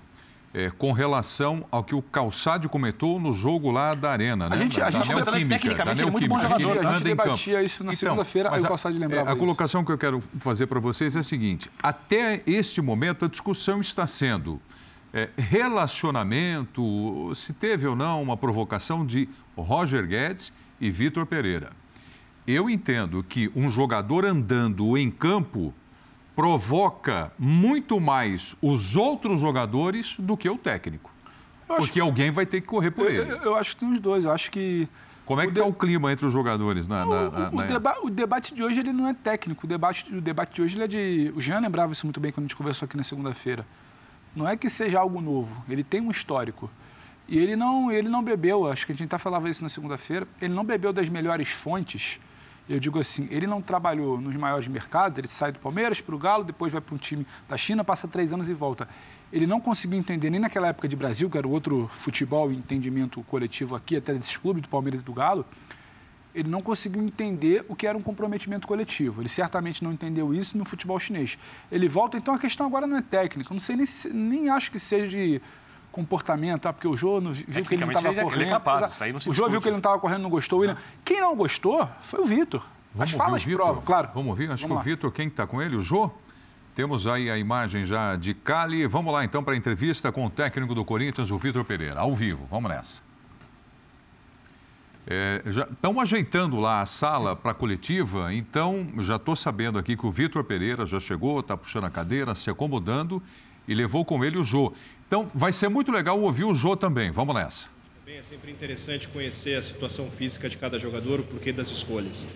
É, 0.53 0.69
com 0.69 0.91
relação 0.91 1.65
ao 1.71 1.85
que 1.85 1.95
o 1.95 2.03
Calçade 2.03 2.69
comentou 2.69 3.21
no 3.21 3.33
jogo 3.33 3.71
lá 3.71 3.95
da 3.95 4.11
Arena, 4.11 4.49
né? 4.49 4.57
A 4.57 4.59
gente, 4.59 4.81
da, 4.81 4.87
a 4.87 4.91
gente 4.91 5.15
da 5.15 5.23
tecnicamente 5.25 6.03
é 6.03 6.11
muito 6.11 6.27
bom 6.27 6.41
jogador. 6.41 6.87
A 6.87 6.93
gente 6.95 7.05
debatia 7.05 7.63
isso 7.63 7.85
na 7.85 7.93
então, 7.93 7.99
segunda-feira, 8.01 8.53
aí 8.53 8.61
o 8.61 8.67
Calçade 8.67 8.99
lembrava 8.99 9.31
A, 9.31 9.33
a 9.33 9.37
colocação 9.37 9.85
que 9.85 9.93
eu 9.93 9.99
quero 9.99 10.21
fazer 10.41 10.67
para 10.67 10.81
vocês 10.81 11.15
é 11.15 11.21
a 11.21 11.23
seguinte. 11.23 11.71
Até 11.81 12.43
este 12.49 12.83
momento, 12.83 13.27
a 13.27 13.29
discussão 13.29 13.81
está 13.81 14.09
sendo 14.09 14.61
é, 15.13 15.29
relacionamento, 15.37 17.33
se 17.35 17.53
teve 17.53 17.87
ou 17.87 17.95
não 17.95 18.21
uma 18.21 18.37
provocação 18.37 19.07
de 19.07 19.29
Roger 19.57 20.07
Guedes 20.07 20.53
e 20.81 20.91
Vitor 20.91 21.27
Pereira. 21.27 21.71
Eu 22.47 22.69
entendo 22.69 23.23
que 23.23 23.51
um 23.55 23.71
jogador 23.71 24.25
andando 24.25 24.97
em 24.97 25.11
campo 25.11 25.73
provoca 26.35 27.33
muito 27.39 28.01
mais 28.01 28.57
os 28.63 28.97
outros 28.97 29.41
jogadores 29.41 30.17
do 30.19 30.37
que 30.37 30.49
o 30.49 30.57
técnico. 30.57 31.11
Porque 31.67 31.95
que... 31.95 32.01
alguém 32.01 32.31
vai 32.31 32.47
ter 32.47 32.61
que 32.61 32.67
correr 32.67 32.91
por 32.91 33.07
eu, 33.07 33.23
ele. 33.23 33.33
Eu, 33.33 33.37
eu, 33.39 33.57
acho 33.57 33.75
que 33.75 33.81
tem 33.81 33.93
os 33.93 34.01
dois. 34.01 34.25
Eu 34.25 34.33
acho 34.33 34.51
que. 34.51 34.89
Como 35.25 35.41
é 35.41 35.45
que 35.45 35.53
está 35.53 35.63
de... 35.63 35.69
o 35.69 35.73
clima 35.73 36.13
entre 36.13 36.27
os 36.27 36.33
jogadores? 36.33 36.89
Na, 36.89 37.05
na, 37.05 37.31
na, 37.31 37.49
o, 37.53 37.57
o, 37.57 37.63
deba 37.63 37.95
o, 38.03 38.11
debate 38.11 38.53
de 38.53 38.63
hoje 38.63 38.81
ele 38.81 38.93
não 38.93 39.07
é 39.07 39.15
técnico. 39.15 39.65
O 39.65 39.69
debate, 39.69 40.13
o 40.13 40.21
debate 40.21 40.55
de 40.55 40.63
hoje 40.63 40.77
ele 40.77 40.85
é 40.85 40.89
de. 40.89 41.33
O 41.37 41.41
Jean 41.41 41.61
lembrava 41.61 41.93
isso 41.93 42.05
muito 42.05 42.19
bem 42.19 42.33
quando 42.33 42.47
a 42.47 42.49
gente 42.49 42.57
conversou 42.57 42.87
aqui 42.87 42.97
na 42.97 43.05
segunda-feira. 43.05 43.65
Não 44.35 44.49
é 44.49 44.57
que 44.57 44.69
seja 44.69 44.99
algo 44.99 45.21
novo. 45.21 45.63
Ele 45.69 45.85
tem 45.85 46.01
um 46.01 46.11
histórico. 46.11 46.71
E 47.29 47.39
ele 47.39 47.55
não, 47.55 47.93
ele 47.93 48.09
não 48.09 48.25
bebeu, 48.25 48.67
acho 48.67 48.85
que 48.85 48.91
a 48.91 48.95
gente 48.95 49.07
até 49.07 49.17
falava 49.17 49.49
isso 49.49 49.63
na 49.63 49.69
segunda-feira, 49.69 50.27
ele 50.43 50.53
não 50.53 50.65
bebeu 50.65 50.93
das 50.93 51.09
melhores 51.09 51.49
fontes 51.49 52.19
eu 52.69 52.79
digo 52.79 52.99
assim, 52.99 53.27
ele 53.31 53.47
não 53.47 53.61
trabalhou 53.61 54.21
nos 54.21 54.37
maiores 54.37 54.69
mercados, 54.69 55.19
ele 55.19 55.27
sai 55.27 55.53
do 55.53 55.59
Palmeiras 55.59 56.01
para 56.01 56.15
o 56.15 56.19
Galo, 56.19 56.45
depois 56.45 56.73
vai 56.73 56.81
para 56.81 56.95
um 56.95 56.99
time 56.99 57.27
da 57.49 57.57
China, 57.57 57.83
passa 57.83 58.07
três 58.07 58.33
anos 58.33 58.49
e 58.49 58.55
volta. 58.55 58.89
Ele 59.33 59.47
não 59.47 59.61
conseguiu 59.61 59.99
entender 59.99 60.31
nem 60.31 60.41
naquela 60.41 60.69
época 60.69 60.89
de 60.89 60.97
Brasil, 60.97 61.31
que 61.31 61.39
era 61.39 61.47
o 61.47 61.51
outro 61.51 61.89
futebol 61.93 62.51
e 62.53 62.57
entendimento 62.57 63.23
coletivo 63.25 63.75
aqui, 63.75 63.97
até 63.97 64.13
desses 64.13 64.37
clubes 64.37 64.63
do 64.63 64.69
Palmeiras 64.69 65.01
e 65.01 65.05
do 65.05 65.13
Galo, 65.13 65.45
ele 66.35 66.49
não 66.49 66.61
conseguiu 66.61 67.03
entender 67.03 67.65
o 67.69 67.75
que 67.75 67.87
era 67.87 67.97
um 67.97 68.01
comprometimento 68.01 68.67
coletivo. 68.67 69.21
Ele 69.21 69.29
certamente 69.29 69.83
não 69.83 69.93
entendeu 69.93 70.33
isso 70.33 70.57
no 70.57 70.65
futebol 70.65 70.99
chinês. 70.99 71.39
Ele 71.71 71.89
volta, 71.89 72.17
então 72.17 72.35
a 72.35 72.39
questão 72.39 72.67
agora 72.67 72.87
não 72.87 72.97
é 72.97 73.03
técnica. 73.03 73.53
Não 73.53 73.61
sei 73.61 73.77
nem, 73.77 73.87
nem 74.13 74.49
acho 74.49 74.71
que 74.71 74.79
seja 74.79 75.09
de 75.09 75.43
comportamento, 75.91 76.67
ah, 76.67 76.73
porque 76.73 76.89
o 76.89 76.97
Jô 76.97 77.21
viu 77.21 77.65
que 77.65 77.75
ele 77.75 77.85
não 77.85 77.93
estava 77.93 78.15
correndo. 78.15 78.33
Ele 78.35 78.45
é 78.45 78.49
capaz, 78.49 78.93
isso 78.93 79.05
aí 79.05 79.13
não 79.13 79.21
se 79.21 79.31
o 79.31 79.33
Jô 79.33 79.49
viu 79.49 79.61
que 79.61 79.69
ele 79.69 79.73
não 79.73 79.79
estava 79.79 79.99
correndo, 79.99 80.23
não 80.23 80.31
gostou. 80.31 80.65
Não. 80.67 80.77
Quem 81.05 81.21
não 81.21 81.35
gostou 81.35 81.89
foi 82.01 82.21
o 82.21 82.25
Vitor. 82.25 82.65
As 82.99 83.13
falas 83.13 83.45
provam, 83.45 83.83
claro. 83.83 84.11
Vamos 84.15 84.31
ouvir? 84.31 84.51
Acho 84.51 84.67
Vamos 84.67 84.67
que 84.67 84.75
lá. 84.75 84.81
o 84.81 84.83
Vitor, 84.83 85.13
quem 85.13 85.29
está 85.29 85.47
com 85.47 85.63
ele? 85.63 85.77
O 85.77 85.83
Jô? 85.83 86.11
Temos 86.75 87.07
aí 87.07 87.31
a 87.31 87.37
imagem 87.37 87.85
já 87.85 88.17
de 88.17 88.33
Cali. 88.33 88.87
Vamos 88.87 89.13
lá 89.13 89.25
então 89.25 89.43
para 89.43 89.55
a 89.55 89.57
entrevista 89.57 90.11
com 90.11 90.25
o 90.25 90.31
técnico 90.31 90.75
do 90.75 90.85
Corinthians, 90.85 91.31
o 91.31 91.39
Vitor 91.39 91.65
Pereira, 91.65 92.01
ao 92.01 92.15
vivo. 92.15 92.47
Vamos 92.51 92.71
nessa. 92.71 93.03
É, 95.07 95.43
já 95.47 95.65
estão 95.65 95.99
ajeitando 96.01 96.61
lá 96.61 96.83
a 96.83 96.87
sala 96.87 97.35
para 97.35 97.51
a 97.51 97.55
coletiva, 97.55 98.33
então 98.33 98.87
já 98.99 99.17
estou 99.17 99.35
sabendo 99.35 99.79
aqui 99.79 99.97
que 99.97 100.07
o 100.07 100.11
Vitor 100.11 100.45
Pereira 100.45 100.87
já 100.87 101.01
chegou, 101.01 101.41
está 101.41 101.57
puxando 101.57 101.85
a 101.85 101.91
cadeira, 101.91 102.35
se 102.35 102.49
acomodando 102.49 103.21
e 103.67 103.75
levou 103.75 104.05
com 104.05 104.25
ele 104.25 104.39
o 104.39 104.45
Jô. 104.45 104.73
Então, 105.11 105.27
vai 105.35 105.53
ser 105.53 105.69
muito 105.69 105.91
legal 105.91 106.21
ouvir 106.21 106.45
o 106.45 106.55
Jô 106.55 106.77
também. 106.77 107.11
Vamos 107.11 107.35
nessa. 107.35 107.69
É 108.07 108.23
sempre 108.23 108.53
interessante 108.53 109.09
conhecer 109.09 109.57
a 109.57 109.63
situação 109.63 110.09
física 110.09 110.49
de 110.49 110.57
cada 110.57 110.79
jogador, 110.79 111.19
o 111.19 111.25
porquê 111.25 111.53
das 111.53 111.69
escolhas. 111.69 112.29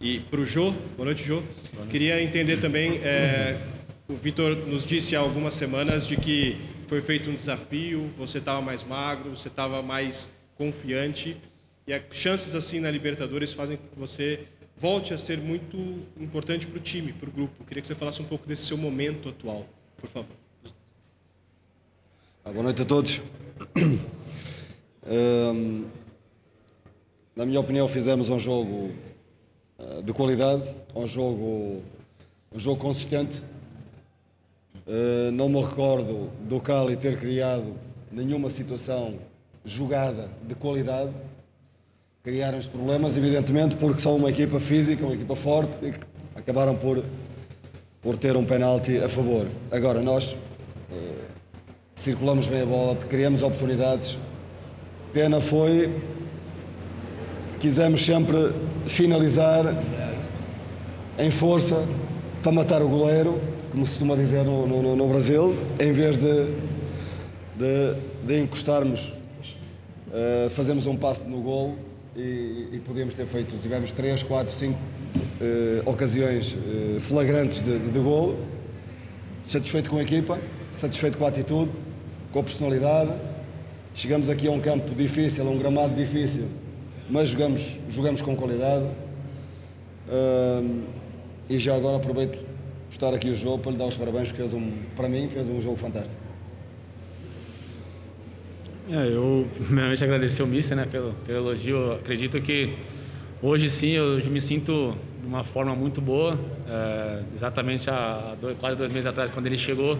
E 0.00 0.18
para 0.18 0.40
o 0.40 0.44
Jô, 0.44 0.72
boa 0.96 1.04
noite, 1.04 1.22
Jô. 1.22 1.40
Queria 1.88 2.20
entender 2.20 2.56
também, 2.56 2.98
é, 3.04 3.64
o 4.08 4.14
Vitor 4.14 4.56
nos 4.56 4.84
disse 4.84 5.14
há 5.14 5.20
algumas 5.20 5.54
semanas 5.54 6.04
de 6.04 6.16
que 6.16 6.56
foi 6.88 7.00
feito 7.00 7.30
um 7.30 7.34
desafio, 7.36 8.10
você 8.18 8.38
estava 8.38 8.60
mais 8.60 8.82
magro, 8.82 9.30
você 9.30 9.46
estava 9.46 9.80
mais 9.80 10.32
confiante, 10.56 11.36
e 11.86 11.94
as 11.94 12.02
chances 12.10 12.56
assim 12.56 12.80
na 12.80 12.90
Libertadores 12.90 13.52
fazem 13.52 13.76
com 13.76 13.86
que 13.86 13.96
você 14.00 14.48
volte 14.76 15.14
a 15.14 15.18
ser 15.18 15.38
muito 15.38 15.76
importante 16.18 16.66
para 16.66 16.78
o 16.78 16.82
time, 16.82 17.12
para 17.12 17.28
o 17.28 17.32
grupo. 17.32 17.62
Queria 17.62 17.80
que 17.80 17.86
você 17.86 17.94
falasse 17.94 18.20
um 18.20 18.26
pouco 18.26 18.48
desse 18.48 18.66
seu 18.66 18.76
momento 18.76 19.28
atual, 19.28 19.64
por 19.96 20.10
favor. 20.10 20.45
Ah, 22.48 22.52
boa 22.52 22.62
noite 22.62 22.80
a 22.82 22.84
todos. 22.84 23.20
Na 27.34 27.44
minha 27.44 27.58
opinião, 27.58 27.88
fizemos 27.88 28.28
um 28.28 28.38
jogo 28.38 28.92
uh, 29.80 30.00
de 30.00 30.12
qualidade, 30.12 30.62
um 30.94 31.08
jogo, 31.08 31.82
um 32.52 32.58
jogo 32.60 32.80
consistente. 32.80 33.42
Uh, 34.86 35.32
não 35.32 35.48
me 35.48 35.60
recordo 35.60 36.30
do 36.48 36.60
Cali 36.60 36.96
ter 36.96 37.18
criado 37.18 37.74
nenhuma 38.12 38.48
situação 38.48 39.18
jogada 39.64 40.30
de 40.46 40.54
qualidade. 40.54 41.10
Criaram-se 42.22 42.68
problemas, 42.68 43.16
evidentemente, 43.16 43.74
porque 43.74 44.00
são 44.00 44.14
uma 44.14 44.30
equipa 44.30 44.60
física, 44.60 45.04
uma 45.04 45.16
equipa 45.16 45.34
forte 45.34 45.84
e 45.84 45.92
acabaram 46.38 46.76
por, 46.76 47.02
por 48.00 48.16
ter 48.16 48.36
um 48.36 48.44
penalti 48.44 48.98
a 48.98 49.08
favor. 49.08 49.48
Agora, 49.72 50.00
nós. 50.00 50.36
Circulamos 51.96 52.46
bem 52.46 52.60
a 52.60 52.66
bola, 52.66 52.94
criamos 52.94 53.40
oportunidades. 53.40 54.18
Pena 55.14 55.40
foi 55.40 55.90
quisemos 57.58 58.04
sempre 58.04 58.52
finalizar 58.86 59.64
em 61.18 61.30
força 61.30 61.88
para 62.42 62.52
matar 62.52 62.82
o 62.82 62.88
goleiro, 62.88 63.40
como 63.72 63.86
se 63.86 63.92
costuma 63.92 64.14
dizer 64.14 64.44
no, 64.44 64.66
no, 64.66 64.94
no 64.94 65.08
Brasil, 65.08 65.56
em 65.80 65.90
vez 65.94 66.18
de, 66.18 66.50
de, 67.56 67.94
de 68.26 68.40
encostarmos, 68.42 69.14
uh, 70.08 70.50
fazemos 70.50 70.84
um 70.84 70.96
passe 70.96 71.26
no 71.26 71.40
golo 71.40 71.78
e, 72.14 72.68
e 72.72 72.82
podíamos 72.84 73.14
ter 73.14 73.26
feito, 73.26 73.56
tivemos 73.56 73.90
3, 73.92 74.22
4, 74.22 74.54
5 74.54 74.74
uh, 74.74 75.90
ocasiões 75.90 76.52
uh, 76.52 77.00
flagrantes 77.00 77.62
de, 77.62 77.78
de, 77.78 77.90
de 77.90 77.98
golo, 77.98 78.38
satisfeito 79.42 79.88
com 79.88 79.96
a 79.96 80.02
equipa, 80.02 80.38
satisfeito 80.78 81.16
com 81.16 81.24
a 81.24 81.28
atitude, 81.28 81.85
com 82.32 82.42
personalidade. 82.42 83.12
Chegamos 83.94 84.28
aqui 84.28 84.46
a 84.46 84.50
um 84.50 84.60
campo 84.60 84.94
difícil, 84.94 85.46
a 85.46 85.50
um 85.50 85.58
gramado 85.58 85.94
difícil, 85.94 86.48
mas 87.08 87.30
jogamos, 87.30 87.78
jogamos 87.88 88.20
com 88.20 88.36
qualidade. 88.36 88.86
E 91.48 91.58
já 91.58 91.76
agora 91.76 91.96
aproveito 91.96 92.38
estar 92.90 93.14
aqui 93.14 93.30
o 93.30 93.34
jogo 93.34 93.58
para 93.58 93.72
lhe 93.72 93.78
dar 93.78 93.86
os 93.86 93.94
parabéns, 93.94 94.28
porque 94.28 94.42
fez 94.42 94.52
um, 94.52 94.72
para 94.94 95.08
mim 95.08 95.28
fez 95.28 95.48
um 95.48 95.60
jogo 95.60 95.76
fantástico. 95.76 96.16
É, 98.90 99.08
eu 99.08 99.46
primeiramente 99.66 100.02
agradecer 100.02 100.42
o 100.42 100.46
Mister 100.46 100.76
né, 100.76 100.86
pelo, 100.90 101.12
pelo 101.26 101.38
elogio. 101.38 101.92
Acredito 101.92 102.40
que 102.40 102.76
hoje 103.42 103.68
sim 103.68 103.90
eu 103.90 104.18
me 104.30 104.40
sinto 104.40 104.96
de 105.20 105.26
uma 105.26 105.44
forma 105.44 105.74
muito 105.74 106.00
boa. 106.00 106.38
É, 106.68 107.22
exatamente 107.34 107.90
há 107.90 108.36
dois, 108.40 108.56
quase 108.58 108.76
dois 108.76 108.90
meses 108.90 109.06
atrás, 109.06 109.30
quando 109.30 109.46
ele 109.46 109.58
chegou, 109.58 109.98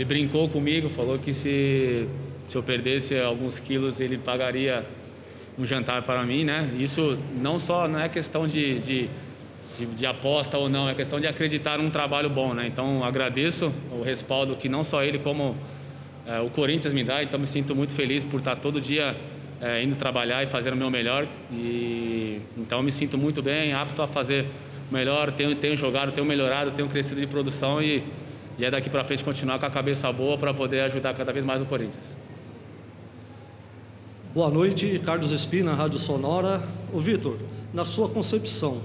ele 0.00 0.06
brincou 0.06 0.48
comigo, 0.48 0.88
falou 0.88 1.18
que 1.18 1.30
se, 1.30 2.08
se 2.46 2.56
eu 2.56 2.62
perdesse 2.62 3.20
alguns 3.20 3.60
quilos, 3.60 4.00
ele 4.00 4.16
pagaria 4.16 4.82
um 5.58 5.66
jantar 5.66 6.00
para 6.00 6.24
mim, 6.24 6.42
né? 6.42 6.70
Isso 6.78 7.18
não 7.38 7.58
só 7.58 7.86
não 7.86 8.00
é 8.00 8.08
questão 8.08 8.48
de, 8.48 8.78
de, 8.78 9.10
de, 9.78 9.84
de 9.84 10.06
aposta 10.06 10.56
ou 10.56 10.70
não, 10.70 10.88
é 10.88 10.94
questão 10.94 11.20
de 11.20 11.26
acreditar 11.26 11.76
num 11.76 11.90
trabalho 11.90 12.30
bom, 12.30 12.54
né? 12.54 12.66
Então 12.66 13.04
agradeço 13.04 13.70
o 13.92 14.02
respaldo 14.02 14.56
que 14.56 14.70
não 14.70 14.82
só 14.82 15.04
ele 15.04 15.18
como 15.18 15.54
é, 16.26 16.40
o 16.40 16.48
Corinthians 16.48 16.94
me 16.94 17.04
dá, 17.04 17.22
então 17.22 17.38
me 17.38 17.46
sinto 17.46 17.76
muito 17.76 17.92
feliz 17.92 18.24
por 18.24 18.38
estar 18.38 18.56
todo 18.56 18.80
dia 18.80 19.14
é, 19.60 19.82
indo 19.82 19.96
trabalhar 19.96 20.42
e 20.42 20.46
fazer 20.46 20.72
o 20.72 20.76
meu 20.76 20.88
melhor. 20.88 21.28
E 21.52 22.40
então 22.56 22.82
me 22.82 22.90
sinto 22.90 23.18
muito 23.18 23.42
bem, 23.42 23.74
apto 23.74 24.00
a 24.00 24.08
fazer 24.08 24.46
melhor. 24.90 25.30
Tenho, 25.30 25.54
tenho 25.56 25.76
jogado, 25.76 26.10
tenho 26.10 26.26
melhorado, 26.26 26.70
tenho 26.70 26.88
crescido 26.88 27.20
de 27.20 27.26
produção 27.26 27.82
e, 27.82 28.02
e 28.60 28.64
é 28.66 28.70
daqui 28.70 28.90
para 28.90 29.02
frente 29.02 29.24
continuar 29.24 29.58
com 29.58 29.64
a 29.64 29.70
cabeça 29.70 30.12
boa 30.12 30.36
para 30.36 30.52
poder 30.52 30.80
ajudar 30.80 31.14
cada 31.14 31.32
vez 31.32 31.42
mais 31.42 31.62
o 31.62 31.64
Corinthians. 31.64 32.04
Boa 34.34 34.50
noite, 34.50 35.00
Carlos 35.02 35.30
Espina, 35.30 35.72
Rádio 35.72 35.98
Sonora. 35.98 36.62
O 36.92 37.00
Vitor, 37.00 37.38
na 37.72 37.86
sua 37.86 38.10
concepção, 38.10 38.82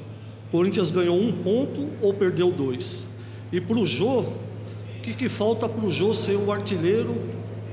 Corinthians 0.49 0.91
ganhou 0.91 1.19
um 1.19 1.29
ponto 1.43 1.89
ou 2.01 2.13
perdeu 2.13 2.53
dois? 2.53 3.05
E 3.51 3.59
para 3.59 3.77
o 3.77 3.85
Jô, 3.85 4.21
o 4.21 5.01
que, 5.03 5.13
que 5.13 5.27
falta 5.27 5.67
para 5.67 5.85
o 5.85 5.91
Jô 5.91 6.13
ser 6.13 6.37
o 6.37 6.53
artilheiro 6.53 7.13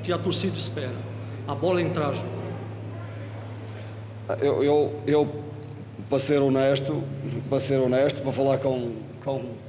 que 0.03 0.13
a 0.13 0.19
torcida 0.19 0.57
espera? 0.57 0.97
A 1.47 1.55
bola 1.55 1.81
entrar, 1.81 2.15
Jô. 2.15 2.25
Eu, 4.41 4.65
eu, 4.65 5.03
eu, 5.07 5.33
para 6.11 6.19
ser 6.19 6.43
honesto, 6.43 7.01
para 7.49 7.61
ser 7.61 7.77
honesto, 7.77 8.23
para 8.23 8.33
falar 8.33 8.59
com, 8.59 8.91
com. 9.25 9.62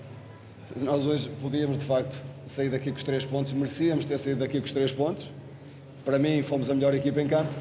Nós 0.82 1.06
hoje 1.06 1.30
podíamos, 1.42 1.78
de 1.78 1.86
facto, 1.86 2.20
sair 2.48 2.70
daqui 2.70 2.90
com 2.90 2.98
os 2.98 3.04
três 3.04 3.24
pontos, 3.26 3.54
merecíamos 3.54 4.06
ter 4.06 4.18
saído 4.18 4.40
daqui 4.40 4.60
com 4.60 4.66
os 4.66 4.72
três 4.72 4.92
pontos. 4.92 5.30
Para 6.04 6.18
mim, 6.18 6.42
fomos 6.42 6.70
a 6.70 6.74
melhor 6.74 6.94
equipa 6.94 7.22
em 7.22 7.28
campo 7.28 7.54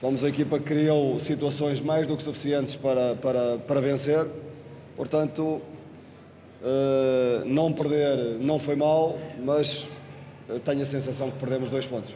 Fomos 0.00 0.22
a 0.22 0.28
equipa 0.28 0.60
que 0.60 0.64
criou 0.64 1.18
situações 1.18 1.80
mais 1.80 2.06
do 2.06 2.16
que 2.16 2.22
suficientes 2.22 2.76
para, 2.76 3.16
para, 3.16 3.58
para 3.58 3.80
vencer. 3.80 4.28
Portanto, 4.94 5.60
uh, 6.62 7.44
não 7.44 7.72
perder 7.72 8.38
não 8.38 8.60
foi 8.60 8.76
mal, 8.76 9.18
mas 9.44 9.88
tenho 10.64 10.82
a 10.82 10.86
sensação 10.86 11.32
que 11.32 11.38
perdemos 11.38 11.68
dois 11.68 11.84
pontos. 11.84 12.14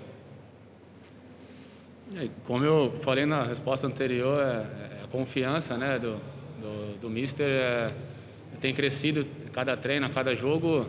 Como 2.45 2.65
eu 2.65 2.93
falei 3.03 3.27
na 3.27 3.43
resposta 3.43 3.89
anterior, 3.89 4.41
é, 4.41 5.01
é 5.01 5.05
a 5.05 5.09
confiança 5.09 5.77
né, 5.77 5.99
do, 5.99 6.21
do, 6.61 7.01
do 7.01 7.11
Mister 7.11 7.49
é, 7.49 7.93
tem 8.61 8.75
crescido 8.75 9.27
cada 9.53 9.77
treino, 9.77 10.07
a 10.07 10.11
cada 10.11 10.35
jogo. 10.35 10.87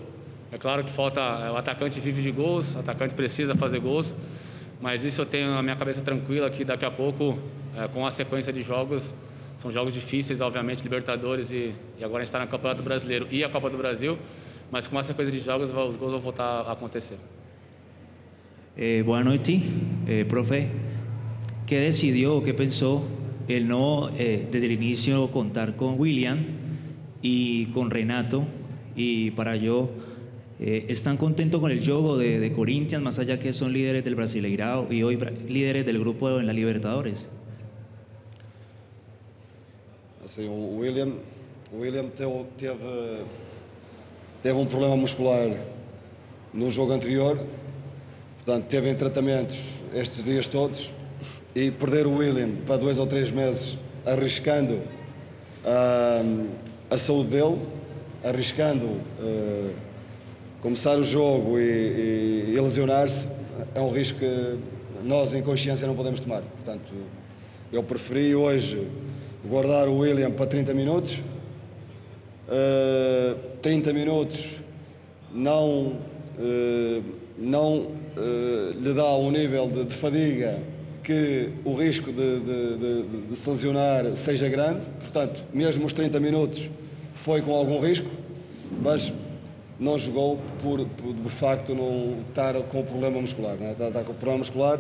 É 0.52 0.58
claro 0.58 0.84
que 0.84 0.92
falta, 0.92 1.22
o 1.52 1.58
atacante 1.58 2.00
vive 2.00 2.22
de 2.22 2.32
gols, 2.32 2.76
o 2.76 2.80
atacante 2.80 3.14
precisa 3.14 3.56
fazer 3.56 3.80
gols, 3.80 4.16
mas 4.80 5.04
isso 5.04 5.22
eu 5.22 5.26
tenho 5.26 5.54
a 5.54 5.64
minha 5.64 5.76
cabeça 5.76 6.02
tranquila 6.02 6.50
que 6.50 6.64
daqui 6.64 6.86
a 6.86 6.92
pouco, 6.92 7.40
é, 7.76 7.88
com 7.88 8.06
a 8.06 8.12
sequência 8.12 8.54
de 8.54 8.62
jogos, 8.62 9.16
são 9.58 9.72
jogos 9.72 9.94
difíceis, 9.94 10.42
obviamente, 10.42 10.84
Libertadores 10.84 11.52
e, 11.52 11.74
e 11.98 12.04
agora 12.04 12.22
a 12.22 12.26
gente 12.26 12.30
está 12.30 12.40
no 12.40 12.48
Campeonato 12.48 12.84
Brasileiro 12.84 13.28
e 13.32 13.44
a 13.44 13.50
Copa 13.50 13.70
do 13.70 13.78
Brasil, 13.78 14.18
mas 14.72 14.88
com 14.88 14.98
a 14.98 15.04
sequência 15.04 15.32
de 15.32 15.40
jogos 15.40 15.70
os 15.70 15.96
gols 15.96 16.12
vão 16.12 16.22
voltar 16.22 16.44
a 16.44 16.72
acontecer. 16.72 17.18
Eh, 18.76 19.04
boa 19.04 19.24
noite, 19.24 19.62
eh, 20.08 20.26
profe. 20.26 20.68
¿Qué 21.66 21.80
decidió 21.80 22.38
o 22.38 22.44
qué 22.44 22.54
pensó 22.54 23.04
el 23.48 23.68
no, 23.68 24.10
eh, 24.18 24.48
desde 24.52 24.68
el 24.68 24.74
inicio, 24.74 25.30
contar 25.32 25.76
con 25.76 26.00
William 26.00 26.40
y 27.24 27.66
con 27.68 27.90
Renato? 27.90 28.46
Y 28.96 29.32
para 29.32 29.56
yo 29.56 29.90
eh, 30.60 30.86
¿Están 30.88 31.18
contentos 31.18 31.60
con 31.60 31.72
el 31.72 31.84
juego 31.84 32.18
de, 32.18 32.40
de, 32.40 32.54
Corinthians, 32.54 33.04
más 33.04 33.20
allá 33.20 33.38
que 33.38 33.52
son 33.52 33.74
líderes 33.74 34.04
del 34.06 34.16
Brasileirao 34.16 34.88
y 34.94 35.04
hoy 35.04 35.18
líderes 35.50 35.86
del 35.86 36.00
grupo 36.00 36.40
en 36.40 36.48
la 36.48 36.54
Libertadores? 36.54 37.28
Assim, 40.24 40.48
o 40.48 40.78
William, 40.78 41.16
o 41.74 41.82
William 41.82 42.08
teve, 42.16 42.46
teve, 42.58 43.26
teve 44.42 44.58
um 44.58 44.66
problema 44.66 44.96
muscular 44.96 45.50
no 46.54 46.72
jogo 46.72 46.94
anterior, 46.94 47.38
portanto, 48.38 48.68
teve 48.68 48.90
em 48.90 48.96
tratamentos 48.96 49.58
estes 49.94 50.24
dias 50.24 50.48
todos 50.48 50.94
e 51.54 51.72
perder 51.72 52.08
o 52.08 52.16
William 52.18 52.52
para 52.66 52.78
dois 52.78 53.00
ou 53.00 53.08
três 53.08 53.32
meses, 53.32 53.78
arriscando 54.06 54.76
uh, 55.66 56.48
a 56.94 56.98
saúde 56.98 57.30
dele, 57.30 57.60
arriscando. 58.24 58.86
Uh, 58.86 59.74
começar 60.64 60.98
o 60.98 61.04
jogo 61.04 61.60
e, 61.60 61.62
e, 61.62 62.54
e 62.56 62.60
lesionar-se 62.62 63.28
é 63.76 63.82
um 63.82 63.92
risco 63.92 64.20
que 64.20 64.58
nós, 65.04 65.34
em 65.34 65.42
consciência, 65.42 65.86
não 65.86 65.94
podemos 65.94 66.22
tomar. 66.22 66.42
Portanto, 66.42 66.90
eu 67.72 67.84
preferi 67.84 68.34
hoje 68.34 68.88
guardar 69.46 69.90
o 69.90 69.98
William 69.98 70.32
para 70.32 70.46
30 70.46 70.74
minutos. 70.74 71.20
Uh, 72.48 73.38
30 73.62 73.92
minutos 73.92 74.60
não, 75.34 75.98
uh, 76.38 77.04
não 77.38 77.78
uh, 77.78 78.72
lhe 78.80 78.94
dá 78.94 79.16
um 79.16 79.32
nível 79.32 79.70
de, 79.70 79.84
de, 79.86 79.96
fadiga 79.96 80.60
que 81.04 81.50
o 81.66 81.76
risco 81.76 82.12
de, 82.12 82.40
de, 82.40 83.28
de 83.30 83.36
se 83.36 83.50
lesionar 83.50 84.16
seja 84.16 84.48
grande. 84.48 84.82
Portanto, 85.02 85.44
mesmo 85.54 85.86
os 85.86 85.92
30 85.92 86.20
minutos 86.22 86.70
foi 87.16 87.42
com 87.42 87.54
algum 87.54 87.80
risco, 87.80 88.10
mas 88.82 89.12
não 89.80 89.98
jogou 89.98 90.40
por, 90.62 90.86
por, 90.86 91.14
de 91.14 91.30
facto 91.30 91.76
não 91.76 92.20
estar 92.28 92.54
com 92.64 92.84
problema 92.84 93.20
muscular. 93.20 93.58
É? 93.62 93.72
está, 93.72 93.88
está, 93.88 94.04
com 94.04 94.14
problema 94.14 94.40
muscular. 94.40 94.80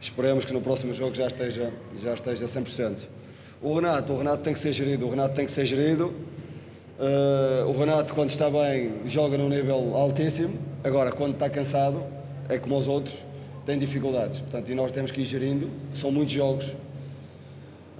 Esperemos 0.00 0.44
que 0.44 0.52
no 0.52 0.60
próximo 0.60 0.94
jogo 0.94 1.14
já 1.14 1.26
esteja, 1.26 1.72
já 2.02 2.14
esteja 2.14 2.46
100%. 2.46 3.06
O 3.62 3.74
Renato, 3.74 4.14
o 4.14 4.18
Renato 4.18 4.42
tem 4.42 4.54
que 4.54 4.58
ser 4.58 4.72
gerido, 4.72 5.06
o 5.06 5.10
Renato 5.10 5.34
tem 5.34 5.44
que 5.44 5.52
ser 5.52 5.66
gerido. 5.66 6.14
Uh, 6.98 7.68
o 7.68 7.72
Renato, 7.78 8.14
quando 8.14 8.30
está 8.30 8.48
bem, 8.50 8.92
joga 9.06 9.36
num 9.36 9.48
nível 9.48 9.94
altíssimo. 9.94 10.58
Agora, 10.82 11.12
quando 11.12 11.34
está 11.34 11.50
cansado, 11.50 12.02
é 12.48 12.58
como 12.58 12.78
os 12.78 12.88
outros, 12.88 13.22
tem 13.66 13.78
dificuldades. 13.78 14.40
Portanto, 14.40 14.70
e 14.70 14.74
nós 14.74 14.92
temos 14.92 15.10
que 15.10 15.20
ir 15.20 15.24
gerindo. 15.26 15.70
São 15.94 16.10
muitos 16.10 16.32
jogos. 16.32 16.66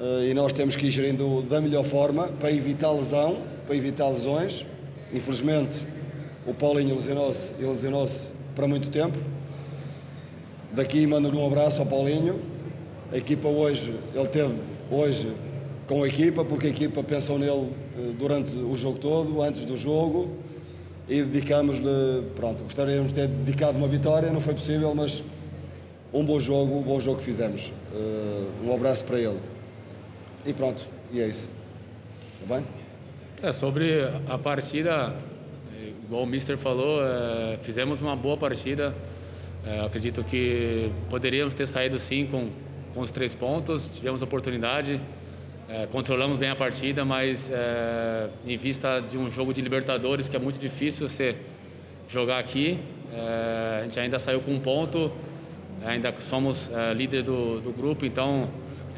Uh, 0.01 0.25
e 0.25 0.33
nós 0.33 0.53
temos 0.55 0.77
que 0.77 0.87
ir 0.87 0.91
gerindo 0.91 1.43
da 1.43 1.61
melhor 1.61 1.85
forma 1.85 2.29
para 2.29 2.51
evitar 2.51 2.91
lesão, 2.91 3.37
para 3.67 3.77
evitar 3.77 4.09
lesões. 4.09 4.65
Infelizmente, 5.13 5.87
o 6.47 6.55
Paulinho 6.55 6.95
lesionou-se 6.95 7.53
e 7.59 7.65
lesionou-se 7.65 8.27
para 8.55 8.67
muito 8.67 8.89
tempo. 8.89 9.19
Daqui 10.73 11.07
mando-lhe 11.07 11.37
um 11.37 11.47
abraço 11.47 11.81
ao 11.81 11.87
Paulinho. 11.87 12.41
A 13.13 13.19
equipa 13.19 13.49
hoje, 13.49 13.95
ele 14.15 14.29
teve 14.29 14.55
hoje 14.91 15.33
com 15.87 16.03
a 16.03 16.09
equipa, 16.09 16.45
porque 16.45 16.69
a 16.69 16.71
equipa 16.71 17.03
pensou 17.03 17.39
nele 17.39 17.69
eh, 17.99 18.13
durante 18.19 18.57
o 18.57 18.75
jogo 18.77 18.99
todo, 18.99 19.43
antes 19.43 19.65
do 19.65 19.77
jogo, 19.77 20.31
e 21.09 21.23
dedicamos-lhe, 21.23 22.23
pronto, 22.37 22.63
gostaríamos 22.63 23.13
de 23.13 23.15
ter 23.15 23.29
dedicado 23.29 23.77
uma 23.77 23.89
vitória, 23.89 24.31
não 24.31 24.41
foi 24.41 24.55
possível, 24.55 24.95
mas 24.95 25.23
um 26.15 26.25
bom 26.25 26.39
jogo, 26.39 26.79
um 26.79 26.83
bom 26.83 27.01
jogo 27.01 27.19
que 27.19 27.25
fizemos. 27.25 27.73
Uh, 27.93 28.69
um 28.69 28.73
abraço 28.73 29.05
para 29.05 29.19
ele. 29.19 29.39
E 30.45 30.53
pronto, 30.53 30.87
e 31.13 31.21
é 31.21 31.29
isso. 31.29 31.49
Está 32.41 32.55
bem? 32.55 32.65
É, 33.43 33.53
sobre 33.53 34.09
a 34.29 34.39
partida, 34.39 35.15
igual 36.05 36.23
o 36.23 36.27
Mister 36.27 36.57
falou, 36.57 37.01
é, 37.03 37.59
fizemos 37.63 38.03
uma 38.03 38.17
boa 38.17 38.37
partida. 38.37 38.95
É, 39.67 39.81
acredito 39.81 40.25
que 40.25 40.91
poderíamos 41.11 41.53
ter 41.53 41.67
saído 41.67 41.99
sim 41.99 42.27
com, 42.27 42.49
com 42.95 43.01
os 43.01 43.11
três 43.11 43.35
pontos, 43.35 43.89
tivemos 43.89 44.23
oportunidade, 44.23 45.01
é, 45.69 45.87
controlamos 45.87 46.39
bem 46.39 46.49
a 46.49 46.57
partida, 46.57 47.05
mas 47.05 47.51
é, 47.53 48.29
em 48.47 48.57
vista 48.57 49.01
de 49.01 49.19
um 49.19 49.31
jogo 49.31 49.53
de 49.53 49.61
Libertadores 49.61 50.29
que 50.29 50.35
é 50.35 50.39
muito 50.39 50.59
difícil 50.59 51.09
você 51.09 51.37
jogar 52.09 52.39
aqui, 52.39 52.79
é, 53.13 53.81
a 53.81 53.85
gente 53.85 54.01
ainda 54.01 54.19
saiu 54.19 54.41
com 54.41 54.53
um 54.53 54.61
ponto, 54.61 55.13
ainda 55.85 56.13
somos 56.19 56.71
é, 56.73 56.95
líder 56.95 57.23
do, 57.23 57.61
do, 57.61 57.71
grupo, 57.71 58.05
então 58.07 58.49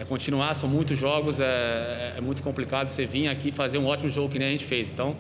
é 0.02 0.04
continuar, 0.04 0.54
são 0.54 0.68
muitos 0.68 0.98
jogos, 0.98 1.38
é, 1.38 2.14
é, 2.16 2.20
muito 2.20 2.42
complicado 2.42 2.88
você 2.88 3.06
vir 3.06 3.28
aqui 3.28 3.50
e 3.50 3.52
fazer 3.52 3.78
um 3.78 3.86
ótimo 3.86 4.10
jogo 4.10 4.28
que 4.28 4.38
nem 4.38 4.48
a 4.48 4.50
gente 4.50 4.64
fez. 4.64 4.90
Então, 4.90 5.16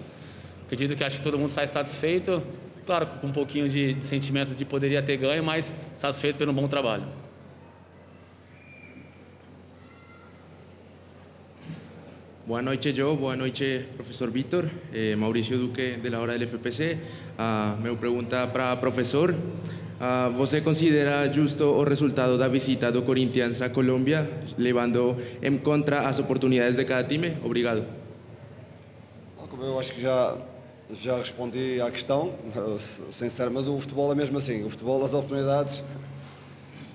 acredito 0.64 0.96
que 0.96 1.04
acho 1.04 1.18
que 1.18 1.22
todo 1.22 1.38
mundo 1.38 1.50
sai 1.50 1.68
satisfeito, 1.68 2.42
claro, 2.84 3.06
com 3.20 3.28
um 3.28 3.32
pouquinho 3.32 3.68
de, 3.68 3.94
de 3.94 4.04
sentimento 4.04 4.56
de 4.56 4.64
poderia 4.64 5.00
ter 5.00 5.16
ganho, 5.16 5.44
mas 5.44 5.72
satisfeito 5.96 6.36
pelo 6.36 6.52
bom 6.52 6.66
trabalho. 6.66 7.04
Boa 12.44 12.60
noite, 12.60 12.92
Joe. 12.92 13.16
Boa 13.16 13.36
noite, 13.36 13.86
professor 13.96 14.28
Vítor. 14.28 14.68
Eh, 14.92 15.14
Duque, 15.16 15.96
de 16.02 16.10
la 16.10 16.18
hora 16.18 16.36
del 16.36 16.48
FPC. 16.48 16.98
Uh, 17.38 17.80
meu 17.80 17.96
pergunta 17.96 18.48
para 18.48 18.74
professor. 18.76 19.32
Uh, 20.02 20.32
você 20.32 20.60
considera 20.60 21.32
justo 21.32 21.62
o 21.64 21.84
resultado 21.84 22.36
da 22.36 22.48
visita 22.48 22.90
do 22.90 23.02
Corinthians 23.02 23.62
a 23.62 23.70
Colômbia, 23.70 24.28
levando 24.58 25.16
em 25.40 25.56
conta 25.56 26.00
as 26.00 26.18
oportunidades 26.18 26.74
de 26.74 26.84
cada 26.84 27.06
time? 27.06 27.36
Obrigado. 27.44 27.84
Eu 29.60 29.78
acho 29.78 29.92
que 29.92 30.00
já, 30.00 30.36
já 30.90 31.18
respondi 31.18 31.80
à 31.80 31.88
questão, 31.88 32.32
sincero, 33.12 33.52
mas 33.52 33.68
o 33.68 33.78
futebol 33.78 34.10
é 34.10 34.14
mesmo 34.16 34.38
assim. 34.38 34.64
O 34.64 34.70
futebol, 34.70 35.04
as 35.04 35.14
oportunidades, 35.14 35.80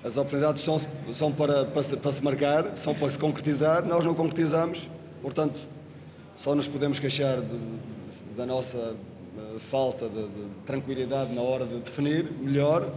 as 0.04 0.18
oportunidades 0.18 0.62
são, 0.62 0.78
são 1.14 1.32
para, 1.32 1.64
para, 1.64 1.96
para 1.96 2.12
se 2.12 2.22
marcar, 2.22 2.76
são 2.76 2.94
para 2.94 3.08
se 3.08 3.18
concretizar. 3.18 3.86
Nós 3.86 4.04
não 4.04 4.14
concretizamos 4.14 4.86
Portanto, 5.22 5.58
só 6.36 6.54
nos 6.54 6.68
podemos 6.68 6.98
queixar 7.00 7.40
de, 7.40 7.48
de, 7.48 8.36
da 8.36 8.46
nossa 8.46 8.94
falta 9.58 10.08
de, 10.08 10.22
de, 10.22 10.44
tranquilidade 10.66 11.32
na 11.32 11.42
hora 11.42 11.66
de 11.66 11.78
definir 11.80 12.30
melhor, 12.40 12.92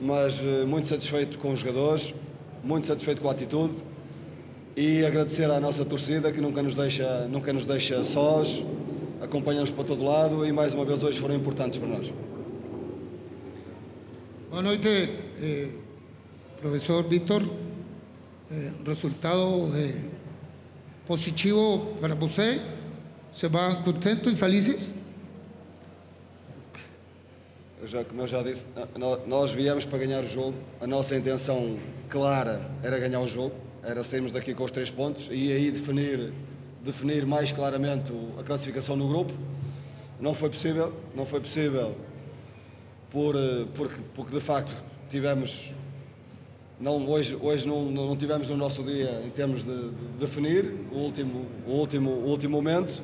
mas 0.00 0.40
uh, 0.40 0.66
muito 0.66 0.88
satisfeito 0.88 1.38
com 1.38 1.52
os 1.52 1.60
jogadores, 1.60 2.14
muito 2.62 2.86
satisfeito 2.86 3.20
com 3.20 3.28
a 3.28 3.32
atitude 3.32 3.74
e 4.76 5.04
agradecer 5.04 5.50
à 5.50 5.60
nossa 5.60 5.84
torcida 5.84 6.32
que 6.32 6.40
nunca 6.40 6.62
nos 6.62 6.74
deixa, 6.74 7.26
nunca 7.28 7.52
nos 7.52 7.66
deixa 7.66 8.02
sós, 8.04 8.62
acompanha-nos 9.20 9.70
para 9.70 9.84
todo 9.84 10.02
lado 10.02 10.46
e 10.46 10.52
mais 10.52 10.72
uma 10.72 10.84
vez 10.84 11.02
hoje 11.02 11.18
foram 11.18 11.34
importantes 11.34 11.78
para 11.78 11.88
nós. 11.88 12.12
Boa 14.50 14.62
noite, 14.62 14.86
eh, 14.86 15.68
professor 16.60 17.02
Vítor. 17.04 17.42
Eh, 18.50 18.70
resultado 18.86 19.70
eh, 19.74 19.94
positivo 21.06 21.96
para 22.00 22.14
você? 22.14 22.60
Você 23.32 23.48
vai 23.48 23.82
contento 23.82 24.28
e 24.28 24.36
felizes? 24.36 24.90
Já, 27.84 28.04
como 28.04 28.20
eu 28.20 28.28
já 28.28 28.42
disse, 28.42 28.68
nós 29.26 29.50
viemos 29.50 29.84
para 29.84 29.98
ganhar 29.98 30.22
o 30.22 30.26
jogo. 30.26 30.54
A 30.80 30.86
nossa 30.86 31.16
intenção 31.16 31.76
clara 32.08 32.70
era 32.80 32.96
ganhar 32.96 33.20
o 33.20 33.26
jogo, 33.26 33.56
era 33.82 34.04
sairmos 34.04 34.30
daqui 34.30 34.54
com 34.54 34.62
os 34.62 34.70
três 34.70 34.88
pontos 34.88 35.28
e 35.32 35.50
aí 35.50 35.68
definir, 35.68 36.32
definir 36.80 37.26
mais 37.26 37.50
claramente 37.50 38.12
a 38.38 38.44
classificação 38.44 38.94
no 38.94 39.08
grupo. 39.08 39.32
Não 40.20 40.32
foi 40.32 40.48
possível, 40.48 40.94
não 41.12 41.26
foi 41.26 41.40
possível 41.40 41.96
por, 43.10 43.34
eh, 43.34 43.66
porque, 43.74 44.00
porque 44.14 44.32
de 44.32 44.40
facto 44.40 44.72
tivemos 45.10 45.72
não, 46.78 47.04
hoje 47.08 47.36
hoje 47.40 47.66
não, 47.66 47.84
não 47.90 48.16
tivemos 48.16 48.48
no 48.48 48.56
nosso 48.56 48.84
dia 48.84 49.22
em 49.24 49.30
termos 49.30 49.64
de, 49.64 49.90
de 49.90 50.18
definir 50.20 50.72
o 50.92 50.98
último, 50.98 51.46
o, 51.66 51.72
último, 51.72 52.10
o 52.10 52.28
último 52.28 52.56
momento. 52.56 53.02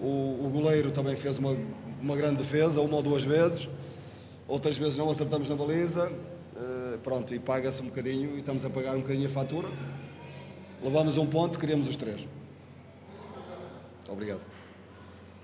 O, 0.00 0.46
o 0.46 0.50
goleiro 0.52 0.90
também 0.90 1.14
fez 1.14 1.38
uma, 1.38 1.56
uma 2.02 2.16
grande 2.16 2.38
defesa, 2.38 2.80
uma 2.80 2.96
ou 2.96 3.02
duas 3.02 3.22
vezes, 3.22 3.68
outras 4.48 4.76
vezes 4.76 4.98
não 4.98 5.08
acertamos 5.08 5.48
na 5.48 5.54
baliza, 5.54 6.10
uh, 6.10 6.98
pronto, 6.98 7.32
e 7.32 7.38
paga-se 7.38 7.80
um 7.80 7.86
bocadinho 7.86 8.34
e 8.34 8.40
estamos 8.40 8.64
a 8.64 8.70
pagar 8.70 8.96
um 8.96 9.00
bocadinho 9.00 9.28
a 9.28 9.32
fatura. 9.32 9.68
Levamos 10.82 11.16
um 11.16 11.26
ponto, 11.26 11.58
queríamos 11.58 11.86
os 11.86 11.94
três. 11.94 12.26
Obrigado. 14.08 14.40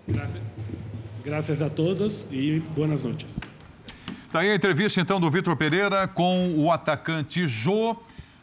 Graças, 0.06 0.40
graças 1.24 1.62
a 1.62 1.70
todos 1.70 2.24
e 2.30 2.58
boas 2.74 3.02
noites. 3.02 3.38
Está 4.26 4.40
aí 4.40 4.50
a 4.50 4.54
entrevista 4.54 5.00
então 5.00 5.20
do 5.20 5.30
Vitor 5.30 5.56
Pereira 5.56 6.08
com 6.08 6.54
o 6.56 6.72
atacante 6.72 7.46
Jô. 7.46 7.96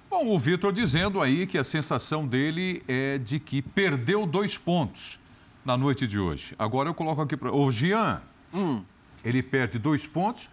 Bom, 0.09 0.27
o 0.27 0.39
Vitor 0.39 0.71
dizendo 0.71 1.21
aí 1.21 1.45
que 1.45 1.57
a 1.57 1.63
sensação 1.63 2.25
dele 2.25 2.81
é 2.87 3.17
de 3.17 3.39
que 3.39 3.61
perdeu 3.61 4.25
dois 4.25 4.57
pontos 4.57 5.19
na 5.65 5.75
noite 5.75 6.07
de 6.07 6.19
hoje. 6.19 6.53
Agora 6.59 6.87
eu 6.87 6.93
coloco 6.93 7.21
aqui 7.21 7.35
para 7.35 7.51
o 7.51 7.71
Jean. 7.71 8.21
Hum. 8.53 8.83
Ele 9.23 9.41
perde 9.41 9.79
dois 9.79 10.05
pontos, 10.05 10.47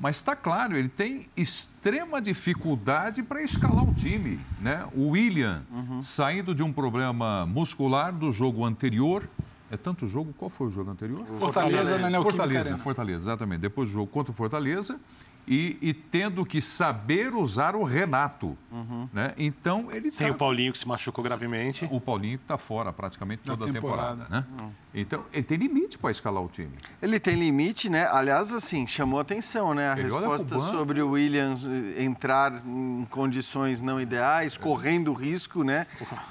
mas 0.00 0.16
está 0.16 0.34
claro, 0.34 0.76
ele 0.76 0.88
tem 0.88 1.28
extrema 1.36 2.20
dificuldade 2.20 3.22
para 3.22 3.42
escalar 3.42 3.84
o 3.84 3.92
time. 3.94 4.40
Né? 4.60 4.84
O 4.94 5.10
William, 5.10 5.62
uhum. 5.70 6.00
saindo 6.00 6.54
de 6.54 6.62
um 6.62 6.72
problema 6.72 7.44
muscular 7.44 8.10
do 8.12 8.32
jogo 8.32 8.64
anterior, 8.64 9.28
é 9.70 9.76
tanto 9.76 10.08
jogo. 10.08 10.32
Qual 10.38 10.48
foi 10.48 10.68
o 10.68 10.70
jogo 10.70 10.90
anterior? 10.90 11.24
Fortaleza, 11.26 11.98
Fortaleza, 11.98 12.22
Fortaleza, 12.22 12.78
Fortaleza, 12.78 13.24
exatamente. 13.24 13.60
Depois 13.60 13.88
do 13.90 13.92
jogo 13.92 14.06
contra 14.06 14.32
o 14.32 14.34
Fortaleza 14.34 14.98
e, 15.46 15.76
e 15.80 15.92
tendo 15.92 16.44
que 16.44 16.60
saber 16.60 17.34
usar 17.34 17.76
o 17.76 17.84
Renato. 17.84 18.56
Uhum. 18.70 19.08
Né? 19.12 19.34
Então 19.36 19.90
ele 19.92 20.10
Sem 20.10 20.28
tá... 20.28 20.34
o 20.34 20.36
Paulinho 20.36 20.72
que 20.72 20.78
se 20.78 20.88
machucou 20.88 21.22
gravemente. 21.22 21.86
O 21.90 22.00
Paulinho 22.00 22.38
que 22.38 22.44
está 22.44 22.56
fora 22.58 22.92
praticamente 22.92 23.42
toda 23.42 23.68
a 23.68 23.72
temporada. 23.72 24.24
temporada 24.24 24.46
né? 24.46 24.46
Uhum. 24.60 24.70
Então 24.94 25.24
ele 25.32 25.42
tem 25.42 25.58
limite 25.58 25.98
para 25.98 26.12
escalar 26.12 26.42
o 26.42 26.48
time. 26.48 26.70
Ele 27.02 27.18
tem 27.18 27.34
limite, 27.34 27.90
né? 27.90 28.06
Aliás, 28.10 28.52
assim, 28.52 28.86
chamou 28.86 29.18
atenção, 29.18 29.74
né? 29.74 29.90
A 29.90 29.92
ele 29.94 30.02
resposta 30.02 30.58
sobre 30.58 31.02
o 31.02 31.10
Williams 31.10 31.66
eh, 31.66 32.04
entrar 32.04 32.52
em 32.64 33.04
condições 33.10 33.80
não 33.80 34.00
ideais, 34.00 34.56
correndo 34.56 35.12
risco, 35.12 35.64
né? 35.64 35.86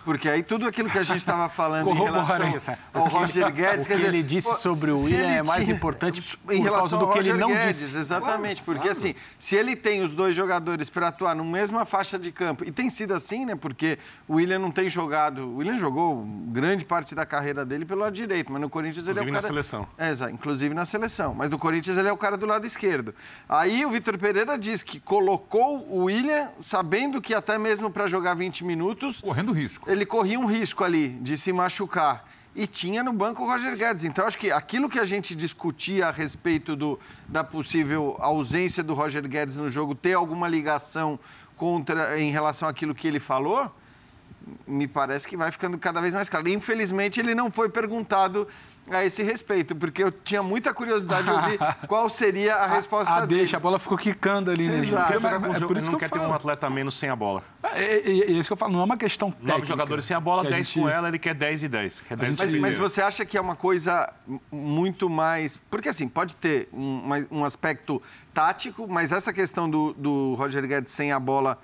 Porque 0.05 0.29
aí 0.29 0.41
tudo 0.41 0.65
aquilo 0.65 0.89
que 0.89 0.97
a 0.97 1.03
gente 1.03 1.19
estava 1.19 1.49
falando 1.49 1.89
em 1.89 1.93
relação 1.93 2.55
ao 2.93 3.07
Roger 3.07 3.51
Guedes. 3.51 3.83
O 3.83 3.87
que 3.87 3.95
dizer, 3.95 4.07
ele 4.07 4.23
disse 4.23 4.55
sobre 4.61 4.91
o 4.91 4.99
William 5.03 5.27
é 5.27 5.43
mais 5.43 5.65
tinha... 5.65 5.75
importante 5.75 6.21
por 6.21 6.71
causa 6.71 6.97
do 6.97 7.09
que 7.09 7.19
ele 7.19 7.33
não 7.33 7.49
Guedes, 7.49 7.79
disse. 7.79 7.97
Exatamente, 7.97 8.61
porque 8.61 8.83
claro 8.83 8.97
assim, 8.97 9.15
se 9.37 9.55
ele 9.55 9.75
tem 9.75 10.01
os 10.01 10.13
dois 10.13 10.35
jogadores 10.35 10.89
para 10.89 11.09
atuar 11.09 11.35
na 11.35 11.43
mesma 11.43 11.85
faixa 11.85 12.17
de 12.17 12.31
campo, 12.31 12.63
e 12.63 12.71
tem 12.71 12.89
sido 12.89 13.13
assim, 13.13 13.45
né? 13.45 13.55
Porque 13.55 13.97
o 14.27 14.35
William 14.35 14.59
não 14.59 14.71
tem 14.71 14.89
jogado. 14.89 15.39
O 15.39 15.57
William 15.57 15.75
jogou 15.75 16.23
grande 16.47 16.85
parte 16.85 17.13
da 17.13 17.25
carreira 17.25 17.65
dele 17.65 17.85
pelo 17.85 18.01
lado 18.01 18.13
direito, 18.13 18.52
mas 18.53 18.61
no 18.61 18.69
Corinthians 18.69 19.07
inclusive 19.07 19.19
ele 19.19 19.29
é 19.29 19.31
o 19.31 19.33
cara. 19.33 19.41
na 19.41 19.47
seleção. 19.47 19.87
É, 19.97 20.09
exato, 20.09 20.33
inclusive 20.33 20.73
na 20.73 20.85
seleção. 20.85 21.33
Mas 21.33 21.49
no 21.49 21.59
Corinthians 21.59 21.97
ele 21.97 22.07
é 22.07 22.11
o 22.13 22.17
cara 22.17 22.37
do 22.37 22.45
lado 22.45 22.65
esquerdo. 22.65 23.13
Aí 23.49 23.85
o 23.85 23.89
Vitor 23.89 24.17
Pereira 24.17 24.57
diz 24.57 24.83
que 24.83 24.99
colocou 24.99 25.85
o 25.89 26.05
William 26.05 26.49
sabendo 26.59 27.21
que 27.21 27.33
até 27.33 27.57
mesmo 27.57 27.89
para 27.89 28.07
jogar 28.07 28.33
20 28.35 28.63
minutos. 28.63 29.19
Correndo 29.19 29.51
risco. 29.51 29.89
Ele 29.89 30.05
corria 30.05 30.39
um 30.39 30.45
risco 30.45 30.83
ali 30.83 31.09
de 31.09 31.37
se 31.37 31.51
machucar 31.51 32.25
e 32.55 32.67
tinha 32.67 33.03
no 33.03 33.11
banco 33.11 33.43
o 33.43 33.47
Roger 33.47 33.75
Guedes. 33.75 34.03
Então, 34.03 34.25
acho 34.25 34.37
que 34.37 34.51
aquilo 34.51 34.87
que 34.87 34.99
a 34.99 35.03
gente 35.03 35.35
discutia 35.35 36.07
a 36.07 36.11
respeito 36.11 36.75
do, 36.75 36.99
da 37.27 37.43
possível 37.43 38.15
ausência 38.19 38.83
do 38.83 38.93
Roger 38.93 39.27
Guedes 39.27 39.55
no 39.55 39.69
jogo 39.69 39.95
ter 39.95 40.13
alguma 40.13 40.47
ligação 40.47 41.19
contra 41.57 42.19
em 42.19 42.31
relação 42.31 42.67
àquilo 42.67 42.93
que 42.93 43.07
ele 43.07 43.19
falou, 43.19 43.73
me 44.67 44.87
parece 44.87 45.27
que 45.27 45.37
vai 45.37 45.51
ficando 45.51 45.77
cada 45.77 46.01
vez 46.01 46.13
mais 46.13 46.29
claro. 46.29 46.47
Infelizmente, 46.49 47.19
ele 47.19 47.33
não 47.33 47.51
foi 47.51 47.69
perguntado 47.69 48.47
a 48.89 49.03
esse 49.05 49.23
respeito, 49.23 49.75
porque 49.75 50.03
eu 50.03 50.11
tinha 50.11 50.43
muita 50.43 50.73
curiosidade 50.73 51.23
de 51.23 51.31
ouvir 51.31 51.57
qual 51.87 52.09
seria 52.09 52.55
a 52.55 52.67
resposta 52.67 53.11
a, 53.11 53.17
a 53.17 53.25
dele. 53.25 53.41
deixa, 53.41 53.57
a 53.57 53.59
bola 53.59 53.79
ficou 53.79 53.97
quicando 53.97 54.51
ali, 54.51 54.67
né? 54.67 54.79
Exato. 54.79 55.21
Mas, 55.21 55.61
é, 55.61 55.63
é 55.63 55.67
por 55.67 55.77
isso 55.77 55.91
não 55.91 55.97
que 55.97 56.05
quer 56.05 56.11
ter 56.11 56.19
um 56.19 56.33
atleta 56.33 56.69
menos 56.69 56.95
sem 56.95 57.09
a 57.09 57.15
bola. 57.15 57.43
É, 57.63 57.81
é, 57.81 57.95
é, 57.95 58.09
é, 58.09 58.31
isso 58.31 58.49
que 58.49 58.53
eu 58.53 58.57
falo, 58.57 58.73
não 58.73 58.81
é 58.81 58.83
uma 58.83 58.97
questão 58.97 59.31
técnica. 59.31 59.53
Nove 59.53 59.67
jogadores 59.67 60.05
sem 60.05 60.15
a 60.15 60.19
bola, 60.19 60.43
dez 60.43 60.67
gente... 60.67 60.81
com 60.81 60.89
ela, 60.89 61.07
ele 61.07 61.19
quer 61.19 61.33
dez 61.33 61.63
e 61.63 61.69
dez. 61.69 62.01
Quer 62.01 62.17
10 62.17 62.29
gente... 62.31 62.59
mas, 62.59 62.59
mas, 62.59 62.77
você 62.77 63.01
acha 63.01 63.25
que 63.25 63.37
é 63.37 63.41
uma 63.41 63.55
coisa 63.55 64.11
muito 64.51 65.09
mais... 65.09 65.55
Porque 65.69 65.87
assim, 65.87 66.07
pode 66.07 66.35
ter 66.35 66.67
um, 66.73 67.01
um 67.31 67.45
aspecto 67.45 68.01
tático, 68.33 68.85
mas 68.87 69.13
essa 69.13 69.31
questão 69.31 69.69
do, 69.69 69.93
do 69.93 70.33
Roger 70.33 70.67
Guedes 70.67 70.91
sem 70.91 71.13
a 71.13 71.19
bola 71.19 71.57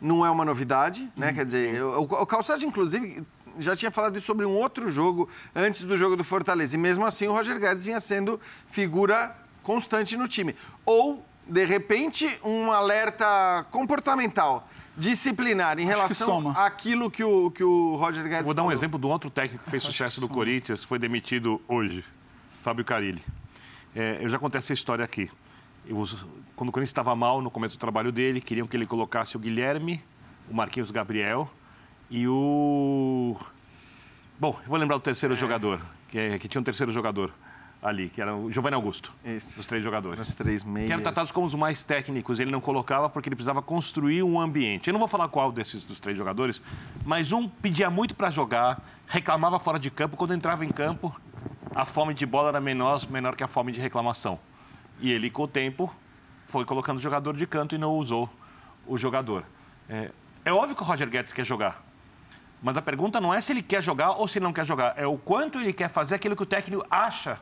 não 0.00 0.24
é 0.24 0.30
uma 0.30 0.44
novidade, 0.44 1.10
né? 1.16 1.30
Hum, 1.30 1.34
Quer 1.34 1.44
dizer, 1.44 1.82
o, 1.82 2.02
o 2.02 2.26
Calçado, 2.26 2.64
inclusive, 2.64 3.22
já 3.58 3.76
tinha 3.76 3.90
falado 3.90 4.16
isso 4.16 4.26
sobre 4.26 4.46
um 4.46 4.52
outro 4.52 4.88
jogo 4.90 5.28
antes 5.54 5.82
do 5.84 5.96
jogo 5.96 6.16
do 6.16 6.24
Fortaleza. 6.24 6.76
E 6.76 6.78
mesmo 6.78 7.04
assim 7.04 7.26
o 7.26 7.32
Roger 7.32 7.58
Guedes 7.58 7.84
vinha 7.84 8.00
sendo 8.00 8.40
figura 8.70 9.36
constante 9.62 10.16
no 10.16 10.26
time. 10.26 10.56
Ou, 10.86 11.24
de 11.46 11.64
repente, 11.64 12.38
um 12.44 12.72
alerta 12.72 13.66
comportamental 13.70 14.68
disciplinar 14.96 15.78
em 15.78 15.86
relação 15.86 16.50
àquilo 16.50 17.10
que 17.10 17.24
o, 17.24 17.50
que 17.50 17.64
o 17.64 17.96
Roger 17.96 18.24
Guedes 18.24 18.44
Vou 18.44 18.54
dar 18.54 18.64
um 18.64 18.72
exemplo 18.72 18.98
de 18.98 19.06
um 19.06 19.10
outro 19.10 19.30
técnico 19.30 19.64
que 19.64 19.70
fez 19.70 19.82
Acho 19.82 19.92
sucesso 19.92 20.20
do 20.20 20.28
Corinthians, 20.28 20.84
foi 20.84 20.98
demitido 20.98 21.60
hoje, 21.66 22.04
Fábio 22.62 22.84
Carilli. 22.84 23.22
É, 23.94 24.18
eu 24.20 24.28
já 24.28 24.38
contei 24.38 24.58
essa 24.58 24.72
história 24.72 25.04
aqui. 25.04 25.30
Quando 26.56 26.68
o 26.68 26.72
Corinthians 26.72 26.90
estava 26.90 27.14
mal 27.14 27.40
no 27.40 27.50
começo 27.50 27.76
do 27.76 27.80
trabalho 27.80 28.12
dele, 28.12 28.40
queriam 28.40 28.66
que 28.66 28.76
ele 28.76 28.86
colocasse 28.86 29.36
o 29.36 29.40
Guilherme, 29.40 30.02
o 30.50 30.54
Marquinhos 30.54 30.90
Gabriel 30.90 31.50
e 32.10 32.26
o. 32.26 33.36
Bom, 34.38 34.58
eu 34.62 34.68
vou 34.68 34.78
lembrar 34.78 34.96
do 34.96 35.02
terceiro 35.02 35.34
é. 35.34 35.36
jogador, 35.36 35.80
que, 36.08 36.18
é, 36.18 36.38
que 36.38 36.48
tinha 36.48 36.60
um 36.60 36.64
terceiro 36.64 36.92
jogador 36.92 37.32
ali, 37.82 38.08
que 38.08 38.20
era 38.20 38.34
o 38.34 38.50
Giovanni 38.50 38.74
Augusto. 38.74 39.12
Isso. 39.24 39.58
Os 39.60 39.66
três 39.66 39.82
jogadores. 39.82 40.28
Os 40.28 40.34
três 40.34 40.62
meios. 40.62 40.86
Que 40.86 40.92
eram 40.92 41.02
tratados 41.02 41.32
como 41.32 41.46
os 41.46 41.54
mais 41.54 41.82
técnicos. 41.82 42.40
Ele 42.40 42.50
não 42.50 42.60
colocava 42.60 43.08
porque 43.08 43.28
ele 43.28 43.36
precisava 43.36 43.62
construir 43.62 44.22
um 44.22 44.40
ambiente. 44.40 44.88
Eu 44.88 44.92
não 44.92 44.98
vou 44.98 45.08
falar 45.08 45.28
qual 45.28 45.50
desses 45.50 45.84
dos 45.84 46.00
três 46.00 46.16
jogadores, 46.16 46.62
mas 47.04 47.32
um 47.32 47.48
pedia 47.48 47.90
muito 47.90 48.14
para 48.14 48.30
jogar, 48.30 48.82
reclamava 49.06 49.58
fora 49.58 49.78
de 49.78 49.90
campo. 49.90 50.16
Quando 50.16 50.34
entrava 50.34 50.64
em 50.64 50.70
campo, 50.70 51.18
a 51.74 51.86
fome 51.86 52.12
de 52.12 52.26
bola 52.26 52.48
era 52.48 52.60
menor, 52.60 53.00
menor 53.08 53.34
que 53.34 53.42
a 53.42 53.48
fome 53.48 53.72
de 53.72 53.80
reclamação. 53.80 54.38
E 55.00 55.12
ele, 55.12 55.30
com 55.30 55.42
o 55.42 55.48
tempo, 55.48 55.92
foi 56.46 56.64
colocando 56.64 56.98
o 56.98 57.00
jogador 57.00 57.36
de 57.36 57.46
canto 57.46 57.74
e 57.74 57.78
não 57.78 57.94
usou 57.94 58.28
o 58.86 58.98
jogador. 58.98 59.44
É, 59.88 60.10
é 60.44 60.52
óbvio 60.52 60.76
que 60.76 60.82
o 60.82 60.84
Roger 60.84 61.08
Guedes 61.08 61.32
quer 61.32 61.44
jogar. 61.44 61.82
Mas 62.62 62.76
a 62.76 62.82
pergunta 62.82 63.20
não 63.20 63.32
é 63.32 63.40
se 63.40 63.52
ele 63.52 63.62
quer 63.62 63.82
jogar 63.82 64.12
ou 64.12 64.28
se 64.28 64.38
não 64.38 64.52
quer 64.52 64.66
jogar. 64.66 64.94
É 64.96 65.06
o 65.06 65.16
quanto 65.16 65.58
ele 65.58 65.72
quer 65.72 65.88
fazer 65.88 66.14
aquilo 66.14 66.36
que 66.36 66.42
o 66.42 66.46
técnico 66.46 66.86
acha 66.90 67.40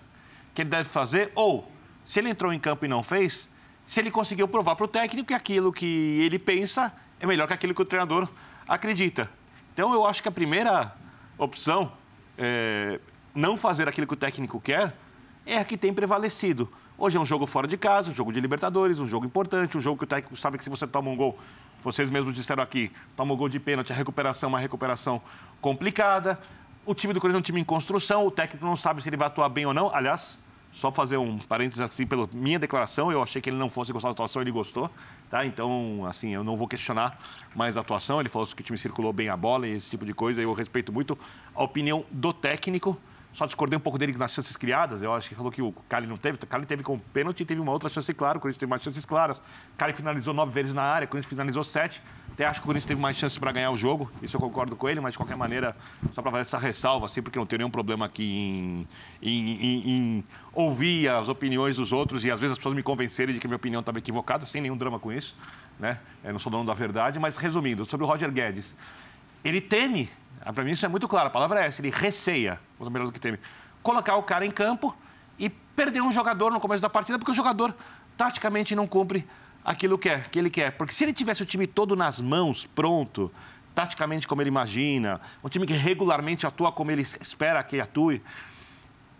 que 0.55 0.63
ele 0.63 0.71
deve 0.71 0.89
fazer, 0.89 1.33
ou 1.35 1.71
se 2.05 2.21
ele 2.21 2.31
entrou 2.31 2.53
em 2.53 2.59
campo 2.59 2.85
e 2.85 2.89
não 2.89 3.03
fez, 3.03 3.49
se 3.87 4.01
ele 4.01 4.11
conseguiu 4.11 4.47
provar 4.47 4.77
para 4.77 4.85
o 4.85 4.89
técnico 4.89 5.29
que 5.29 5.35
aquilo 5.35 5.73
que 5.73 6.21
ele 6.23 6.39
pensa 6.39 6.95
é 7.21 7.27
melhor 7.27 7.47
que 7.47 7.53
aquilo 7.53 7.75
que 7.75 7.83
o 7.83 7.85
treinador 7.85 8.29
acredita. 8.67 9.31
Então, 9.73 9.93
eu 9.93 10.07
acho 10.07 10.23
que 10.23 10.29
a 10.29 10.33
primeira 10.33 10.95
opção, 11.37 11.93
é, 12.37 13.01
não 13.35 13.57
fazer 13.57 13.89
aquilo 13.89 14.07
que 14.07 14.15
o 14.15 14.17
técnico 14.17 14.61
quer, 14.61 14.95
é 15.47 15.59
a 15.59 15.65
que 15.65 15.77
tem 15.77 15.93
prevalecido. 15.93 16.71
Hoje 17.01 17.17
é 17.17 17.21
um 17.21 17.25
jogo 17.25 17.47
fora 17.47 17.69
de 17.69 17.77
casa, 17.77 18.11
um 18.11 18.13
jogo 18.13 18.33
de 18.33 18.41
Libertadores, 18.41 18.99
um 18.99 19.07
jogo 19.07 19.25
importante, 19.25 19.79
um 19.79 19.81
jogo 19.81 19.99
que 19.99 20.05
o 20.05 20.07
técnico 20.07 20.35
sabe 20.35 20.59
que 20.59 20.65
se 20.65 20.69
você 20.69 20.85
toma 20.85 21.09
um 21.09 21.15
gol, 21.15 21.39
vocês 21.81 22.11
mesmos 22.11 22.35
disseram 22.35 22.61
aqui, 22.61 22.91
toma 23.17 23.35
um 23.35 23.37
gol 23.37 23.49
de 23.49 23.61
pênalti, 23.61 23.93
a 23.93 23.95
recuperação 23.95 24.49
é 24.49 24.51
uma 24.51 24.59
recuperação 24.59 25.23
complicada. 25.61 26.37
O 26.85 26.97
time 26.97 27.15
do 27.15 27.21
Corinthians 27.21 27.39
é 27.39 27.39
um 27.39 27.43
time 27.43 27.61
em 27.61 27.65
construção, 27.65 28.27
o 28.27 28.33
técnico 28.33 28.67
não 28.67 28.75
sabe 28.75 29.01
se 29.01 29.09
ele 29.09 29.17
vai 29.17 29.29
atuar 29.29 29.49
bem 29.49 29.65
ou 29.65 29.73
não. 29.73 29.95
Aliás, 29.95 30.41
só 30.73 30.91
fazer 30.91 31.19
um 31.19 31.39
parênteses 31.39 31.81
assim, 31.81 32.05
pela 32.05 32.29
minha 32.33 32.59
declaração, 32.59 33.13
eu 33.13 33.23
achei 33.23 33.41
que 33.41 33.49
ele 33.49 33.59
não 33.59 33.71
fosse 33.71 33.93
gostar 33.93 34.09
da 34.09 34.15
atuação, 34.15 34.43
ele 34.43 34.51
gostou, 34.51 34.91
tá? 35.31 35.47
Então, 35.47 36.05
assim, 36.05 36.35
eu 36.35 36.43
não 36.43 36.57
vou 36.57 36.67
questionar 36.67 37.17
mais 37.55 37.77
a 37.77 37.81
atuação, 37.81 38.19
ele 38.19 38.29
falou 38.29 38.45
que 38.49 38.61
o 38.61 38.65
time 38.65 38.77
circulou 38.77 39.13
bem 39.13 39.29
a 39.29 39.37
bola 39.37 39.69
e 39.69 39.71
esse 39.71 39.89
tipo 39.89 40.05
de 40.05 40.13
coisa, 40.13 40.43
eu 40.43 40.53
respeito 40.53 40.93
muito 40.93 41.17
a 41.55 41.63
opinião 41.63 42.05
do 42.11 42.33
técnico, 42.33 43.01
só 43.39 43.47
discordei 43.47 43.77
um 43.77 43.81
pouco 43.81 43.97
dele 43.97 44.17
nas 44.19 44.33
chances 44.33 44.57
criadas. 44.57 45.01
Eu 45.01 45.15
acho 45.15 45.29
que 45.29 45.35
falou 45.37 45.53
que 45.53 45.63
o 45.63 45.73
Cali 45.89 46.09
não 46.09 46.17
teve. 46.17 46.37
O 46.43 46.45
Cali 46.45 46.67
teve 46.67 46.83
com 46.83 46.99
pênalti 46.99 47.43
e 47.43 47.45
teve 47.45 47.61
uma 47.61 47.71
outra 47.71 47.89
chance 47.89 48.13
clara. 48.13 48.37
O 48.37 48.41
Corinthians 48.41 48.59
teve 48.59 48.69
mais 48.69 48.83
chances 48.83 49.05
claras. 49.05 49.39
O 49.39 49.43
Cali 49.77 49.93
finalizou 49.93 50.35
nove 50.35 50.53
vezes 50.53 50.75
na 50.75 50.83
área, 50.83 51.07
o 51.07 51.09
Corinthians 51.09 51.31
finalizou 51.31 51.63
sete. 51.63 52.03
Até 52.33 52.47
acho 52.47 52.59
que 52.59 52.65
o 52.65 52.67
Corinthians 52.67 52.87
teve 52.87 53.01
mais 53.01 53.17
chances 53.17 53.39
para 53.39 53.53
ganhar 53.53 53.71
o 53.71 53.77
jogo. 53.77 54.11
Isso 54.21 54.37
eu 54.37 54.41
concordo 54.41 54.75
com 54.75 54.89
ele, 54.89 54.99
mas 54.99 55.13
de 55.13 55.19
qualquer 55.19 55.37
maneira, 55.37 55.77
só 56.11 56.21
para 56.21 56.33
fazer 56.33 56.43
essa 56.43 56.59
ressalva, 56.59 57.07
assim, 57.07 57.23
porque 57.23 57.39
não 57.39 57.47
tenho 57.47 57.59
nenhum 57.59 57.71
problema 57.71 58.07
aqui 58.07 58.25
em, 58.25 58.89
em, 59.23 59.51
em, 59.51 59.89
em, 59.89 60.25
ouvir 60.53 61.09
as 61.09 61.29
opiniões 61.29 61.77
dos 61.77 61.93
outros 61.93 62.25
e 62.25 62.33
às 62.33 62.41
vezes 62.41 62.55
as 62.55 62.59
pessoas 62.59 62.75
me 62.75 62.83
convencerem 62.83 63.33
de 63.33 63.41
que 63.41 63.47
a 63.47 63.49
minha 63.49 63.57
opinião 63.57 63.79
estava 63.79 63.99
equivocada, 63.99 64.47
sem 64.47 64.61
nenhum 64.61 64.77
drama 64.77 64.99
com 64.99 65.13
isso. 65.13 65.37
Né? 65.79 66.01
Eu 66.25 66.33
não 66.33 66.41
sou 66.41 66.51
dono 66.51 66.65
da 66.65 66.75
verdade, 66.75 67.21
mas 67.21 67.37
resumindo, 67.37 67.85
sobre 67.85 68.05
o 68.05 68.09
Roger 68.09 68.33
Guedes. 68.33 68.75
Ele 69.45 69.61
teme, 69.61 70.11
para 70.53 70.65
mim 70.65 70.73
isso 70.73 70.85
é 70.85 70.89
muito 70.89 71.07
claro, 71.07 71.29
a 71.29 71.31
palavra 71.31 71.63
é 71.63 71.67
essa, 71.67 71.81
ele 71.81 71.91
receia, 71.91 72.61
vou 72.79 72.91
melhor 72.91 73.07
do 73.07 73.13
que 73.13 73.21
teme, 73.21 73.39
colocar 73.83 74.17
o 74.17 74.23
cara 74.23 74.45
em 74.45 74.51
campo 74.51 74.97
e 75.39 75.49
perder 75.49 76.03
um 76.03 76.11
jogador 76.11 76.51
no 76.51 76.61
começo 76.61 76.83
da 76.83 76.89
partida, 76.89 77.19
porque 77.19 77.33
o 77.33 77.35
jogador 77.35 77.75
taticamente 78.17 78.75
não 78.75 78.87
cumpre 78.87 79.27
aquilo 79.65 79.99
que, 79.99 80.09
é, 80.09 80.19
que 80.19 80.39
ele 80.39 80.51
quer. 80.51 80.73
Porque 80.73 80.93
se 80.93 81.05
ele 81.05 81.13
tivesse 81.13 81.43
o 81.43 81.47
time 81.47 81.67
todo 81.67 81.95
nas 81.95 82.21
mãos, 82.21 82.67
pronto, 82.67 83.31
taticamente 83.75 84.27
como 84.27 84.43
ele 84.43 84.49
imagina, 84.49 85.21
um 85.45 85.49
time 85.49 85.67
que 85.67 85.73
regularmente 85.73 86.47
atua 86.47 86.73
como 86.73 86.91
ele 86.91 87.03
espera 87.03 87.63
que 87.63 87.81
atue, 87.81 88.23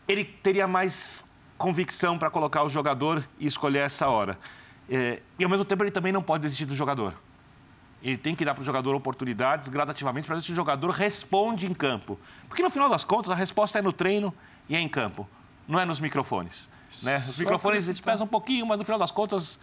ele 0.09 0.25
teria 0.25 0.67
mais 0.67 1.29
convicção 1.57 2.19
para 2.19 2.31
colocar 2.31 2.63
o 2.63 2.71
jogador 2.71 3.23
e 3.39 3.47
escolher 3.47 3.81
essa 3.81 4.09
hora. 4.09 4.39
É, 4.91 5.23
e 5.39 5.45
ao 5.45 5.51
mesmo 5.51 5.65
tempo 5.65 5.85
ele 5.85 5.91
também 5.91 6.13
não 6.13 6.23
pode 6.23 6.43
desistir 6.43 6.65
do 6.65 6.75
jogador. 6.75 7.15
Ele 8.03 8.17
tem 8.17 8.35
que 8.35 8.45
dar 8.45 8.55
para 8.55 8.63
o 8.63 8.65
jogador 8.65 8.95
oportunidades 8.95 9.69
gradativamente 9.69 10.27
para 10.27 10.37
ver 10.37 10.43
se 10.43 10.53
o 10.53 10.55
jogador 10.55 10.91
responde 10.91 11.67
em 11.67 11.75
campo. 11.75 12.19
Porque 12.49 12.63
no 12.63 12.71
final 12.71 12.89
das 12.89 13.05
contas 13.05 13.31
a 13.31 13.35
resposta 13.35 13.79
é 13.79 13.83
no 13.83 13.93
treino 13.93 14.33
e 14.69 14.77
é 14.77 14.81
em 14.81 14.89
campo, 14.89 15.29
não 15.67 15.81
é 15.81 15.85
nos 15.85 15.99
microfones. 15.99 16.71
Né? 17.03 17.17
Os 17.29 17.39
microfones 17.39 17.89
eles 17.89 18.01
pesam 18.01 18.25
um 18.25 18.29
pouquinho, 18.29 18.67
mas 18.67 18.79
no 18.79 18.85
final 18.85 18.99
das 18.99 19.11
contas 19.11 19.59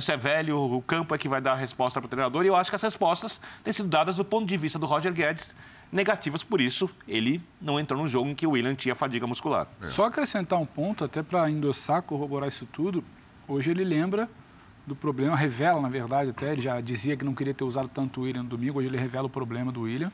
se 0.00 0.12
é 0.12 0.16
velho, 0.16 0.58
o 0.58 0.80
campo 0.80 1.14
é 1.14 1.18
que 1.18 1.28
vai 1.28 1.40
dar 1.40 1.52
a 1.52 1.56
resposta 1.56 2.00
para 2.00 2.06
o 2.06 2.08
treinador. 2.08 2.44
E 2.44 2.48
eu 2.48 2.56
acho 2.56 2.70
que 2.70 2.76
as 2.76 2.82
respostas 2.82 3.40
têm 3.62 3.72
sido 3.72 3.88
dadas 3.88 4.16
do 4.16 4.24
ponto 4.24 4.46
de 4.46 4.56
vista 4.56 4.78
do 4.78 4.86
Roger 4.86 5.12
Guedes 5.12 5.54
negativas, 5.92 6.42
por 6.42 6.60
isso 6.60 6.90
ele 7.06 7.40
não 7.60 7.78
entrou 7.78 8.02
no 8.02 8.08
jogo 8.08 8.28
em 8.28 8.34
que 8.34 8.46
o 8.46 8.52
William 8.52 8.74
tinha 8.74 8.94
fadiga 8.94 9.26
muscular. 9.26 9.68
É. 9.80 9.86
Só 9.86 10.06
acrescentar 10.06 10.58
um 10.58 10.66
ponto, 10.66 11.04
até 11.04 11.22
para 11.22 11.48
endossar, 11.50 12.02
corroborar 12.02 12.48
isso 12.48 12.66
tudo, 12.66 13.04
hoje 13.46 13.70
ele 13.70 13.84
lembra 13.84 14.28
do 14.86 14.94
problema, 14.94 15.34
revela, 15.36 15.80
na 15.80 15.88
verdade, 15.88 16.30
até, 16.30 16.52
ele 16.52 16.60
já 16.60 16.80
dizia 16.80 17.16
que 17.16 17.24
não 17.24 17.34
queria 17.34 17.54
ter 17.54 17.64
usado 17.64 17.88
tanto 17.88 18.20
o 18.20 18.24
William 18.24 18.42
no 18.42 18.48
domingo, 18.48 18.78
hoje 18.78 18.88
ele 18.88 18.98
revela 18.98 19.26
o 19.26 19.30
problema 19.30 19.72
do 19.72 19.82
William. 19.82 20.12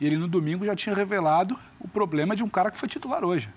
E 0.00 0.06
ele 0.06 0.16
no 0.16 0.28
domingo 0.28 0.64
já 0.64 0.76
tinha 0.76 0.94
revelado 0.94 1.56
o 1.80 1.88
problema 1.88 2.36
de 2.36 2.44
um 2.44 2.48
cara 2.48 2.70
que 2.70 2.78
foi 2.78 2.88
titular 2.88 3.24
hoje, 3.24 3.48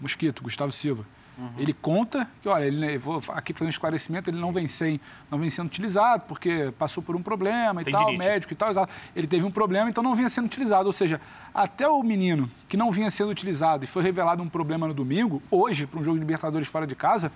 Mosquito, 0.00 0.42
Gustavo 0.42 0.72
Silva. 0.72 1.04
Uhum. 1.38 1.50
Ele 1.58 1.74
conta 1.74 2.26
que, 2.40 2.48
olha, 2.48 2.64
ele, 2.64 2.96
vou 2.96 3.20
aqui 3.28 3.52
fazer 3.52 3.66
um 3.66 3.68
esclarecimento, 3.68 4.30
ele 4.30 4.40
não 4.40 4.52
vem, 4.52 4.66
sem, 4.66 4.98
não 5.30 5.38
vem 5.38 5.50
sendo 5.50 5.66
utilizado 5.66 6.24
porque 6.26 6.72
passou 6.78 7.02
por 7.02 7.14
um 7.14 7.22
problema 7.22 7.82
e 7.82 7.84
Tem 7.84 7.92
tal, 7.92 8.10
médico 8.16 8.54
e 8.54 8.56
tal, 8.56 8.70
exato. 8.70 8.90
Ele 9.14 9.26
teve 9.26 9.44
um 9.44 9.50
problema, 9.50 9.90
então 9.90 10.02
não 10.02 10.14
vinha 10.14 10.30
sendo 10.30 10.46
utilizado. 10.46 10.86
Ou 10.86 10.94
seja, 10.94 11.20
até 11.54 11.86
o 11.86 12.02
menino 12.02 12.50
que 12.66 12.76
não 12.76 12.90
vinha 12.90 13.10
sendo 13.10 13.30
utilizado 13.30 13.84
e 13.84 13.86
foi 13.86 14.02
revelado 14.02 14.42
um 14.42 14.48
problema 14.48 14.88
no 14.88 14.94
domingo, 14.94 15.42
hoje, 15.50 15.86
para 15.86 16.00
um 16.00 16.04
jogo 16.04 16.16
de 16.16 16.20
Libertadores 16.20 16.68
fora 16.68 16.86
de 16.86 16.94
casa, 16.94 17.30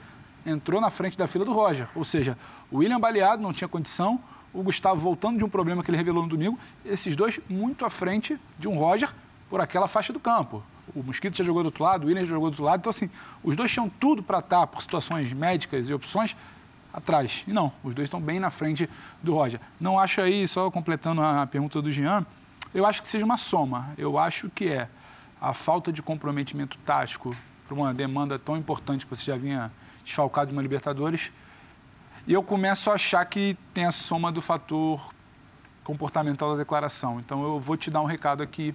entrou 0.45 0.81
na 0.81 0.91
frente 0.91 1.17
da 1.17 1.27
fila 1.27 1.45
do 1.45 1.53
Roger. 1.53 1.89
Ou 1.95 2.05
seja, 2.05 2.37
o 2.71 2.79
William 2.79 3.01
baleado, 3.01 3.43
não 3.43 3.53
tinha 3.53 3.69
condição, 3.69 4.21
o 4.53 4.63
Gustavo 4.63 5.01
voltando 5.01 5.39
de 5.39 5.45
um 5.45 5.49
problema 5.49 5.83
que 5.83 5.91
ele 5.91 5.99
revelou 5.99 6.23
no 6.23 6.29
domingo, 6.29 6.59
esses 6.85 7.15
dois 7.15 7.41
muito 7.49 7.85
à 7.85 7.91
frente 7.91 8.39
de 8.59 8.69
um 8.69 8.77
Roger 8.77 9.11
por 9.49 9.61
aquela 9.61 9.87
faixa 9.87 10.13
do 10.13 10.21
campo 10.21 10.63
o 10.95 11.03
Mosquito 11.03 11.37
já 11.37 11.45
jogou 11.45 11.63
do 11.63 11.67
outro 11.67 11.85
lado, 11.85 12.05
o 12.05 12.07
Williams 12.07 12.29
já 12.29 12.35
jogou 12.35 12.51
do 12.51 12.55
outro 12.55 12.65
lado. 12.65 12.81
Então, 12.81 12.91
assim, 12.91 13.11
os 13.43 13.57
dois 13.57 13.71
tinham 13.71 13.89
tudo 13.89 14.23
para 14.23 14.39
estar, 14.41 14.67
por 14.67 14.83
situações 14.83 15.33
médicas 15.33 15.89
e 15.89 15.95
opções, 15.95 16.37
atrás. 16.93 17.45
E 17.47 17.53
não, 17.53 17.73
os 17.85 17.95
dois 17.95 18.07
estão 18.07 18.21
bem 18.21 18.41
na 18.41 18.51
frente 18.51 18.89
do 19.23 19.35
Roger. 19.35 19.61
Não 19.79 19.99
acho 19.99 20.21
aí, 20.21 20.47
só 20.47 20.71
completando 20.71 21.23
a 21.23 21.47
pergunta 21.47 21.81
do 21.81 21.91
Jean, 21.91 22.27
eu 22.75 22.85
acho 22.85 23.01
que 23.01 23.09
seja 23.09 23.25
uma 23.25 23.37
soma. 23.37 23.91
Eu 23.97 24.19
acho 24.19 24.51
que 24.51 24.69
é 24.69 24.89
a 25.41 25.55
falta 25.55 25.93
de 25.93 26.03
comprometimento 26.03 26.77
tático 26.79 27.35
para 27.67 27.75
uma 27.75 27.95
demanda 27.95 28.39
tão 28.39 28.57
importante 28.57 29.07
que 29.07 29.15
você 29.15 29.25
já 29.25 29.37
vinha 29.37 29.71
desfalcado 30.11 30.49
de 30.49 30.53
uma 30.53 30.63
Libertadores. 30.63 31.33
E 32.27 32.33
eu 32.33 32.43
começo 32.43 32.91
a 32.91 32.95
achar 32.95 33.25
que 33.25 33.57
tem 33.73 33.87
a 33.87 33.93
soma 33.93 34.31
do 34.31 34.43
fator 34.43 35.13
comportamental 35.83 36.53
da 36.53 36.59
declaração. 36.59 37.19
Então 37.19 37.43
eu 37.43 37.61
vou 37.61 37.77
te 37.77 37.91
dar 37.91 38.03
um 38.03 38.05
recado 38.05 38.43
aqui. 38.43 38.75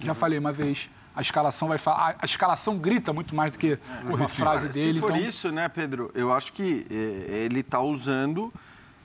Já 0.00 0.14
falei 0.14 0.38
uma 0.38 0.52
vez 0.52 0.88
a 1.18 1.20
escalação 1.20 1.66
vai 1.66 1.78
falar. 1.78 2.14
A, 2.20 2.24
escalação 2.24 2.78
grita 2.78 3.12
muito 3.12 3.34
mais 3.34 3.50
do 3.50 3.58
que 3.58 3.72
é, 3.72 3.78
uma 4.04 4.28
frase 4.28 4.68
dele. 4.68 4.94
Se 4.94 5.00
for 5.00 5.10
então... 5.10 5.28
isso, 5.28 5.50
né, 5.50 5.68
Pedro? 5.68 6.12
Eu 6.14 6.32
acho 6.32 6.52
que 6.52 6.86
eh, 6.88 7.44
ele 7.44 7.58
está 7.58 7.80
usando 7.80 8.52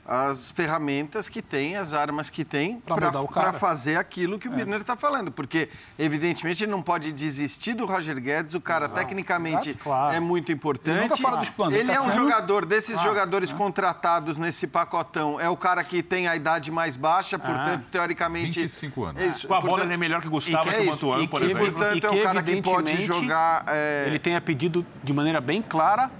as 0.05 0.51
ferramentas 0.51 1.29
que 1.29 1.41
tem, 1.41 1.77
as 1.77 1.93
armas 1.93 2.29
que 2.29 2.43
tem 2.43 2.79
para 2.79 3.53
fazer 3.53 3.95
aquilo 3.95 4.37
que 4.37 4.49
o 4.49 4.53
é. 4.53 4.55
Birner 4.55 4.81
está 4.81 4.97
falando. 4.97 5.31
Porque, 5.31 5.69
evidentemente, 5.97 6.63
ele 6.63 6.71
não 6.71 6.81
pode 6.81 7.11
desistir 7.11 7.73
do 7.73 7.85
Roger 7.85 8.19
Guedes. 8.19 8.53
O 8.53 8.61
cara, 8.61 8.85
Exato. 8.85 8.99
tecnicamente, 8.99 9.69
Exato, 9.69 9.83
claro. 9.83 10.15
é 10.15 10.19
muito 10.19 10.51
importante. 10.51 10.99
Ele, 10.99 11.09
tá 11.09 11.17
fora 11.17 11.37
dos 11.37 11.49
planos, 11.49 11.73
ele, 11.73 11.83
ele 11.83 11.91
tá 11.91 11.97
é 11.97 12.01
um 12.01 12.11
sendo... 12.11 12.15
jogador 12.15 12.65
desses 12.65 12.93
claro, 12.93 13.09
jogadores 13.09 13.51
é. 13.51 13.55
contratados 13.55 14.37
nesse 14.37 14.67
pacotão. 14.67 15.39
É 15.39 15.47
o 15.47 15.55
cara 15.55 15.83
que 15.83 16.03
tem 16.03 16.27
a 16.27 16.35
idade 16.35 16.69
mais 16.69 16.97
baixa, 16.97 17.39
portanto, 17.39 17.85
teoricamente... 17.91 18.61
25 18.61 19.05
anos. 19.05 19.23
Isso, 19.23 19.47
Com 19.47 19.53
a 19.53 19.61
bola 19.61 19.83
ele 19.83 19.93
é 19.93 19.97
melhor 19.97 20.21
que 20.21 20.27
o 20.27 20.31
Gustavo, 20.31 20.63
que, 20.63 20.69
é 20.69 20.79
que 20.79 20.81
o 20.81 20.91
Mantuan, 20.91 21.27
por 21.27 21.41
exemplo. 21.41 21.71
portanto, 21.71 21.97
e 21.97 22.01
que, 22.01 22.07
é 22.07 22.09
o 22.09 22.23
cara 22.23 22.43
que 22.43 22.61
pode 22.61 23.05
jogar... 23.05 23.63
É... 23.67 24.05
Ele 24.07 24.19
tenha 24.19 24.41
pedido 24.41 24.85
de 25.01 25.13
maneira 25.13 25.39
bem 25.39 25.61
clara 25.61 26.11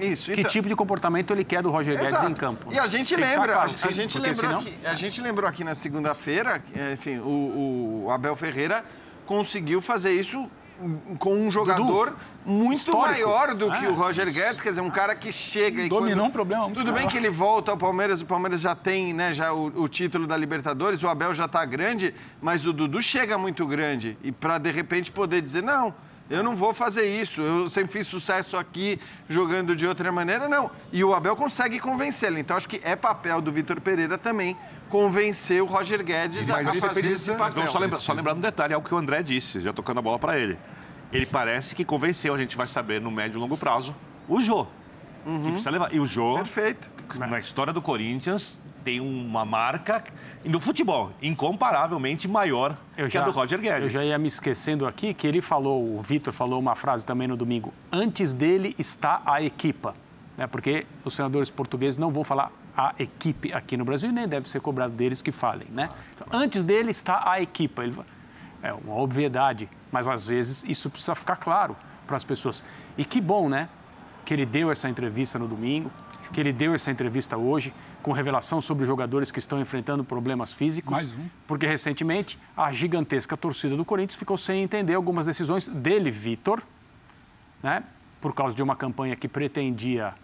isso. 0.00 0.32
Que 0.32 0.40
então... 0.40 0.50
tipo 0.50 0.68
de 0.68 0.76
comportamento 0.76 1.32
ele 1.32 1.44
quer 1.44 1.62
do 1.62 1.70
Roger 1.70 1.94
Guedes 1.96 2.12
Exato. 2.12 2.30
em 2.30 2.34
campo? 2.34 2.72
E 2.72 2.78
a 2.78 2.86
gente 2.86 3.14
Tem 3.14 3.24
lembra, 3.24 3.54
claro, 3.54 3.70
a, 3.82 3.86
a, 3.86 3.90
gente 3.90 4.18
lembrou 4.18 4.34
senão... 4.34 4.58
aqui, 4.58 4.78
a 4.84 4.94
gente 4.94 5.20
lembrou 5.20 5.48
aqui 5.48 5.64
na 5.64 5.74
segunda-feira, 5.74 6.62
enfim, 6.92 7.18
o, 7.18 8.04
o, 8.04 8.10
Abel 8.10 8.36
Ferreira 8.36 8.84
conseguiu 9.24 9.80
fazer 9.80 10.12
isso 10.12 10.48
com 11.18 11.34
um 11.34 11.50
jogador 11.50 12.10
Dudu, 12.10 12.16
muito 12.44 12.78
histórico. 12.78 13.08
maior 13.08 13.54
do 13.54 13.70
que 13.70 13.86
o 13.86 13.90
é. 13.90 13.94
Roger 13.94 14.30
Guedes, 14.30 14.60
quer 14.60 14.70
dizer, 14.70 14.82
um 14.82 14.90
cara 14.90 15.14
que 15.14 15.32
chega 15.32 15.82
e 15.82 15.88
dominou 15.88 16.18
quando... 16.18 16.28
um 16.28 16.30
problema. 16.30 16.64
Tudo 16.66 16.92
maior. 16.92 16.98
bem 16.98 17.08
que 17.08 17.16
ele 17.16 17.30
volta 17.30 17.70
ao 17.70 17.78
Palmeiras, 17.78 18.20
o 18.20 18.26
Palmeiras 18.26 18.60
já 18.60 18.74
tem, 18.74 19.14
né, 19.14 19.32
já 19.32 19.52
o, 19.52 19.72
o 19.82 19.88
título 19.88 20.26
da 20.26 20.36
Libertadores, 20.36 21.02
o 21.02 21.08
Abel 21.08 21.32
já 21.32 21.46
está 21.46 21.64
grande, 21.64 22.14
mas 22.40 22.66
o 22.66 22.72
Dudu 22.72 23.00
chega 23.00 23.38
muito 23.38 23.66
grande 23.66 24.18
e 24.22 24.30
para 24.30 24.58
de 24.58 24.70
repente 24.70 25.10
poder 25.10 25.40
dizer 25.40 25.62
não, 25.62 25.94
Eu 26.28 26.42
não 26.42 26.56
vou 26.56 26.74
fazer 26.74 27.06
isso. 27.06 27.40
Eu 27.40 27.68
sempre 27.68 27.92
fiz 27.92 28.06
sucesso 28.06 28.56
aqui 28.56 28.98
jogando 29.28 29.76
de 29.76 29.86
outra 29.86 30.10
maneira, 30.10 30.48
não. 30.48 30.70
E 30.92 31.04
o 31.04 31.14
Abel 31.14 31.36
consegue 31.36 31.78
convencê-lo. 31.78 32.38
Então 32.38 32.56
acho 32.56 32.68
que 32.68 32.80
é 32.82 32.96
papel 32.96 33.40
do 33.40 33.52
Vitor 33.52 33.80
Pereira 33.80 34.18
também 34.18 34.56
convencer 34.88 35.62
o 35.62 35.66
Roger 35.66 36.02
Guedes 36.04 36.48
a, 36.50 36.60
a 36.60 36.74
fazer 36.74 37.12
esse 37.12 37.30
papel. 37.30 37.44
Mas 37.44 37.54
vamos 37.54 37.70
só 37.70 37.78
lembrar, 37.78 37.98
só 37.98 38.12
lembrar 38.12 38.34
um 38.34 38.40
detalhe, 38.40 38.74
é 38.74 38.76
o 38.76 38.82
que 38.82 38.92
o 38.92 38.96
André 38.96 39.22
disse, 39.22 39.60
já 39.60 39.72
tocando 39.72 39.98
a 39.98 40.02
bola 40.02 40.18
para 40.18 40.38
ele. 40.38 40.58
Ele 41.12 41.26
parece 41.26 41.74
que 41.74 41.84
convenceu, 41.84 42.34
a 42.34 42.38
gente 42.38 42.56
vai 42.56 42.66
saber 42.66 43.00
no 43.00 43.10
médio 43.10 43.38
e 43.38 43.40
longo 43.40 43.56
prazo, 43.56 43.94
o 44.28 44.40
Jô. 44.40 44.66
Uhum. 45.24 45.52
Precisa. 45.52 45.88
E 45.92 46.00
o 46.00 46.06
Jô, 46.06 46.36
Perfeito. 46.36 46.88
na 47.16 47.38
história 47.38 47.72
do 47.72 47.82
Corinthians, 47.82 48.58
tem 48.86 49.00
uma 49.00 49.44
marca 49.44 50.04
no 50.44 50.60
futebol 50.60 51.10
incomparavelmente 51.20 52.28
maior 52.28 52.78
eu 52.96 53.06
que 53.06 53.14
já, 53.14 53.22
a 53.22 53.24
do 53.24 53.32
Roger 53.32 53.60
Guedes. 53.60 53.82
Eu 53.82 54.00
já 54.00 54.04
ia 54.04 54.16
me 54.16 54.28
esquecendo 54.28 54.86
aqui 54.86 55.12
que 55.12 55.26
ele 55.26 55.40
falou, 55.40 55.98
o 55.98 56.00
Vitor 56.00 56.32
falou 56.32 56.60
uma 56.60 56.76
frase 56.76 57.04
também 57.04 57.26
no 57.26 57.36
domingo. 57.36 57.74
Antes 57.90 58.32
dele 58.32 58.76
está 58.78 59.22
a 59.26 59.42
equipa. 59.42 59.92
Né? 60.38 60.46
Porque 60.46 60.86
os 61.04 61.16
senadores 61.16 61.50
portugueses 61.50 61.98
não 61.98 62.12
vão 62.12 62.22
falar 62.22 62.52
a 62.76 62.94
equipe 62.96 63.52
aqui 63.52 63.76
no 63.76 63.84
Brasil 63.84 64.10
e 64.10 64.12
nem 64.12 64.28
deve 64.28 64.48
ser 64.48 64.60
cobrado 64.60 64.92
deles 64.92 65.20
que 65.20 65.32
falem. 65.32 65.66
Né? 65.68 65.90
Então, 66.14 66.28
antes 66.30 66.62
dele 66.62 66.92
está 66.92 67.28
a 67.28 67.40
equipa. 67.40 67.82
Ele, 67.82 67.98
é 68.62 68.72
uma 68.72 68.94
obviedade, 68.94 69.68
mas 69.90 70.06
às 70.06 70.28
vezes 70.28 70.64
isso 70.68 70.88
precisa 70.90 71.16
ficar 71.16 71.34
claro 71.34 71.74
para 72.06 72.16
as 72.16 72.22
pessoas. 72.22 72.62
E 72.96 73.04
que 73.04 73.20
bom, 73.20 73.48
né? 73.48 73.68
Que 74.24 74.32
ele 74.32 74.46
deu 74.46 74.70
essa 74.70 74.88
entrevista 74.88 75.40
no 75.40 75.48
domingo, 75.48 75.90
que 76.32 76.40
ele 76.40 76.52
deu 76.52 76.72
essa 76.74 76.90
entrevista 76.90 77.36
hoje, 77.36 77.74
com 78.06 78.12
revelação 78.12 78.60
sobre 78.60 78.86
jogadores 78.86 79.32
que 79.32 79.40
estão 79.40 79.60
enfrentando 79.60 80.04
problemas 80.04 80.52
físicos. 80.52 80.92
Mais 80.92 81.12
um. 81.12 81.28
Porque 81.44 81.66
recentemente 81.66 82.38
a 82.56 82.72
gigantesca 82.72 83.36
torcida 83.36 83.76
do 83.76 83.84
Corinthians 83.84 84.16
ficou 84.16 84.36
sem 84.36 84.62
entender 84.62 84.94
algumas 84.94 85.26
decisões 85.26 85.66
dele, 85.66 86.08
Vitor, 86.08 86.62
né? 87.60 87.82
por 88.20 88.32
causa 88.32 88.54
de 88.54 88.62
uma 88.62 88.76
campanha 88.76 89.16
que 89.16 89.26
pretendia 89.26 90.14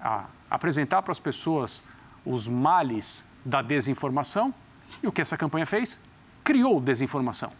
a, 0.00 0.26
apresentar 0.48 1.02
para 1.02 1.10
as 1.10 1.18
pessoas 1.18 1.82
os 2.24 2.46
males 2.46 3.26
da 3.44 3.62
desinformação. 3.62 4.54
E 5.02 5.08
o 5.08 5.10
que 5.10 5.20
essa 5.20 5.36
campanha 5.36 5.66
fez? 5.66 6.00
Criou 6.44 6.80
desinformação 6.80 7.50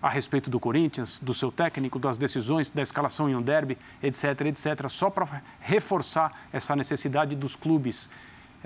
a 0.00 0.08
respeito 0.08 0.48
do 0.48 0.58
Corinthians, 0.58 1.20
do 1.20 1.34
seu 1.34 1.52
técnico, 1.52 1.98
das 1.98 2.16
decisões, 2.16 2.70
da 2.70 2.80
escalação 2.80 3.28
em 3.28 3.34
um 3.34 3.42
derby, 3.42 3.76
etc, 4.02 4.40
etc, 4.46 4.88
só 4.88 5.10
para 5.10 5.42
reforçar 5.60 6.32
essa 6.50 6.74
necessidade 6.74 7.36
dos 7.36 7.56
clubes, 7.56 8.08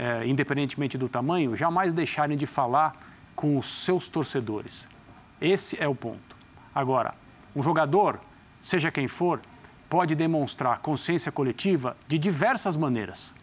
eh, 0.00 0.22
independentemente 0.26 0.96
do 0.96 1.10
tamanho, 1.10 1.54
jamais 1.54 1.92
deixarem 1.92 2.34
de 2.34 2.46
falar 2.46 2.96
com 3.36 3.58
os 3.58 3.68
seus 3.84 4.08
torcedores. 4.08 4.88
Esse 5.38 5.76
é 5.78 5.86
o 5.86 5.94
ponto. 5.94 6.34
Agora, 6.74 7.12
um 7.54 7.62
jogador, 7.62 8.18
seja 8.62 8.90
quem 8.90 9.06
for, 9.06 9.42
pode 9.90 10.14
demonstrar 10.14 10.78
consciência 10.78 11.30
coletiva 11.30 11.98
de 12.08 12.18
diversas 12.18 12.78
maneiras. 12.78 13.34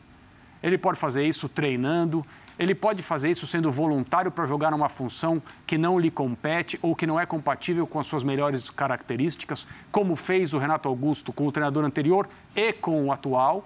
Ele 0.63 0.79
pode 0.79 0.97
fazer 0.97 1.27
isso 1.27 1.47
treinando, 1.47 2.25
ele 2.57 2.73
pode 2.73 3.03
fazer 3.03 3.29
isso 3.29 3.45
sendo 3.45 3.71
voluntário 3.71 4.31
para 4.31 4.47
jogar 4.47 4.71
numa 4.71 4.89
função 4.89 5.39
que 5.67 5.77
não 5.77 5.99
lhe 5.99 6.09
compete 6.09 6.79
ou 6.81 6.95
que 6.95 7.05
não 7.05 7.19
é 7.19 7.25
compatível 7.27 7.85
com 7.85 7.99
as 7.99 8.07
suas 8.07 8.23
melhores 8.23 8.71
características, 8.71 9.67
como 9.91 10.15
fez 10.15 10.55
o 10.55 10.57
Renato 10.57 10.89
Augusto 10.89 11.31
com 11.31 11.45
o 11.45 11.51
treinador 11.51 11.85
anterior 11.85 12.27
e 12.55 12.73
com 12.73 13.05
o 13.05 13.11
atual, 13.11 13.63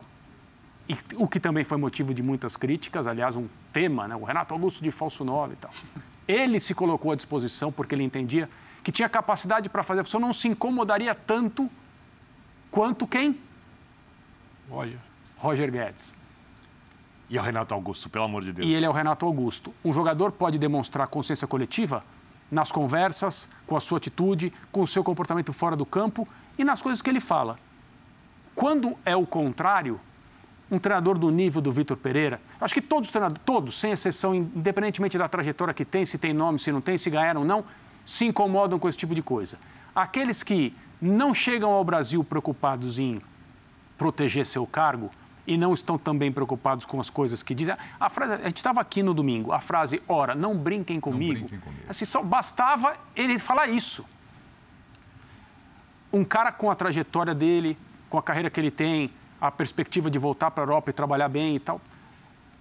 e, 0.91 0.97
o 1.15 1.27
que 1.27 1.39
também 1.39 1.63
foi 1.63 1.77
motivo 1.77 2.13
de 2.13 2.21
muitas 2.21 2.57
críticas, 2.57 3.07
aliás, 3.07 3.35
um 3.37 3.47
tema, 3.71 4.07
né? 4.07 4.15
o 4.15 4.23
Renato 4.23 4.53
Augusto 4.53 4.83
de 4.83 4.91
falso 4.91 5.23
9 5.23 5.53
e 5.53 5.55
tal. 5.55 5.71
Ele 6.27 6.59
se 6.59 6.73
colocou 6.73 7.11
à 7.11 7.15
disposição 7.15 7.71
porque 7.71 7.95
ele 7.95 8.03
entendia 8.03 8.49
que 8.83 8.91
tinha 8.91 9.07
capacidade 9.07 9.69
para 9.69 9.83
fazer 9.83 10.01
a 10.01 10.03
função, 10.03 10.19
não 10.19 10.33
se 10.33 10.47
incomodaria 10.47 11.15
tanto 11.15 11.69
quanto 12.69 13.07
quem? 13.07 13.39
Roger. 14.69 14.97
Roger 15.37 15.71
Guedes. 15.71 16.15
E 17.29 17.37
é 17.37 17.41
o 17.41 17.43
Renato 17.43 17.73
Augusto, 17.73 18.09
pelo 18.09 18.25
amor 18.25 18.43
de 18.43 18.51
Deus. 18.51 18.67
E 18.67 18.73
ele 18.73 18.85
é 18.85 18.89
o 18.89 18.91
Renato 18.91 19.25
Augusto. 19.25 19.73
Um 19.85 19.93
jogador 19.93 20.31
pode 20.33 20.59
demonstrar 20.59 21.07
consciência 21.07 21.47
coletiva 21.47 22.03
nas 22.49 22.69
conversas, 22.69 23.47
com 23.65 23.77
a 23.77 23.79
sua 23.79 23.97
atitude, 23.97 24.51
com 24.71 24.81
o 24.81 24.87
seu 24.87 25.03
comportamento 25.03 25.53
fora 25.53 25.75
do 25.75 25.85
campo 25.85 26.27
e 26.57 26.65
nas 26.65 26.81
coisas 26.81 27.01
que 27.01 27.09
ele 27.09 27.21
fala. 27.21 27.57
Quando 28.53 28.97
é 29.05 29.15
o 29.15 29.25
contrário, 29.25 29.99
um 30.71 30.79
treinador 30.79 31.19
do 31.19 31.29
nível 31.29 31.61
do 31.61 31.71
Vitor 31.71 31.97
Pereira, 31.97 32.41
acho 32.59 32.73
que 32.73 32.81
todos 32.81 33.09
os 33.09 33.11
treinadores, 33.11 33.43
todos, 33.45 33.77
sem 33.77 33.91
exceção, 33.91 34.33
independentemente 34.33 35.17
da 35.17 35.27
trajetória 35.27 35.73
que 35.73 35.83
tem, 35.83 36.05
se 36.05 36.17
tem 36.17 36.33
nome, 36.33 36.57
se 36.57 36.71
não 36.71 36.79
tem, 36.79 36.97
se 36.97 37.09
ganharam 37.09 37.41
ou 37.41 37.47
não, 37.47 37.65
se 38.05 38.25
incomodam 38.25 38.79
com 38.79 38.87
esse 38.87 38.97
tipo 38.97 39.13
de 39.13 39.21
coisa. 39.21 39.59
Aqueles 39.93 40.41
que 40.41 40.73
não 41.01 41.33
chegam 41.33 41.71
ao 41.71 41.83
Brasil 41.83 42.23
preocupados 42.23 42.97
em 42.97 43.21
proteger 43.97 44.45
seu 44.45 44.65
cargo, 44.65 45.11
e 45.45 45.57
não 45.57 45.73
estão 45.73 45.97
também 45.97 46.31
preocupados 46.31 46.85
com 46.85 46.99
as 46.99 47.09
coisas 47.09 47.41
que 47.43 47.53
dizem. 47.53 47.75
A, 47.99 48.09
frase, 48.09 48.33
a 48.33 48.47
gente 48.47 48.57
estava 48.57 48.79
aqui 48.79 49.03
no 49.03 49.13
domingo, 49.13 49.51
a 49.51 49.59
frase, 49.59 50.01
ora, 50.07 50.35
não 50.35 50.55
brinquem 50.55 50.99
comigo. 50.99 51.33
Não 51.33 51.39
brinquem 51.41 51.59
comigo. 51.59 51.83
Assim, 51.89 52.05
só 52.05 52.21
bastava 52.23 52.95
ele 53.15 53.39
falar 53.39 53.67
isso. 53.67 54.05
Um 56.13 56.23
cara 56.23 56.51
com 56.51 56.69
a 56.69 56.75
trajetória 56.75 57.33
dele, 57.33 57.77
com 58.09 58.17
a 58.17 58.23
carreira 58.23 58.49
que 58.49 58.59
ele 58.59 58.71
tem, 58.71 59.11
a 59.41 59.49
perspectiva 59.49 60.09
de 60.09 60.19
voltar 60.19 60.51
para 60.51 60.63
a 60.63 60.65
Europa 60.65 60.91
e 60.91 60.93
trabalhar 60.93 61.27
bem 61.27 61.55
e 61.55 61.59
tal, 61.59 61.81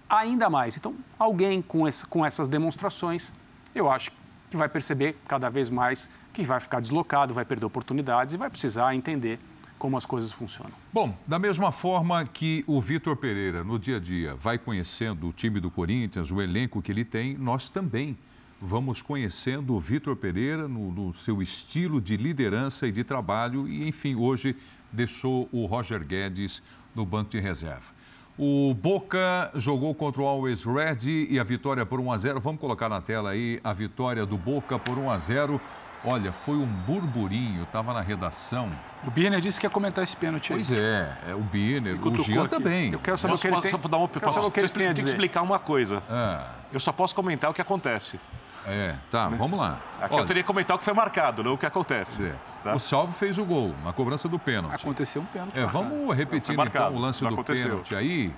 ainda 0.09 0.49
mais. 0.49 0.75
Então, 0.75 0.95
alguém 1.17 1.61
com, 1.61 1.87
esse, 1.87 2.05
com 2.05 2.25
essas 2.25 2.47
demonstrações, 2.47 3.31
eu 3.73 3.89
acho 3.89 4.11
que 4.49 4.57
vai 4.57 4.67
perceber 4.67 5.15
cada 5.27 5.49
vez 5.49 5.69
mais 5.69 6.09
que 6.33 6.43
vai 6.43 6.59
ficar 6.59 6.81
deslocado, 6.81 7.33
vai 7.33 7.45
perder 7.45 7.65
oportunidades 7.65 8.33
e 8.33 8.37
vai 8.37 8.49
precisar 8.49 8.95
entender 8.95 9.39
como 9.77 9.97
as 9.97 10.05
coisas 10.05 10.31
funcionam. 10.31 10.73
Bom, 10.91 11.15
da 11.25 11.39
mesma 11.39 11.71
forma 11.71 12.25
que 12.25 12.63
o 12.67 12.81
Vitor 12.81 13.15
Pereira, 13.15 13.63
no 13.63 13.79
dia 13.79 13.97
a 13.97 13.99
dia, 13.99 14.35
vai 14.35 14.57
conhecendo 14.57 15.27
o 15.27 15.33
time 15.33 15.59
do 15.59 15.71
Corinthians, 15.71 16.31
o 16.31 16.41
elenco 16.41 16.81
que 16.81 16.91
ele 16.91 17.05
tem, 17.05 17.35
nós 17.35 17.69
também 17.69 18.17
vamos 18.61 19.01
conhecendo 19.01 19.73
o 19.73 19.79
Vitor 19.79 20.15
Pereira 20.15 20.67
no, 20.67 20.91
no, 20.91 21.13
seu 21.13 21.41
estilo 21.41 21.99
de 21.99 22.15
liderança 22.15 22.85
e 22.85 22.91
de 22.91 23.03
trabalho 23.03 23.67
e, 23.67 23.87
enfim, 23.87 24.15
hoje 24.15 24.55
deixou 24.91 25.49
o 25.51 25.65
Roger 25.65 26.05
Guedes 26.05 26.61
no 26.93 27.05
banco 27.05 27.31
de 27.31 27.39
reserva. 27.39 28.01
O 28.37 28.73
Boca 28.73 29.51
jogou 29.55 29.93
contra 29.93 30.21
o 30.21 30.25
Always 30.25 30.63
Red 30.63 31.27
e 31.29 31.39
a 31.39 31.43
vitória 31.43 31.85
por 31.85 31.99
1 31.99 32.11
a 32.11 32.17
0. 32.17 32.39
Vamos 32.39 32.61
colocar 32.61 32.87
na 32.87 33.01
tela 33.01 33.31
aí 33.31 33.59
a 33.63 33.73
vitória 33.73 34.25
do 34.25 34.37
Boca 34.37 34.79
por 34.79 34.97
1 34.97 35.11
a 35.11 35.17
0. 35.17 35.61
Olha, 36.03 36.31
foi 36.31 36.55
um 36.55 36.65
burburinho, 36.65 37.63
estava 37.63 37.93
na 37.93 38.01
redação. 38.01 38.71
O 39.05 39.11
Birner 39.11 39.39
disse 39.39 39.59
que 39.59 39.65
ia 39.67 39.69
comentar 39.69 40.03
esse 40.03 40.15
pênalti 40.15 40.53
aí. 40.53 40.65
Pois 40.65 40.79
é, 40.79 41.17
é 41.27 41.35
o 41.35 41.41
Birner, 41.41 41.99
o 41.99 42.23
Jean 42.23 42.45
aqui. 42.45 42.49
também. 42.49 42.93
Eu 42.93 42.99
quero 42.99 43.17
saber 43.17 43.33
posso, 43.33 43.47
o 43.47 43.51
que 43.51 43.55
ele 43.55 43.61
tem, 43.61 43.89
dar 43.91 43.97
uma, 43.97 44.07
posso, 44.07 44.33
saber 44.33 44.47
o 44.47 44.51
que 44.51 44.59
ele 44.59 44.69
tem, 44.69 44.93
tem 44.93 45.03
que 45.03 45.09
explicar 45.09 45.43
uma 45.43 45.59
coisa. 45.59 46.01
É. 46.09 46.43
Eu 46.73 46.79
só 46.79 46.91
posso 46.91 47.13
comentar 47.13 47.51
o 47.51 47.53
que 47.53 47.61
acontece. 47.61 48.19
É, 48.65 48.95
tá, 49.09 49.29
né? 49.29 49.37
vamos 49.37 49.59
lá. 49.59 49.79
Aqui 49.99 50.13
Olha, 50.13 50.21
eu 50.21 50.25
teria 50.25 50.43
que 50.43 50.47
comentar 50.47 50.75
o 50.75 50.79
que 50.79 50.85
foi 50.85 50.93
marcado, 50.93 51.43
não 51.43 51.53
o 51.53 51.57
que 51.57 51.65
acontece. 51.65 52.23
É. 52.23 52.35
Tá? 52.63 52.75
O 52.75 52.79
Salve 52.79 53.13
fez 53.13 53.37
o 53.37 53.45
gol 53.45 53.73
na 53.83 53.91
cobrança 53.91 54.27
do 54.27 54.37
pênalti. 54.37 54.75
Aconteceu 54.75 55.21
um 55.21 55.25
pênalti. 55.25 55.57
É, 55.57 55.65
vamos 55.65 56.15
repetir 56.15 56.55
então 56.59 56.95
o 56.95 56.99
lance 56.99 57.21
do 57.21 57.27
aconteceu. 57.27 57.69
pênalti 57.69 57.95
aí. 57.95 58.33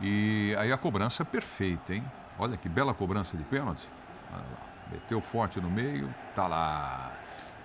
E 0.00 0.54
aí 0.58 0.70
a 0.70 0.76
cobrança 0.76 1.22
é 1.22 1.26
perfeita, 1.26 1.94
hein? 1.94 2.04
Olha 2.38 2.56
que 2.56 2.68
bela 2.68 2.94
cobrança 2.94 3.36
de 3.36 3.42
pênalti. 3.44 3.88
Meteu 4.90 5.20
forte 5.20 5.60
no 5.60 5.70
meio, 5.70 6.12
tá 6.34 6.46
lá. 6.46 7.10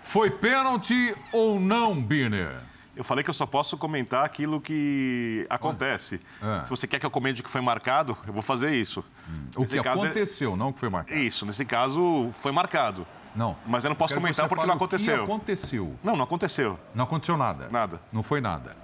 Foi 0.01 0.29
pênalti 0.29 1.15
ou 1.31 1.59
não, 1.59 2.01
Birner? 2.01 2.57
Eu 2.95 3.03
falei 3.03 3.23
que 3.23 3.29
eu 3.29 3.33
só 3.33 3.45
posso 3.45 3.75
comentar 3.77 4.23
aquilo 4.23 4.61
que 4.61 5.47
acontece. 5.49 6.21
É. 6.41 6.63
Se 6.63 6.69
você 6.69 6.85
quer 6.85 6.99
que 6.99 7.05
eu 7.05 7.09
comente 7.11 7.41
o 7.41 7.43
que 7.43 7.49
foi 7.49 7.61
marcado, 7.61 8.15
eu 8.27 8.33
vou 8.33 8.41
fazer 8.41 8.75
isso. 8.75 9.03
Hum. 9.27 9.45
O 9.57 9.65
que 9.65 9.79
aconteceu, 9.79 10.53
é... 10.53 10.55
não 10.55 10.69
o 10.69 10.73
que 10.73 10.79
foi 10.79 10.89
marcado. 10.89 11.19
Isso, 11.19 11.45
nesse 11.45 11.65
caso 11.65 12.29
foi 12.33 12.51
marcado. 12.51 13.05
Não. 13.35 13.55
Mas 13.65 13.83
eu 13.83 13.89
não 13.89 13.95
posso 13.95 14.13
comentar 14.13 14.47
porque 14.47 14.65
não 14.65 14.75
aconteceu. 14.75 15.15
O 15.15 15.25
que 15.25 15.31
aconteceu? 15.31 15.95
Não, 16.03 16.15
não 16.15 16.23
aconteceu. 16.23 16.79
Não 16.93 17.05
aconteceu 17.05 17.35
nada. 17.35 17.67
Nada. 17.71 17.99
Não 18.11 18.21
foi 18.21 18.39
nada. 18.39 18.77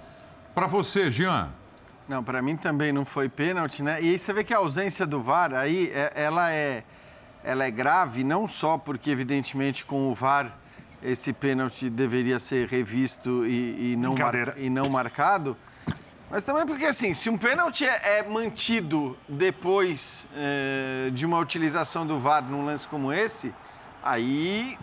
Para 0.54 0.66
você, 0.66 1.08
Jean? 1.10 1.50
Não, 2.08 2.24
para 2.24 2.42
mim 2.42 2.56
também 2.56 2.90
não 2.90 3.04
foi 3.04 3.28
pênalti, 3.28 3.84
né? 3.84 4.02
E 4.02 4.10
aí 4.10 4.18
você 4.18 4.32
vê 4.32 4.42
que 4.42 4.52
a 4.52 4.58
ausência 4.58 5.06
do 5.06 5.22
VAR 5.22 5.54
aí, 5.54 5.92
é, 5.94 6.12
ela 6.16 6.52
é 6.52 6.82
ela 7.42 7.64
é 7.64 7.70
grave 7.70 8.22
não 8.22 8.46
só 8.46 8.76
porque, 8.76 9.10
evidentemente, 9.10 9.84
com 9.84 10.10
o 10.10 10.14
VAR 10.14 10.52
esse 11.02 11.32
pênalti 11.32 11.88
deveria 11.88 12.38
ser 12.38 12.68
revisto 12.68 13.46
e, 13.46 13.92
e 13.92 13.96
não, 13.96 14.14
mar, 14.14 14.58
e 14.58 14.70
não 14.70 14.88
marcado, 14.88 15.56
mas 16.30 16.44
também 16.44 16.64
porque, 16.64 16.84
assim, 16.84 17.12
se 17.12 17.28
um 17.28 17.36
pênalti 17.36 17.84
é, 17.84 18.18
é 18.18 18.22
mantido 18.22 19.16
depois 19.28 20.28
é, 20.36 21.10
de 21.12 21.26
uma 21.26 21.38
utilização 21.38 22.06
do 22.06 22.20
VAR 22.20 22.44
num 22.44 22.64
lance 22.64 22.86
como 22.86 23.12
esse, 23.12 23.52
aí 24.00 24.78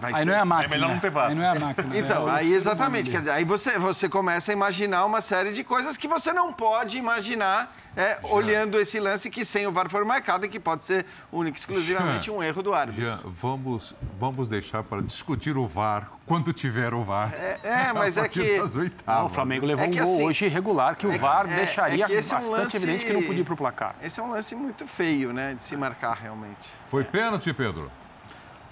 Vai 0.00 0.12
aí 0.12 0.18
ser... 0.20 0.26
não 0.26 0.34
é 0.34 0.38
a 0.38 0.44
máquina. 0.44 0.74
É 0.74 0.78
melhor 0.78 0.90
não 0.90 0.98
ter 0.98 1.10
VAR. 1.10 1.28
Aí 1.28 1.34
não 1.34 1.42
é 1.42 1.48
a 1.48 1.54
máquina. 1.58 1.88
Né? 1.88 1.98
então, 1.98 2.28
é 2.28 2.32
aí 2.32 2.52
exatamente. 2.52 3.10
Quer 3.10 3.18
dizer, 3.18 3.30
aí 3.32 3.44
você, 3.44 3.78
você 3.78 4.08
começa 4.08 4.52
a 4.52 4.54
imaginar 4.54 5.04
uma 5.04 5.20
série 5.20 5.52
de 5.52 5.64
coisas 5.64 5.96
que 5.96 6.06
você 6.06 6.32
não 6.32 6.52
pode 6.52 6.98
imaginar 6.98 7.74
é, 7.96 8.18
olhando 8.22 8.78
esse 8.78 9.00
lance 9.00 9.28
que 9.28 9.44
sem 9.44 9.66
o 9.66 9.72
VAR 9.72 9.90
for 9.90 10.04
marcado 10.04 10.46
e 10.46 10.48
que 10.48 10.60
pode 10.60 10.84
ser 10.84 11.04
único 11.32 11.56
exclusivamente 11.56 12.26
Jean, 12.26 12.34
um 12.34 12.42
erro 12.42 12.62
do 12.62 12.72
árbitro. 12.72 13.02
Jean, 13.02 13.18
vamos, 13.24 13.94
vamos 14.18 14.48
deixar 14.48 14.84
para 14.84 15.02
discutir 15.02 15.56
o 15.56 15.66
VAR 15.66 16.08
quando 16.24 16.52
tiver 16.52 16.94
o 16.94 17.02
VAR. 17.02 17.34
É, 17.34 17.58
é 17.64 17.92
mas 17.92 18.16
é 18.16 18.28
que. 18.28 18.58
Não, 19.04 19.26
o 19.26 19.28
Flamengo 19.28 19.66
levou 19.66 19.84
é 19.84 19.88
um 19.88 19.90
gol 19.90 20.02
assim, 20.02 20.24
hoje 20.24 20.44
irregular 20.44 20.94
que 20.94 21.08
o 21.08 21.12
é 21.12 21.18
VAR 21.18 21.50
é, 21.50 21.56
deixaria 21.56 22.04
é 22.04 22.08
bastante 22.08 22.46
um 22.46 22.50
lance, 22.52 22.76
evidente 22.76 23.04
que 23.04 23.12
não 23.12 23.22
podia 23.22 23.40
ir 23.40 23.44
para 23.44 23.54
o 23.54 23.56
placar. 23.56 23.96
Esse 24.00 24.20
é 24.20 24.22
um 24.22 24.30
lance 24.30 24.54
muito 24.54 24.86
feio, 24.86 25.32
né? 25.32 25.54
De 25.54 25.62
se 25.62 25.76
marcar 25.76 26.14
realmente. 26.14 26.70
Foi 26.86 27.02
pênalti, 27.02 27.52
Pedro? 27.52 27.90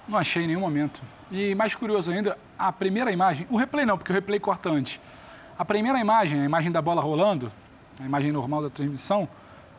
Não 0.07 0.17
achei 0.17 0.43
em 0.43 0.47
nenhum 0.47 0.61
momento. 0.61 1.01
E 1.29 1.53
mais 1.55 1.75
curioso 1.75 2.11
ainda, 2.11 2.37
a 2.57 2.71
primeira 2.71 3.11
imagem, 3.11 3.45
o 3.49 3.57
replay 3.57 3.85
não, 3.85 3.97
porque 3.97 4.11
o 4.11 4.15
replay 4.15 4.39
corta 4.39 4.69
antes. 4.69 4.99
A 5.59 5.65
primeira 5.65 5.99
imagem, 5.99 6.39
a 6.41 6.45
imagem 6.45 6.71
da 6.71 6.81
bola 6.81 7.01
rolando, 7.01 7.51
a 7.99 8.05
imagem 8.05 8.31
normal 8.31 8.61
da 8.61 8.69
transmissão, 8.69 9.27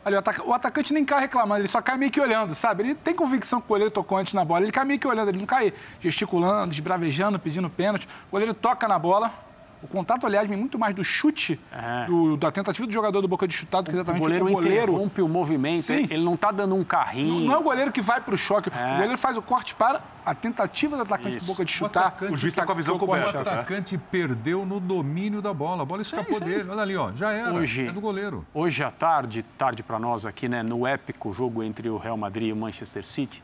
ali, 0.05 0.15
o, 0.15 0.19
ataca, 0.19 0.43
o 0.43 0.53
atacante 0.53 0.93
nem 0.93 1.03
cai 1.03 1.21
reclamando, 1.21 1.61
ele 1.61 1.67
só 1.67 1.81
cai 1.81 1.97
meio 1.97 2.11
que 2.11 2.21
olhando, 2.21 2.53
sabe? 2.53 2.83
Ele 2.83 2.95
tem 2.95 3.15
convicção 3.15 3.59
que 3.59 3.65
o 3.65 3.69
goleiro 3.69 3.89
tocou 3.89 4.17
antes 4.17 4.33
na 4.33 4.45
bola, 4.45 4.63
ele 4.63 4.71
cai 4.71 4.85
meio 4.85 4.99
que 4.99 5.07
olhando, 5.07 5.29
ele 5.29 5.39
não 5.39 5.45
cai 5.45 5.73
gesticulando, 5.99 6.73
esbravejando, 6.73 7.39
pedindo 7.39 7.69
pênalti. 7.69 8.07
O 8.27 8.31
goleiro 8.31 8.53
toca 8.53 8.87
na 8.87 8.99
bola, 8.99 9.33
o 9.81 9.87
contato, 9.87 10.25
aliás, 10.25 10.47
vem 10.47 10.57
muito 10.57 10.77
mais 10.77 10.93
do 10.93 11.03
chute, 11.03 11.57
é. 11.71 12.05
do, 12.05 12.35
da 12.35 12.51
tentativa 12.51 12.85
do 12.85 12.91
jogador 12.91 13.21
do 13.21 13.27
Boca 13.29 13.47
de 13.47 13.53
chutado, 13.53 13.89
que 13.89 13.95
exatamente 13.95 14.21
o 14.21 14.23
goleiro. 14.23 14.45
O 14.45 14.51
goleiro 14.51 14.91
interrompe 14.91 15.21
o 15.21 15.27
movimento, 15.29 15.83
Sim. 15.83 16.05
ele 16.09 16.23
não 16.23 16.33
está 16.33 16.51
dando 16.51 16.75
um 16.75 16.83
carrinho. 16.83 17.41
Não, 17.41 17.47
não, 17.47 17.53
é 17.53 17.57
o 17.57 17.63
goleiro 17.63 17.91
que 17.91 18.01
vai 18.01 18.19
para 18.19 18.33
o 18.33 18.37
choque, 18.37 18.69
é. 18.69 18.91
o 18.91 18.95
goleiro 18.95 19.17
faz 19.17 19.37
o 19.37 19.41
corte 19.41 19.73
para 19.75 20.01
a 20.25 20.35
tentativa 20.35 20.97
do 20.97 21.03
atacante 21.03 21.37
Isso. 21.37 21.45
do 21.45 21.53
Boca 21.53 21.63
de 21.63 21.71
chutar. 21.71 22.17
O, 22.21 22.25
o 22.25 22.37
juiz 22.37 22.53
está 22.53 22.65
com 22.65 22.73
a 22.73 22.75
visão 22.75 22.97
coberta. 22.97 23.37
O 23.37 23.41
atacante 23.41 23.97
perdeu 23.97 24.65
no 24.65 24.81
domínio 24.81 25.41
da 25.41 25.53
bola, 25.53 25.83
a 25.83 25.85
bola 25.85 26.01
escapou 26.01 26.35
sim, 26.35 26.43
sim. 26.43 26.45
dele. 26.45 26.69
Olha 26.69 26.81
ali, 26.81 26.97
ó, 26.97 27.13
já 27.13 27.31
era, 27.31 27.53
hoje, 27.53 27.87
é 27.87 27.91
do 27.91 28.01
goleiro. 28.01 28.45
Hoje 28.53 28.83
à 28.83 28.91
tarde, 28.91 29.43
tarde 29.57 29.81
para 29.81 29.97
nós 29.97 30.25
aqui, 30.25 30.49
né, 30.49 30.61
no 30.61 30.85
épico 30.85 31.31
jogo 31.31 31.63
entre 31.63 31.89
o 31.89 31.97
Real 31.97 32.17
Madrid 32.17 32.49
e 32.49 32.53
o 32.53 32.55
Manchester 32.55 33.05
City, 33.05 33.41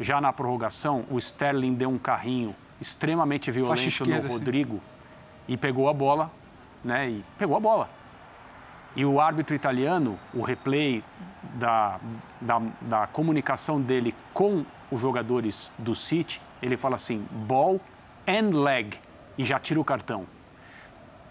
já 0.00 0.20
na 0.20 0.32
prorrogação, 0.32 1.04
o 1.10 1.18
Sterling 1.18 1.74
deu 1.74 1.90
um 1.90 1.98
carrinho 1.98 2.56
extremamente 2.80 3.50
violento 3.50 4.04
no 4.04 4.28
Rodrigo 4.28 4.80
e 5.50 5.56
pegou 5.56 5.88
a 5.88 5.92
bola 5.92 6.30
né, 6.82 7.10
e 7.10 7.24
pegou 7.36 7.56
a 7.56 7.60
bola. 7.60 7.90
E 8.94 9.04
o 9.04 9.20
árbitro 9.20 9.54
italiano, 9.54 10.16
o 10.32 10.42
replay 10.42 11.02
da, 11.54 11.98
da, 12.40 12.62
da 12.80 13.06
comunicação 13.08 13.80
dele 13.80 14.14
com 14.32 14.64
os 14.92 15.00
jogadores 15.00 15.74
do 15.76 15.92
City, 15.94 16.40
ele 16.62 16.76
fala 16.76 16.94
assim, 16.94 17.26
ball 17.32 17.80
and 18.26 18.62
leg, 18.62 18.96
e 19.36 19.44
já 19.44 19.58
tira 19.58 19.80
o 19.80 19.84
cartão. 19.84 20.24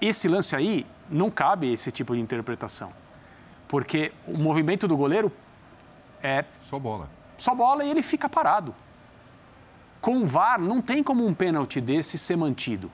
Esse 0.01 0.27
lance 0.27 0.53
aí, 0.53 0.85
não 1.09 1.31
cabe 1.31 1.71
esse 1.71 1.89
tipo 1.89 2.13
de 2.13 2.21
interpretação. 2.21 2.91
Porque 3.69 4.11
o 4.27 4.37
movimento 4.37 4.87
do 4.87 4.97
goleiro 4.97 5.31
é... 6.21 6.43
Só 6.61 6.77
bola. 6.77 7.09
Só 7.37 7.55
bola 7.55 7.85
e 7.85 7.89
ele 7.89 8.01
fica 8.01 8.27
parado. 8.27 8.75
Com 10.01 10.17
o 10.17 10.27
VAR, 10.27 10.59
não 10.59 10.81
tem 10.81 11.03
como 11.03 11.25
um 11.25 11.33
pênalti 11.33 11.79
desse 11.79 12.17
ser 12.17 12.35
mantido 12.35 12.91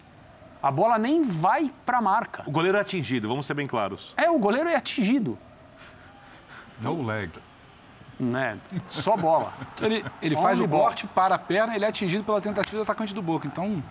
a 0.66 0.72
bola 0.72 0.97
nem 0.97 1.22
vai 1.22 1.72
para 1.86 1.99
a 1.99 2.01
marca. 2.01 2.43
O 2.47 2.49
goleiro 2.49 2.76
é 2.76 2.82
atingido, 2.82 3.28
vamos 3.28 3.45
ser 3.45 3.53
bem 3.53 3.68
claros. 3.68 4.16
É, 4.18 4.32
o 4.32 4.39
goleiro 4.39 4.68
é 4.68 4.76
atingido. 4.76 5.38
No 6.82 7.05
leg. 7.05 7.30
Né? 8.20 8.57
Só 8.88 9.16
bola. 9.16 9.53
ele 9.80 10.03
ele 10.20 10.36
faz 10.36 10.59
o 10.59 10.68
corte 10.68 11.05
para 11.05 11.36
a 11.36 11.38
perna, 11.38 11.76
ele 11.76 11.86
é 11.86 11.88
atingido 11.88 12.24
pela 12.24 12.41
tentativa 12.41 12.78
do 12.78 12.82
atacante 12.82 13.13
do 13.13 13.22
Boca. 13.22 13.45
Então, 13.45 13.84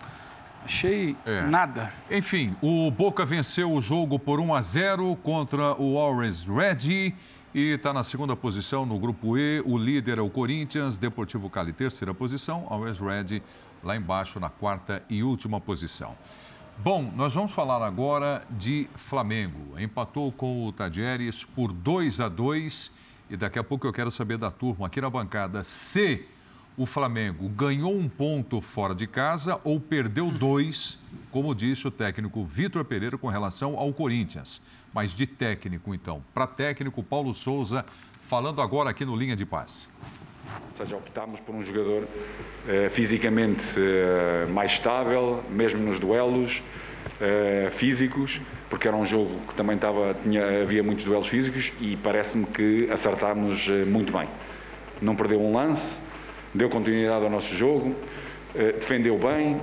achei 0.65 1.15
é. 1.25 1.43
nada. 1.43 1.93
Enfim, 2.11 2.53
o 2.61 2.91
Boca 2.91 3.25
venceu 3.25 3.71
o 3.71 3.79
jogo 3.79 4.19
por 4.19 4.41
1 4.41 4.53
a 4.53 4.61
0 4.61 5.15
contra 5.23 5.75
o 5.75 5.95
Orange 5.95 6.51
Red 6.51 7.13
e 7.53 7.71
está 7.71 7.93
na 7.93 8.03
segunda 8.03 8.35
posição 8.35 8.85
no 8.85 8.99
grupo 8.99 9.37
E. 9.37 9.63
O 9.65 9.77
líder 9.77 10.17
é 10.17 10.21
o 10.21 10.29
Corinthians, 10.29 10.97
Deportivo 10.97 11.49
Cali 11.49 11.71
terceira 11.71 12.13
posição, 12.13 12.67
Orange 12.69 13.01
Red 13.01 13.41
lá 13.81 13.95
embaixo 13.95 14.41
na 14.41 14.49
quarta 14.49 15.01
e 15.09 15.23
última 15.23 15.61
posição. 15.61 16.17
Bom, 16.77 17.11
nós 17.15 17.33
vamos 17.33 17.51
falar 17.51 17.81
agora 17.81 18.43
de 18.49 18.87
Flamengo. 18.95 19.79
Empatou 19.79 20.31
com 20.31 20.67
o 20.67 20.71
Tadieres 20.73 21.43
por 21.43 21.71
2 21.71 22.19
a 22.19 22.27
2 22.27 22.91
e 23.29 23.37
daqui 23.37 23.57
a 23.57 23.63
pouco 23.63 23.87
eu 23.87 23.93
quero 23.93 24.11
saber 24.11 24.37
da 24.37 24.51
turma 24.51 24.87
aqui 24.87 24.99
na 24.99 25.09
bancada 25.09 25.63
se 25.63 26.25
o 26.77 26.85
Flamengo 26.85 27.47
ganhou 27.47 27.97
um 27.97 28.09
ponto 28.09 28.59
fora 28.59 28.93
de 28.93 29.07
casa 29.07 29.59
ou 29.63 29.79
perdeu 29.79 30.29
dois, 30.29 30.99
como 31.31 31.55
disse 31.55 31.87
o 31.87 31.91
técnico 31.91 32.43
Vitor 32.45 32.83
Pereira 32.83 33.17
com 33.17 33.29
relação 33.29 33.79
ao 33.79 33.93
Corinthians. 33.93 34.61
Mas 34.93 35.11
de 35.11 35.25
técnico, 35.25 35.95
então. 35.95 36.21
Para 36.33 36.45
técnico, 36.45 37.01
Paulo 37.01 37.33
Souza, 37.33 37.85
falando 38.27 38.61
agora 38.61 38.89
aqui 38.89 39.05
no 39.05 39.15
Linha 39.15 39.35
de 39.35 39.45
Paz. 39.45 39.89
Ou 40.45 40.85
seja, 40.85 40.95
optámos 40.95 41.39
por 41.39 41.55
um 41.55 41.63
jogador 41.63 42.07
eh, 42.67 42.89
fisicamente 42.89 43.65
eh, 43.77 44.45
mais 44.49 44.71
estável, 44.73 45.43
mesmo 45.49 45.81
nos 45.81 45.99
duelos 45.99 46.61
eh, 47.19 47.71
físicos, 47.77 48.39
porque 48.69 48.87
era 48.87 48.95
um 48.95 49.05
jogo 49.05 49.39
que 49.47 49.55
também 49.55 49.75
estava, 49.75 50.15
tinha, 50.21 50.61
havia 50.61 50.83
muitos 50.83 51.05
duelos 51.05 51.27
físicos 51.27 51.71
e 51.79 51.95
parece-me 51.97 52.45
que 52.45 52.89
acertámos 52.91 53.67
muito 53.87 54.11
bem. 54.11 54.27
Não 55.01 55.15
perdeu 55.15 55.41
um 55.41 55.53
lance, 55.53 55.99
deu 56.53 56.69
continuidade 56.69 57.23
ao 57.23 57.29
nosso 57.29 57.55
jogo, 57.55 57.95
defendeu 58.53 59.17
bem, 59.17 59.61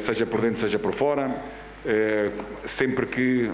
seja 0.00 0.26
por 0.26 0.40
dentro, 0.40 0.60
seja 0.60 0.78
por 0.78 0.94
fora. 0.94 1.42
sempre 2.66 3.06
que 3.06 3.50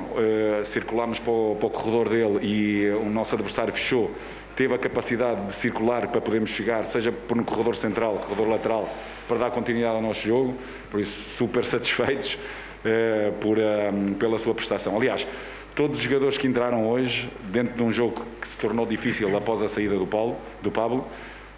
circulámos 0.64 1.18
para 1.18 1.32
o, 1.32 1.56
para 1.58 1.66
o 1.66 1.70
corredor 1.70 2.08
dele 2.08 2.38
e 2.42 2.90
o 2.90 3.08
nosso 3.08 3.34
adversário 3.34 3.72
fechou, 3.72 4.10
teve 4.56 4.74
a 4.74 4.78
capacidade 4.78 5.46
de 5.46 5.54
circular 5.56 6.08
para 6.08 6.20
podermos 6.20 6.50
chegar, 6.50 6.86
seja 6.86 7.12
por 7.12 7.38
um 7.38 7.44
corredor 7.44 7.76
central, 7.76 8.14
corredor 8.26 8.48
lateral, 8.48 8.88
para 9.28 9.36
dar 9.36 9.50
continuidade 9.50 9.94
ao 9.94 10.02
nosso 10.02 10.26
jogo, 10.26 10.56
por 10.90 10.98
isso 10.98 11.20
super 11.36 11.64
satisfeitos 11.64 12.38
eh, 12.84 13.32
por, 13.40 13.58
eh, 13.58 13.92
pela 14.18 14.38
sua 14.38 14.54
prestação. 14.54 14.96
Aliás, 14.96 15.26
todos 15.74 15.98
os 15.98 16.02
jogadores 16.02 16.38
que 16.38 16.46
entraram 16.46 16.88
hoje, 16.88 17.30
dentro 17.52 17.76
de 17.76 17.82
um 17.82 17.92
jogo 17.92 18.24
que 18.40 18.48
se 18.48 18.56
tornou 18.56 18.86
difícil 18.86 19.36
após 19.36 19.60
a 19.60 19.68
saída 19.68 19.96
do 19.96 20.06
Paulo, 20.06 20.38
do 20.62 20.70
Pablo, 20.70 21.06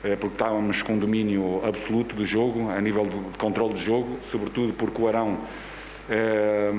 eh, 0.03 0.16
porque 0.16 0.34
estávamos 0.34 0.82
com 0.82 0.99
domínio 0.99 1.64
absoluto 1.64 2.16
do 2.16 2.26
jogo, 2.26 2.68
a 2.68 2.80
nível 2.80 3.07
de 3.07 3.38
controle 3.38 3.74
do 3.74 3.80
jogo, 3.80 4.18
sobretudo 4.24 4.72
porque 4.72 5.01
o 5.01 5.07
Arão 5.07 5.38
eh, 6.11 6.72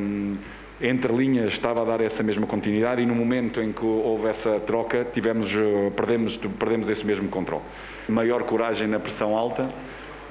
entre 0.81 1.11
linhas 1.11 1.53
estava 1.53 1.81
a 1.81 1.85
dar 1.85 2.01
essa 2.01 2.23
mesma 2.23 2.47
continuidade 2.47 3.01
e 3.01 3.05
no 3.05 3.13
momento 3.13 3.61
em 3.61 3.71
que 3.71 3.83
houve 3.83 4.27
essa 4.27 4.59
troca 4.61 5.05
tivemos, 5.13 5.53
eh, 5.53 5.91
perdemos, 5.95 6.37
perdemos 6.37 6.89
esse 6.89 7.05
mesmo 7.05 7.27
controle. 7.27 7.63
Maior 8.07 8.43
coragem 8.43 8.87
na 8.87 8.99
pressão 8.99 9.35
alta, 9.35 9.69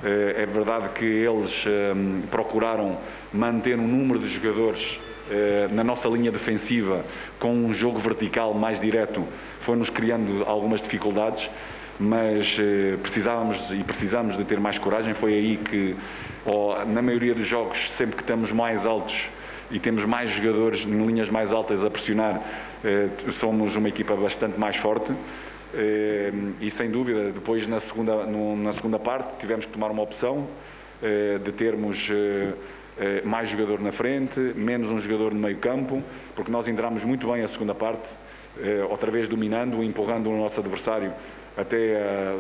eh, 0.03 0.37
é 0.39 0.47
verdade 0.47 0.89
que 0.95 1.05
eles 1.05 1.53
eh, 1.67 1.93
procuraram 2.31 2.99
manter 3.33 3.79
um 3.79 3.87
número 3.87 4.19
de 4.19 4.29
jogadores 4.29 5.01
na 5.73 5.85
nossa 5.85 6.09
linha 6.09 6.33
defensiva 6.33 7.05
com 7.39 7.53
um 7.53 7.71
jogo 7.75 7.99
vertical 7.99 8.55
mais 8.55 8.81
direto, 8.81 9.23
foi-nos 9.61 9.91
criando 9.91 10.43
algumas 10.47 10.81
dificuldades, 10.81 11.51
mas 12.01 12.57
precisávamos 13.03 13.71
e 13.71 13.85
precisamos 13.85 14.39
de 14.39 14.45
ter 14.45 14.59
mais 14.59 14.79
coragem. 14.79 15.13
Foi 15.13 15.35
aí 15.35 15.59
que, 15.59 15.95
na 16.87 17.03
maioria 17.03 17.35
dos 17.35 17.47
jogos, 17.47 17.91
sempre 17.91 18.17
que 18.17 18.23
estamos 18.23 18.51
mais 18.53 18.87
altos, 18.87 19.29
e 19.71 19.79
temos 19.79 20.05
mais 20.05 20.31
jogadores 20.31 20.85
em 20.85 21.07
linhas 21.07 21.29
mais 21.29 21.53
altas 21.53 21.85
a 21.85 21.91
pressionar, 21.91 22.41
eh, 22.85 23.09
somos 23.31 23.77
uma 23.77 23.89
equipa 23.89 24.15
bastante 24.17 24.59
mais 24.59 24.77
forte. 24.77 25.13
Eh, 25.75 26.33
e 26.61 26.71
sem 26.71 26.91
dúvida, 26.91 27.31
depois 27.31 27.67
na 27.67 27.81
segunda, 27.81 28.25
na 28.27 28.73
segunda 28.73 28.99
parte 28.99 29.39
tivemos 29.39 29.67
que 29.67 29.73
tomar 29.73 29.91
uma 29.91 30.03
opção 30.03 30.47
eh, 31.03 31.39
de 31.39 31.53
termos 31.53 32.11
mais 33.23 33.49
jogador 33.49 33.81
na 33.81 33.93
frente, 33.93 34.41
menos 34.57 34.91
um 34.91 34.99
jogador 34.99 35.33
no 35.33 35.39
meio 35.39 35.59
campo, 35.59 36.03
porque 36.35 36.51
nós 36.51 36.67
entramos 36.67 37.05
muito 37.05 37.31
bem 37.31 37.45
a 37.45 37.49
segunda 37.49 37.73
parte, 37.73 38.09
outra 38.91 39.09
vez 39.09 39.29
dominando, 39.29 39.85
empurrando 39.85 40.29
o 40.29 40.37
nosso 40.37 40.59
adversário 40.59 41.13
até 41.57 41.97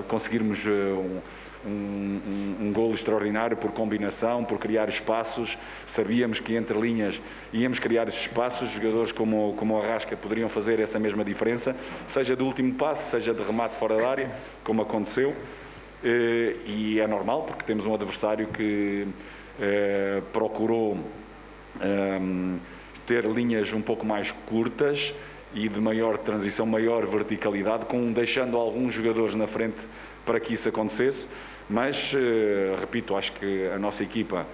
conseguirmos 0.09 0.59
um, 0.66 1.20
um, 1.65 1.71
um, 1.71 2.57
um 2.67 2.73
golo 2.73 2.95
extraordinário 2.95 3.57
por 3.57 3.73
combinação, 3.73 4.45
por 4.45 4.59
criar 4.59 4.89
espaços. 4.89 5.57
Sabíamos 5.87 6.41
que 6.41 6.55
entre 6.55 6.79
linhas 6.79 7.21
íamos 7.53 7.79
criar 7.79 8.09
espaços. 8.09 8.71
Jogadores 8.71 9.13
como, 9.13 9.55
como 9.55 9.75
o 9.75 9.83
Arrasca 9.83 10.17
poderiam 10.17 10.49
fazer 10.49 10.81
essa 10.81 10.99
mesma 10.99 11.25
diferença, 11.25 11.75
seja 12.09 12.37
do 12.37 12.45
último 12.45 12.75
passo, 12.75 13.11
seja 13.11 13.35
de 13.35 13.43
remate 13.43 13.77
fora 13.77 13.97
da 13.97 14.09
área, 14.09 14.31
como 14.65 14.83
aconteceu. 14.83 15.35
Eh, 16.03 16.57
e 16.65 17.01
é 17.01 17.07
normal, 17.07 17.43
porque 17.43 17.65
temos 17.65 17.85
um 17.85 17.95
adversário 17.95 18.47
que 18.49 19.09
eh, 19.61 20.23
procurou 20.33 20.97
ehm, 21.81 22.59
ter 23.07 23.25
linhas 23.25 23.73
um 23.73 23.83
pouco 23.83 24.07
mais 24.07 24.31
curtas 24.47 25.13
e 25.55 25.69
de 25.69 25.81
maior 25.81 26.19
transição, 26.19 26.67
maior 26.67 27.07
verticalidade, 27.07 27.87
com 27.87 28.13
deixando 28.13 28.57
alguns 28.57 28.95
jogadores 28.95 29.35
na 29.35 29.47
frente 29.47 29.79
para 30.29 30.39
que 30.39 30.53
isso 30.53 30.68
acontecesse 30.68 31.26
Mas, 31.68 32.12
eh, 32.14 32.76
repito, 32.81 33.14
acho 33.14 33.33
que 33.33 33.66
a 33.68 33.79
nossa 33.79 34.03
equipa, 34.03 34.47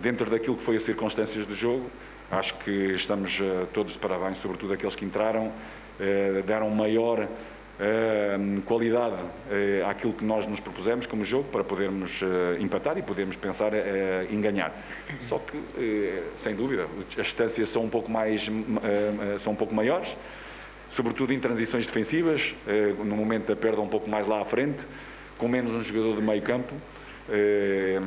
dentro 0.00 0.30
daquilo 0.30 0.56
que 0.56 0.64
foi 0.64 0.76
as 0.76 0.84
circunstâncias 0.84 1.44
do 1.44 1.54
jogo, 1.56 1.90
acho 2.30 2.54
que 2.58 2.94
estamos 2.94 3.36
eh, 3.40 3.66
todos 3.72 3.94
de 3.94 3.98
parabéns, 3.98 4.38
sobretudo 4.38 4.72
aqueles 4.72 4.94
que 4.94 5.04
entraram, 5.04 5.52
eh, 6.00 6.42
deram 6.46 6.70
maior 6.70 7.28
qualidade 8.66 9.16
àquilo 9.88 10.12
que 10.12 10.24
nós 10.24 10.46
nos 10.46 10.60
propusemos 10.60 11.06
como 11.06 11.24
jogo 11.24 11.48
para 11.50 11.64
podermos 11.64 12.20
empatar 12.60 12.96
e 12.96 13.02
podermos 13.02 13.34
pensar 13.34 13.72
em 14.30 14.40
ganhar. 14.40 14.72
Só 15.22 15.40
que, 15.40 16.22
sem 16.36 16.54
dúvida, 16.54 16.86
as 17.18 17.26
distâncias 17.26 17.70
são 17.70 17.82
um 17.82 17.88
pouco 17.88 18.08
mais, 18.08 18.48
são 19.40 19.54
um 19.54 19.56
pouco 19.56 19.74
maiores, 19.74 20.14
sobretudo 20.90 21.32
em 21.32 21.40
transições 21.40 21.84
defensivas, 21.84 22.54
no 23.04 23.16
momento 23.16 23.46
da 23.46 23.56
perda 23.56 23.80
um 23.80 23.88
pouco 23.88 24.08
mais 24.08 24.28
lá 24.28 24.42
à 24.42 24.44
frente 24.44 24.86
com 25.42 25.48
menos 25.48 25.72
um 25.72 25.82
jogador 25.82 26.14
de 26.14 26.22
meio 26.22 26.40
campo, 26.40 26.72
eh, 27.28 27.98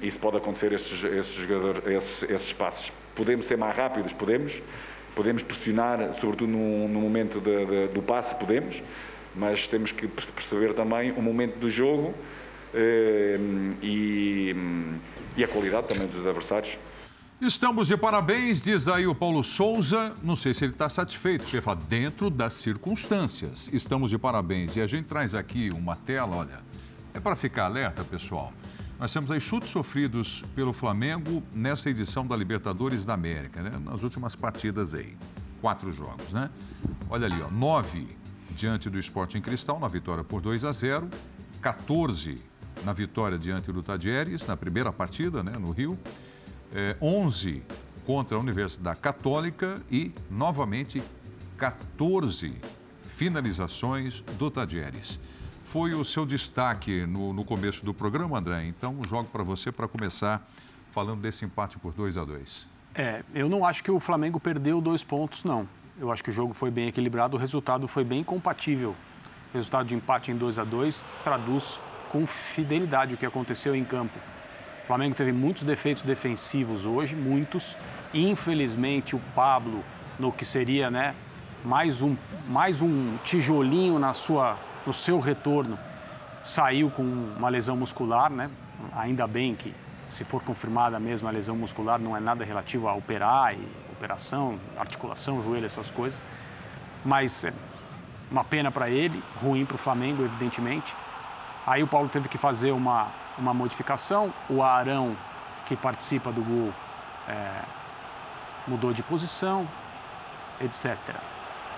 isso 0.00 0.18
pode 0.18 0.38
acontecer 0.38 0.72
esses, 0.72 1.04
esses, 1.04 1.38
esses, 1.86 2.22
esses 2.22 2.52
passos. 2.54 2.90
Podemos 3.14 3.44
ser 3.44 3.58
mais 3.58 3.76
rápidos? 3.76 4.14
Podemos. 4.14 4.54
Podemos 5.14 5.42
pressionar, 5.42 6.14
sobretudo 6.14 6.50
no, 6.50 6.88
no 6.88 7.00
momento 7.00 7.40
de, 7.40 7.66
de, 7.66 7.88
do 7.88 8.00
passe? 8.00 8.34
Podemos. 8.36 8.82
Mas 9.36 9.66
temos 9.66 9.92
que 9.92 10.08
perceber 10.08 10.72
também 10.72 11.12
o 11.12 11.20
momento 11.20 11.58
do 11.58 11.68
jogo 11.68 12.14
eh, 12.72 13.36
e, 13.82 14.56
e 15.36 15.44
a 15.44 15.48
qualidade 15.48 15.88
também 15.88 16.06
dos 16.06 16.26
adversários. 16.26 16.74
Estamos 17.40 17.86
de 17.86 17.96
parabéns, 17.96 18.60
diz 18.60 18.88
aí 18.88 19.06
o 19.06 19.14
Paulo 19.14 19.44
Souza. 19.44 20.12
Não 20.24 20.34
sei 20.34 20.52
se 20.52 20.64
ele 20.64 20.72
está 20.72 20.88
satisfeito, 20.88 21.42
porque 21.42 21.54
ele 21.54 21.62
fala 21.62 21.78
dentro 21.88 22.30
das 22.30 22.54
circunstâncias. 22.54 23.68
Estamos 23.72 24.10
de 24.10 24.18
parabéns. 24.18 24.74
E 24.74 24.80
a 24.80 24.88
gente 24.88 25.04
traz 25.04 25.36
aqui 25.36 25.70
uma 25.72 25.94
tela, 25.94 26.36
olha, 26.36 26.67
é 27.18 27.20
para 27.20 27.34
ficar 27.34 27.64
alerta, 27.64 28.04
pessoal. 28.04 28.52
Nós 28.98 29.12
temos 29.12 29.30
aí 29.30 29.40
chutes 29.40 29.70
sofridos 29.70 30.44
pelo 30.54 30.72
Flamengo 30.72 31.42
nessa 31.52 31.90
edição 31.90 32.24
da 32.24 32.36
Libertadores 32.36 33.04
da 33.04 33.14
América, 33.14 33.60
né? 33.60 33.72
Nas 33.84 34.04
últimas 34.04 34.36
partidas 34.36 34.94
aí. 34.94 35.16
Quatro 35.60 35.92
jogos, 35.92 36.32
né? 36.32 36.48
Olha 37.10 37.26
ali, 37.26 37.42
ó. 37.42 37.50
Nove 37.50 38.16
diante 38.50 38.88
do 38.88 38.98
Sporting 39.00 39.40
Cristal, 39.40 39.80
na 39.80 39.88
vitória 39.88 40.22
por 40.22 40.40
2 40.40 40.64
a 40.64 40.72
0. 40.72 41.08
14 41.60 42.40
na 42.84 42.92
vitória 42.92 43.36
diante 43.36 43.72
do 43.72 43.82
Tadieres, 43.82 44.46
na 44.46 44.56
primeira 44.56 44.92
partida, 44.92 45.42
né? 45.42 45.52
No 45.58 45.72
Rio. 45.72 45.98
É, 46.72 46.96
11 47.02 47.64
contra 48.06 48.36
a 48.36 48.40
Universidade 48.40 49.00
Católica 49.00 49.74
e, 49.90 50.12
novamente, 50.30 51.02
14 51.56 52.54
finalizações 53.02 54.20
do 54.38 54.50
Tadieres 54.52 55.18
foi 55.68 55.92
o 55.92 56.02
seu 56.02 56.24
destaque 56.24 57.04
no, 57.04 57.34
no 57.34 57.44
começo 57.44 57.84
do 57.84 57.92
programa, 57.92 58.38
André. 58.38 58.64
Então, 58.64 58.96
jogo 59.04 59.28
para 59.30 59.42
você 59.42 59.70
para 59.70 59.86
começar 59.86 60.48
falando 60.92 61.20
desse 61.20 61.44
empate 61.44 61.78
por 61.78 61.92
2 61.92 62.16
a 62.16 62.24
2 62.24 62.66
É, 62.94 63.22
eu 63.34 63.50
não 63.50 63.66
acho 63.66 63.84
que 63.84 63.90
o 63.90 64.00
Flamengo 64.00 64.40
perdeu 64.40 64.80
dois 64.80 65.04
pontos, 65.04 65.44
não. 65.44 65.68
Eu 66.00 66.10
acho 66.10 66.24
que 66.24 66.30
o 66.30 66.32
jogo 66.32 66.54
foi 66.54 66.70
bem 66.70 66.88
equilibrado, 66.88 67.36
o 67.36 67.38
resultado 67.38 67.86
foi 67.86 68.02
bem 68.02 68.24
compatível. 68.24 68.96
O 69.52 69.56
resultado 69.56 69.88
de 69.88 69.94
empate 69.94 70.30
em 70.30 70.36
2 70.38 70.58
a 70.58 70.64
2 70.64 71.04
traduz 71.22 71.78
com 72.10 72.26
fidelidade 72.26 73.14
o 73.14 73.18
que 73.18 73.26
aconteceu 73.26 73.76
em 73.76 73.84
campo. 73.84 74.18
O 74.84 74.86
Flamengo 74.86 75.14
teve 75.14 75.32
muitos 75.32 75.64
defeitos 75.64 76.02
defensivos 76.02 76.86
hoje, 76.86 77.14
muitos. 77.14 77.76
Infelizmente, 78.14 79.14
o 79.14 79.20
Pablo, 79.34 79.84
no 80.18 80.32
que 80.32 80.46
seria 80.46 80.90
né, 80.90 81.14
mais, 81.62 82.00
um, 82.00 82.16
mais 82.48 82.80
um 82.80 83.18
tijolinho 83.22 83.98
na 83.98 84.14
sua 84.14 84.58
no 84.88 84.94
seu 84.94 85.20
retorno, 85.20 85.78
saiu 86.42 86.90
com 86.90 87.02
uma 87.02 87.50
lesão 87.50 87.76
muscular, 87.76 88.30
né? 88.30 88.50
Ainda 88.96 89.26
bem 89.26 89.54
que, 89.54 89.74
se 90.06 90.24
for 90.24 90.42
confirmada 90.42 90.96
a 90.96 91.00
mesma 91.00 91.30
lesão 91.30 91.54
muscular, 91.54 92.00
não 92.00 92.16
é 92.16 92.20
nada 92.20 92.42
relativo 92.42 92.88
a 92.88 92.94
operar, 92.94 93.52
e 93.52 93.62
operação, 93.92 94.58
articulação, 94.78 95.42
joelho, 95.42 95.66
essas 95.66 95.90
coisas. 95.90 96.24
Mas 97.04 97.44
é 97.44 97.52
uma 98.30 98.42
pena 98.42 98.70
para 98.70 98.88
ele, 98.88 99.22
ruim 99.36 99.66
para 99.66 99.74
o 99.74 99.78
Flamengo, 99.78 100.24
evidentemente. 100.24 100.96
Aí 101.66 101.82
o 101.82 101.86
Paulo 101.86 102.08
teve 102.08 102.26
que 102.26 102.38
fazer 102.38 102.72
uma, 102.72 103.08
uma 103.36 103.52
modificação. 103.52 104.32
O 104.48 104.62
Arão, 104.62 105.14
que 105.66 105.76
participa 105.76 106.32
do 106.32 106.40
gol, 106.40 106.72
é, 107.28 107.60
mudou 108.66 108.94
de 108.94 109.02
posição, 109.02 109.68
etc. 110.62 110.96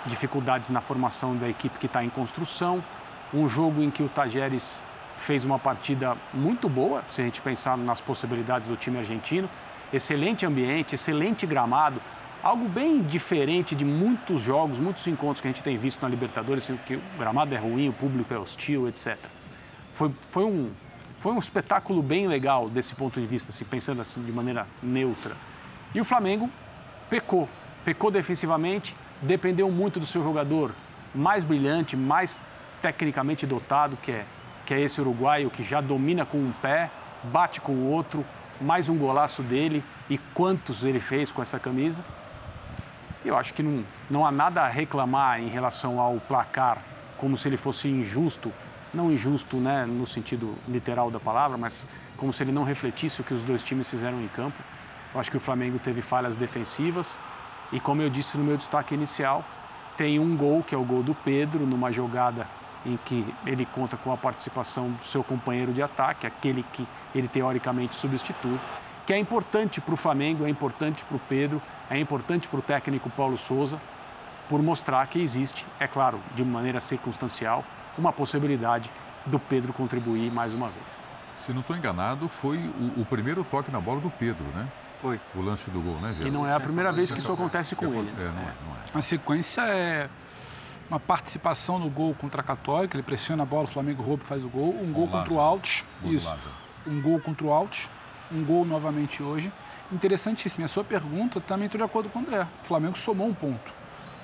Dificuldades 0.06 0.70
na 0.70 0.80
formação 0.80 1.36
da 1.36 1.48
equipe 1.48 1.76
que 1.76 1.86
está 1.86 2.04
em 2.04 2.08
construção 2.08 2.84
um 3.32 3.48
jogo 3.48 3.82
em 3.82 3.90
que 3.90 4.02
o 4.02 4.08
Tajeres 4.08 4.82
fez 5.16 5.44
uma 5.44 5.58
partida 5.58 6.16
muito 6.32 6.68
boa, 6.68 7.04
se 7.06 7.20
a 7.20 7.24
gente 7.24 7.42
pensar 7.42 7.76
nas 7.76 8.00
possibilidades 8.00 8.66
do 8.66 8.76
time 8.76 8.98
argentino. 8.98 9.48
Excelente 9.92 10.46
ambiente, 10.46 10.94
excelente 10.94 11.46
gramado, 11.46 12.00
algo 12.42 12.68
bem 12.68 13.02
diferente 13.02 13.74
de 13.74 13.84
muitos 13.84 14.40
jogos, 14.40 14.80
muitos 14.80 15.06
encontros 15.06 15.40
que 15.40 15.48
a 15.48 15.50
gente 15.50 15.62
tem 15.62 15.76
visto 15.76 16.00
na 16.00 16.08
Libertadores, 16.08 16.68
em 16.70 16.76
que 16.76 16.94
o 16.96 17.02
gramado 17.18 17.54
é 17.54 17.58
ruim, 17.58 17.88
o 17.88 17.92
público 17.92 18.32
é 18.32 18.38
hostil, 18.38 18.88
etc. 18.88 19.18
Foi, 19.92 20.10
foi, 20.30 20.44
um, 20.44 20.70
foi 21.18 21.32
um 21.32 21.38
espetáculo 21.38 22.02
bem 22.02 22.26
legal 22.26 22.68
desse 22.68 22.94
ponto 22.94 23.20
de 23.20 23.26
vista, 23.26 23.50
assim, 23.50 23.64
pensando 23.64 24.00
assim 24.00 24.22
de 24.22 24.32
maneira 24.32 24.66
neutra. 24.82 25.36
E 25.94 26.00
o 26.00 26.04
Flamengo 26.04 26.48
pecou, 27.10 27.48
pecou 27.84 28.10
defensivamente, 28.10 28.96
dependeu 29.20 29.70
muito 29.70 30.00
do 30.00 30.06
seu 30.06 30.22
jogador 30.22 30.72
mais 31.14 31.44
brilhante, 31.44 31.96
mais 31.96 32.40
tecnicamente 32.80 33.46
dotado, 33.46 33.96
que 33.96 34.12
é, 34.12 34.24
que 34.64 34.74
é 34.74 34.80
esse 34.80 35.00
uruguaio 35.00 35.50
que 35.50 35.62
já 35.62 35.80
domina 35.80 36.24
com 36.24 36.38
um 36.38 36.52
pé, 36.52 36.90
bate 37.24 37.60
com 37.60 37.72
o 37.72 37.90
outro, 37.90 38.24
mais 38.60 38.88
um 38.88 38.96
golaço 38.96 39.42
dele 39.42 39.82
e 40.08 40.18
quantos 40.18 40.84
ele 40.84 41.00
fez 41.00 41.32
com 41.32 41.40
essa 41.40 41.58
camisa. 41.58 42.04
Eu 43.24 43.36
acho 43.36 43.52
que 43.52 43.62
não, 43.62 43.84
não 44.08 44.26
há 44.26 44.32
nada 44.32 44.62
a 44.62 44.68
reclamar 44.68 45.40
em 45.40 45.48
relação 45.48 46.00
ao 46.00 46.18
placar, 46.20 46.78
como 47.16 47.36
se 47.36 47.48
ele 47.48 47.56
fosse 47.56 47.88
injusto, 47.88 48.52
não 48.92 49.10
injusto 49.10 49.56
né, 49.58 49.84
no 49.86 50.06
sentido 50.06 50.54
literal 50.66 51.10
da 51.10 51.20
palavra, 51.20 51.56
mas 51.56 51.86
como 52.16 52.32
se 52.32 52.42
ele 52.42 52.52
não 52.52 52.64
refletisse 52.64 53.20
o 53.20 53.24
que 53.24 53.34
os 53.34 53.44
dois 53.44 53.62
times 53.62 53.88
fizeram 53.88 54.22
em 54.22 54.28
campo. 54.28 54.58
Eu 55.12 55.20
acho 55.20 55.30
que 55.30 55.36
o 55.36 55.40
Flamengo 55.40 55.78
teve 55.78 56.02
falhas 56.02 56.36
defensivas 56.36 57.18
e, 57.72 57.78
como 57.78 58.02
eu 58.02 58.10
disse 58.10 58.38
no 58.38 58.44
meu 58.44 58.56
destaque 58.56 58.94
inicial, 58.94 59.44
tem 59.96 60.18
um 60.18 60.36
gol, 60.36 60.62
que 60.62 60.74
é 60.74 60.78
o 60.78 60.84
gol 60.84 61.02
do 61.02 61.14
Pedro, 61.14 61.66
numa 61.66 61.92
jogada 61.92 62.46
em 62.84 62.98
que 63.04 63.34
ele 63.46 63.66
conta 63.66 63.96
com 63.96 64.12
a 64.12 64.16
participação 64.16 64.90
do 64.90 65.02
seu 65.02 65.22
companheiro 65.22 65.72
de 65.72 65.82
ataque, 65.82 66.26
aquele 66.26 66.62
que 66.72 66.86
ele 67.14 67.28
teoricamente 67.28 67.94
substitui, 67.94 68.58
que 69.06 69.12
é 69.12 69.18
importante 69.18 69.80
para 69.80 69.94
o 69.94 69.96
Flamengo, 69.96 70.46
é 70.46 70.48
importante 70.48 71.04
para 71.04 71.16
o 71.16 71.20
Pedro, 71.20 71.60
é 71.90 71.98
importante 71.98 72.48
para 72.48 72.58
o 72.58 72.62
técnico 72.62 73.10
Paulo 73.10 73.36
Souza, 73.36 73.80
por 74.48 74.62
mostrar 74.62 75.06
que 75.06 75.20
existe, 75.20 75.66
é 75.78 75.86
claro, 75.86 76.20
de 76.34 76.44
maneira 76.44 76.80
circunstancial, 76.80 77.64
uma 77.96 78.12
possibilidade 78.12 78.90
do 79.26 79.38
Pedro 79.38 79.72
contribuir 79.72 80.30
mais 80.32 80.54
uma 80.54 80.68
vez. 80.68 81.02
Se 81.34 81.52
não 81.52 81.60
estou 81.60 81.76
enganado, 81.76 82.28
foi 82.28 82.58
o, 82.58 83.00
o, 83.00 83.06
primeiro 83.06 83.44
toque 83.44 83.70
na 83.70 83.80
bola 83.80 84.00
do 84.00 84.10
Pedro, 84.10 84.44
né? 84.54 84.68
Foi. 85.00 85.20
O 85.34 85.40
lance 85.40 85.70
do 85.70 85.80
gol, 85.80 85.94
né, 85.94 86.12
Geraldo? 86.12 86.28
E 86.28 86.30
não 86.30 86.46
é 86.46 86.52
a 86.52 86.60
primeira 86.60 86.92
vez 86.92 87.10
que 87.10 87.18
isso 87.18 87.32
acontece 87.32 87.74
com 87.74 87.86
ele. 87.86 88.12
É, 88.18 88.24
não 88.24 88.28
é, 88.28 88.32
não 88.34 88.76
é. 88.76 88.98
A 88.98 89.00
sequência 89.00 89.62
é 89.62 90.08
uma 90.90 90.98
participação 90.98 91.78
no 91.78 91.88
gol 91.88 92.14
contra 92.14 92.40
a 92.40 92.44
Católica, 92.44 92.96
ele 92.96 93.02
pressiona 93.04 93.44
a 93.44 93.46
bola, 93.46 93.62
o 93.62 93.68
Flamengo 93.68 94.02
rouba 94.02 94.24
e 94.24 94.26
faz 94.26 94.44
o 94.44 94.48
gol. 94.48 94.74
Um 94.82 94.92
gol 94.92 95.06
contra 95.06 95.32
o 95.32 95.38
Altos, 95.38 95.84
isso. 96.04 96.34
Um 96.84 97.00
gol 97.00 97.20
contra 97.20 97.46
o 97.46 97.52
Altos, 97.52 97.88
um 98.30 98.44
gol 98.44 98.64
novamente 98.64 99.22
hoje. 99.22 99.52
Interessantíssimo. 99.92 100.62
E 100.62 100.64
a 100.64 100.68
sua 100.68 100.82
pergunta 100.82 101.40
também 101.40 101.66
estou 101.66 101.78
de 101.78 101.84
acordo 101.84 102.08
com 102.08 102.18
o 102.18 102.22
André. 102.22 102.46
O 102.60 102.64
Flamengo 102.64 102.98
somou 102.98 103.28
um 103.28 103.34
ponto. 103.34 103.72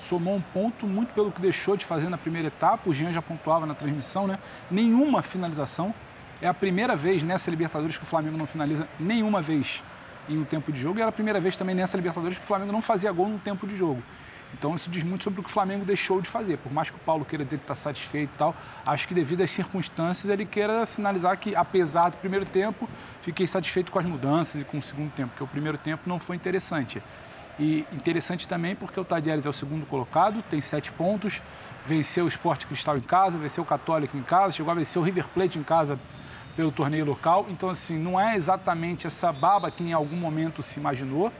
Somou 0.00 0.34
um 0.34 0.40
ponto 0.40 0.86
muito 0.86 1.14
pelo 1.14 1.30
que 1.30 1.40
deixou 1.40 1.76
de 1.76 1.84
fazer 1.84 2.08
na 2.08 2.18
primeira 2.18 2.48
etapa. 2.48 2.90
O 2.90 2.92
Jean 2.92 3.12
já 3.12 3.22
pontuava 3.22 3.64
na 3.64 3.74
transmissão, 3.74 4.26
né? 4.26 4.38
Nenhuma 4.68 5.22
finalização. 5.22 5.94
É 6.42 6.48
a 6.48 6.54
primeira 6.54 6.96
vez 6.96 7.22
nessa 7.22 7.48
Libertadores 7.48 7.96
que 7.96 8.02
o 8.02 8.06
Flamengo 8.06 8.36
não 8.36 8.46
finaliza 8.46 8.88
nenhuma 8.98 9.40
vez 9.40 9.82
em 10.28 10.36
um 10.36 10.44
tempo 10.44 10.72
de 10.72 10.80
jogo. 10.80 10.98
E 10.98 11.02
era 11.02 11.08
a 11.10 11.12
primeira 11.12 11.40
vez 11.40 11.56
também 11.56 11.74
nessa 11.74 11.96
Libertadores 11.96 12.38
que 12.38 12.44
o 12.44 12.46
Flamengo 12.46 12.72
não 12.72 12.82
fazia 12.82 13.10
gol 13.12 13.28
no 13.28 13.38
tempo 13.38 13.66
de 13.66 13.76
jogo. 13.76 14.02
Então 14.54 14.74
isso 14.74 14.88
diz 14.88 15.04
muito 15.04 15.24
sobre 15.24 15.40
o 15.40 15.42
que 15.42 15.50
o 15.50 15.52
Flamengo 15.52 15.84
deixou 15.84 16.20
de 16.20 16.28
fazer. 16.28 16.56
Por 16.58 16.72
mais 16.72 16.90
que 16.90 16.96
o 16.96 17.00
Paulo 17.00 17.24
queira 17.24 17.44
dizer 17.44 17.58
que 17.58 17.64
está 17.64 17.74
satisfeito 17.74 18.30
e 18.34 18.38
tal, 18.38 18.54
acho 18.84 19.06
que 19.06 19.14
devido 19.14 19.42
às 19.42 19.50
circunstâncias 19.50 20.28
ele 20.28 20.46
queira 20.46 20.86
sinalizar 20.86 21.36
que, 21.38 21.54
apesar 21.54 22.10
do 22.10 22.16
primeiro 22.18 22.46
tempo, 22.46 22.88
fiquei 23.20 23.46
satisfeito 23.46 23.92
com 23.92 23.98
as 23.98 24.04
mudanças 24.04 24.62
e 24.62 24.64
com 24.64 24.78
o 24.78 24.82
segundo 24.82 25.10
tempo, 25.12 25.30
porque 25.30 25.44
o 25.44 25.48
primeiro 25.48 25.76
tempo 25.76 26.08
não 26.08 26.18
foi 26.18 26.36
interessante. 26.36 27.02
E 27.58 27.86
interessante 27.92 28.46
também 28.46 28.76
porque 28.76 29.00
o 29.00 29.04
Tadieres 29.04 29.46
é 29.46 29.48
o 29.48 29.52
segundo 29.52 29.86
colocado, 29.86 30.42
tem 30.42 30.60
sete 30.60 30.92
pontos, 30.92 31.42
venceu 31.84 32.26
o 32.26 32.28
Esporte 32.28 32.66
Cristal 32.66 32.98
em 32.98 33.02
casa, 33.02 33.38
venceu 33.38 33.64
o 33.64 33.66
Católico 33.66 34.16
em 34.16 34.22
casa, 34.22 34.56
chegou 34.56 34.70
a 34.70 34.74
vencer 34.74 35.00
o 35.00 35.04
River 35.04 35.26
Plate 35.28 35.58
em 35.58 35.62
casa 35.62 35.98
pelo 36.54 36.70
torneio 36.70 37.04
local. 37.04 37.46
Então, 37.48 37.70
assim, 37.70 37.98
não 37.98 38.20
é 38.20 38.36
exatamente 38.36 39.06
essa 39.06 39.32
baba 39.32 39.70
que 39.70 39.82
em 39.82 39.92
algum 39.92 40.16
momento 40.16 40.62
se 40.62 40.78
imaginou 40.78 41.32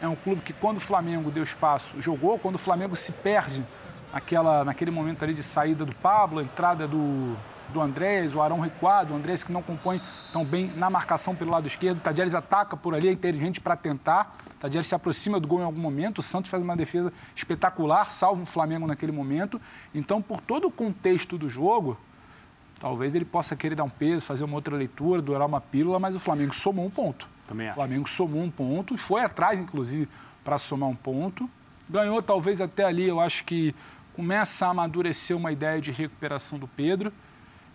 é 0.00 0.08
um 0.08 0.16
clube 0.16 0.40
que, 0.40 0.52
quando 0.52 0.78
o 0.78 0.80
Flamengo 0.80 1.30
deu 1.30 1.42
espaço, 1.42 2.00
jogou. 2.00 2.38
Quando 2.38 2.54
o 2.54 2.58
Flamengo 2.58 2.96
se 2.96 3.12
perde 3.12 3.64
naquela, 4.12 4.64
naquele 4.64 4.90
momento 4.90 5.22
ali 5.22 5.34
de 5.34 5.42
saída 5.42 5.84
do 5.84 5.94
Pablo, 5.94 6.40
entrada 6.40 6.88
do, 6.88 7.36
do 7.68 7.80
Andrés, 7.80 8.34
o 8.34 8.40
Arão 8.40 8.60
recuado, 8.60 9.12
o 9.12 9.16
Andrés 9.16 9.44
que 9.44 9.52
não 9.52 9.62
compõe 9.62 10.00
tão 10.32 10.44
bem 10.44 10.72
na 10.74 10.88
marcação 10.88 11.34
pelo 11.34 11.50
lado 11.50 11.66
esquerdo. 11.66 11.98
O 11.98 12.00
Tadieres 12.00 12.34
ataca 12.34 12.76
por 12.76 12.94
ali, 12.94 13.08
é 13.08 13.12
inteligente 13.12 13.60
para 13.60 13.76
tentar. 13.76 14.34
O 14.56 14.60
Tadieres 14.60 14.88
se 14.88 14.94
aproxima 14.94 15.38
do 15.38 15.46
gol 15.46 15.60
em 15.60 15.64
algum 15.64 15.80
momento. 15.80 16.18
O 16.18 16.22
Santos 16.22 16.50
faz 16.50 16.62
uma 16.62 16.76
defesa 16.76 17.12
espetacular, 17.34 18.10
salva 18.10 18.42
o 18.42 18.46
Flamengo 18.46 18.86
naquele 18.86 19.12
momento. 19.12 19.60
Então, 19.94 20.22
por 20.22 20.40
todo 20.40 20.66
o 20.66 20.70
contexto 20.70 21.36
do 21.36 21.48
jogo, 21.48 21.98
talvez 22.80 23.14
ele 23.14 23.26
possa 23.26 23.54
querer 23.54 23.74
dar 23.74 23.84
um 23.84 23.90
peso, 23.90 24.24
fazer 24.24 24.44
uma 24.44 24.54
outra 24.54 24.74
leitura, 24.74 25.20
dourar 25.20 25.46
uma 25.46 25.60
pílula, 25.60 25.98
mas 25.98 26.14
o 26.14 26.18
Flamengo 26.18 26.54
somou 26.54 26.86
um 26.86 26.90
ponto. 26.90 27.28
Também 27.50 27.66
acho. 27.66 27.72
O 27.72 27.80
Flamengo 27.80 28.08
somou 28.08 28.42
um 28.42 28.50
ponto 28.50 28.96
foi 28.96 29.22
atrás, 29.22 29.58
inclusive, 29.58 30.08
para 30.44 30.56
somar 30.56 30.88
um 30.88 30.94
ponto. 30.94 31.50
Ganhou, 31.88 32.22
talvez 32.22 32.60
até 32.60 32.84
ali, 32.84 33.08
eu 33.08 33.18
acho 33.18 33.42
que 33.42 33.74
começa 34.14 34.66
a 34.66 34.70
amadurecer 34.70 35.36
uma 35.36 35.50
ideia 35.50 35.80
de 35.80 35.90
recuperação 35.90 36.60
do 36.60 36.68
Pedro. 36.68 37.12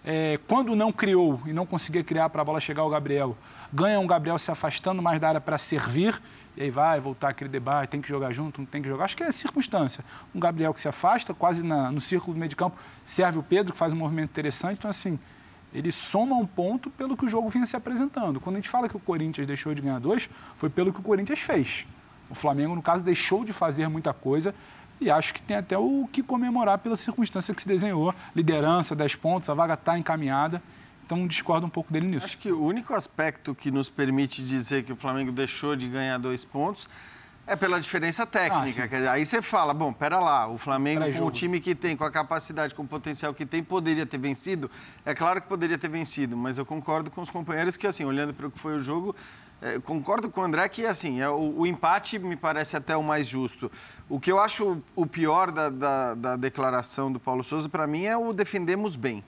É, 0.06 0.40
quando 0.48 0.74
não 0.76 0.94
criou 0.94 1.42
e 1.46 1.52
não 1.52 1.66
conseguia 1.66 2.04
criar 2.06 2.30
para 2.30 2.42
a 2.42 2.46
bola 2.46 2.62
chegar 2.62 2.84
ao 2.84 2.90
Gabriel, 2.90 3.36
ganha 3.74 4.00
um 4.00 4.08
Gabriel 4.08 4.38
se 4.38 4.50
afastando 4.50 5.02
mais 5.02 5.20
da 5.20 5.28
área 5.28 5.42
para 5.42 5.58
servir, 5.58 6.22
e 6.56 6.62
aí 6.64 6.72
vai 6.72 6.98
voltar 7.02 7.30
aquele 7.30 7.50
debate, 7.50 7.90
tem 7.90 8.00
que 8.00 8.08
jogar 8.08 8.32
junto, 8.32 8.62
não 8.62 8.66
tem 8.66 8.82
que 8.82 8.88
jogar. 8.88 9.04
Acho 9.04 9.18
que 9.18 9.24
é 9.24 9.32
circunstância. 9.32 10.06
Um 10.34 10.40
Gabriel 10.40 10.74
que 10.74 10.80
se 10.80 10.88
afasta, 10.88 11.34
quase 11.34 11.66
na, 11.66 11.92
no 11.92 12.00
círculo 12.00 12.34
do 12.34 12.40
meio 12.40 12.50
de 12.50 12.56
campo, 12.56 12.78
serve 13.04 13.40
o 13.40 13.44
Pedro, 13.44 13.74
que 13.74 13.78
faz 13.78 13.92
um 13.92 13.98
movimento 13.98 14.30
interessante. 14.30 14.78
Então, 14.78 14.90
assim, 14.90 15.20
ele 15.76 15.92
soma 15.92 16.36
um 16.36 16.46
ponto 16.46 16.90
pelo 16.90 17.18
que 17.18 17.26
o 17.26 17.30
jogo 17.30 17.50
vinha 17.50 17.66
se 17.66 17.76
apresentando. 17.76 18.40
Quando 18.40 18.56
a 18.56 18.60
gente 18.60 18.70
fala 18.70 18.88
que 18.88 18.96
o 18.96 19.00
Corinthians 19.00 19.46
deixou 19.46 19.76
de 19.76 19.82
ganhar 19.82 20.00
dois, 20.00 20.30
foi 20.56 20.70
pelo 20.70 20.94
que 20.94 21.00
o 21.00 21.04
Corinthians 21.04 21.40
fez. 21.40 21.86
O 22.30 22.34
Flamengo, 22.34 22.74
no 22.74 22.82
caso, 22.82 23.04
deixou 23.04 23.44
de 23.44 23.52
fazer 23.52 23.90
muita 23.90 24.14
coisa 24.14 24.56
e 25.00 25.12
acho 25.12 25.34
que 25.34 25.42
tem 25.42 25.58
até 25.58 25.78
o 25.78 26.08
que 26.12 26.24
comemorar 26.24 26.78
pela 26.78 26.96
circunstância 26.96 27.54
que 27.54 27.62
se 27.62 27.68
desenhou. 27.68 28.16
Liderança, 28.34 28.96
10 28.96 29.16
pontos, 29.18 29.50
a 29.50 29.54
vaga 29.54 29.74
está 29.74 30.00
encaminhada. 30.00 30.64
Então, 31.06 31.28
discordo 31.28 31.68
um 31.68 31.70
pouco 31.70 31.92
dele 31.92 32.08
nisso. 32.08 32.26
Acho 32.26 32.38
que 32.38 32.52
o 32.52 32.64
único 32.64 32.94
aspecto 32.94 33.54
que 33.54 33.70
nos 33.70 33.90
permite 33.90 34.44
dizer 34.44 34.84
que 34.84 34.94
o 34.94 34.96
Flamengo 34.96 35.32
deixou 35.32 35.76
de 35.76 35.88
ganhar 35.88 36.18
dois 36.18 36.44
pontos 36.46 36.90
é 37.48 37.56
pela 37.56 37.80
diferença 37.80 38.26
técnica. 38.26 38.90
Ah, 39.08 39.14
aí 39.14 39.26
você 39.26 39.42
fala, 39.42 39.74
bom, 39.74 39.94
pera 39.94 40.20
lá, 40.20 40.48
o 40.48 40.58
Flamengo 40.58 41.02
com 41.14 41.26
o 41.26 41.32
time 41.32 41.60
que 41.60 41.76
tem, 41.76 41.96
com 41.96 42.04
a 42.04 42.12
capacidade, 42.12 42.74
com 42.74 42.84
o 42.84 42.88
potencial 42.88 43.34
que 43.34 43.46
tem, 43.46 43.64
poderia 43.64 44.06
ter 44.06 44.18
vencido? 44.18 44.70
É 45.06 45.14
claro 45.14 45.42
que 45.42 45.48
poderia 45.48 45.78
ter 45.78 45.90
vencido, 45.90 46.36
mas 46.36 46.58
eu 46.58 46.66
concordo 46.66 47.12
com 47.12 47.22
os 47.22 47.30
companheiros 47.30 47.78
que, 47.78 47.86
assim, 47.86 48.04
olhando 48.04 48.34
para 48.34 48.48
o 48.48 48.52
que 48.52 48.60
foi 48.60 48.76
o 48.76 48.80
jogo, 48.80 49.16
é, 49.62 49.80
concordo 49.80 50.30
com 50.30 50.42
o 50.42 50.44
André 50.44 50.68
que, 50.68 50.86
assim, 50.86 51.22
é, 51.22 51.30
o, 51.30 51.60
o, 51.60 51.68
empate 51.68 52.20
me 52.20 52.36
parece 52.36 52.76
até 52.76 52.98
o 52.98 53.04
mais 53.04 53.28
justo. 53.28 53.72
O 54.10 54.20
que 54.20 54.32
eu 54.32 54.40
acho 54.40 54.82
o 54.96 55.06
pior 55.06 55.52
da, 55.52 55.70
da, 55.70 56.14
da 56.14 56.36
declaração 56.36 57.12
do 57.12 57.20
Paulo 57.20 57.44
Souza, 57.44 57.70
para 57.70 57.88
mim, 57.88 58.06
é 58.06 58.18
o 58.18 58.34
defendemos 58.34 58.96
bem. 58.96 59.24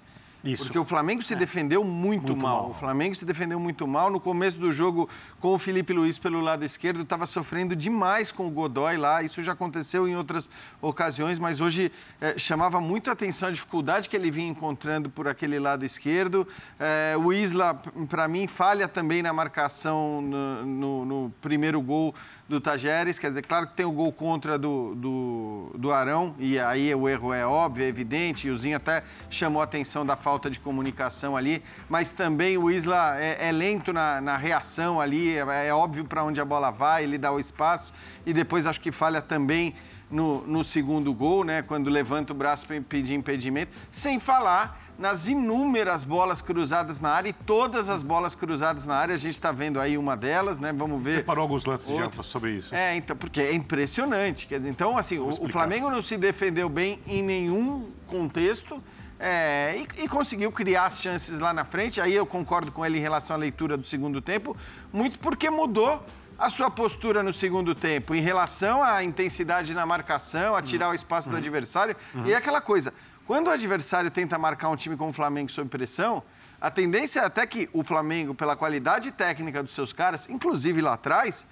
Isso. 0.51 0.65
Porque 0.65 0.79
o 0.79 0.85
Flamengo 0.85 1.21
se 1.21 1.33
é. 1.33 1.37
defendeu 1.37 1.83
muito, 1.83 2.27
muito 2.27 2.37
mal. 2.37 2.61
mal. 2.63 2.69
O 2.71 2.73
Flamengo 2.73 3.15
se 3.15 3.25
defendeu 3.25 3.59
muito 3.59 3.87
mal. 3.87 4.09
No 4.09 4.19
começo 4.19 4.57
do 4.57 4.71
jogo, 4.71 5.09
com 5.39 5.53
o 5.53 5.59
Felipe 5.59 5.93
Luiz 5.93 6.17
pelo 6.17 6.39
lado 6.41 6.63
esquerdo, 6.63 7.01
estava 7.01 7.25
sofrendo 7.25 7.75
demais 7.75 8.31
com 8.31 8.47
o 8.47 8.49
Godoy 8.49 8.97
lá. 8.97 9.21
Isso 9.21 9.43
já 9.43 9.53
aconteceu 9.53 10.07
em 10.07 10.15
outras 10.15 10.49
ocasiões, 10.81 11.39
mas 11.39 11.61
hoje 11.61 11.91
é, 12.21 12.37
chamava 12.37 12.79
muito 12.79 13.09
a 13.09 13.13
atenção 13.13 13.49
a 13.49 13.51
dificuldade 13.51 14.07
que 14.07 14.15
ele 14.15 14.31
vinha 14.31 14.49
encontrando 14.49 15.09
por 15.09 15.27
aquele 15.27 15.59
lado 15.59 15.85
esquerdo. 15.85 16.47
É, 16.79 17.15
o 17.17 17.33
Isla, 17.33 17.73
para 18.09 18.27
mim, 18.27 18.47
falha 18.47 18.87
também 18.87 19.21
na 19.21 19.33
marcação 19.33 20.21
no, 20.21 20.65
no, 20.65 21.05
no 21.05 21.33
primeiro 21.41 21.81
gol 21.81 22.13
do 22.47 22.61
Tajeres, 22.61 23.19
quer 23.19 23.29
dizer, 23.29 23.41
claro 23.45 23.67
que 23.67 23.73
tem 23.73 23.85
o 23.85 23.91
gol 23.91 24.11
contra 24.11 24.57
do, 24.57 24.95
do, 24.95 25.71
do 25.77 25.91
Arão, 25.91 26.33
e 26.39 26.57
aí 26.57 26.93
o 26.95 27.09
erro 27.09 27.33
é 27.33 27.45
óbvio, 27.45 27.83
é 27.83 27.87
evidente, 27.87 28.47
e 28.47 28.51
o 28.51 28.57
Zinho 28.57 28.77
até 28.77 29.03
chamou 29.29 29.61
a 29.61 29.65
atenção 29.65 30.05
da 30.05 30.15
falta 30.15 30.49
de 30.49 30.59
comunicação 30.59 31.35
ali, 31.35 31.61
mas 31.89 32.11
também 32.11 32.57
o 32.57 32.71
Isla 32.71 33.19
é, 33.19 33.49
é 33.49 33.51
lento 33.51 33.91
na, 33.91 34.21
na, 34.21 34.37
reação 34.37 35.01
ali, 35.01 35.37
é, 35.37 35.67
é 35.67 35.73
óbvio 35.73 36.05
para 36.05 36.23
onde 36.23 36.39
a 36.39 36.45
bola 36.45 36.71
vai, 36.71 37.03
ele 37.03 37.17
dá 37.17 37.31
o 37.33 37.39
espaço, 37.39 37.93
e 38.25 38.31
depois 38.31 38.65
acho 38.65 38.79
que 38.79 38.93
falha 38.93 39.21
também 39.21 39.75
no, 40.09 40.47
no 40.47 40.63
segundo 40.63 41.13
gol, 41.13 41.43
né, 41.43 41.61
quando 41.61 41.89
levanta 41.89 42.31
o 42.31 42.35
braço 42.35 42.65
para 42.65 42.77
impedir 42.77 43.15
impedimento, 43.15 43.75
sem 43.91 44.21
falar 44.21 44.86
nas 44.97 45.27
inúmeras 45.27 46.03
bolas 46.03 46.41
cruzadas 46.41 46.99
na 46.99 47.09
área 47.09 47.29
e 47.29 47.33
todas 47.33 47.89
as 47.89 48.01
bolas 48.01 48.33
cruzadas 48.33 48.85
na 48.85 48.95
área. 48.95 49.15
A 49.15 49.17
gente 49.17 49.33
está 49.33 49.51
vendo 49.51 49.79
aí 49.79 49.97
uma 49.97 50.17
delas, 50.17 50.59
né? 50.59 50.73
Vamos 50.73 51.01
ver. 51.03 51.17
Você 51.17 51.23
parou 51.23 51.43
alguns 51.43 51.65
lances 51.65 51.95
já 51.95 52.11
sobre 52.23 52.51
isso. 52.51 52.73
É, 52.73 52.95
então, 52.95 53.15
porque 53.15 53.41
é 53.41 53.53
impressionante. 53.53 54.47
Então, 54.65 54.97
assim, 54.97 55.19
o, 55.19 55.27
o, 55.27 55.49
Flamengo 55.49 55.89
não 55.89 56.01
se 56.01 56.17
defendeu 56.17 56.67
bem 56.67 56.99
em 57.05 57.21
nenhum 57.21 57.87
contexto. 58.07 58.81
É, 59.19 59.75
e, 59.77 60.03
e, 60.03 60.07
conseguiu 60.07 60.51
criar 60.51 60.85
as 60.85 61.01
chances 61.01 61.39
lá 61.39 61.53
na 61.53 61.65
frente. 61.65 61.99
Aí 61.99 62.13
eu 62.13 62.25
concordo 62.25 62.71
com 62.71 62.85
ele 62.85 62.97
em 62.97 63.01
relação 63.01 63.35
à 63.35 63.39
leitura 63.39 63.75
do 63.75 63.85
segundo 63.85 64.21
tempo, 64.21 64.55
muito 64.93 65.17
porque 65.19 65.49
mudou 65.49 66.03
a 66.37 66.49
sua 66.49 66.69
postura 66.69 67.23
no 67.23 67.33
segundo 67.33 67.73
tempo 67.73 68.13
em 68.13 68.21
relação 68.21 68.83
à 68.83 69.03
intensidade 69.03 69.73
na 69.73 69.85
marcação, 69.85 70.55
a 70.55 70.61
tirar 70.61 70.89
o 70.89 70.93
espaço 70.93 71.27
do 71.27 71.31
uhum. 71.31 71.39
adversário. 71.39 71.95
Uhum. 72.13 72.27
E 72.27 72.33
é 72.33 72.35
aquela 72.35 72.61
coisa, 72.61 72.93
quando 73.27 73.47
o 73.47 73.51
adversário 73.51 74.09
tenta 74.09 74.37
marcar 74.37 74.69
um 74.69 74.75
time 74.75 74.95
como 74.95 75.09
o 75.09 75.13
Flamengo 75.13 75.51
sob 75.51 75.69
pressão, 75.69 76.23
a 76.59 76.71
tendência 76.71 77.19
é 77.19 77.25
até 77.25 77.45
que 77.45 77.69
o 77.73 77.83
Flamengo, 77.83 78.33
pela 78.33 78.55
qualidade 78.55 79.11
técnica 79.11 79.61
dos 79.61 79.75
seus 79.75 79.91
caras, 79.91 80.29
inclusive 80.29 80.81
lá 80.81 80.93
atrás, 80.93 81.45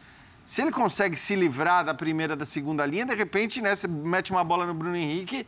se 0.45 0.61
ele 0.61 0.71
consegue 0.71 1.17
se 1.17 1.35
livrar 1.35 1.83
da 1.83 1.93
primeira, 1.93 2.35
da 2.35 2.45
segunda 2.45 2.85
linha, 2.85 3.05
de 3.05 3.13
repente, 3.13 3.61
né, 3.61 3.75
você 3.75 3.87
mete 3.87 4.31
uma 4.31 4.43
bola 4.43 4.65
no 4.65 4.73
Bruno 4.73 4.95
Henrique, 4.95 5.45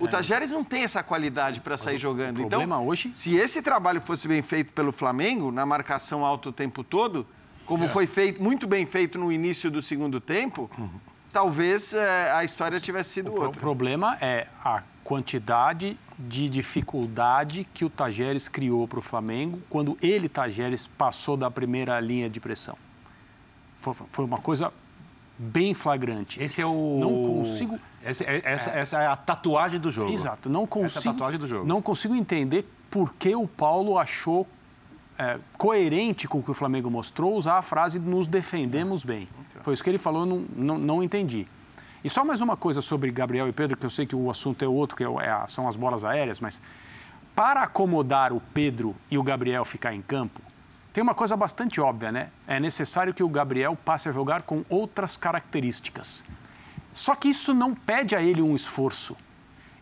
o 0.00 0.06
é. 0.06 0.10
Tajeres 0.10 0.50
não 0.50 0.64
tem 0.64 0.82
essa 0.82 1.02
qualidade 1.02 1.60
para 1.60 1.76
sair 1.76 1.98
jogando. 1.98 2.40
então, 2.40 2.86
hoje... 2.86 3.10
se 3.14 3.36
esse 3.36 3.62
trabalho 3.62 4.00
fosse 4.00 4.26
bem 4.26 4.42
feito 4.42 4.72
pelo 4.72 4.90
Flamengo, 4.90 5.52
na 5.52 5.64
marcação 5.64 6.24
alta 6.24 6.48
o 6.48 6.52
tempo 6.52 6.82
todo, 6.82 7.26
como 7.64 7.84
é. 7.84 7.88
foi 7.88 8.06
feito, 8.06 8.42
muito 8.42 8.66
bem 8.66 8.84
feito 8.84 9.16
no 9.16 9.30
início 9.30 9.70
do 9.70 9.80
segundo 9.80 10.20
tempo, 10.20 10.70
uhum. 10.76 10.90
talvez 11.32 11.94
é, 11.94 12.32
a 12.32 12.42
história 12.44 12.80
tivesse 12.80 13.10
sido 13.10 13.30
o 13.30 13.34
outra. 13.34 13.48
O 13.48 13.52
problema 13.52 14.16
é 14.20 14.46
a 14.64 14.82
quantidade 15.08 15.96
de 16.18 16.50
dificuldade 16.50 17.66
que 17.72 17.82
o 17.82 17.88
Tajeres 17.88 18.46
criou 18.46 18.86
para 18.86 18.98
o 18.98 19.02
Flamengo 19.02 19.58
quando 19.70 19.96
ele, 20.02 20.28
Tajeres, 20.28 20.86
passou 20.86 21.34
da 21.34 21.50
primeira 21.50 21.98
linha 21.98 22.28
de 22.28 22.38
pressão. 22.38 22.76
Foi, 23.78 24.24
uma 24.26 24.36
coisa 24.36 24.70
bem 25.38 25.72
flagrante. 25.72 26.42
Esse 26.42 26.60
é 26.60 26.66
o. 26.66 26.98
Não 27.00 27.38
consigo. 27.38 27.78
Essa, 28.04 28.22
é, 28.24 28.42
essa, 28.44 28.70
é. 28.70 28.78
essa 28.80 29.02
é 29.02 29.06
a 29.06 29.16
tatuagem 29.16 29.80
do 29.80 29.90
jogo. 29.90 30.12
Exato. 30.12 30.50
Não 30.50 30.66
consigo. 30.66 30.98
Essa 30.98 31.08
é 31.08 31.10
a 31.10 31.12
tatuagem 31.14 31.40
do 31.40 31.48
jogo. 31.48 31.66
Não 31.66 31.80
consigo 31.80 32.14
entender 32.14 32.68
por 32.90 33.14
que 33.14 33.34
o 33.34 33.48
Paulo 33.48 33.96
achou 33.96 34.46
é, 35.18 35.38
coerente 35.56 36.28
com 36.28 36.40
o 36.40 36.42
que 36.42 36.50
o 36.50 36.54
Flamengo 36.54 36.90
mostrou 36.90 37.34
usar 37.34 37.56
a 37.56 37.62
frase 37.62 37.98
nos 37.98 38.28
defendemos 38.28 39.06
bem. 39.06 39.26
Foi 39.62 39.72
isso 39.72 39.82
que 39.82 39.88
ele 39.88 39.96
falou, 39.96 40.26
não, 40.26 40.44
não, 40.54 40.76
não 40.76 41.02
entendi. 41.02 41.46
E 42.04 42.08
só 42.08 42.24
mais 42.24 42.40
uma 42.40 42.56
coisa 42.56 42.80
sobre 42.80 43.10
Gabriel 43.10 43.48
e 43.48 43.52
Pedro, 43.52 43.76
que 43.76 43.84
eu 43.84 43.90
sei 43.90 44.06
que 44.06 44.14
o 44.14 44.30
assunto 44.30 44.64
é 44.64 44.68
outro, 44.68 44.96
que 44.96 45.02
é, 45.02 45.06
é 45.06 45.46
são 45.48 45.66
as 45.66 45.74
bolas 45.74 46.04
aéreas, 46.04 46.40
mas 46.40 46.62
para 47.34 47.62
acomodar 47.62 48.32
o 48.32 48.40
Pedro 48.54 48.94
e 49.10 49.18
o 49.18 49.22
Gabriel 49.22 49.64
ficar 49.64 49.94
em 49.94 50.02
campo, 50.02 50.40
tem 50.92 51.02
uma 51.02 51.14
coisa 51.14 51.36
bastante 51.36 51.80
óbvia, 51.80 52.10
né? 52.10 52.30
É 52.46 52.58
necessário 52.58 53.12
que 53.12 53.22
o 53.22 53.28
Gabriel 53.28 53.76
passe 53.84 54.08
a 54.08 54.12
jogar 54.12 54.42
com 54.42 54.64
outras 54.68 55.16
características. 55.16 56.24
Só 56.92 57.14
que 57.14 57.28
isso 57.28 57.52
não 57.52 57.74
pede 57.74 58.16
a 58.16 58.22
ele 58.22 58.42
um 58.42 58.54
esforço. 58.54 59.16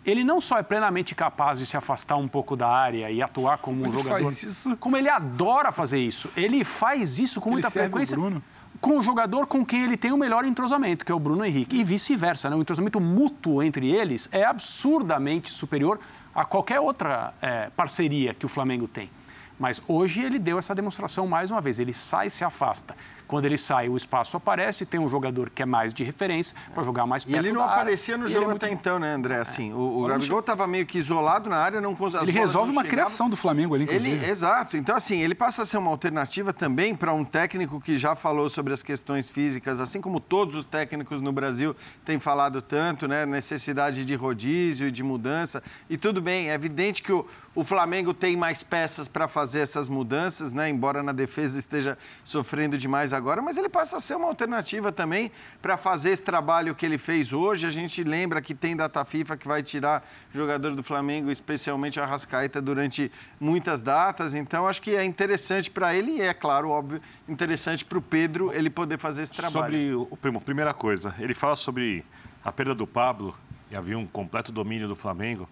Ele 0.04 0.22
não 0.22 0.40
só 0.40 0.58
é 0.58 0.62
plenamente 0.62 1.14
capaz 1.14 1.58
de 1.58 1.66
se 1.66 1.76
afastar 1.76 2.16
um 2.16 2.28
pouco 2.28 2.56
da 2.56 2.68
área 2.68 3.10
e 3.10 3.22
atuar 3.22 3.58
como 3.58 3.82
um 3.82 3.86
ele 3.86 4.02
jogador, 4.02 4.32
como 4.78 4.96
ele 4.96 5.08
adora 5.08 5.72
fazer 5.72 5.98
isso. 5.98 6.30
Ele 6.36 6.64
faz 6.64 7.18
isso 7.18 7.40
com 7.40 7.50
ele 7.50 7.54
muita 7.54 7.70
frequência. 7.70 8.16
Bruno 8.16 8.42
com 8.80 8.98
o 8.98 9.02
jogador 9.02 9.46
com 9.46 9.64
quem 9.64 9.84
ele 9.84 9.96
tem 9.96 10.12
o 10.12 10.16
melhor 10.16 10.44
entrosamento, 10.44 11.04
que 11.04 11.12
é 11.12 11.14
o 11.14 11.18
Bruno 11.18 11.44
Henrique. 11.44 11.76
E 11.76 11.84
vice-versa, 11.84 12.50
né? 12.50 12.56
o 12.56 12.60
entrosamento 12.60 13.00
mútuo 13.00 13.62
entre 13.62 13.90
eles 13.90 14.28
é 14.32 14.44
absurdamente 14.44 15.50
superior 15.50 15.98
a 16.34 16.44
qualquer 16.44 16.80
outra 16.80 17.34
é, 17.40 17.70
parceria 17.76 18.34
que 18.34 18.44
o 18.44 18.48
Flamengo 18.48 18.86
tem. 18.86 19.10
Mas 19.58 19.82
hoje 19.88 20.22
ele 20.22 20.38
deu 20.38 20.58
essa 20.58 20.74
demonstração 20.74 21.26
mais 21.26 21.50
uma 21.50 21.60
vez. 21.60 21.80
Ele 21.80 21.94
sai 21.94 22.26
e 22.26 22.30
se 22.30 22.44
afasta. 22.44 22.94
Quando 23.26 23.44
ele 23.44 23.58
sai, 23.58 23.88
o 23.88 23.96
espaço 23.96 24.36
aparece, 24.36 24.86
tem 24.86 25.00
um 25.00 25.08
jogador 25.08 25.50
que 25.50 25.62
é 25.62 25.66
mais 25.66 25.92
de 25.92 26.04
referência 26.04 26.56
para 26.74 26.82
jogar 26.82 27.06
mais 27.06 27.24
perto 27.24 27.36
E 27.36 27.38
ele 27.48 27.52
não 27.52 27.62
aparecia 27.62 28.16
no 28.16 28.28
jogo 28.28 28.52
é 28.52 28.54
até 28.54 28.70
então, 28.70 28.98
né, 28.98 29.14
André? 29.14 29.40
Assim, 29.40 29.72
o, 29.72 30.04
o 30.04 30.06
Gabigol 30.06 30.40
estava 30.40 30.66
meio 30.66 30.86
que 30.86 30.98
isolado 30.98 31.50
na 31.50 31.56
área, 31.56 31.80
não 31.80 31.94
conseguia. 31.94 32.24
Ele 32.24 32.32
resolve 32.32 32.70
uma 32.70 32.82
chegavam. 32.82 33.04
criação 33.04 33.28
do 33.28 33.36
Flamengo 33.36 33.74
ali, 33.74 33.84
inclusive. 33.84 34.16
Ele, 34.16 34.30
exato. 34.30 34.76
Então, 34.76 34.96
assim, 34.96 35.20
ele 35.20 35.34
passa 35.34 35.62
a 35.62 35.64
ser 35.64 35.78
uma 35.78 35.90
alternativa 35.90 36.52
também 36.52 36.94
para 36.94 37.12
um 37.12 37.24
técnico 37.24 37.80
que 37.80 37.96
já 37.96 38.14
falou 38.14 38.48
sobre 38.48 38.72
as 38.72 38.82
questões 38.82 39.28
físicas, 39.28 39.80
assim 39.80 40.00
como 40.00 40.20
todos 40.20 40.54
os 40.54 40.64
técnicos 40.64 41.20
no 41.20 41.32
Brasil 41.32 41.74
têm 42.04 42.18
falado 42.18 42.62
tanto, 42.62 43.08
né? 43.08 43.26
Necessidade 43.26 44.04
de 44.04 44.14
rodízio 44.14 44.88
e 44.88 44.90
de 44.92 45.02
mudança. 45.02 45.62
E 45.90 45.96
tudo 45.96 46.20
bem, 46.20 46.50
é 46.50 46.54
evidente 46.54 47.02
que 47.02 47.12
o 47.12 47.26
O 47.56 47.64
Flamengo 47.64 48.12
tem 48.12 48.36
mais 48.36 48.62
peças 48.62 49.08
para 49.08 49.26
fazer 49.26 49.60
essas 49.60 49.88
mudanças, 49.88 50.52
né? 50.52 50.68
embora 50.68 51.02
na 51.02 51.12
defesa 51.12 51.58
esteja 51.58 51.96
sofrendo 52.22 52.76
demais 52.76 53.14
agora, 53.14 53.40
mas 53.40 53.56
ele 53.56 53.70
passa 53.70 53.96
a 53.96 54.00
ser 54.00 54.14
uma 54.14 54.28
alternativa 54.28 54.92
também 54.92 55.32
para 55.62 55.78
fazer 55.78 56.10
esse 56.10 56.20
trabalho 56.20 56.74
que 56.74 56.84
ele 56.84 56.98
fez 56.98 57.32
hoje. 57.32 57.66
A 57.66 57.70
gente 57.70 58.04
lembra 58.04 58.42
que 58.42 58.54
tem 58.54 58.76
data 58.76 59.02
FIFA 59.02 59.38
que 59.38 59.48
vai 59.48 59.62
tirar 59.62 60.06
jogador 60.34 60.76
do 60.76 60.82
Flamengo, 60.82 61.30
especialmente 61.30 61.98
a 61.98 62.04
Rascaeta, 62.04 62.60
durante 62.60 63.10
muitas 63.40 63.80
datas. 63.80 64.34
Então, 64.34 64.68
acho 64.68 64.82
que 64.82 64.94
é 64.94 65.02
interessante 65.02 65.70
para 65.70 65.94
ele 65.94 66.18
e, 66.18 66.20
é 66.20 66.34
claro, 66.34 66.68
óbvio, 66.68 67.00
interessante 67.26 67.86
para 67.86 67.96
o 67.96 68.02
Pedro 68.02 68.52
ele 68.52 68.68
poder 68.68 68.98
fazer 68.98 69.22
esse 69.22 69.32
trabalho. 69.32 69.64
Sobre 69.64 69.94
o 69.94 70.16
primo, 70.18 70.42
primeira 70.42 70.74
coisa, 70.74 71.14
ele 71.18 71.32
fala 71.32 71.56
sobre 71.56 72.04
a 72.44 72.52
perda 72.52 72.74
do 72.74 72.86
Pablo 72.86 73.34
e 73.70 73.74
havia 73.74 73.96
um 73.96 74.06
completo 74.06 74.52
domínio 74.52 74.86
do 74.86 74.94
Flamengo. 74.94 75.48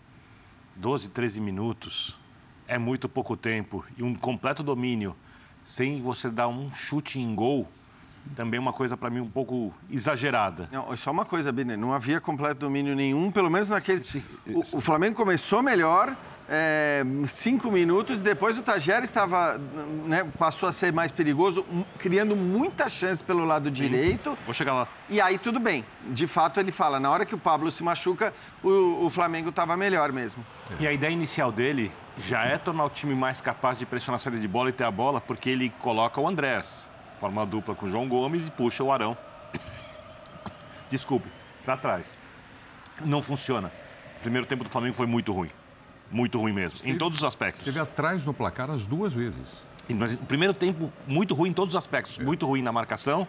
12, 0.76 1.10
13 1.10 1.40
minutos 1.40 2.18
é 2.66 2.78
muito 2.78 3.08
pouco 3.08 3.36
tempo 3.36 3.84
e 3.96 4.02
um 4.02 4.14
completo 4.14 4.62
domínio 4.62 5.14
sem 5.62 6.02
você 6.02 6.30
dar 6.30 6.48
um 6.48 6.68
chute 6.68 7.18
em 7.18 7.34
gol 7.34 7.68
também 8.34 8.58
é 8.58 8.60
uma 8.60 8.72
coisa 8.72 8.96
para 8.96 9.10
mim 9.10 9.20
um 9.20 9.28
pouco 9.28 9.72
exagerada. 9.90 10.68
Não, 10.72 10.96
só 10.96 11.10
uma 11.10 11.24
coisa, 11.24 11.52
Biner, 11.52 11.76
não 11.76 11.92
havia 11.92 12.20
completo 12.20 12.60
domínio 12.60 12.96
nenhum, 12.96 13.30
pelo 13.30 13.50
menos 13.50 13.68
naquele. 13.68 14.02
O, 14.46 14.78
o 14.78 14.80
Flamengo 14.80 15.14
começou 15.14 15.62
melhor, 15.62 16.16
é, 16.48 17.02
cinco 17.26 17.70
minutos, 17.70 18.20
depois 18.20 18.58
o 18.58 18.62
Tagere 18.62 19.04
estava, 19.04 19.58
né, 20.06 20.24
passou 20.38 20.68
a 20.68 20.72
ser 20.72 20.92
mais 20.92 21.10
perigoso, 21.10 21.64
criando 21.98 22.36
muita 22.36 22.88
chance 22.88 23.24
pelo 23.24 23.44
lado 23.44 23.68
Sim. 23.68 23.74
direito. 23.74 24.36
Vou 24.44 24.52
chegar 24.54 24.74
lá. 24.74 24.88
E 25.08 25.20
aí 25.20 25.38
tudo 25.38 25.58
bem. 25.58 25.84
De 26.10 26.26
fato, 26.26 26.60
ele 26.60 26.70
fala, 26.70 27.00
na 27.00 27.10
hora 27.10 27.24
que 27.24 27.34
o 27.34 27.38
Pablo 27.38 27.72
se 27.72 27.82
machuca, 27.82 28.32
o, 28.62 29.06
o 29.06 29.10
Flamengo 29.10 29.48
estava 29.48 29.76
melhor 29.76 30.12
mesmo. 30.12 30.44
E 30.78 30.86
a 30.86 30.92
ideia 30.92 31.12
inicial 31.12 31.50
dele 31.50 31.90
já 32.18 32.44
é 32.44 32.58
tornar 32.58 32.84
o 32.84 32.90
time 32.90 33.14
mais 33.14 33.40
capaz 33.40 33.78
de 33.78 33.86
pressionar 33.86 34.16
a 34.16 34.18
saída 34.22 34.38
de 34.38 34.48
bola 34.48 34.68
e 34.68 34.72
ter 34.72 34.84
a 34.84 34.90
bola, 34.90 35.20
porque 35.20 35.48
ele 35.50 35.70
coloca 35.80 36.20
o 36.20 36.28
Andrés, 36.28 36.88
forma 37.18 37.40
uma 37.40 37.46
dupla 37.46 37.74
com 37.74 37.86
o 37.86 37.88
João 37.88 38.06
Gomes 38.06 38.48
e 38.48 38.50
puxa 38.50 38.84
o 38.84 38.92
Arão. 38.92 39.16
Desculpe, 40.90 41.28
para 41.64 41.76
trás. 41.76 42.18
Não 43.04 43.22
funciona. 43.22 43.72
O 44.18 44.20
primeiro 44.20 44.46
tempo 44.46 44.62
do 44.62 44.70
Flamengo 44.70 44.94
foi 44.94 45.06
muito 45.06 45.32
ruim 45.32 45.50
muito 46.14 46.38
ruim 46.38 46.52
mesmo, 46.52 46.78
em 46.84 46.96
todos 46.96 47.18
os 47.18 47.24
aspectos. 47.24 47.66
Esteve 47.66 47.80
atrás 47.80 48.24
no 48.24 48.32
placar 48.32 48.70
as 48.70 48.86
duas 48.86 49.12
vezes. 49.12 49.66
Mas 49.88 50.14
o 50.14 50.18
primeiro 50.18 50.54
tempo, 50.54 50.92
muito 51.08 51.34
ruim 51.34 51.50
em 51.50 51.52
todos 51.52 51.74
os 51.74 51.76
aspectos. 51.76 52.20
É. 52.20 52.22
Muito 52.22 52.46
ruim 52.46 52.62
na 52.62 52.70
marcação 52.70 53.26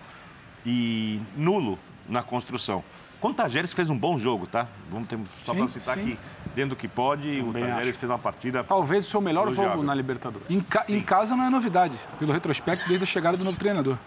e 0.63 1.19
nulo 1.35 1.79
na 2.07 2.21
construção. 2.21 2.83
Com 3.19 3.29
o 3.29 3.33
Tajeres 3.33 3.73
fez 3.73 3.89
um 3.89 3.97
bom 3.97 4.19
jogo, 4.19 4.45
tá? 4.45 4.67
Vamos 4.91 5.07
ter, 5.07 5.17
só 5.25 5.55
para 5.55 5.65
citar 5.67 5.95
sim. 5.95 6.01
aqui, 6.01 6.19
dentro 6.53 6.71
do 6.71 6.75
que 6.75 6.87
pode, 6.87 7.37
Também 7.37 7.63
o 7.63 7.67
Tajeres 7.67 7.97
fez 7.97 8.09
uma 8.09 8.19
partida. 8.19 8.63
Talvez 8.63 9.07
o 9.07 9.09
seu 9.09 9.19
melhor 9.19 9.51
jogo 9.51 9.81
na 9.81 9.95
Libertadores. 9.95 10.47
Em, 10.47 10.61
ca 10.61 10.85
em, 10.87 11.01
casa 11.01 11.35
não 11.35 11.43
é 11.43 11.49
novidade, 11.49 11.97
pelo 12.19 12.31
retrospecto, 12.31 12.87
desde 12.87 13.03
a 13.03 13.07
chegada 13.07 13.35
do 13.35 13.43
novo 13.43 13.57
treinador. 13.57 13.97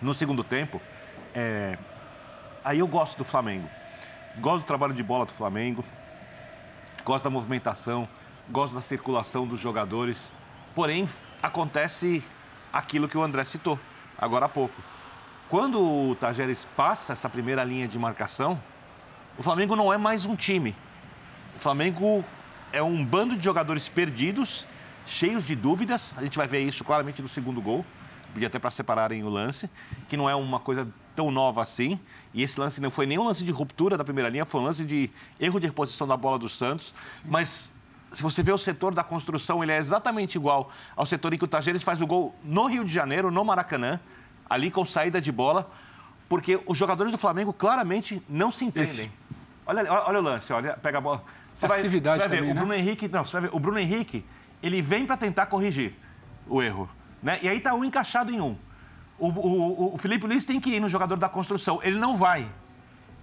No 0.00 0.14
segundo 0.14 0.44
tempo, 0.44 0.80
é... 1.34 1.76
aí 2.64 2.78
eu 2.78 2.86
gosto 2.86 3.18
do 3.18 3.24
Flamengo. 3.24 3.68
Gosto 4.38 4.62
do 4.62 4.66
trabalho 4.66 4.94
de 4.94 5.02
bola 5.02 5.26
do 5.26 5.32
Flamengo 5.32 5.84
gosto 7.04 7.24
da 7.24 7.30
movimentação, 7.30 8.08
gosto 8.48 8.74
da 8.74 8.80
circulação 8.80 9.46
dos 9.46 9.60
jogadores. 9.60 10.32
Porém, 10.74 11.08
acontece 11.42 12.22
aquilo 12.72 13.08
que 13.08 13.16
o 13.16 13.22
André 13.22 13.44
citou 13.44 13.78
agora 14.18 14.46
há 14.46 14.48
pouco. 14.48 14.74
Quando 15.48 15.82
o 15.82 16.14
Tajeres 16.14 16.66
passa 16.76 17.12
essa 17.12 17.28
primeira 17.28 17.64
linha 17.64 17.88
de 17.88 17.98
marcação, 17.98 18.60
o 19.36 19.42
Flamengo 19.42 19.74
não 19.74 19.92
é 19.92 19.98
mais 19.98 20.24
um 20.24 20.36
time. 20.36 20.76
O 21.56 21.58
Flamengo 21.58 22.24
é 22.72 22.82
um 22.82 23.04
bando 23.04 23.36
de 23.36 23.44
jogadores 23.44 23.88
perdidos, 23.88 24.66
cheios 25.04 25.44
de 25.44 25.56
dúvidas. 25.56 26.14
A 26.16 26.22
gente 26.22 26.36
vai 26.36 26.46
ver 26.46 26.60
isso 26.60 26.84
claramente 26.84 27.20
no 27.20 27.28
segundo 27.28 27.60
gol. 27.60 27.84
Podia 28.32 28.46
até 28.46 28.60
para 28.60 28.70
separarem 28.70 29.24
o 29.24 29.28
lance, 29.28 29.68
que 30.08 30.16
não 30.16 30.30
é 30.30 30.34
uma 30.36 30.60
coisa 30.60 30.86
tão 31.14 31.30
nova 31.30 31.62
assim. 31.62 31.98
E 32.32 32.42
esse 32.42 32.58
lance 32.58 32.80
não 32.80 32.90
foi 32.90 33.06
nem 33.06 33.18
um 33.18 33.24
lance 33.24 33.44
de 33.44 33.50
ruptura 33.50 33.96
da 33.96 34.04
primeira 34.04 34.28
linha, 34.28 34.44
foi 34.44 34.60
um 34.60 34.64
lance 34.64 34.84
de 34.84 35.10
erro 35.38 35.58
de 35.58 35.66
reposição 35.66 36.06
da 36.06 36.16
bola 36.16 36.38
do 36.38 36.48
Santos. 36.48 36.94
Sim. 37.16 37.22
Mas 37.28 37.74
se 38.12 38.22
você 38.22 38.42
vê 38.42 38.52
o 38.52 38.58
setor 38.58 38.94
da 38.94 39.04
construção, 39.04 39.62
ele 39.62 39.72
é 39.72 39.76
exatamente 39.76 40.36
igual 40.36 40.70
ao 40.96 41.06
setor 41.06 41.32
em 41.32 41.38
que 41.38 41.44
o 41.44 41.48
Tajeres 41.48 41.82
faz 41.82 42.00
o 42.00 42.06
gol 42.06 42.34
no 42.42 42.66
Rio 42.66 42.84
de 42.84 42.92
Janeiro, 42.92 43.30
no 43.30 43.44
Maracanã, 43.44 44.00
ali 44.48 44.70
com 44.70 44.84
saída 44.84 45.20
de 45.20 45.30
bola, 45.30 45.70
porque 46.28 46.60
os 46.66 46.76
jogadores 46.76 47.12
do 47.12 47.18
Flamengo 47.18 47.52
claramente 47.52 48.22
não 48.28 48.50
se 48.50 48.64
entendem. 48.64 48.90
Esse... 48.90 49.10
Olha, 49.66 49.92
olha 49.92 50.18
o 50.18 50.22
lance, 50.22 50.52
olha, 50.52 50.74
pega 50.74 50.98
a 50.98 51.00
bola. 51.00 51.24
Você 51.54 51.68
Passividade 51.68 52.18
vai, 52.18 52.28
você 52.28 52.34
vai 52.34 52.44
ver, 52.44 52.50
o 52.50 52.54
né? 52.54 52.60
Bruno 52.60 52.74
Henrique, 52.74 53.08
não, 53.08 53.24
você 53.24 53.32
vai 53.32 53.42
ver, 53.42 53.50
o 53.52 53.58
Bruno 53.60 53.78
Henrique, 53.78 54.24
ele 54.62 54.80
vem 54.82 55.06
para 55.06 55.16
tentar 55.16 55.46
corrigir 55.46 55.94
o 56.48 56.62
erro, 56.62 56.88
né? 57.22 57.38
E 57.42 57.48
aí 57.48 57.58
está 57.58 57.74
um 57.74 57.84
encaixado 57.84 58.32
em 58.32 58.40
um. 58.40 58.56
O, 59.20 59.28
o, 59.28 59.94
o 59.94 59.98
Felipe 59.98 60.26
Luiz 60.26 60.44
tem 60.44 60.58
que 60.58 60.70
ir 60.70 60.80
no 60.80 60.88
jogador 60.88 61.16
da 61.16 61.28
construção. 61.28 61.78
Ele 61.82 61.98
não 61.98 62.16
vai. 62.16 62.50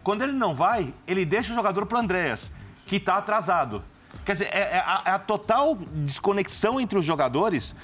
Quando 0.03 0.21
ele 0.21 0.31
não 0.31 0.55
vai, 0.55 0.93
ele 1.05 1.25
deixa 1.25 1.51
o 1.51 1.55
jogador 1.55 1.85
para 1.85 1.99
Andréas, 1.99 2.49
que 2.85 2.95
está 2.95 3.17
atrasado. 3.17 3.83
Quer 4.23 4.31
dizer, 4.33 4.49
é, 4.53 4.59
é, 4.59 4.79
a, 4.79 5.01
é, 5.05 5.11
a, 5.11 5.19
total 5.19 5.75
desconexão 5.75 6.79
entre 6.79 6.97
os 6.97 7.03
jogadores, 7.03 7.75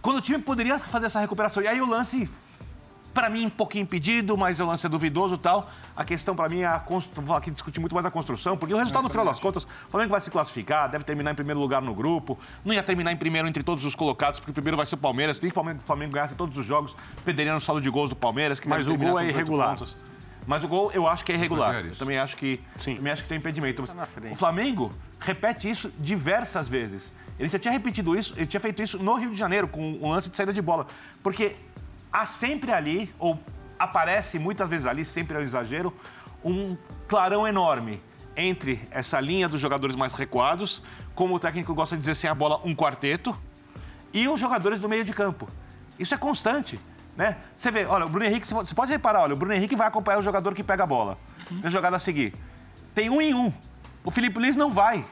quando 0.00 0.16
o 0.16 0.20
time 0.20 0.38
poderia 0.38 0.78
fazer 0.78 1.06
essa 1.06 1.20
recuperação. 1.20 1.62
E 1.62 1.68
aí 1.68 1.80
o 1.80 1.86
lance 1.86 2.30
para 3.18 3.28
mim, 3.28 3.46
um 3.46 3.50
pouquinho 3.50 3.82
impedido, 3.82 4.36
mas 4.38 4.60
o 4.60 4.64
lance 4.64 4.86
é 4.86 4.88
duvidoso 4.88 5.34
e 5.34 5.38
tal. 5.38 5.68
A 5.96 6.04
questão, 6.04 6.36
para 6.36 6.48
mim, 6.48 6.60
é 6.60 6.66
a 6.66 6.78
construção. 6.78 7.24
Vou 7.24 7.34
aqui 7.34 7.50
discutir 7.50 7.80
muito 7.80 7.92
mais 7.92 8.06
a 8.06 8.12
construção, 8.12 8.56
porque 8.56 8.72
o 8.72 8.76
resultado, 8.76 9.02
no 9.02 9.10
final 9.10 9.24
das 9.24 9.40
contas, 9.40 9.64
o 9.64 9.90
Flamengo 9.90 10.12
vai 10.12 10.20
se 10.20 10.30
classificar, 10.30 10.88
deve 10.88 11.02
terminar 11.02 11.32
em 11.32 11.34
primeiro 11.34 11.58
lugar 11.58 11.82
no 11.82 11.92
grupo. 11.92 12.38
Não 12.64 12.72
ia 12.72 12.80
terminar 12.80 13.10
em 13.10 13.16
primeiro 13.16 13.48
entre 13.48 13.64
todos 13.64 13.84
os 13.84 13.96
colocados, 13.96 14.38
porque 14.38 14.52
o 14.52 14.54
primeiro 14.54 14.76
vai 14.76 14.86
ser 14.86 14.94
o 14.94 14.98
Palmeiras. 14.98 15.40
Tem 15.40 15.50
que 15.50 15.58
o 15.58 15.80
Flamengo 15.80 16.12
ganhasse 16.12 16.36
todos 16.36 16.56
os 16.56 16.64
jogos, 16.64 16.96
perderia 17.24 17.52
no 17.52 17.58
saldo 17.58 17.80
de 17.80 17.90
gols 17.90 18.08
do 18.08 18.14
Palmeiras. 18.14 18.60
Que 18.60 18.68
mas 18.68 18.86
o 18.86 18.96
gol 18.96 19.18
é 19.18 19.26
irregular. 19.26 19.76
Mas 20.46 20.62
o 20.62 20.68
gol 20.68 20.92
eu 20.94 21.08
acho 21.08 21.24
que 21.24 21.32
é 21.32 21.34
irregular. 21.34 21.86
Eu 21.86 21.96
também 21.96 22.18
acho 22.18 22.36
que, 22.36 22.60
Sim. 22.76 22.94
também 22.98 23.12
acho 23.12 23.24
que 23.24 23.28
tem 23.28 23.38
impedimento. 23.38 23.84
Tá 23.84 24.06
o 24.30 24.36
Flamengo 24.36 24.92
repete 25.18 25.68
isso 25.68 25.92
diversas 25.98 26.68
vezes. 26.68 27.12
Ele 27.36 27.48
já 27.48 27.58
tinha 27.58 27.72
repetido 27.72 28.16
isso, 28.16 28.34
ele 28.36 28.46
tinha 28.46 28.60
feito 28.60 28.80
isso 28.80 29.02
no 29.02 29.14
Rio 29.14 29.30
de 29.30 29.36
Janeiro, 29.36 29.66
com 29.66 29.80
um 30.00 30.08
lance 30.08 30.30
de 30.30 30.36
saída 30.36 30.52
de 30.52 30.62
bola. 30.62 30.86
Porque 31.20 31.56
há 32.12 32.26
sempre 32.26 32.72
ali, 32.72 33.12
ou 33.18 33.38
aparece 33.78 34.38
muitas 34.38 34.68
vezes 34.68 34.86
ali, 34.86 35.04
sempre 35.04 35.36
é 35.36 35.40
um 35.40 35.42
exagero, 35.42 35.94
um 36.44 36.76
clarão 37.06 37.46
enorme 37.46 38.02
entre 38.36 38.80
essa 38.90 39.20
linha 39.20 39.48
dos 39.48 39.60
jogadores 39.60 39.96
mais 39.96 40.12
recuados, 40.12 40.82
como 41.14 41.34
o 41.34 41.38
técnico 41.38 41.74
gosta 41.74 41.96
de 41.96 42.00
dizer 42.00 42.14
sem 42.14 42.30
a 42.30 42.34
bola, 42.34 42.60
um 42.64 42.74
quarteto, 42.74 43.36
e 44.12 44.28
os 44.28 44.40
jogadores 44.40 44.80
do 44.80 44.88
meio 44.88 45.04
de 45.04 45.12
campo. 45.12 45.48
Isso 45.98 46.14
é 46.14 46.18
constante. 46.18 46.78
Né? 47.16 47.36
Você 47.56 47.70
vê, 47.72 47.84
olha, 47.84 48.06
o 48.06 48.08
Bruno 48.08 48.26
Henrique, 48.26 48.46
você 48.46 48.74
pode 48.74 48.92
reparar, 48.92 49.22
olha, 49.22 49.34
o 49.34 49.36
Bruno 49.36 49.52
Henrique 49.52 49.74
vai 49.74 49.88
acompanhar 49.88 50.18
o 50.18 50.22
jogador 50.22 50.54
que 50.54 50.62
pega 50.62 50.84
a 50.84 50.86
bola. 50.86 51.18
Tem 51.48 51.60
a 51.64 51.68
jogada 51.68 51.96
a 51.96 51.98
seguir. 51.98 52.32
Tem 52.94 53.10
um 53.10 53.20
em 53.20 53.34
um. 53.34 53.52
O 54.04 54.10
Felipe 54.10 54.38
Luiz 54.38 54.54
não 54.54 54.70
vai. 54.70 55.04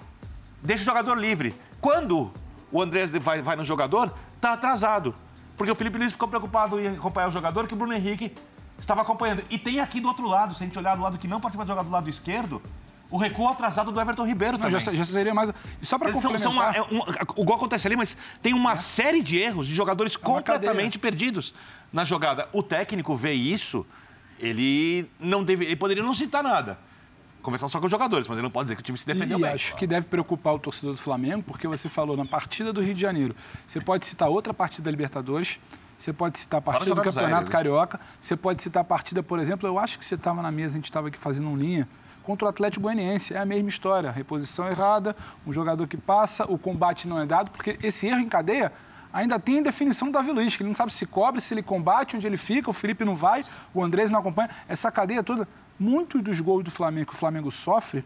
Deixa 0.62 0.82
o 0.82 0.86
jogador 0.86 1.18
livre. 1.18 1.54
Quando 1.80 2.32
o 2.70 2.80
Andrés 2.80 3.10
vai, 3.10 3.42
vai 3.42 3.56
no 3.56 3.64
jogador, 3.64 4.14
tá 4.40 4.52
atrasado. 4.52 5.14
Porque 5.56 5.70
o 5.70 5.74
Felipe 5.74 5.98
Luiz 5.98 6.12
ficou 6.12 6.28
preocupado 6.28 6.78
em 6.78 6.88
acompanhar 6.88 7.28
o 7.28 7.30
jogador 7.30 7.66
que 7.66 7.74
o 7.74 7.76
Bruno 7.76 7.94
Henrique 7.94 8.32
estava 8.78 9.02
acompanhando. 9.02 9.42
E 9.48 9.58
tem 9.58 9.80
aqui 9.80 10.00
do 10.00 10.08
outro 10.08 10.26
lado, 10.26 10.54
se 10.54 10.62
a 10.62 10.66
gente 10.66 10.78
olhar 10.78 10.96
do 10.96 11.02
lado 11.02 11.18
que 11.18 11.26
não 11.26 11.40
participa 11.40 11.64
de 11.64 11.68
jogar 11.68 11.82
do 11.82 11.90
lado 11.90 12.10
esquerdo, 12.10 12.62
o 13.10 13.16
recuo 13.16 13.48
atrasado 13.48 13.90
do 13.90 14.00
Everton 14.00 14.26
Ribeiro 14.26 14.58
também. 14.58 14.78
Já, 14.78 14.92
já 14.92 15.04
seria 15.04 15.32
mais. 15.32 15.50
Só 15.80 15.98
para 15.98 16.12
complementar. 16.12 16.40
São, 16.40 16.52
uma, 16.52 16.76
é, 16.76 16.82
um, 16.82 17.00
o 17.36 17.44
gol 17.44 17.56
acontece 17.56 17.86
ali, 17.86 17.96
mas 17.96 18.16
tem 18.42 18.52
uma 18.52 18.72
é. 18.72 18.76
série 18.76 19.22
de 19.22 19.38
erros 19.38 19.66
de 19.66 19.74
jogadores 19.74 20.14
é 20.14 20.18
completamente 20.18 20.98
perdidos 20.98 21.54
na 21.92 22.04
jogada. 22.04 22.48
O 22.52 22.62
técnico 22.62 23.14
vê 23.14 23.32
isso, 23.32 23.86
ele 24.38 25.08
não 25.18 25.42
deve, 25.44 25.64
ele 25.64 25.76
poderia 25.76 26.02
não 26.02 26.14
citar 26.14 26.42
nada 26.42 26.85
conversar 27.46 27.68
só 27.68 27.78
com 27.78 27.86
os 27.86 27.90
jogadores, 27.90 28.28
mas 28.28 28.36
ele 28.36 28.44
não 28.44 28.50
pode 28.50 28.66
dizer 28.66 28.76
que 28.76 28.82
o 28.82 28.84
time 28.84 28.98
se 28.98 29.06
defendeu 29.06 29.38
e 29.38 29.42
bem. 29.42 29.52
acho 29.52 29.74
que 29.76 29.86
deve 29.86 30.06
preocupar 30.06 30.54
o 30.54 30.58
torcedor 30.58 30.94
do 30.94 31.00
Flamengo, 31.00 31.42
porque 31.42 31.66
você 31.66 31.88
falou 31.88 32.16
na 32.16 32.26
partida 32.26 32.72
do 32.72 32.82
Rio 32.82 32.94
de 32.94 33.00
Janeiro. 33.00 33.34
Você 33.66 33.80
pode 33.80 34.04
citar 34.04 34.28
outra 34.28 34.52
partida 34.52 34.84
da 34.84 34.90
Libertadores, 34.90 35.60
você 35.96 36.12
pode 36.12 36.38
citar 36.38 36.58
a 36.58 36.60
partida 36.60 36.94
do 36.94 37.00
Campeonato 37.00 37.34
aéreos, 37.34 37.50
Carioca, 37.50 38.00
você 38.20 38.36
pode 38.36 38.62
citar 38.62 38.82
a 38.82 38.84
partida, 38.84 39.22
por 39.22 39.38
exemplo, 39.38 39.66
eu 39.66 39.78
acho 39.78 39.98
que 39.98 40.04
você 40.04 40.16
estava 40.16 40.42
na 40.42 40.50
mesa, 40.50 40.74
a 40.74 40.78
gente 40.78 40.84
estava 40.84 41.08
aqui 41.08 41.18
fazendo 41.18 41.48
um 41.48 41.56
linha, 41.56 41.88
contra 42.26 42.46
o 42.46 42.48
Atlético 42.48 42.82
Goianiense. 42.82 43.32
É 43.32 43.38
a 43.38 43.46
mesma 43.46 43.68
história, 43.68 44.10
reposição 44.10 44.68
errada, 44.68 45.14
um 45.46 45.52
jogador 45.52 45.86
que 45.86 45.96
passa, 45.96 46.44
o 46.44 46.58
combate 46.58 47.06
não 47.06 47.20
é 47.20 47.24
dado, 47.24 47.52
porque 47.52 47.78
esse 47.80 48.08
erro 48.08 48.18
em 48.18 48.28
cadeia 48.28 48.72
ainda 49.12 49.38
tem 49.38 49.60
a 49.60 49.62
definição 49.62 50.08
do 50.08 50.12
Davi 50.12 50.32
Luiz, 50.32 50.56
que 50.56 50.62
ele 50.62 50.68
não 50.68 50.74
sabe 50.74 50.92
se 50.92 51.06
cobre, 51.06 51.40
se 51.40 51.54
ele 51.54 51.62
combate, 51.62 52.16
onde 52.16 52.26
ele 52.26 52.36
fica, 52.36 52.68
o 52.68 52.72
Felipe 52.72 53.04
não 53.04 53.14
vai, 53.14 53.44
o 53.72 53.82
Andrés 53.82 54.10
não 54.10 54.18
acompanha. 54.18 54.50
Essa 54.68 54.90
cadeia 54.90 55.22
toda 55.22 55.48
muitos 55.78 56.22
dos 56.22 56.40
gols 56.40 56.64
do 56.64 56.70
Flamengo 56.70 57.06
que 57.06 57.14
o 57.14 57.16
Flamengo 57.16 57.50
sofre 57.50 58.04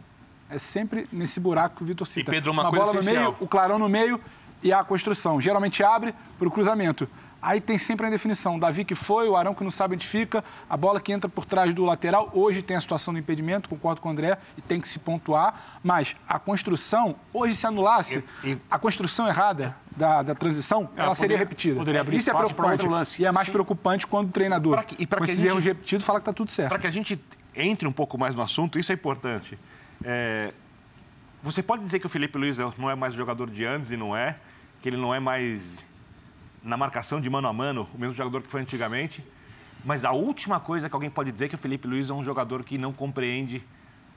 é 0.48 0.58
sempre 0.58 1.06
nesse 1.12 1.38
buraco 1.38 1.76
que 1.76 1.82
o 1.82 1.86
Vitor 1.86 2.06
cita. 2.06 2.30
E 2.30 2.34
Pedro, 2.34 2.50
uma, 2.50 2.64
uma 2.64 2.70
bola 2.70 2.98
essencial. 2.98 3.14
no 3.14 3.20
meio, 3.20 3.36
o 3.40 3.46
clarão 3.46 3.78
no 3.78 3.88
meio 3.88 4.20
e 4.62 4.72
a 4.72 4.82
construção. 4.82 5.40
Geralmente 5.40 5.82
abre 5.82 6.14
para 6.38 6.48
o 6.48 6.50
cruzamento. 6.50 7.08
Aí 7.42 7.60
tem 7.60 7.78
sempre 7.78 8.04
a 8.04 8.08
indefinição. 8.08 8.58
Davi 8.58 8.84
que 8.84 8.94
foi, 8.94 9.28
o 9.28 9.34
Arão 9.34 9.54
que 9.54 9.64
não 9.64 9.70
sabe 9.70 9.94
onde 9.94 10.06
fica, 10.06 10.44
a 10.68 10.76
bola 10.76 11.00
que 11.00 11.10
entra 11.10 11.28
por 11.28 11.46
trás 11.46 11.72
do 11.72 11.84
lateral. 11.84 12.30
Hoje 12.34 12.60
tem 12.60 12.76
a 12.76 12.80
situação 12.80 13.14
do 13.14 13.18
impedimento, 13.18 13.68
concordo 13.68 14.00
com 14.00 14.08
o 14.08 14.12
André, 14.12 14.36
e 14.58 14.60
tem 14.60 14.80
que 14.80 14.88
se 14.88 14.98
pontuar. 14.98 15.80
Mas 15.82 16.14
a 16.28 16.38
construção, 16.38 17.16
hoje 17.32 17.54
se 17.54 17.66
anulasse, 17.66 18.22
e, 18.44 18.50
e... 18.50 18.58
a 18.70 18.78
construção 18.78 19.26
errada 19.26 19.74
da, 19.96 20.22
da 20.22 20.34
transição, 20.34 20.90
é, 20.96 21.00
ela 21.00 21.14
seria 21.14 21.38
repetida. 21.38 21.76
Poderia 21.76 22.02
abrir 22.02 22.18
Isso 22.18 22.30
é 22.30 22.34
preocupante. 22.34 22.86
lance. 22.86 23.22
E 23.22 23.24
é 23.24 23.32
mais 23.32 23.46
Sim. 23.46 23.52
preocupante 23.52 24.06
quando 24.06 24.28
o 24.28 24.32
treinador, 24.32 24.84
que, 24.84 25.02
e 25.02 25.06
com 25.06 25.24
esses 25.24 25.36
gente, 25.36 25.48
erros 25.48 25.64
repetidos, 25.64 26.04
fala 26.04 26.18
que 26.18 26.22
está 26.22 26.32
tudo 26.32 26.50
certo. 26.50 26.68
Para 26.68 26.78
que 26.78 26.86
a 26.86 26.90
gente 26.90 27.18
entre 27.62 27.86
um 27.86 27.92
pouco 27.92 28.18
mais 28.18 28.34
no 28.34 28.42
assunto, 28.42 28.78
isso 28.78 28.92
é 28.92 28.94
importante. 28.94 29.58
É... 30.04 30.52
Você 31.42 31.62
pode 31.62 31.82
dizer 31.82 31.98
que 31.98 32.06
o 32.06 32.08
Felipe 32.08 32.36
Luiz 32.36 32.58
não 32.76 32.90
é 32.90 32.94
mais 32.94 33.14
jogador 33.14 33.48
de 33.50 33.64
antes 33.64 33.90
e 33.90 33.96
não 33.96 34.14
é, 34.14 34.36
que 34.82 34.88
ele 34.88 34.96
não 34.96 35.14
é 35.14 35.18
mais 35.18 35.78
na 36.62 36.76
marcação 36.76 37.20
de 37.20 37.30
mano 37.30 37.48
a 37.48 37.52
mano, 37.52 37.88
o 37.94 37.98
mesmo 37.98 38.14
jogador 38.14 38.42
que 38.42 38.48
foi 38.48 38.60
antigamente. 38.60 39.24
Mas 39.84 40.04
a 40.04 40.12
última 40.12 40.60
coisa 40.60 40.88
que 40.88 40.94
alguém 40.94 41.08
pode 41.08 41.32
dizer 41.32 41.46
é 41.46 41.48
que 41.48 41.54
o 41.54 41.58
Felipe 41.58 41.88
Luiz 41.88 42.10
é 42.10 42.12
um 42.12 42.22
jogador 42.22 42.62
que 42.62 42.76
não 42.76 42.92
compreende 42.92 43.62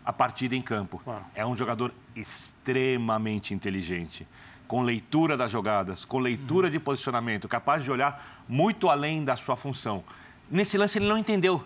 a 0.06 0.12
partida 0.12 0.56
em 0.56 0.62
campo. 0.62 1.00
Claro. 1.04 1.24
É 1.34 1.46
um 1.46 1.56
jogador 1.56 1.94
extremamente 2.16 3.54
inteligente, 3.54 4.28
com 4.68 4.82
leitura 4.82 5.38
das 5.38 5.52
jogadas, 5.52 6.04
com 6.04 6.20
leitura 6.20 6.68
uhum. 6.68 6.72
de 6.72 6.80
posicionamento, 6.80 7.48
capaz 7.48 7.84
de 7.84 7.92
olhar 7.92 8.44
muito 8.48 8.90
além 8.90 9.24
da 9.24 9.36
sua 9.36 9.56
função. 9.56 10.04
Nesse 10.52 10.78
lance 10.78 10.98
ele 10.98 11.08
não 11.08 11.18
entendeu 11.18 11.64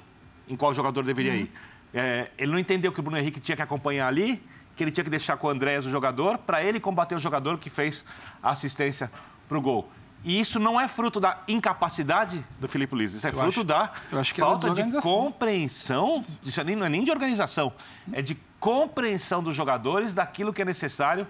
em 0.47 0.55
qual 0.55 0.73
jogador 0.73 1.03
deveria 1.03 1.33
uhum. 1.33 1.39
ir. 1.39 1.51
É, 1.93 2.29
ele 2.37 2.51
não 2.51 2.59
entendeu 2.59 2.91
que 2.91 2.99
o 2.99 3.03
Bruno 3.03 3.17
Henrique 3.17 3.39
tinha 3.39 3.55
que 3.55 3.61
acompanhar 3.61 4.07
ali, 4.07 4.43
que 4.75 4.83
ele 4.83 4.91
tinha 4.91 5.03
que 5.03 5.09
deixar 5.09 5.37
com 5.37 5.47
o 5.47 5.49
Andrés 5.49 5.85
o 5.85 5.89
jogador, 5.89 6.37
para 6.37 6.63
ele 6.63 6.79
combater 6.79 7.15
o 7.15 7.19
jogador 7.19 7.57
que 7.57 7.69
fez 7.69 8.05
a 8.41 8.51
assistência 8.51 9.11
para 9.47 9.57
o 9.57 9.61
gol. 9.61 9.89
E 10.23 10.39
isso 10.39 10.59
não 10.59 10.79
é 10.79 10.87
fruto 10.87 11.19
da 11.19 11.41
incapacidade 11.47 12.45
do 12.59 12.67
Felipe 12.67 12.93
Luiz, 12.95 13.13
isso 13.13 13.25
é 13.25 13.29
eu 13.29 13.33
fruto 13.33 13.59
acho, 13.59 13.63
da 13.63 13.91
é 14.11 14.23
falta 14.23 14.71
de 14.71 15.01
compreensão, 15.01 16.23
isso 16.43 16.63
não 16.63 16.85
é 16.85 16.89
nem 16.89 17.03
de 17.03 17.11
organização, 17.11 17.71
é 18.11 18.21
de 18.21 18.35
compreensão 18.59 19.41
dos 19.43 19.55
jogadores 19.55 20.13
daquilo 20.13 20.51
que 20.51 20.61
é 20.61 20.65
necessário 20.65 21.27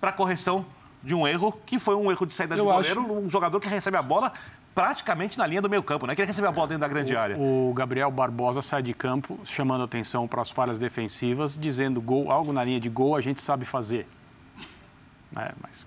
para 0.00 0.10
a 0.10 0.12
correção 0.12 0.64
de 1.02 1.14
um 1.14 1.26
erro, 1.26 1.52
que 1.66 1.78
foi 1.78 1.94
um 1.94 2.10
erro 2.10 2.26
de 2.26 2.32
saída 2.32 2.54
eu 2.54 2.64
de 2.64 2.70
goleiro, 2.70 3.00
acho... 3.02 3.12
um 3.12 3.28
jogador 3.28 3.60
que 3.60 3.68
recebe 3.68 3.96
a 3.96 4.02
bola 4.02 4.32
praticamente 4.74 5.38
na 5.38 5.46
linha 5.46 5.62
do 5.62 5.68
meio 5.68 5.82
campo, 5.82 6.06
né? 6.06 6.14
Que 6.14 6.22
ele 6.22 6.26
recebe 6.26 6.48
a 6.48 6.52
bola 6.52 6.68
dentro 6.68 6.80
da 6.80 6.88
grande 6.88 7.14
o, 7.14 7.18
área. 7.18 7.36
O 7.38 7.72
Gabriel 7.74 8.10
Barbosa 8.10 8.62
sai 8.62 8.82
de 8.82 8.94
campo 8.94 9.38
chamando 9.44 9.84
atenção 9.84 10.26
para 10.26 10.42
as 10.42 10.50
falhas 10.50 10.78
defensivas, 10.78 11.58
dizendo 11.58 12.00
gol, 12.00 12.30
algo 12.30 12.52
na 12.52 12.64
linha 12.64 12.80
de 12.80 12.88
gol 12.88 13.16
a 13.16 13.20
gente 13.20 13.40
sabe 13.40 13.64
fazer. 13.64 14.06
É, 15.36 15.52
mas 15.62 15.86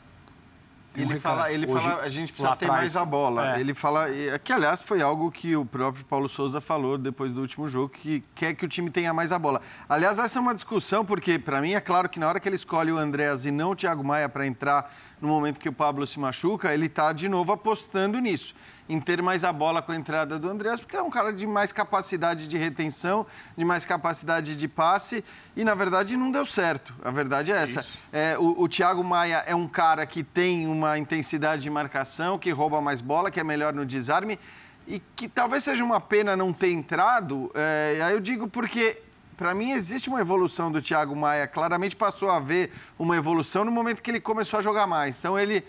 ele 0.98 1.20
fala, 1.20 1.52
ele 1.52 1.68
Hoje, 1.68 1.84
fala, 1.84 2.02
a 2.02 2.10
gente 2.10 2.32
precisa 2.32 2.56
ter 2.56 2.66
atrás, 2.66 2.82
mais 2.82 2.95
a 2.95 3.06
bola. 3.06 3.56
É. 3.56 3.60
Ele 3.60 3.74
fala, 3.74 4.07
que 4.44 4.53
aliás 4.53 4.82
foi 4.82 5.02
algo 5.02 5.30
que 5.32 5.56
o 5.56 5.66
próprio 5.66 6.06
Paulo 6.06 6.30
Souza 6.30 6.62
falou 6.62 6.98
depois 6.98 7.34
do 7.34 7.41
último 7.41 7.68
jogo, 7.68 7.90
que 7.90 8.24
quer 8.34 8.53
que 8.53 8.66
o 8.66 8.68
time 8.68 8.90
tenha 8.90 9.14
mais 9.14 9.32
a 9.32 9.40
bola. 9.40 9.62
Aliás, 9.90 10.20
essa 10.20 10.40
é 10.40 10.41
uma 10.41 10.56
discussão, 10.56 11.06
porque 11.06 11.38
para 11.38 11.62
mim 11.62 11.74
é 11.74 11.82
claro 11.82 12.07
que 12.07 12.20
na 12.20 12.28
hora 12.28 12.40
que 12.40 12.48
ele 12.48 12.56
escolhe 12.56 12.91
o 12.91 12.98
Andréas 12.98 13.45
e 13.45 13.52
não 13.52 13.72
o 13.72 13.76
Thiago 13.76 14.03
Maia 14.03 14.30
para 14.30 14.48
entrar 14.48 14.94
no 15.22 15.28
momento 15.28 15.60
que 15.60 15.70
o 15.70 15.74
Pablo 15.74 16.06
se 16.07 16.20
machuca, 16.20 16.74
ele 16.74 16.86
está 16.86 17.12
de 17.12 17.28
novo 17.28 17.52
apostando 17.52 18.20
nisso 18.20 18.56
em 18.88 18.99
ter 18.99 19.22
mais 19.22 19.44
a 19.44 19.52
bola 19.52 19.82
com 19.82 19.91
a 19.91 19.95
entrada 19.95 20.38
do 20.38 20.49
Andrés, 20.49 20.80
porque 20.80 20.95
é 20.95 21.02
um 21.02 21.10
cara 21.10 21.34
de 21.34 21.48
mais 21.48 21.72
capacidade 21.72 22.48
de 22.48 22.57
retenção, 22.57 23.26
de 23.57 23.66
mais 23.66 23.86
capacidade 23.86 24.56
de 24.56 24.68
passe, 24.68 25.24
e 25.56 25.64
na 25.64 25.74
verdade 25.74 26.16
não 26.16 26.32
deu 26.32 26.45
certo. 26.45 26.94
A 27.03 27.12
verdade 27.12 27.52
é 27.52 27.56
essa. 27.56 27.86
É, 28.12 28.38
o, 28.38 28.62
o 28.62 28.68
Thiago 28.68 29.03
Maia 29.03 29.44
é 29.48 29.56
um 29.56 29.68
cara 29.68 30.06
que 30.06 30.24
tem 30.24 30.68
uma 30.68 30.98
intensidade 30.98 31.64
de 31.64 31.70
marcação, 31.70 32.38
que 32.38 32.52
rouba 32.52 32.80
mais 32.80 33.02
bola, 33.02 33.32
que 33.32 33.40
é 33.40 33.44
melhor 33.44 33.74
no 33.74 33.86
desarme, 33.86 34.40
e 34.88 35.02
que 35.16 35.28
talvez 35.28 35.64
seja 35.64 35.84
uma 35.84 35.99
pena 35.99 36.38
não 36.38 36.53
ter 36.53 36.72
entrado. 36.72 37.52
É, 37.56 37.99
aí 38.03 38.14
eu 38.14 38.20
digo 38.20 38.48
porque 38.48 39.02
para 39.38 39.53
mim 39.53 39.72
existe 39.72 40.10
uma 40.10 40.22
evolução 40.22 40.72
do 40.72 40.82
Thiago 40.82 41.16
Maia. 41.16 41.48
Claramente 41.48 41.95
passou 41.95 42.30
a 42.30 42.40
ver 42.40 42.72
uma 42.98 43.16
evolução 43.18 43.66
no 43.66 43.72
momento 43.72 44.02
que 44.02 44.10
ele 44.10 44.20
começou 44.20 44.60
a 44.60 44.62
jogar 44.62 44.88
mais. 44.88 45.18
Então 45.18 45.38
ele. 45.38 45.64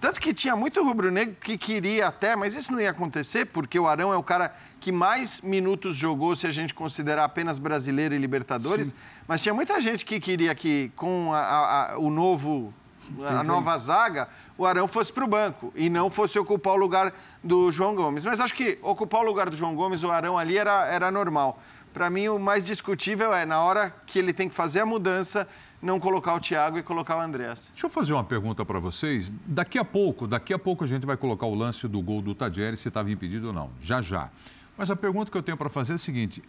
Tanto 0.00 0.20
que 0.20 0.32
tinha 0.32 0.54
muito 0.54 0.82
rubro-negro 0.82 1.36
que 1.40 1.58
queria 1.58 2.08
até, 2.08 2.36
mas 2.36 2.54
isso 2.54 2.72
não 2.72 2.80
ia 2.80 2.90
acontecer, 2.90 3.46
porque 3.46 3.78
o 3.78 3.86
Arão 3.86 4.12
é 4.12 4.16
o 4.16 4.22
cara 4.22 4.54
que 4.80 4.90
mais 4.90 5.40
minutos 5.40 5.96
jogou, 5.96 6.34
se 6.34 6.46
a 6.46 6.50
gente 6.50 6.72
considerar 6.72 7.24
apenas 7.24 7.58
brasileiro 7.58 8.14
e 8.14 8.18
Libertadores. 8.18 8.88
Sim. 8.88 8.94
Mas 9.28 9.42
tinha 9.42 9.54
muita 9.54 9.80
gente 9.80 10.04
que 10.04 10.18
queria 10.18 10.54
que, 10.54 10.90
com 10.96 11.32
a, 11.32 11.92
a, 11.92 11.98
o 11.98 12.10
novo. 12.10 12.74
A 13.26 13.42
nova 13.42 13.76
zaga, 13.76 14.28
o 14.56 14.64
Arão 14.64 14.86
fosse 14.86 15.12
para 15.12 15.24
o 15.24 15.26
banco 15.26 15.72
e 15.74 15.90
não 15.90 16.08
fosse 16.08 16.38
ocupar 16.38 16.74
o 16.74 16.76
lugar 16.76 17.12
do 17.42 17.72
João 17.72 17.92
Gomes. 17.92 18.24
Mas 18.24 18.38
acho 18.38 18.54
que 18.54 18.78
ocupar 18.82 19.22
o 19.22 19.24
lugar 19.24 19.50
do 19.50 19.56
João 19.56 19.74
Gomes, 19.74 20.04
o 20.04 20.12
Arão 20.12 20.38
ali 20.38 20.56
era, 20.56 20.86
era 20.86 21.10
normal. 21.10 21.60
Para 21.92 22.08
mim, 22.08 22.28
o 22.28 22.38
mais 22.38 22.64
discutível 22.64 23.34
é, 23.34 23.44
na 23.44 23.60
hora 23.60 23.94
que 24.06 24.18
ele 24.18 24.32
tem 24.32 24.48
que 24.48 24.54
fazer 24.54 24.80
a 24.80 24.86
mudança, 24.86 25.46
não 25.82 25.98
colocar 25.98 26.34
o 26.34 26.40
Thiago 26.40 26.78
e 26.78 26.82
colocar 26.82 27.16
o 27.16 27.20
Andrés. 27.20 27.70
Deixa 27.72 27.86
eu 27.86 27.90
fazer 27.90 28.12
uma 28.12 28.22
pergunta 28.22 28.64
para 28.64 28.78
vocês. 28.78 29.32
Daqui 29.46 29.78
a 29.78 29.84
pouco, 29.84 30.26
daqui 30.26 30.52
a 30.52 30.58
pouco 30.58 30.84
a 30.84 30.86
gente 30.86 31.06
vai 31.06 31.16
colocar 31.16 31.46
o 31.46 31.54
lance 31.54 31.88
do 31.88 32.00
gol 32.00 32.22
do 32.22 32.34
Tadjeri, 32.34 32.76
se 32.76 32.88
estava 32.88 33.10
impedido 33.10 33.48
ou 33.48 33.52
não. 33.52 33.70
Já, 33.80 34.00
já. 34.00 34.30
Mas 34.76 34.90
a 34.90 34.96
pergunta 34.96 35.30
que 35.30 35.36
eu 35.36 35.42
tenho 35.42 35.56
para 35.56 35.68
fazer 35.68 35.92
é 35.92 35.94
a 35.96 35.98
seguinte. 35.98 36.42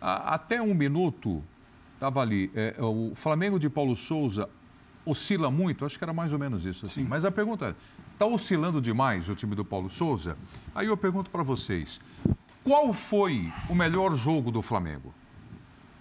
A, 0.00 0.34
até 0.34 0.60
um 0.60 0.74
minuto, 0.74 1.42
estava 1.94 2.20
ali, 2.20 2.50
é, 2.54 2.74
o 2.78 3.12
Flamengo 3.14 3.58
de 3.58 3.70
Paulo 3.70 3.96
Souza 3.96 4.48
oscila 5.06 5.50
muito, 5.50 5.84
acho 5.84 5.96
que 5.96 6.04
era 6.04 6.12
mais 6.12 6.32
ou 6.32 6.38
menos 6.38 6.66
isso. 6.66 6.84
Assim. 6.84 7.04
Mas 7.04 7.24
a 7.24 7.30
pergunta 7.30 7.68
é, 7.68 7.74
está 8.12 8.26
oscilando 8.26 8.80
demais 8.82 9.28
o 9.28 9.34
time 9.34 9.54
do 9.54 9.64
Paulo 9.64 9.88
Souza? 9.88 10.36
Aí 10.74 10.88
eu 10.88 10.96
pergunto 10.96 11.30
para 11.30 11.42
vocês, 11.42 12.00
qual 12.66 12.92
foi 12.92 13.52
o 13.68 13.76
melhor 13.76 14.16
jogo 14.16 14.50
do 14.50 14.60
Flamengo? 14.60 15.14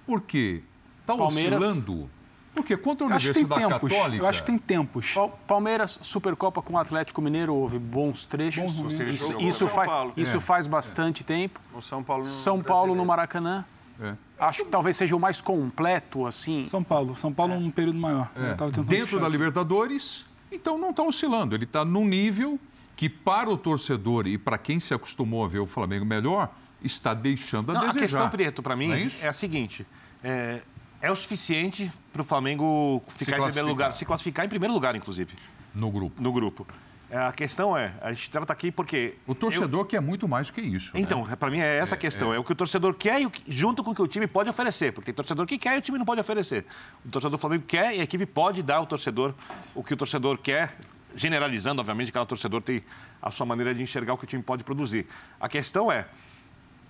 Por 0.03 0.19
quê? 0.19 0.63
Está 1.01 1.13
oscilando? 1.13 2.09
Porque 2.55 2.75
contra 2.75 3.05
a 3.05 3.09
Universidade 3.09 3.69
tempos, 3.69 3.91
Católica... 3.91 4.23
Eu 4.23 4.27
acho 4.27 4.41
que 4.41 4.47
tem 4.47 4.57
tempos. 4.57 5.13
Palmeiras, 5.45 5.99
Supercopa 6.01 6.63
com 6.63 6.73
o 6.73 6.77
Atlético 6.79 7.21
Mineiro, 7.21 7.53
houve 7.53 7.77
bons 7.77 8.25
trechos. 8.25 8.79
Bons 8.79 8.99
isso, 8.99 9.37
isso 9.39 9.67
faz, 9.67 9.91
isso 10.17 10.37
é. 10.37 10.39
faz 10.39 10.65
bastante 10.65 11.21
é. 11.21 11.25
tempo. 11.25 11.59
O 11.71 11.81
São 11.81 12.01
Paulo 12.01 12.23
no, 12.23 12.29
São 12.29 12.63
Paulo 12.63 12.95
no 12.95 13.05
Maracanã. 13.05 13.63
É. 14.01 14.15
Acho 14.39 14.63
que 14.63 14.69
talvez 14.69 14.97
seja 14.97 15.15
o 15.15 15.19
mais 15.19 15.41
completo, 15.41 16.25
assim. 16.25 16.65
São 16.65 16.83
Paulo. 16.83 17.15
São 17.15 17.31
Paulo 17.31 17.53
é. 17.53 17.57
um 17.57 17.69
período 17.69 17.99
maior. 17.99 18.31
É. 18.35 18.81
Dentro 18.83 19.19
da 19.19 19.29
Libertadores, 19.29 20.25
então 20.51 20.79
não 20.79 20.89
está 20.89 21.03
oscilando. 21.03 21.53
Ele 21.53 21.65
está 21.65 21.85
num 21.85 22.07
nível 22.07 22.59
que 22.95 23.09
para 23.09 23.49
o 23.49 23.57
torcedor 23.57 24.27
e 24.27 24.38
para 24.38 24.57
quem 24.57 24.80
se 24.80 24.93
acostumou 24.93 25.43
a 25.43 25.47
ver 25.47 25.59
o 25.59 25.65
Flamengo 25.65 26.05
melhor, 26.05 26.53
está 26.81 27.13
deixando 27.13 27.72
a 27.72 27.73
Não, 27.73 27.81
desejar. 27.81 27.97
A 27.97 28.01
questão, 28.01 28.30
Preto, 28.30 28.63
para 28.63 28.76
mim, 28.76 28.91
é, 28.91 29.26
é, 29.26 29.27
a 29.27 29.34
seguinte. 29.34 29.85
É, 30.23 30.61
é 31.01 31.11
o 31.11 31.15
suficiente 31.15 31.91
para 32.13 32.22
o 32.22 32.26
Flamengo 32.26 33.03
ficar 33.09 33.38
em 33.38 33.43
primeiro 33.43 33.67
lugar, 33.67 33.91
se 33.91 34.05
classificar 34.05 34.45
em 34.45 34.49
primeiro 34.49 34.73
lugar, 34.73 34.95
inclusive. 34.95 35.34
No 35.73 35.91
grupo. 35.91 36.22
No 36.22 36.31
grupo. 36.31 36.65
É, 37.09 37.17
a 37.17 37.31
questão 37.31 37.77
é, 37.77 37.93
a 38.01 38.11
gente 38.11 38.31
trata 38.31 38.51
aqui 38.51 38.72
porque... 38.72 39.15
O 39.27 39.35
torcedor 39.35 39.81
eu... 39.81 39.85
quer 39.85 40.01
muito 40.01 40.27
mais 40.27 40.47
do 40.47 40.53
que 40.53 40.61
isso. 40.61 40.91
Né? 40.93 41.01
Então, 41.01 41.23
né? 41.26 41.35
para 41.35 41.51
mim 41.51 41.59
é 41.59 41.77
essa 41.77 41.93
a 41.93 41.97
é, 41.97 41.99
questão. 41.99 42.34
É. 42.34 42.38
é. 42.38 42.39
o 42.39 42.43
que 42.43 42.51
o 42.51 42.55
torcedor 42.55 42.93
quer 42.95 43.22
e 43.22 43.30
junto 43.47 43.84
com 43.84 43.91
o 43.91 43.95
que 43.95 44.01
o 44.01 44.07
time 44.07 44.26
pode 44.26 44.49
oferecer. 44.49 44.91
Porque 44.91 45.05
tem 45.05 45.13
torcedor 45.13 45.45
que 45.45 45.57
quer 45.57 45.76
e 45.76 45.77
o 45.77 45.81
time 45.81 45.97
não 45.99 46.05
pode 46.05 46.22
oferecer. 46.22 46.65
O 47.05 47.09
torcedor 47.09 47.31
do 47.31 47.38
Flamengo 47.38 47.63
quer 47.67 47.95
e 47.95 47.99
a 47.99 48.03
equipe 48.03 48.26
pode 48.26 48.63
dar 48.63 48.77
ao 48.77 48.88
torcedor 48.88 49.35
o 49.76 49.84
que 49.84 49.93
o 49.93 49.97
torcedor 49.97 50.39
quer, 50.39 50.76
generalizando, 51.15 51.79
obviamente, 51.79 52.11
cada 52.11 52.25
torcedor 52.25 52.61
tem 52.61 52.83
a 53.21 53.31
sua 53.31 53.45
maneira 53.45 53.73
de 53.73 53.81
enxergar 53.81 54.13
o 54.13 54.17
que 54.17 54.25
o 54.25 54.27
time 54.27 54.43
pode 54.43 54.63
produzir. 54.63 55.07
A 55.39 55.47
questão 55.47 55.91
é, 55.91 56.07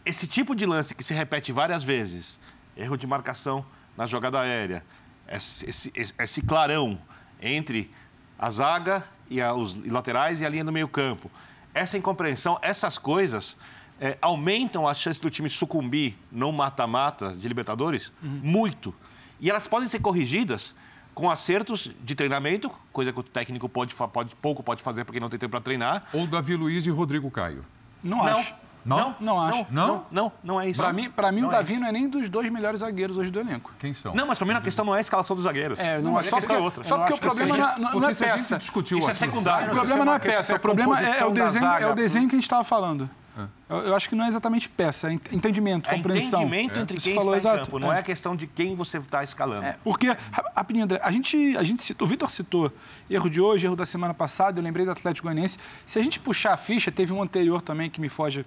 esse 0.05 0.27
tipo 0.27 0.55
de 0.55 0.65
lance 0.65 0.93
que 0.93 1.03
se 1.03 1.13
repete 1.13 1.51
várias 1.51 1.83
vezes, 1.83 2.39
erro 2.75 2.97
de 2.97 3.07
marcação 3.07 3.65
na 3.95 4.05
jogada 4.05 4.39
aérea, 4.39 4.83
esse, 5.27 5.69
esse, 5.69 5.93
esse 6.17 6.41
clarão 6.41 6.99
entre 7.41 7.91
a 8.37 8.49
zaga 8.49 9.03
e 9.29 9.41
a, 9.41 9.53
os 9.53 9.75
laterais 9.87 10.41
e 10.41 10.45
a 10.45 10.49
linha 10.49 10.63
do 10.63 10.71
meio 10.71 10.87
campo, 10.87 11.31
essa 11.73 11.97
incompreensão, 11.97 12.59
essas 12.61 12.97
coisas 12.97 13.57
é, 13.99 14.17
aumentam 14.21 14.87
as 14.87 14.99
chances 14.99 15.19
do 15.19 15.29
time 15.29 15.49
sucumbir 15.49 16.15
no 16.31 16.51
mata-mata 16.51 17.33
de 17.33 17.47
Libertadores 17.47 18.11
uhum. 18.21 18.39
muito. 18.43 18.93
E 19.39 19.49
elas 19.49 19.67
podem 19.67 19.87
ser 19.87 19.99
corrigidas 19.99 20.75
com 21.15 21.31
acertos 21.31 21.89
de 22.03 22.13
treinamento, 22.13 22.69
coisa 22.91 23.11
que 23.13 23.19
o 23.19 23.23
técnico 23.23 23.69
pode, 23.69 23.95
pode 23.95 24.35
pouco 24.35 24.61
pode 24.61 24.83
fazer 24.83 25.05
porque 25.05 25.19
não 25.19 25.29
tem 25.29 25.39
tempo 25.39 25.51
para 25.51 25.61
treinar. 25.61 26.03
Ou 26.13 26.27
Davi 26.27 26.55
Luiz 26.55 26.85
e 26.85 26.89
Rodrigo 26.89 27.31
Caio. 27.31 27.65
Não, 28.03 28.17
não 28.17 28.27
acho. 28.27 28.55
Não? 28.85 28.97
Não, 28.97 29.15
não 29.19 29.41
acho. 29.41 29.57
Não, 29.71 29.87
não, 29.87 30.05
não, 30.11 30.31
não 30.43 30.61
é 30.61 30.69
isso. 30.69 30.79
Para 30.79 30.93
mim, 30.93 31.09
pra 31.09 31.31
mim 31.31 31.41
o 31.43 31.47
é 31.47 31.51
Davi 31.51 31.73
é 31.73 31.79
não 31.79 31.87
é 31.87 31.91
nem 31.91 32.07
dos 32.07 32.29
dois 32.29 32.51
melhores 32.51 32.81
zagueiros 32.81 33.17
hoje 33.17 33.31
do 33.31 33.39
elenco. 33.39 33.73
Quem 33.79 33.93
são? 33.93 34.13
Não, 34.13 34.27
mas 34.27 34.37
para 34.37 34.45
mim 34.45 34.53
a 34.53 34.61
questão 34.61 34.85
não 34.85 34.93
é 34.93 34.99
a 34.99 35.01
escalação 35.01 35.35
dos 35.35 35.45
zagueiros. 35.45 35.79
É, 35.79 35.99
não, 35.99 36.11
não 36.11 36.19
é 36.19 36.23
só 36.23 36.37
porque, 36.37 36.53
é 36.53 36.57
outra. 36.57 36.83
Só 36.83 36.97
porque 36.97 37.13
o 37.13 37.17
problema 37.17 37.55
seja, 37.55 37.77
não, 37.79 37.99
não 37.99 38.09
é 38.09 38.13
peça. 38.13 38.57
discutiu 38.57 38.99
isso 38.99 39.09
é 39.09 39.13
secundário. 39.13 39.71
O 39.71 39.75
problema 39.75 40.05
não 40.05 40.13
é 40.13 40.19
peça, 40.19 40.55
o 40.55 40.59
problema 40.59 41.01
é, 41.01 41.25
o 41.25 41.31
desenho, 41.31 41.65
é 41.65 41.87
o 41.87 41.95
desenho 41.95 42.29
que 42.29 42.35
a 42.35 42.37
gente 42.37 42.43
estava 42.43 42.63
falando. 42.63 43.09
É. 43.37 43.47
Eu, 43.67 43.77
eu, 43.77 43.95
acho 43.95 44.07
que 44.07 44.15
não 44.15 44.23
é 44.23 44.27
exatamente 44.27 44.69
peça, 44.69 45.09
é 45.09 45.13
entendimento, 45.13 45.89
é 45.89 45.95
compreensão. 45.95 46.41
entendimento 46.41 46.79
é. 46.79 46.81
entre 46.81 46.97
quem 46.99 47.17
está 47.17 47.35
exato, 47.35 47.57
em 47.57 47.59
campo, 47.65 47.79
não 47.79 47.91
é. 47.91 47.97
é 47.97 47.99
a 47.99 48.03
questão 48.03 48.35
de 48.35 48.47
quem 48.47 48.75
você 48.75 48.97
está 48.97 49.23
escalando. 49.23 49.65
É, 49.65 49.77
porque, 49.83 50.15
rapidinho, 50.55 50.85
André, 50.85 50.99
a 51.03 51.11
gente, 51.11 51.57
a 51.57 51.63
gente 51.63 51.83
citou, 51.83 52.07
o 52.07 52.09
Vitor 52.09 52.29
citou 52.29 52.71
erro 53.09 53.29
de 53.29 53.41
hoje, 53.41 53.67
erro 53.67 53.75
da 53.75 53.85
semana 53.85 54.13
passada, 54.13 54.59
eu 54.59 54.63
lembrei 54.63 54.85
do 54.85 54.91
Atlético 54.91 55.27
Goianiense. 55.27 55.57
Se 55.85 55.99
a 55.99 56.03
gente 56.03 56.19
puxar 56.19 56.53
a 56.53 56.57
ficha, 56.57 56.91
teve 56.91 57.11
um 57.11 57.21
anterior 57.21 57.61
também 57.61 57.89
que 57.89 57.99
me 57.99 58.07
foge 58.07 58.45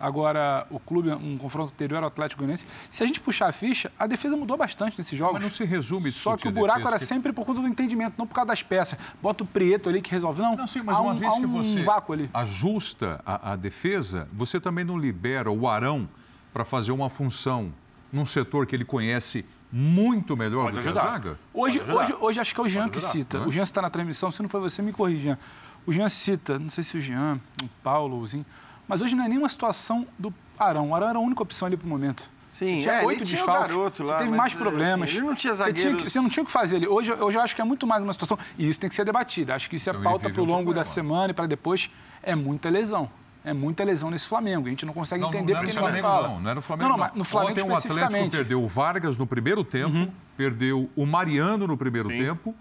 Agora, 0.00 0.66
o 0.70 0.78
clube, 0.78 1.10
um 1.10 1.36
confronto 1.36 1.72
anterior 1.72 2.02
ao 2.02 2.08
Atlético 2.08 2.40
Goianiense, 2.40 2.66
se 2.88 3.02
a 3.02 3.06
gente 3.06 3.20
puxar 3.20 3.48
a 3.48 3.52
ficha, 3.52 3.90
a 3.98 4.06
defesa 4.06 4.36
mudou 4.36 4.56
bastante 4.56 4.96
nesses 4.96 5.18
jogos. 5.18 5.34
Mas 5.34 5.42
não 5.42 5.50
se 5.50 5.64
resume 5.64 6.12
Só 6.12 6.36
que 6.36 6.46
o 6.46 6.52
buraco 6.52 6.86
era 6.86 6.98
que... 6.98 7.04
sempre 7.04 7.32
por 7.32 7.44
conta 7.44 7.60
do 7.60 7.66
entendimento, 7.66 8.14
não 8.16 8.26
por 8.26 8.34
causa 8.34 8.48
das 8.48 8.62
peças. 8.62 8.98
Bota 9.20 9.42
o 9.42 9.46
Prieto 9.46 9.88
ali 9.88 10.00
que 10.00 10.10
resolve. 10.10 10.40
Não, 10.40 10.56
não 10.56 10.66
sim, 10.66 10.82
mas 10.82 10.98
uma 10.98 11.12
um, 11.12 11.16
vez 11.16 11.34
que 11.34 11.46
um 11.46 11.48
você 11.48 11.82
vácuo 11.82 12.12
ali. 12.12 12.30
ajusta 12.32 13.20
a, 13.26 13.52
a 13.52 13.56
defesa, 13.56 14.28
você 14.32 14.60
também 14.60 14.84
não 14.84 14.96
libera 14.96 15.50
o 15.50 15.68
Arão 15.68 16.08
para 16.52 16.64
fazer 16.64 16.92
uma 16.92 17.10
função 17.10 17.72
num 18.12 18.24
setor 18.24 18.66
que 18.66 18.76
ele 18.76 18.84
conhece 18.84 19.44
muito 19.70 20.36
melhor 20.36 20.64
Pode 20.64 20.74
do 20.76 20.80
ajudar. 20.80 21.00
que 21.00 21.06
a 21.06 21.10
zaga? 21.10 21.38
Hoje, 21.52 21.80
hoje, 21.80 22.14
hoje 22.20 22.40
acho 22.40 22.54
que 22.54 22.60
é 22.60 22.64
o 22.64 22.68
Jean 22.68 22.88
que 22.88 23.00
cita. 23.00 23.40
Né? 23.40 23.46
O 23.46 23.50
Jean 23.50 23.62
está 23.62 23.82
na 23.82 23.90
transmissão, 23.90 24.30
se 24.30 24.40
não 24.42 24.48
foi 24.48 24.60
você, 24.60 24.80
me 24.80 24.92
corrija. 24.92 25.38
O 25.86 25.92
Jean 25.92 26.08
cita, 26.08 26.58
não 26.58 26.70
sei 26.70 26.84
se 26.84 26.96
o 26.96 27.00
Jean, 27.00 27.40
o 27.62 27.68
Paulo, 27.82 28.18
o 28.18 28.26
Zinho, 28.26 28.46
mas 28.88 29.02
hoje 29.02 29.14
não 29.14 29.24
é 29.24 29.28
nenhuma 29.28 29.48
situação 29.48 30.06
do 30.18 30.34
Arão. 30.58 30.90
O 30.90 30.94
Arão 30.94 31.08
era 31.10 31.18
a 31.18 31.22
única 31.22 31.42
opção 31.42 31.66
ali 31.66 31.76
para 31.76 31.86
o 31.86 31.88
momento. 31.88 32.28
Sim, 32.50 32.80
tinha 32.80 32.94
é, 32.94 33.04
oito 33.04 33.24
desfalques, 33.24 33.76
garoto 33.76 34.02
lá, 34.02 34.18
teve 34.18 34.30
mais 34.30 34.54
problemas. 34.54 35.10
Ele 35.10 35.20
não 35.20 35.34
tinha 35.34 35.52
zagueiros... 35.52 35.82
Você, 35.82 35.96
tinha, 35.96 36.10
você, 36.10 36.20
não 36.20 36.28
tinha 36.30 36.42
o 36.42 36.46
que 36.46 36.52
fazer 36.52 36.76
ali. 36.76 36.88
Hoje, 36.88 37.12
hoje 37.12 37.36
eu 37.36 37.42
acho 37.42 37.54
que 37.54 37.60
é 37.60 37.64
muito 37.64 37.86
mais 37.86 38.02
uma 38.02 38.12
situação... 38.12 38.38
E 38.58 38.66
isso 38.66 38.80
tem 38.80 38.88
que 38.88 38.96
ser 38.96 39.04
debatido. 39.04 39.52
Acho 39.52 39.68
que 39.68 39.76
isso 39.76 39.90
é 39.90 39.92
então, 39.92 40.02
pauta 40.02 40.30
para 40.30 40.40
o 40.40 40.44
longo 40.44 40.72
da 40.72 40.82
semana 40.82 41.30
e 41.30 41.34
para 41.34 41.46
depois. 41.46 41.90
É 42.22 42.34
muita 42.34 42.70
lesão. 42.70 43.10
É 43.44 43.52
muita 43.52 43.84
lesão 43.84 44.10
nesse 44.10 44.26
Flamengo. 44.26 44.66
A 44.66 44.70
gente 44.70 44.86
não 44.86 44.94
consegue 44.94 45.22
não, 45.22 45.28
entender 45.28 45.52
não 45.52 45.60
porque 45.60 45.72
Flamengo, 45.72 46.06
não 46.06 46.14
fala. 46.14 46.28
Não, 46.28 46.40
não 46.40 46.50
era 46.50 46.54
no 46.54 46.62
Flamengo. 46.62 46.88
Não, 46.88 46.96
não, 46.96 47.10
no 47.14 47.24
Flamengo 47.24 47.50
Ontem 47.52 47.70
o 47.70 47.76
Atlético 47.76 48.30
perdeu 48.30 48.62
o 48.62 48.68
Vargas 48.68 49.18
no 49.18 49.26
primeiro 49.26 49.62
tempo, 49.62 49.96
uhum. 49.96 50.10
perdeu 50.36 50.90
o 50.96 51.06
Mariano 51.06 51.66
no 51.66 51.76
primeiro 51.76 52.08
Sim. 52.08 52.18
tempo, 52.18 52.54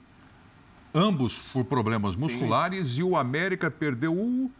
ambos 0.94 1.54
por 1.54 1.66
problemas 1.66 2.16
musculares, 2.16 2.88
Sim. 2.88 3.00
e 3.00 3.04
o 3.04 3.18
América 3.18 3.72
perdeu 3.72 4.14
o 4.14 4.52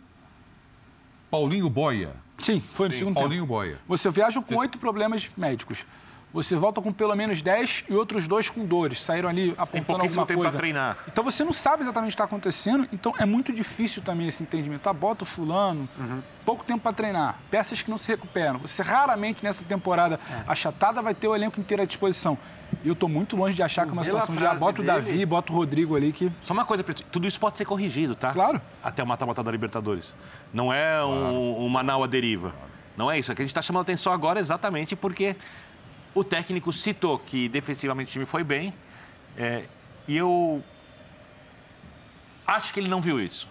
Paulinho 1.30 1.70
Boia. 1.70 2.12
Sim, 2.38 2.62
foi 2.72 2.88
no 2.88 2.94
Sim, 2.94 3.00
segundo 3.00 3.16
Paulinho 3.16 3.44
tempo. 3.44 3.54
Boia. 3.54 3.80
Você 3.88 4.10
viaja 4.10 4.42
com 4.42 4.56
oito 4.56 4.78
problemas 4.78 5.30
médicos. 5.36 5.86
Você 6.34 6.56
volta 6.56 6.82
com 6.82 6.92
pelo 6.92 7.16
menos 7.16 7.42
10 7.42 7.86
e 7.90 7.94
outros 7.94 8.28
dois 8.28 8.50
com 8.50 8.66
dores. 8.66 9.02
Saíram 9.02 9.30
ali 9.30 9.56
apontando 9.58 10.00
Tem 10.00 10.08
alguma 10.08 10.26
tempo 10.26 10.42
coisa. 10.42 10.58
treinar. 10.58 10.98
Então 11.08 11.24
você 11.24 11.44
não 11.44 11.54
sabe 11.54 11.84
exatamente 11.84 12.10
o 12.10 12.12
que 12.12 12.16
está 12.16 12.26
acontecendo. 12.26 12.88
Então 12.92 13.14
é 13.18 13.26
muito 13.26 13.54
difícil 13.54 14.02
também 14.02 14.28
esse 14.28 14.44
entendimento. 14.44 14.82
Tá, 14.82 14.92
bota 14.92 15.24
o 15.24 15.26
fulano, 15.26 15.88
uhum. 15.98 16.22
pouco 16.46 16.66
tempo 16.66 16.82
para 16.82 16.92
treinar, 16.92 17.40
peças 17.50 17.82
que 17.82 17.90
não 17.90 17.98
se 17.98 18.08
recuperam. 18.10 18.60
Você 18.60 18.84
raramente 18.84 19.44
nessa 19.44 19.64
temporada 19.64 20.20
é. 20.30 20.44
achatada 20.48 21.02
vai 21.02 21.16
ter 21.16 21.28
o 21.28 21.36
elenco 21.36 21.60
inteiro 21.60 21.82
à 21.82 21.86
disposição. 21.86 22.38
E 22.84 22.88
eu 22.90 22.94
estou 22.94 23.08
muito 23.08 23.38
longe 23.38 23.56
de 23.56 23.64
achar 23.64 23.86
que 23.86 23.92
é 23.92 23.94
uma 23.94 24.04
situação 24.04 24.36
de 24.36 24.46
ah, 24.46 24.54
bota 24.54 24.82
o 24.82 24.86
Davi, 24.86 25.26
bota 25.26 25.54
o 25.54 25.56
Rodrigo 25.56 25.96
ali 25.96 26.12
que. 26.12 26.30
Só 26.42 26.54
uma 26.54 26.66
coisa, 26.66 26.84
tudo 26.84 27.26
isso 27.26 27.40
pode 27.40 27.58
ser 27.58 27.64
corrigido, 27.64 28.14
tá? 28.14 28.34
Claro. 28.34 28.62
Até 28.84 29.02
o 29.02 29.08
mata-mata 29.08 29.42
da 29.42 29.52
Libertadores. 29.52 30.16
Não 30.54 30.74
é 30.74 31.04
um, 31.04 31.66
uma 31.66 31.82
nau 31.82 32.04
à 32.04 32.08
deriva. 32.08 32.54
Não 32.98 33.12
é 33.12 33.20
isso. 33.20 33.32
É 33.32 33.36
que 33.36 33.42
a 33.42 33.46
gente 33.46 33.52
está 33.52 33.62
chamando 33.62 33.84
atenção 33.84 34.12
agora 34.12 34.40
exatamente 34.40 34.96
porque 34.96 35.36
o 36.18 36.24
técnico 36.24 36.74
citou 36.74 37.20
que 37.20 37.48
defensivamente 37.48 38.10
o 38.10 38.12
time 38.14 38.26
foi 38.26 38.44
bem. 38.44 38.74
É, 39.38 39.66
e 40.08 40.18
eu 40.18 40.64
acho 42.46 42.74
que 42.74 42.80
ele 42.80 42.90
não 42.90 43.00
viu 43.00 43.20
isso. 43.20 43.48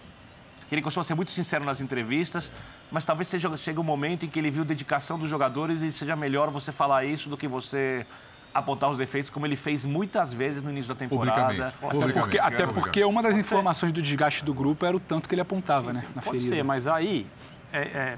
Que 0.67 0.75
ele 0.75 0.81
costuma 0.81 1.03
ser 1.03 1.15
muito 1.15 1.31
sincero 1.31 1.63
nas 1.63 1.79
entrevistas, 1.79 2.51
mas 2.91 3.05
talvez 3.05 3.29
seja, 3.29 3.55
chegue 3.55 3.79
um 3.79 3.83
momento 3.83 4.25
em 4.25 4.29
que 4.29 4.37
ele 4.37 4.51
viu 4.51 4.65
dedicação 4.65 5.17
dos 5.17 5.29
jogadores 5.29 5.81
e 5.81 5.93
seja 5.93 6.15
melhor 6.15 6.51
você 6.51 6.71
falar 6.71 7.05
isso 7.05 7.29
do 7.29 7.37
que 7.37 7.47
você 7.47 8.05
apontar 8.53 8.89
os 8.89 8.97
defeitos, 8.97 9.29
como 9.29 9.45
ele 9.45 9.55
fez 9.55 9.85
muitas 9.85 10.33
vezes 10.33 10.61
no 10.61 10.69
início 10.69 10.93
da 10.93 10.99
temporada. 10.99 11.73
Até 11.81 12.11
porque, 12.11 12.39
até 12.39 12.67
porque 12.67 13.03
uma 13.03 13.21
das 13.21 13.37
informações 13.37 13.93
do 13.93 14.01
desgaste 14.01 14.43
do 14.43 14.53
grupo 14.53 14.85
era 14.85 14.97
o 14.97 14.99
tanto 14.99 15.29
que 15.29 15.35
ele 15.35 15.41
apontava, 15.41 15.93
sim, 15.93 15.99
né? 15.99 16.01
Sim. 16.01 16.13
Na 16.15 16.21
Pode 16.21 16.39
ferida. 16.39 16.55
ser, 16.55 16.63
mas 16.63 16.87
aí 16.87 17.27
é, 17.71 17.79
é, 17.79 18.17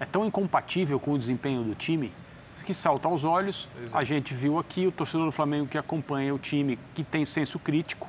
é 0.00 0.04
tão 0.04 0.24
incompatível 0.24 0.98
com 0.98 1.12
o 1.12 1.18
desempenho 1.18 1.62
do 1.62 1.74
time 1.74 2.12
que 2.64 2.74
salta 2.74 3.08
aos 3.08 3.24
olhos. 3.24 3.70
A 3.92 4.02
gente 4.02 4.34
viu 4.34 4.58
aqui 4.58 4.86
o 4.86 4.92
torcedor 4.92 5.26
do 5.26 5.32
Flamengo 5.32 5.68
que 5.68 5.78
acompanha 5.78 6.34
o 6.34 6.38
time, 6.38 6.78
que 6.94 7.04
tem 7.04 7.24
senso 7.24 7.58
crítico, 7.58 8.08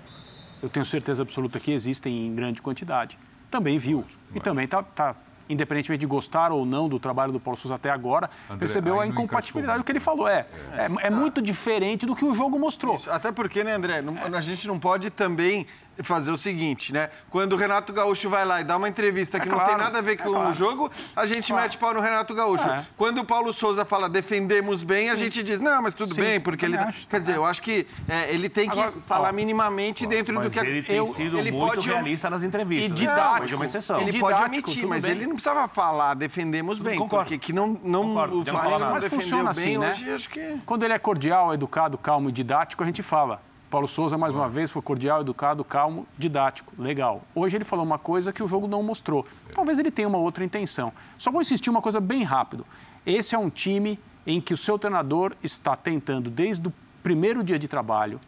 eu 0.61 0.69
tenho 0.69 0.85
certeza 0.85 1.21
absoluta 1.21 1.59
que 1.59 1.71
existem 1.71 2.25
em 2.25 2.33
grande 2.33 2.61
quantidade, 2.61 3.19
também 3.51 3.77
viu. 3.77 4.03
E 4.33 4.39
também 4.39 4.65
está 4.65 4.81
tá 4.81 5.15
independentemente 5.47 5.99
de 5.99 6.05
gostar 6.07 6.51
ou 6.51 6.65
não 6.65 6.89
do 6.89 6.99
trabalho 6.99 7.31
do 7.31 7.39
Paulo 7.39 7.59
Souza 7.59 7.75
até 7.75 7.89
agora, 7.89 8.29
André, 8.45 8.59
percebeu 8.59 8.99
a 8.99 9.05
incompatibilidade. 9.05 9.79
O 9.79 9.83
que 9.83 9.91
ele 9.91 9.99
falou 9.99 10.27
é, 10.27 10.45
é, 10.73 10.85
é, 10.85 11.07
é 11.07 11.09
muito 11.09 11.41
diferente 11.41 12.05
do 12.05 12.15
que 12.15 12.25
o 12.25 12.33
jogo 12.33 12.57
mostrou. 12.57 12.95
Isso, 12.95 13.11
até 13.11 13.31
porque, 13.31 13.63
né, 13.63 13.75
André, 13.75 14.01
não, 14.01 14.15
a 14.35 14.41
gente 14.41 14.67
não 14.67 14.79
pode 14.79 15.09
também 15.09 15.67
fazer 16.03 16.31
o 16.31 16.37
seguinte, 16.37 16.93
né? 16.93 17.09
Quando 17.29 17.53
o 17.53 17.55
Renato 17.55 17.93
Gaúcho 17.93 18.29
vai 18.29 18.45
lá 18.45 18.61
e 18.61 18.63
dá 18.63 18.77
uma 18.77 18.89
entrevista 18.89 19.39
que 19.39 19.47
é 19.47 19.51
não 19.51 19.57
claro, 19.57 19.71
tem 19.71 19.83
nada 19.83 19.97
a 19.97 20.01
ver 20.01 20.17
com 20.17 20.29
é 20.29 20.33
claro. 20.33 20.49
o 20.49 20.53
jogo, 20.53 20.91
a 21.15 21.25
gente 21.25 21.51
claro. 21.51 21.63
mete 21.63 21.77
pau 21.77 21.93
no 21.93 22.01
Renato 22.01 22.33
Gaúcho. 22.33 22.67
É. 22.69 22.85
Quando 22.97 23.19
o 23.19 23.25
Paulo 23.25 23.53
Souza 23.53 23.85
fala 23.85 24.09
defendemos 24.09 24.83
bem, 24.83 25.07
Sim. 25.07 25.11
a 25.11 25.15
gente 25.15 25.43
diz, 25.43 25.59
não, 25.59 25.81
mas 25.81 25.93
tudo 25.93 26.13
Sim, 26.13 26.21
bem, 26.21 26.39
porque 26.39 26.65
ele. 26.65 26.77
Acho. 26.77 27.07
Quer 27.07 27.21
dizer, 27.21 27.35
eu 27.35 27.45
acho 27.45 27.61
que 27.61 27.87
é, 28.07 28.33
ele 28.33 28.49
tem 28.49 28.69
que 28.69 28.79
Agora, 28.79 28.93
falar 29.05 29.29
ó, 29.29 29.33
minimamente 29.33 30.05
ó, 30.05 30.09
dentro 30.09 30.39
do 30.39 30.49
que 30.49 30.59
ele 30.59 30.83
tem 30.83 30.97
eu, 30.97 31.05
sido 31.07 31.37
ele 31.37 31.51
muito 31.51 31.75
pode, 31.75 31.89
realista 31.89 32.29
nas 32.29 32.43
entrevistas. 32.43 32.91
E 32.91 32.93
didático, 32.93 33.55
uma 33.55 33.65
exceção. 33.65 34.01
Ele 34.01 34.19
pode 34.19 34.41
admitir, 34.41 34.85
mas 34.85 35.03
bem. 35.03 35.11
ele 35.11 35.25
não 35.25 35.33
precisava 35.33 35.67
falar 35.67 36.13
defendemos 36.13 36.79
bem, 36.79 36.97
Concordo. 36.97 37.25
porque 37.25 37.37
que 37.37 37.53
não, 37.53 37.79
não 37.83 38.07
Concordo, 38.07 38.41
o 38.41 38.45
Flamengo 38.45 38.79
não 38.79 38.91
mas 38.91 39.07
funciona 39.07 39.53
bem 39.53 39.63
assim, 39.63 39.77
né? 39.77 39.91
hoje, 39.91 40.11
acho 40.11 40.29
que... 40.29 40.57
Quando 40.65 40.83
ele 40.83 40.93
é 40.93 40.99
cordial, 40.99 41.53
educado, 41.53 41.97
calmo 41.97 42.29
e 42.29 42.31
didático, 42.31 42.83
a 42.83 42.85
gente 42.85 43.03
fala. 43.03 43.41
Paulo 43.75 43.89
Souza, 43.89 44.17
mais 44.17 44.33
uma 44.33 44.47
vez, 44.47 44.71
foi 44.71 44.81
cordial, 44.81 45.19
educado, 45.19 45.61
calmo, 45.61 46.07
didático. 46.17 46.71
Legal. 46.81 47.23
Hoje 47.35 47.57
ele 47.57 47.65
falou 47.65 47.83
uma 47.83 47.99
coisa 47.99 48.31
que 48.31 48.41
o 48.41 48.47
jogo 48.47 48.69
não 48.69 48.81
mostrou. 48.81 49.27
Talvez 49.53 49.77
ele 49.77 49.91
tenha 49.91 50.07
uma 50.07 50.17
outra 50.17 50.45
intenção. 50.45 50.93
Só 51.17 51.29
vou 51.29 51.41
insistir 51.41 51.69
uma 51.69 51.81
coisa 51.81 51.99
bem 51.99 52.23
rápido. 52.23 52.65
Esse 53.05 53.35
é 53.35 53.37
um 53.37 53.49
time 53.49 53.99
em 54.25 54.39
que 54.39 54.53
o 54.53 54.57
seu 54.57 54.79
treinador 54.79 55.33
está 55.43 55.75
tentando, 55.75 56.29
desde 56.29 56.69
o 56.69 56.73
primeiro 57.03 57.43
dia 57.43 57.59
de 57.59 57.67
trabalho, 57.67 58.21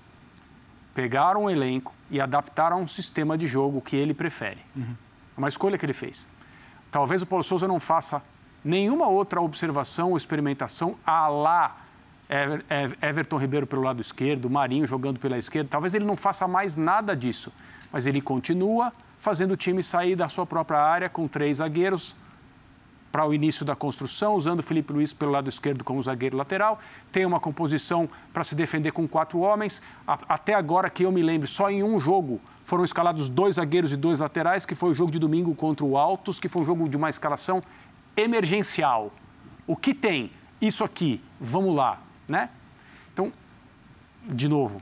pegar 0.93 1.37
um 1.37 1.49
elenco 1.49 1.93
e 2.11 2.19
adaptar 2.19 2.73
a 2.73 2.75
um 2.75 2.85
sistema 2.85 3.37
de 3.37 3.47
jogo 3.47 3.79
que 3.79 3.95
ele 3.95 4.13
prefere. 4.13 4.59
Uhum. 4.75 4.95
Uma 5.37 5.47
escolha 5.47 5.77
que 5.77 5.85
ele 5.85 5.93
fez. 5.93 6.27
Talvez 6.91 7.21
o 7.21 7.25
Paulo 7.25 7.45
Souza 7.45 7.69
não 7.69 7.79
faça 7.79 8.21
nenhuma 8.65 9.07
outra 9.07 9.39
observação 9.39 10.09
ou 10.09 10.17
experimentação 10.17 10.97
a 11.05 11.29
lá 11.29 11.86
Everton 13.01 13.37
Ribeiro 13.37 13.65
pelo 13.65 13.81
lado 13.81 14.01
esquerdo, 14.01 14.49
Marinho 14.49 14.85
jogando 14.85 15.19
pela 15.19 15.37
esquerda. 15.37 15.69
Talvez 15.69 15.93
ele 15.93 16.05
não 16.05 16.15
faça 16.15 16.47
mais 16.47 16.75
nada 16.75 17.15
disso, 17.15 17.51
mas 17.91 18.05
ele 18.05 18.21
continua 18.21 18.91
fazendo 19.19 19.51
o 19.51 19.57
time 19.57 19.81
sair 19.81 20.15
da 20.15 20.27
sua 20.27 20.45
própria 20.45 20.79
área 20.79 21.09
com 21.09 21.27
três 21.27 21.57
zagueiros 21.57 22.15
para 23.11 23.25
o 23.25 23.33
início 23.33 23.65
da 23.65 23.75
construção, 23.75 24.35
usando 24.35 24.61
Felipe 24.61 24.93
Luiz 24.93 25.13
pelo 25.13 25.31
lado 25.31 25.49
esquerdo 25.49 25.83
como 25.83 26.01
zagueiro 26.01 26.35
lateral. 26.37 26.79
Tem 27.11 27.25
uma 27.25 27.39
composição 27.39 28.07
para 28.33 28.43
se 28.43 28.53
defender 28.53 28.91
com 28.91 29.07
quatro 29.07 29.39
homens. 29.39 29.81
Até 30.05 30.53
agora 30.53 30.89
que 30.89 31.03
eu 31.03 31.11
me 31.11 31.23
lembro, 31.23 31.47
só 31.47 31.69
em 31.69 31.81
um 31.81 31.99
jogo 31.99 32.39
foram 32.63 32.83
escalados 32.83 33.29
dois 33.29 33.55
zagueiros 33.55 33.93
e 33.93 33.95
dois 33.95 34.19
laterais, 34.19 34.65
que 34.65 34.75
foi 34.75 34.91
o 34.91 34.93
jogo 34.93 35.09
de 35.09 35.17
domingo 35.17 35.55
contra 35.55 35.85
o 35.85 35.97
Altos, 35.97 36.37
que 36.39 36.49
foi 36.49 36.61
um 36.61 36.65
jogo 36.65 36.89
de 36.89 36.97
uma 36.97 37.09
escalação 37.09 37.63
emergencial. 38.15 39.11
O 39.65 39.75
que 39.75 39.93
tem? 39.93 40.31
Isso 40.61 40.83
aqui, 40.83 41.23
vamos 41.39 41.75
lá, 41.75 41.99
né? 42.27 42.49
Então, 43.13 43.31
de 44.27 44.47
novo, 44.47 44.81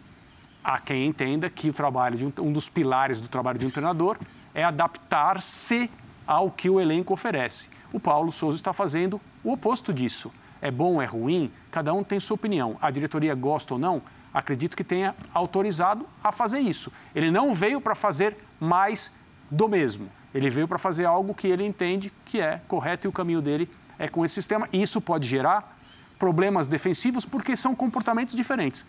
há 0.64 0.80
quem 0.80 1.06
entenda 1.06 1.50
que 1.50 1.70
o 1.70 1.74
trabalho 1.74 2.18
de 2.18 2.26
um, 2.26 2.34
um 2.40 2.52
dos 2.52 2.70
pilares 2.70 3.22
do 3.22 3.28
trabalho 3.28 3.60
de 3.60 3.66
um 3.66 3.70
treinador 3.70 4.18
é 4.54 4.64
adaptar-se 4.64 5.90
ao 6.26 6.50
que 6.50 6.70
o 6.70 6.80
elenco 6.80 7.14
oferece. 7.14 7.70
O 7.94 8.00
Paulo 8.00 8.32
Souza 8.32 8.58
está 8.58 8.74
fazendo 8.74 9.22
o 9.44 9.52
oposto 9.52 9.94
disso. 9.94 10.32
É 10.62 10.72
bom, 10.72 11.02
é 11.02 11.06
ruim, 11.06 11.52
cada 11.70 11.94
um 11.94 12.04
tem 12.04 12.20
sua 12.20 12.36
opinião. 12.36 12.78
A 12.82 12.90
diretoria 12.90 13.36
gosta 13.36 13.76
ou 13.76 13.80
não, 13.80 14.02
acredito 14.34 14.76
que 14.76 14.84
tenha 14.84 15.16
autorizado 15.34 16.08
a 16.24 16.32
fazer 16.32 16.60
isso. 16.60 16.92
Ele 17.14 17.30
não 17.30 17.54
veio 17.54 17.80
para 17.80 17.94
fazer 17.94 18.36
mais 18.60 19.14
do 19.52 19.68
mesmo. 19.68 20.10
Ele 20.34 20.50
veio 20.50 20.68
para 20.68 20.78
fazer 20.78 21.06
algo 21.06 21.34
que 21.34 21.48
ele 21.48 21.66
entende 21.66 22.12
que 22.26 22.42
é 22.42 22.62
correto 22.68 23.08
e 23.08 23.10
o 23.10 23.12
caminho 23.12 23.42
dele 23.42 23.70
é 24.00 24.08
com 24.08 24.26
esse 24.26 24.34
sistema. 24.34 24.68
Isso 24.74 25.00
pode 25.00 25.28
gerar 25.28 25.75
problemas 26.18 26.68
defensivos 26.68 27.26
porque 27.26 27.56
são 27.56 27.76
comportamentos 27.76 28.36
diferentes, 28.36 28.86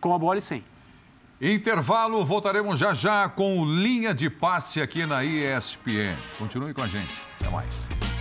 com 0.00 0.14
a 0.14 0.18
bola 0.18 0.38
e 0.38 0.42
sem. 0.42 0.64
Intervalo, 1.40 2.24
voltaremos 2.24 2.78
já 2.78 2.94
já 2.94 3.28
com 3.28 3.64
linha 3.64 4.14
de 4.14 4.30
passe 4.30 4.80
aqui 4.80 5.04
na 5.04 5.22
ESPN. 5.22 6.16
Continue 6.38 6.72
com 6.72 6.82
a 6.82 6.86
gente. 6.86 7.12
Até 7.38 7.50
mais. 7.50 8.15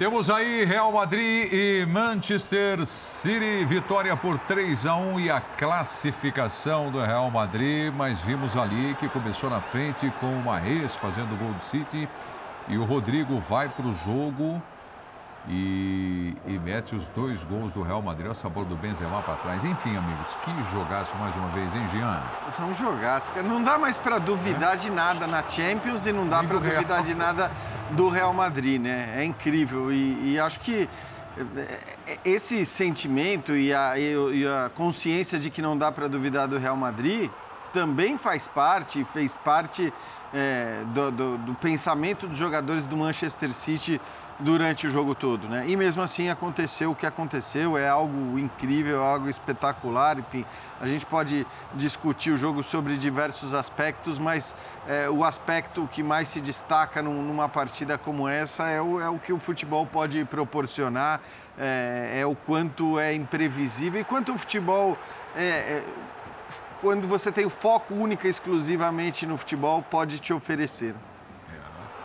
Temos 0.00 0.30
aí 0.30 0.64
Real 0.64 0.90
Madrid 0.90 1.52
e 1.52 1.84
Manchester 1.84 2.86
City, 2.86 3.66
vitória 3.66 4.16
por 4.16 4.38
3 4.38 4.86
a 4.86 4.96
1 4.96 5.20
e 5.20 5.30
a 5.30 5.42
classificação 5.42 6.90
do 6.90 7.04
Real 7.04 7.30
Madrid, 7.30 7.92
mas 7.94 8.18
vimos 8.18 8.56
ali 8.56 8.94
que 8.94 9.10
começou 9.10 9.50
na 9.50 9.60
frente 9.60 10.10
com 10.18 10.32
o 10.32 10.42
Marres 10.42 10.96
fazendo 10.96 11.34
o 11.34 11.36
gol 11.36 11.52
do 11.52 11.62
City. 11.62 12.08
E 12.66 12.78
o 12.78 12.84
Rodrigo 12.84 13.38
vai 13.40 13.68
para 13.68 13.86
o 13.86 13.92
jogo 13.92 14.62
e, 15.48 16.36
e, 16.46 16.58
mete 16.58 16.94
os 16.94 17.08
dois 17.08 17.42
gols 17.44 17.72
do 17.72 17.82
Real 17.82 18.02
Madrid, 18.02 18.30
o 18.30 18.34
sabor 18.34 18.64
do 18.66 18.76
Benzema 18.76 19.22
para 19.22 19.36
trás. 19.36 19.64
Enfim, 19.64 19.96
amigos, 19.96 20.36
que 20.44 20.50
jogaço 20.70 21.16
mais 21.16 21.34
uma 21.34 21.48
vez, 21.48 21.74
hein, 21.74 21.88
Jean? 21.90 22.20
Foi 22.52 22.66
um 22.66 22.74
jogaço. 22.74 23.32
Não 23.42 23.62
dá 23.62 23.78
mais 23.78 23.96
para 23.96 24.18
duvidar 24.18 24.74
é? 24.74 24.76
de 24.76 24.90
nada 24.90 25.26
na 25.26 25.42
Champions 25.48 26.04
e 26.06 26.12
não 26.12 26.28
dá 26.28 26.44
para 26.44 26.58
duvidar 26.58 27.02
de 27.02 27.14
nada 27.14 27.50
do 27.92 28.08
Real 28.08 28.34
Madrid, 28.34 28.80
né? 28.80 29.14
É 29.16 29.24
incrível 29.24 29.90
e, 29.90 30.32
e 30.32 30.38
acho 30.38 30.60
que 30.60 30.88
é, 32.06 32.18
esse 32.24 32.66
sentimento 32.66 33.56
e 33.56 33.72
a, 33.72 33.98
e 33.98 34.46
a 34.46 34.70
consciência 34.74 35.38
de 35.38 35.48
que 35.48 35.62
não 35.62 35.76
dá 35.76 35.90
para 35.90 36.06
duvidar 36.06 36.48
do 36.48 36.58
Real 36.58 36.76
Madrid 36.76 37.30
também 37.72 38.18
faz 38.18 38.46
parte, 38.46 39.04
fez 39.04 39.36
parte 39.36 39.92
é, 40.34 40.82
do, 40.86 41.10
do, 41.10 41.38
do 41.38 41.54
pensamento 41.54 42.26
dos 42.26 42.38
jogadores 42.38 42.84
do 42.84 42.96
Manchester 42.96 43.52
City 43.52 44.00
durante 44.40 44.86
o 44.86 44.90
jogo 44.90 45.14
todo, 45.14 45.48
né? 45.48 45.64
E 45.66 45.76
mesmo 45.76 46.02
assim 46.02 46.28
aconteceu 46.28 46.90
o 46.90 46.94
que 46.94 47.06
aconteceu, 47.06 47.76
é 47.76 47.88
algo 47.88 48.38
incrível, 48.38 49.02
algo 49.02 49.28
espetacular, 49.28 50.18
enfim, 50.18 50.44
a 50.80 50.86
gente 50.86 51.04
pode 51.06 51.46
discutir 51.74 52.30
o 52.30 52.36
jogo 52.36 52.62
sobre 52.62 52.96
diversos 52.96 53.54
aspectos, 53.54 54.18
mas 54.18 54.54
é, 54.88 55.08
o 55.08 55.24
aspecto 55.24 55.88
que 55.92 56.02
mais 56.02 56.28
se 56.28 56.40
destaca 56.40 57.02
num, 57.02 57.22
numa 57.22 57.48
partida 57.48 57.98
como 57.98 58.26
essa 58.26 58.68
é 58.68 58.80
o, 58.80 59.00
é 59.00 59.08
o 59.08 59.18
que 59.18 59.32
o 59.32 59.38
futebol 59.38 59.86
pode 59.86 60.24
proporcionar, 60.24 61.20
é, 61.58 62.20
é 62.20 62.26
o 62.26 62.34
quanto 62.34 62.98
é 62.98 63.14
imprevisível 63.14 64.00
e 64.00 64.04
quanto 64.04 64.32
o 64.32 64.38
futebol 64.38 64.96
é, 65.36 65.44
é 65.44 65.84
quando 66.80 67.06
você 67.06 67.30
tem 67.30 67.44
o 67.44 67.50
foco 67.50 67.92
única 67.92 68.26
exclusivamente 68.26 69.26
no 69.26 69.36
futebol, 69.36 69.82
pode 69.82 70.18
te 70.18 70.32
oferecer. 70.32 70.94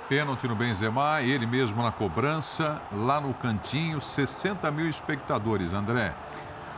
Pênalti 0.08 0.48
no 0.48 0.56
Benzema, 0.56 1.24
ele 1.24 1.48
mesmo 1.48 1.82
na 1.82 1.92
cobrança, 1.92 2.80
lá 2.92 3.20
no 3.20 3.34
cantinho, 3.34 4.00
60 4.00 4.70
mil 4.70 4.88
espectadores, 4.88 5.74
André, 5.74 6.14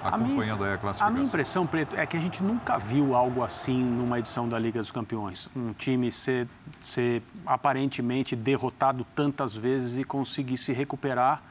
acompanhando 0.01 0.63
a 0.63 0.67
aí 0.67 0.73
a 0.73 0.77
classificação. 0.77 1.07
A 1.07 1.11
minha 1.11 1.25
impressão, 1.25 1.67
Preto, 1.67 1.97
é 1.97 2.05
que 2.05 2.15
a 2.15 2.19
gente 2.21 2.41
nunca 2.41 2.77
viu 2.77 3.13
algo 3.13 3.43
assim 3.43 3.77
numa 3.83 4.17
edição 4.17 4.47
da 4.47 4.57
Liga 4.57 4.79
dos 4.79 4.91
Campeões. 4.91 5.49
Um 5.53 5.73
time 5.73 6.09
ser, 6.09 6.47
ser 6.79 7.21
aparentemente 7.45 8.33
derrotado 8.33 9.05
tantas 9.13 9.57
vezes 9.57 9.97
e 9.97 10.05
conseguir 10.05 10.55
se 10.55 10.71
recuperar 10.71 11.41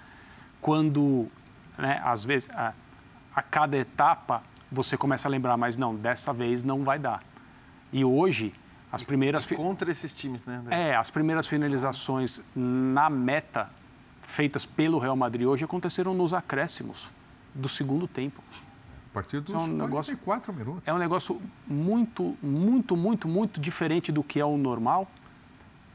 quando, 0.62 1.30
né, 1.76 2.00
às 2.02 2.24
vezes, 2.24 2.48
a, 2.54 2.72
a 3.34 3.42
cada 3.42 3.76
etapa 3.76 4.42
você 4.72 4.96
começa 4.96 5.28
a 5.28 5.30
lembrar, 5.30 5.58
mas 5.58 5.76
não, 5.76 5.94
dessa 5.94 6.32
vez 6.32 6.64
não 6.64 6.82
vai 6.82 6.98
dar. 6.98 7.22
E 7.92 8.02
hoje 8.02 8.54
as 8.96 9.02
primeiras... 9.02 9.50
E 9.50 9.54
contra 9.54 9.90
esses 9.90 10.14
times, 10.14 10.44
né? 10.44 10.56
André? 10.56 10.90
É, 10.90 10.96
as 10.96 11.10
primeiras 11.10 11.46
finalizações 11.46 12.42
na 12.54 13.08
meta 13.08 13.70
feitas 14.22 14.66
pelo 14.66 14.98
Real 14.98 15.16
Madrid 15.16 15.46
hoje 15.46 15.64
aconteceram 15.64 16.12
nos 16.12 16.34
acréscimos 16.34 17.12
do 17.54 17.68
segundo 17.68 18.08
tempo. 18.08 18.42
A 19.10 19.14
partir 19.14 19.40
dos 19.40 19.54
é 19.54 19.58
um 19.58 19.66
negócio, 19.68 20.18
minutos. 20.54 20.82
É 20.84 20.92
um 20.92 20.98
negócio 20.98 21.40
muito, 21.66 22.36
muito, 22.42 22.96
muito, 22.96 23.28
muito 23.28 23.60
diferente 23.60 24.12
do 24.12 24.22
que 24.22 24.38
é 24.40 24.44
o 24.44 24.58
normal, 24.58 25.08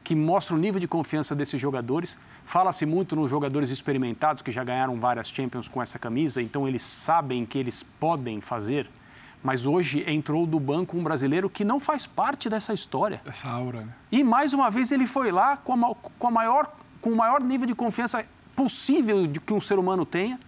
que 0.02 0.16
mostra 0.16 0.56
o 0.56 0.58
nível 0.58 0.80
de 0.80 0.88
confiança 0.88 1.34
desses 1.34 1.60
jogadores. 1.60 2.18
Fala-se 2.44 2.84
muito 2.84 3.14
nos 3.14 3.30
jogadores 3.30 3.70
experimentados 3.70 4.42
que 4.42 4.50
já 4.50 4.64
ganharam 4.64 4.98
várias 4.98 5.28
Champions 5.28 5.68
com 5.68 5.80
essa 5.80 5.98
camisa, 5.98 6.42
então 6.42 6.66
eles 6.66 6.82
sabem 6.82 7.46
que 7.46 7.58
eles 7.58 7.84
podem 8.00 8.40
fazer 8.40 8.90
mas 9.42 9.66
hoje 9.66 10.04
entrou 10.06 10.46
do 10.46 10.60
banco 10.60 10.96
um 10.96 11.02
brasileiro 11.02 11.50
que 11.50 11.64
não 11.64 11.80
faz 11.80 12.06
parte 12.06 12.48
dessa 12.48 12.72
história. 12.72 13.20
Essa 13.24 13.48
aura, 13.48 13.82
né? 13.82 13.92
E 14.10 14.22
mais 14.22 14.52
uma 14.52 14.70
vez 14.70 14.92
ele 14.92 15.06
foi 15.06 15.32
lá 15.32 15.56
com, 15.56 15.72
a, 15.74 15.94
com, 15.94 16.28
a 16.28 16.30
maior, 16.30 16.72
com 17.00 17.10
o 17.10 17.16
maior 17.16 17.42
nível 17.42 17.66
de 17.66 17.74
confiança 17.74 18.24
possível 18.54 19.26
de 19.26 19.40
que 19.40 19.52
um 19.52 19.60
ser 19.60 19.78
humano 19.78 20.06
tenha 20.06 20.38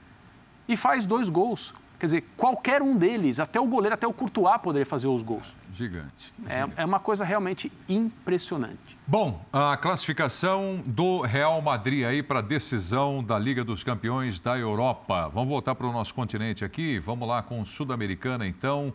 e 0.69 0.77
faz 0.77 1.07
dois 1.07 1.29
gols. 1.29 1.75
Quer 1.99 2.07
dizer, 2.07 2.25
qualquer 2.37 2.83
um 2.83 2.97
deles, 2.97 3.41
até 3.41 3.59
o 3.59 3.67
goleiro, 3.67 3.95
até 3.95 4.07
o 4.07 4.13
Courtois 4.13 4.61
poderia 4.63 4.87
fazer 4.87 5.09
os 5.09 5.23
gols. 5.23 5.57
Gigante. 5.75 6.33
É, 6.47 6.83
é 6.83 6.85
uma 6.85 7.01
coisa 7.01 7.25
realmente 7.25 7.71
impressionante. 7.89 8.97
Bom, 9.07 9.45
a 9.53 9.77
classificação 9.77 10.83
do 10.87 11.21
Real 11.21 11.61
Madrid 11.61 12.05
aí 12.05 12.23
para 12.23 12.39
a 12.39 12.43
decisão 12.43 13.23
da 13.23 13.39
Liga 13.39 13.65
dos 13.65 13.83
Campeões 13.83 14.41
da 14.41 14.57
Europa. 14.57 15.29
Vamos 15.29 15.49
voltar 15.49 15.75
para 15.75 15.87
o 15.87 15.93
nosso 15.93 16.15
continente 16.15 16.65
aqui. 16.65 16.99
Vamos 17.01 17.29
lá 17.29 17.43
com 17.43 17.61
o 17.61 17.67
Sul-Americana, 17.67 18.47
então. 18.47 18.93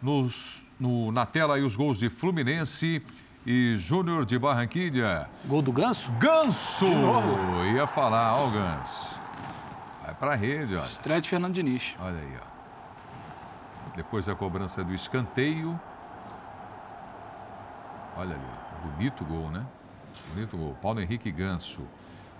Nos, 0.00 0.64
no, 0.78 1.10
na 1.10 1.26
tela 1.26 1.56
aí 1.56 1.62
os 1.62 1.74
gols 1.74 1.98
de 1.98 2.08
Fluminense 2.08 3.02
e 3.44 3.76
Júnior 3.78 4.24
de 4.24 4.38
Barranquilha. 4.38 5.28
Gol 5.46 5.62
do 5.62 5.72
Ganso? 5.72 6.12
Ganso! 6.12 6.84
De 6.84 6.94
novo? 6.94 7.64
Ia 7.64 7.86
falar, 7.86 8.34
ó 8.36 8.46
o 8.46 8.50
Ganso. 8.50 9.18
Vai 10.04 10.14
para 10.14 10.32
a 10.32 10.36
rede, 10.36 10.76
ó. 10.76 10.84
Estreia 10.84 11.20
de 11.20 11.28
Fernando 11.28 11.54
Diniz. 11.54 11.96
Olha 11.98 12.18
aí, 12.18 12.36
ó. 12.40 13.96
Depois 13.96 14.26
da 14.26 14.34
cobrança 14.34 14.84
do 14.84 14.94
escanteio. 14.94 15.80
Olha 18.18 18.34
ali, 18.34 18.90
bonito 18.96 19.24
gol, 19.24 19.48
né? 19.48 19.64
Bonito 20.34 20.56
gol. 20.56 20.76
Paulo 20.82 21.00
Henrique 21.00 21.30
Ganso. 21.30 21.82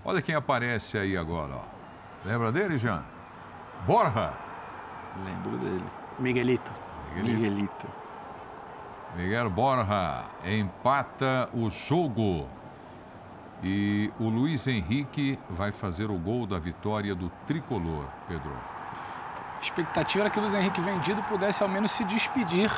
Olha 0.03 0.21
quem 0.21 0.35
aparece 0.35 0.97
aí 0.97 1.15
agora, 1.15 1.55
ó. 1.55 1.63
Lembra 2.25 2.51
dele, 2.51 2.77
Jean? 2.77 3.01
Borja. 3.87 4.33
Lembro 5.23 5.57
dele. 5.57 5.85
Miguelito. 6.19 6.73
Miguelito. 7.15 7.37
Miguelito. 7.37 7.87
Miguel 9.15 9.49
Borja 9.49 10.25
empata 10.43 11.49
o 11.53 11.69
jogo. 11.69 12.45
E 13.63 14.11
o 14.19 14.27
Luiz 14.27 14.67
Henrique 14.67 15.39
vai 15.49 15.71
fazer 15.71 16.11
o 16.11 16.17
gol 16.17 16.45
da 16.45 16.59
vitória 16.59 17.15
do 17.15 17.29
tricolor, 17.47 18.03
Pedro. 18.27 18.51
A 19.57 19.61
expectativa 19.61 20.25
era 20.25 20.29
que 20.29 20.39
o 20.39 20.41
Luiz 20.41 20.53
Henrique 20.53 20.81
vendido 20.81 21.23
pudesse 21.23 21.63
ao 21.63 21.69
menos 21.69 21.91
se 21.91 22.03
despedir 22.03 22.69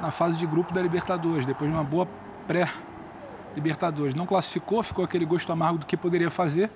na 0.00 0.10
fase 0.10 0.38
de 0.38 0.46
grupo 0.46 0.72
da 0.72 0.80
Libertadores, 0.80 1.44
depois 1.44 1.70
de 1.70 1.76
uma 1.76 1.84
boa 1.84 2.08
pré-Libertadores. 2.46 4.14
Não 4.14 4.26
classificou, 4.26 4.82
ficou 4.82 5.04
aquele 5.04 5.24
gosto 5.24 5.52
amargo 5.52 5.78
do 5.78 5.86
que 5.86 5.96
poderia 5.96 6.30
fazer, 6.30 6.70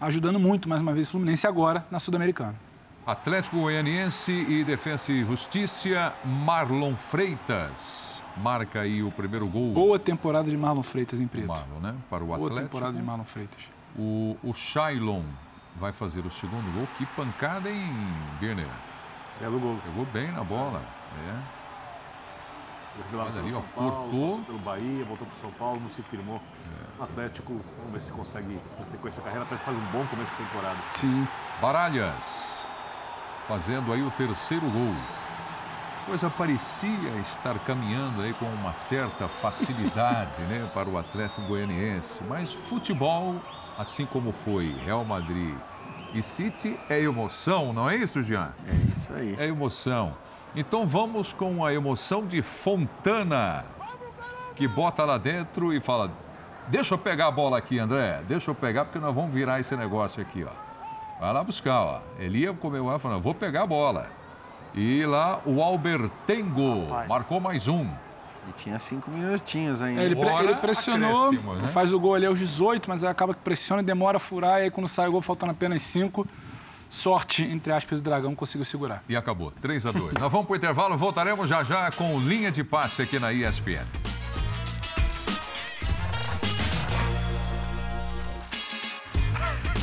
ajudando 0.00 0.38
muito, 0.38 0.68
mais 0.68 0.82
uma 0.82 0.92
vez, 0.92 1.08
o 1.08 1.12
Fluminense 1.12 1.46
agora 1.46 1.86
na 1.90 1.98
Sul-Americana. 2.00 2.54
Atlético 3.06 3.58
Goianiense 3.58 4.32
e 4.32 4.64
Defensa 4.64 5.12
e 5.12 5.24
Justiça, 5.24 6.14
Marlon 6.24 6.96
Freitas. 6.96 8.22
Marca 8.36 8.80
aí 8.80 9.02
o 9.02 9.12
primeiro 9.12 9.46
gol. 9.46 9.72
Boa 9.72 9.98
temporada 9.98 10.50
de 10.50 10.56
Marlon 10.56 10.82
Freitas 10.82 11.20
em 11.20 11.26
preto. 11.26 11.48
Marlon, 11.48 11.80
né? 11.80 11.94
Para 12.08 12.24
o 12.24 12.26
Boa 12.26 12.36
Atlético. 12.36 12.54
Boa 12.54 12.68
temporada 12.68 12.96
de 12.96 13.02
Marlon 13.02 13.24
Freitas. 13.24 13.60
O, 13.96 14.36
o 14.42 14.52
Shailon 14.54 15.22
vai 15.78 15.92
fazer 15.92 16.24
o 16.26 16.30
segundo 16.30 16.72
gol. 16.74 16.88
Que 16.96 17.06
pancada, 17.14 17.68
hein, 17.68 17.92
Birner? 18.40 18.66
Belo 19.38 19.60
gol. 19.60 19.78
Pegou 19.84 20.06
bem 20.06 20.32
na 20.32 20.42
bola. 20.42 20.82
É. 21.28 21.63
Olha 23.12 23.40
ali, 23.40 23.54
ó, 23.54 23.60
cortou. 23.74 24.40
Pelo 24.46 24.58
Bahia, 24.58 25.04
voltou 25.04 25.26
para 25.26 25.40
São 25.40 25.50
Paulo, 25.52 25.80
não 25.80 25.90
se 25.90 26.02
firmou. 26.02 26.36
É. 26.36 27.00
O 27.00 27.04
Atlético, 27.04 27.60
vamos 27.78 27.92
ver 27.92 28.02
se 28.02 28.12
consegue 28.12 28.58
na 28.78 28.86
sequência 28.86 29.20
da 29.20 29.30
carreira. 29.30 29.46
Que 29.46 29.56
faz 29.64 29.76
um 29.76 29.86
bom 29.92 30.06
começo 30.06 30.30
de 30.30 30.36
temporada. 30.36 30.78
Sim. 30.92 31.26
Baralhas 31.60 32.66
fazendo 33.48 33.92
aí 33.92 34.02
o 34.02 34.10
terceiro 34.12 34.68
gol. 34.70 34.94
Coisa 36.06 36.28
parecia 36.28 37.16
estar 37.20 37.58
caminhando 37.60 38.22
aí 38.22 38.34
com 38.34 38.44
uma 38.46 38.74
certa 38.74 39.26
facilidade 39.26 40.40
né, 40.48 40.68
para 40.74 40.88
o 40.88 40.98
Atlético 40.98 41.42
Goianiense. 41.42 42.22
Mas 42.28 42.52
futebol, 42.52 43.36
assim 43.78 44.04
como 44.04 44.30
foi 44.30 44.74
Real 44.84 45.04
Madrid 45.04 45.54
e 46.12 46.22
City, 46.22 46.78
é 46.88 47.00
emoção, 47.00 47.72
não 47.72 47.88
é 47.88 47.96
isso, 47.96 48.22
Jean? 48.22 48.52
É 48.68 48.92
isso 48.92 49.12
aí. 49.12 49.36
É 49.38 49.46
emoção. 49.46 50.14
Então 50.56 50.86
vamos 50.86 51.32
com 51.32 51.64
a 51.64 51.74
emoção 51.74 52.24
de 52.24 52.40
Fontana, 52.40 53.64
que 54.54 54.68
bota 54.68 55.04
lá 55.04 55.18
dentro 55.18 55.72
e 55.72 55.80
fala: 55.80 56.12
Deixa 56.68 56.94
eu 56.94 56.98
pegar 56.98 57.26
a 57.26 57.30
bola 57.30 57.58
aqui, 57.58 57.78
André. 57.78 58.22
Deixa 58.28 58.52
eu 58.52 58.54
pegar, 58.54 58.84
porque 58.84 59.00
nós 59.00 59.12
vamos 59.12 59.34
virar 59.34 59.58
esse 59.58 59.76
negócio 59.76 60.22
aqui, 60.22 60.44
ó. 60.44 61.20
Vai 61.20 61.32
lá 61.32 61.42
buscar, 61.42 61.80
ó. 61.80 62.00
Ele 62.20 62.38
ia 62.38 62.52
comemorar 62.52 63.00
falando: 63.00 63.20
Vou 63.20 63.34
pegar 63.34 63.62
a 63.62 63.66
bola. 63.66 64.06
E 64.76 65.04
lá 65.04 65.40
o 65.44 65.60
Albertengo 65.60 66.88
Rapaz. 66.88 67.08
marcou 67.08 67.40
mais 67.40 67.66
um. 67.66 67.88
E 68.48 68.52
tinha 68.52 68.78
cinco 68.78 69.10
minutinhos 69.10 69.82
ainda. 69.82 70.02
É, 70.02 70.04
ele, 70.04 70.14
pre 70.14 70.28
ele, 70.28 70.54
pressionou, 70.56 71.32
né? 71.32 71.68
faz 71.68 71.92
o 71.92 71.98
gol 71.98 72.14
ali 72.14 72.26
aos 72.26 72.38
18, 72.38 72.88
mas 72.88 73.02
aí 73.02 73.10
acaba 73.10 73.34
que 73.34 73.40
pressiona 73.40 73.82
e 73.82 73.84
demora 73.84 74.18
a 74.18 74.20
furar. 74.20 74.60
E 74.60 74.64
aí 74.64 74.70
quando 74.70 74.86
sai 74.86 75.08
o 75.08 75.12
gol, 75.12 75.20
faltando 75.20 75.52
apenas 75.52 75.82
cinco 75.82 76.26
sorte, 76.94 77.42
entre 77.42 77.72
aspas, 77.72 78.00
do 78.00 78.04
Dragão 78.04 78.34
conseguiu 78.34 78.64
segurar. 78.64 79.02
E 79.08 79.16
acabou. 79.16 79.52
3 79.60 79.86
a 79.86 79.92
2 79.92 80.14
Nós 80.14 80.30
vamos 80.30 80.46
para 80.46 80.54
o 80.54 80.56
intervalo, 80.56 80.96
voltaremos 80.96 81.48
já 81.48 81.62
já 81.64 81.90
com 81.90 82.18
linha 82.20 82.50
de 82.50 82.62
passe 82.62 83.02
aqui 83.02 83.18
na 83.18 83.32
ESPN. 83.32 83.84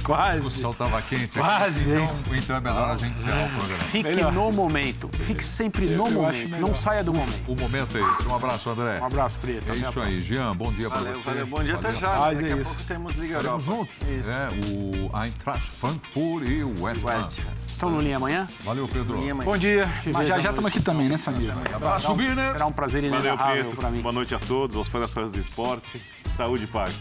Quase. 0.04 0.30
A 0.30 0.34
discussão 0.36 0.72
estava 0.72 1.02
quente 1.02 1.40
Quase. 1.40 1.94
Aqui, 1.94 2.04
então, 2.04 2.36
então, 2.36 2.56
é 2.56 2.62
melhor 2.62 2.90
a 2.90 2.98
gente 2.98 3.20
encerrar 3.20 3.46
o 3.46 3.50
programa. 3.50 3.84
Fique 3.84 4.10
melhor. 4.10 4.32
no 4.32 4.52
momento. 4.52 5.10
Fique 5.20 5.44
sempre 5.44 5.86
no 5.86 6.08
eu 6.08 6.12
momento. 6.12 6.60
Não 6.60 6.76
saia 6.76 7.04
do 7.04 7.14
momento. 7.14 7.52
O 7.52 7.56
momento 7.56 7.98
é 7.98 8.02
esse. 8.02 8.28
Um 8.28 8.36
abraço, 8.36 8.70
André. 8.70 9.00
Um 9.00 9.06
abraço, 9.06 9.40
Preto. 9.40 9.72
É 9.72 9.76
isso 9.76 10.00
aí. 10.00 10.22
Jean, 10.24 10.56
bom 10.56 10.72
dia 10.72 10.90
para 10.90 11.00
você. 11.00 11.22
Valeu, 11.22 11.48
bom 11.48 11.64
dia 11.64 11.76
até 11.76 11.94
já. 11.94 12.32
Daqui 12.32 12.46
é 12.46 12.54
a 12.54 12.58
pouco 12.58 12.84
temos 12.84 13.16
Liga 13.16 13.36
Europa. 13.36 13.60
juntos. 13.60 13.96
Isso. 14.02 14.30
É, 14.30 14.50
o 14.50 15.24
Eintracht 15.24 15.70
Frankfurt 15.72 16.48
e 16.48 16.64
o 16.64 16.84
West 16.84 17.04
Ham. 17.06 17.44
Estão 17.68 17.90
no 17.90 18.00
Linha 18.00 18.18
Amanhã? 18.18 18.48
Valeu, 18.64 18.88
Pedro. 18.88 19.20
Bom 19.44 19.58
dia. 19.58 19.90
Mas 20.14 20.28
já 20.28 20.40
já 20.40 20.50
estamos 20.50 20.72
aqui 20.72 20.82
também, 20.82 21.08
né, 21.10 21.18
Samir? 21.18 21.52
Subir, 22.00 22.36
né? 22.36 22.52
Será 22.52 22.66
um 22.66 22.72
prazer 22.72 23.04
inenarrável 23.04 23.66
para 23.76 23.90
mim. 23.90 24.02
Boa 24.02 24.14
noite 24.14 24.36
a 24.36 24.40
todos, 24.40 24.76
aos 24.76 24.88
fãs 24.88 25.02
das 25.02 25.12
fãs 25.12 25.32
do 25.32 25.40
esporte. 25.40 26.02
Saúde 26.36 26.64
e 26.64 26.68
paz. 26.68 26.94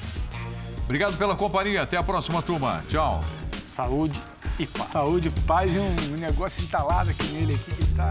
Obrigado 0.90 1.16
pela 1.16 1.36
companhia. 1.36 1.82
Até 1.82 1.96
a 1.96 2.02
próxima, 2.02 2.42
turma. 2.42 2.82
Tchau. 2.88 3.24
Saúde 3.64 4.20
e 4.58 4.66
paz. 4.66 4.88
Saúde, 4.88 5.30
paz 5.46 5.76
e 5.76 5.78
um 5.78 6.16
negócio 6.18 6.60
instalado 6.64 7.10
aqui 7.10 7.22
nele 7.28 7.54
aqui 7.54 7.76
que 7.76 7.94
tá. 7.94 8.10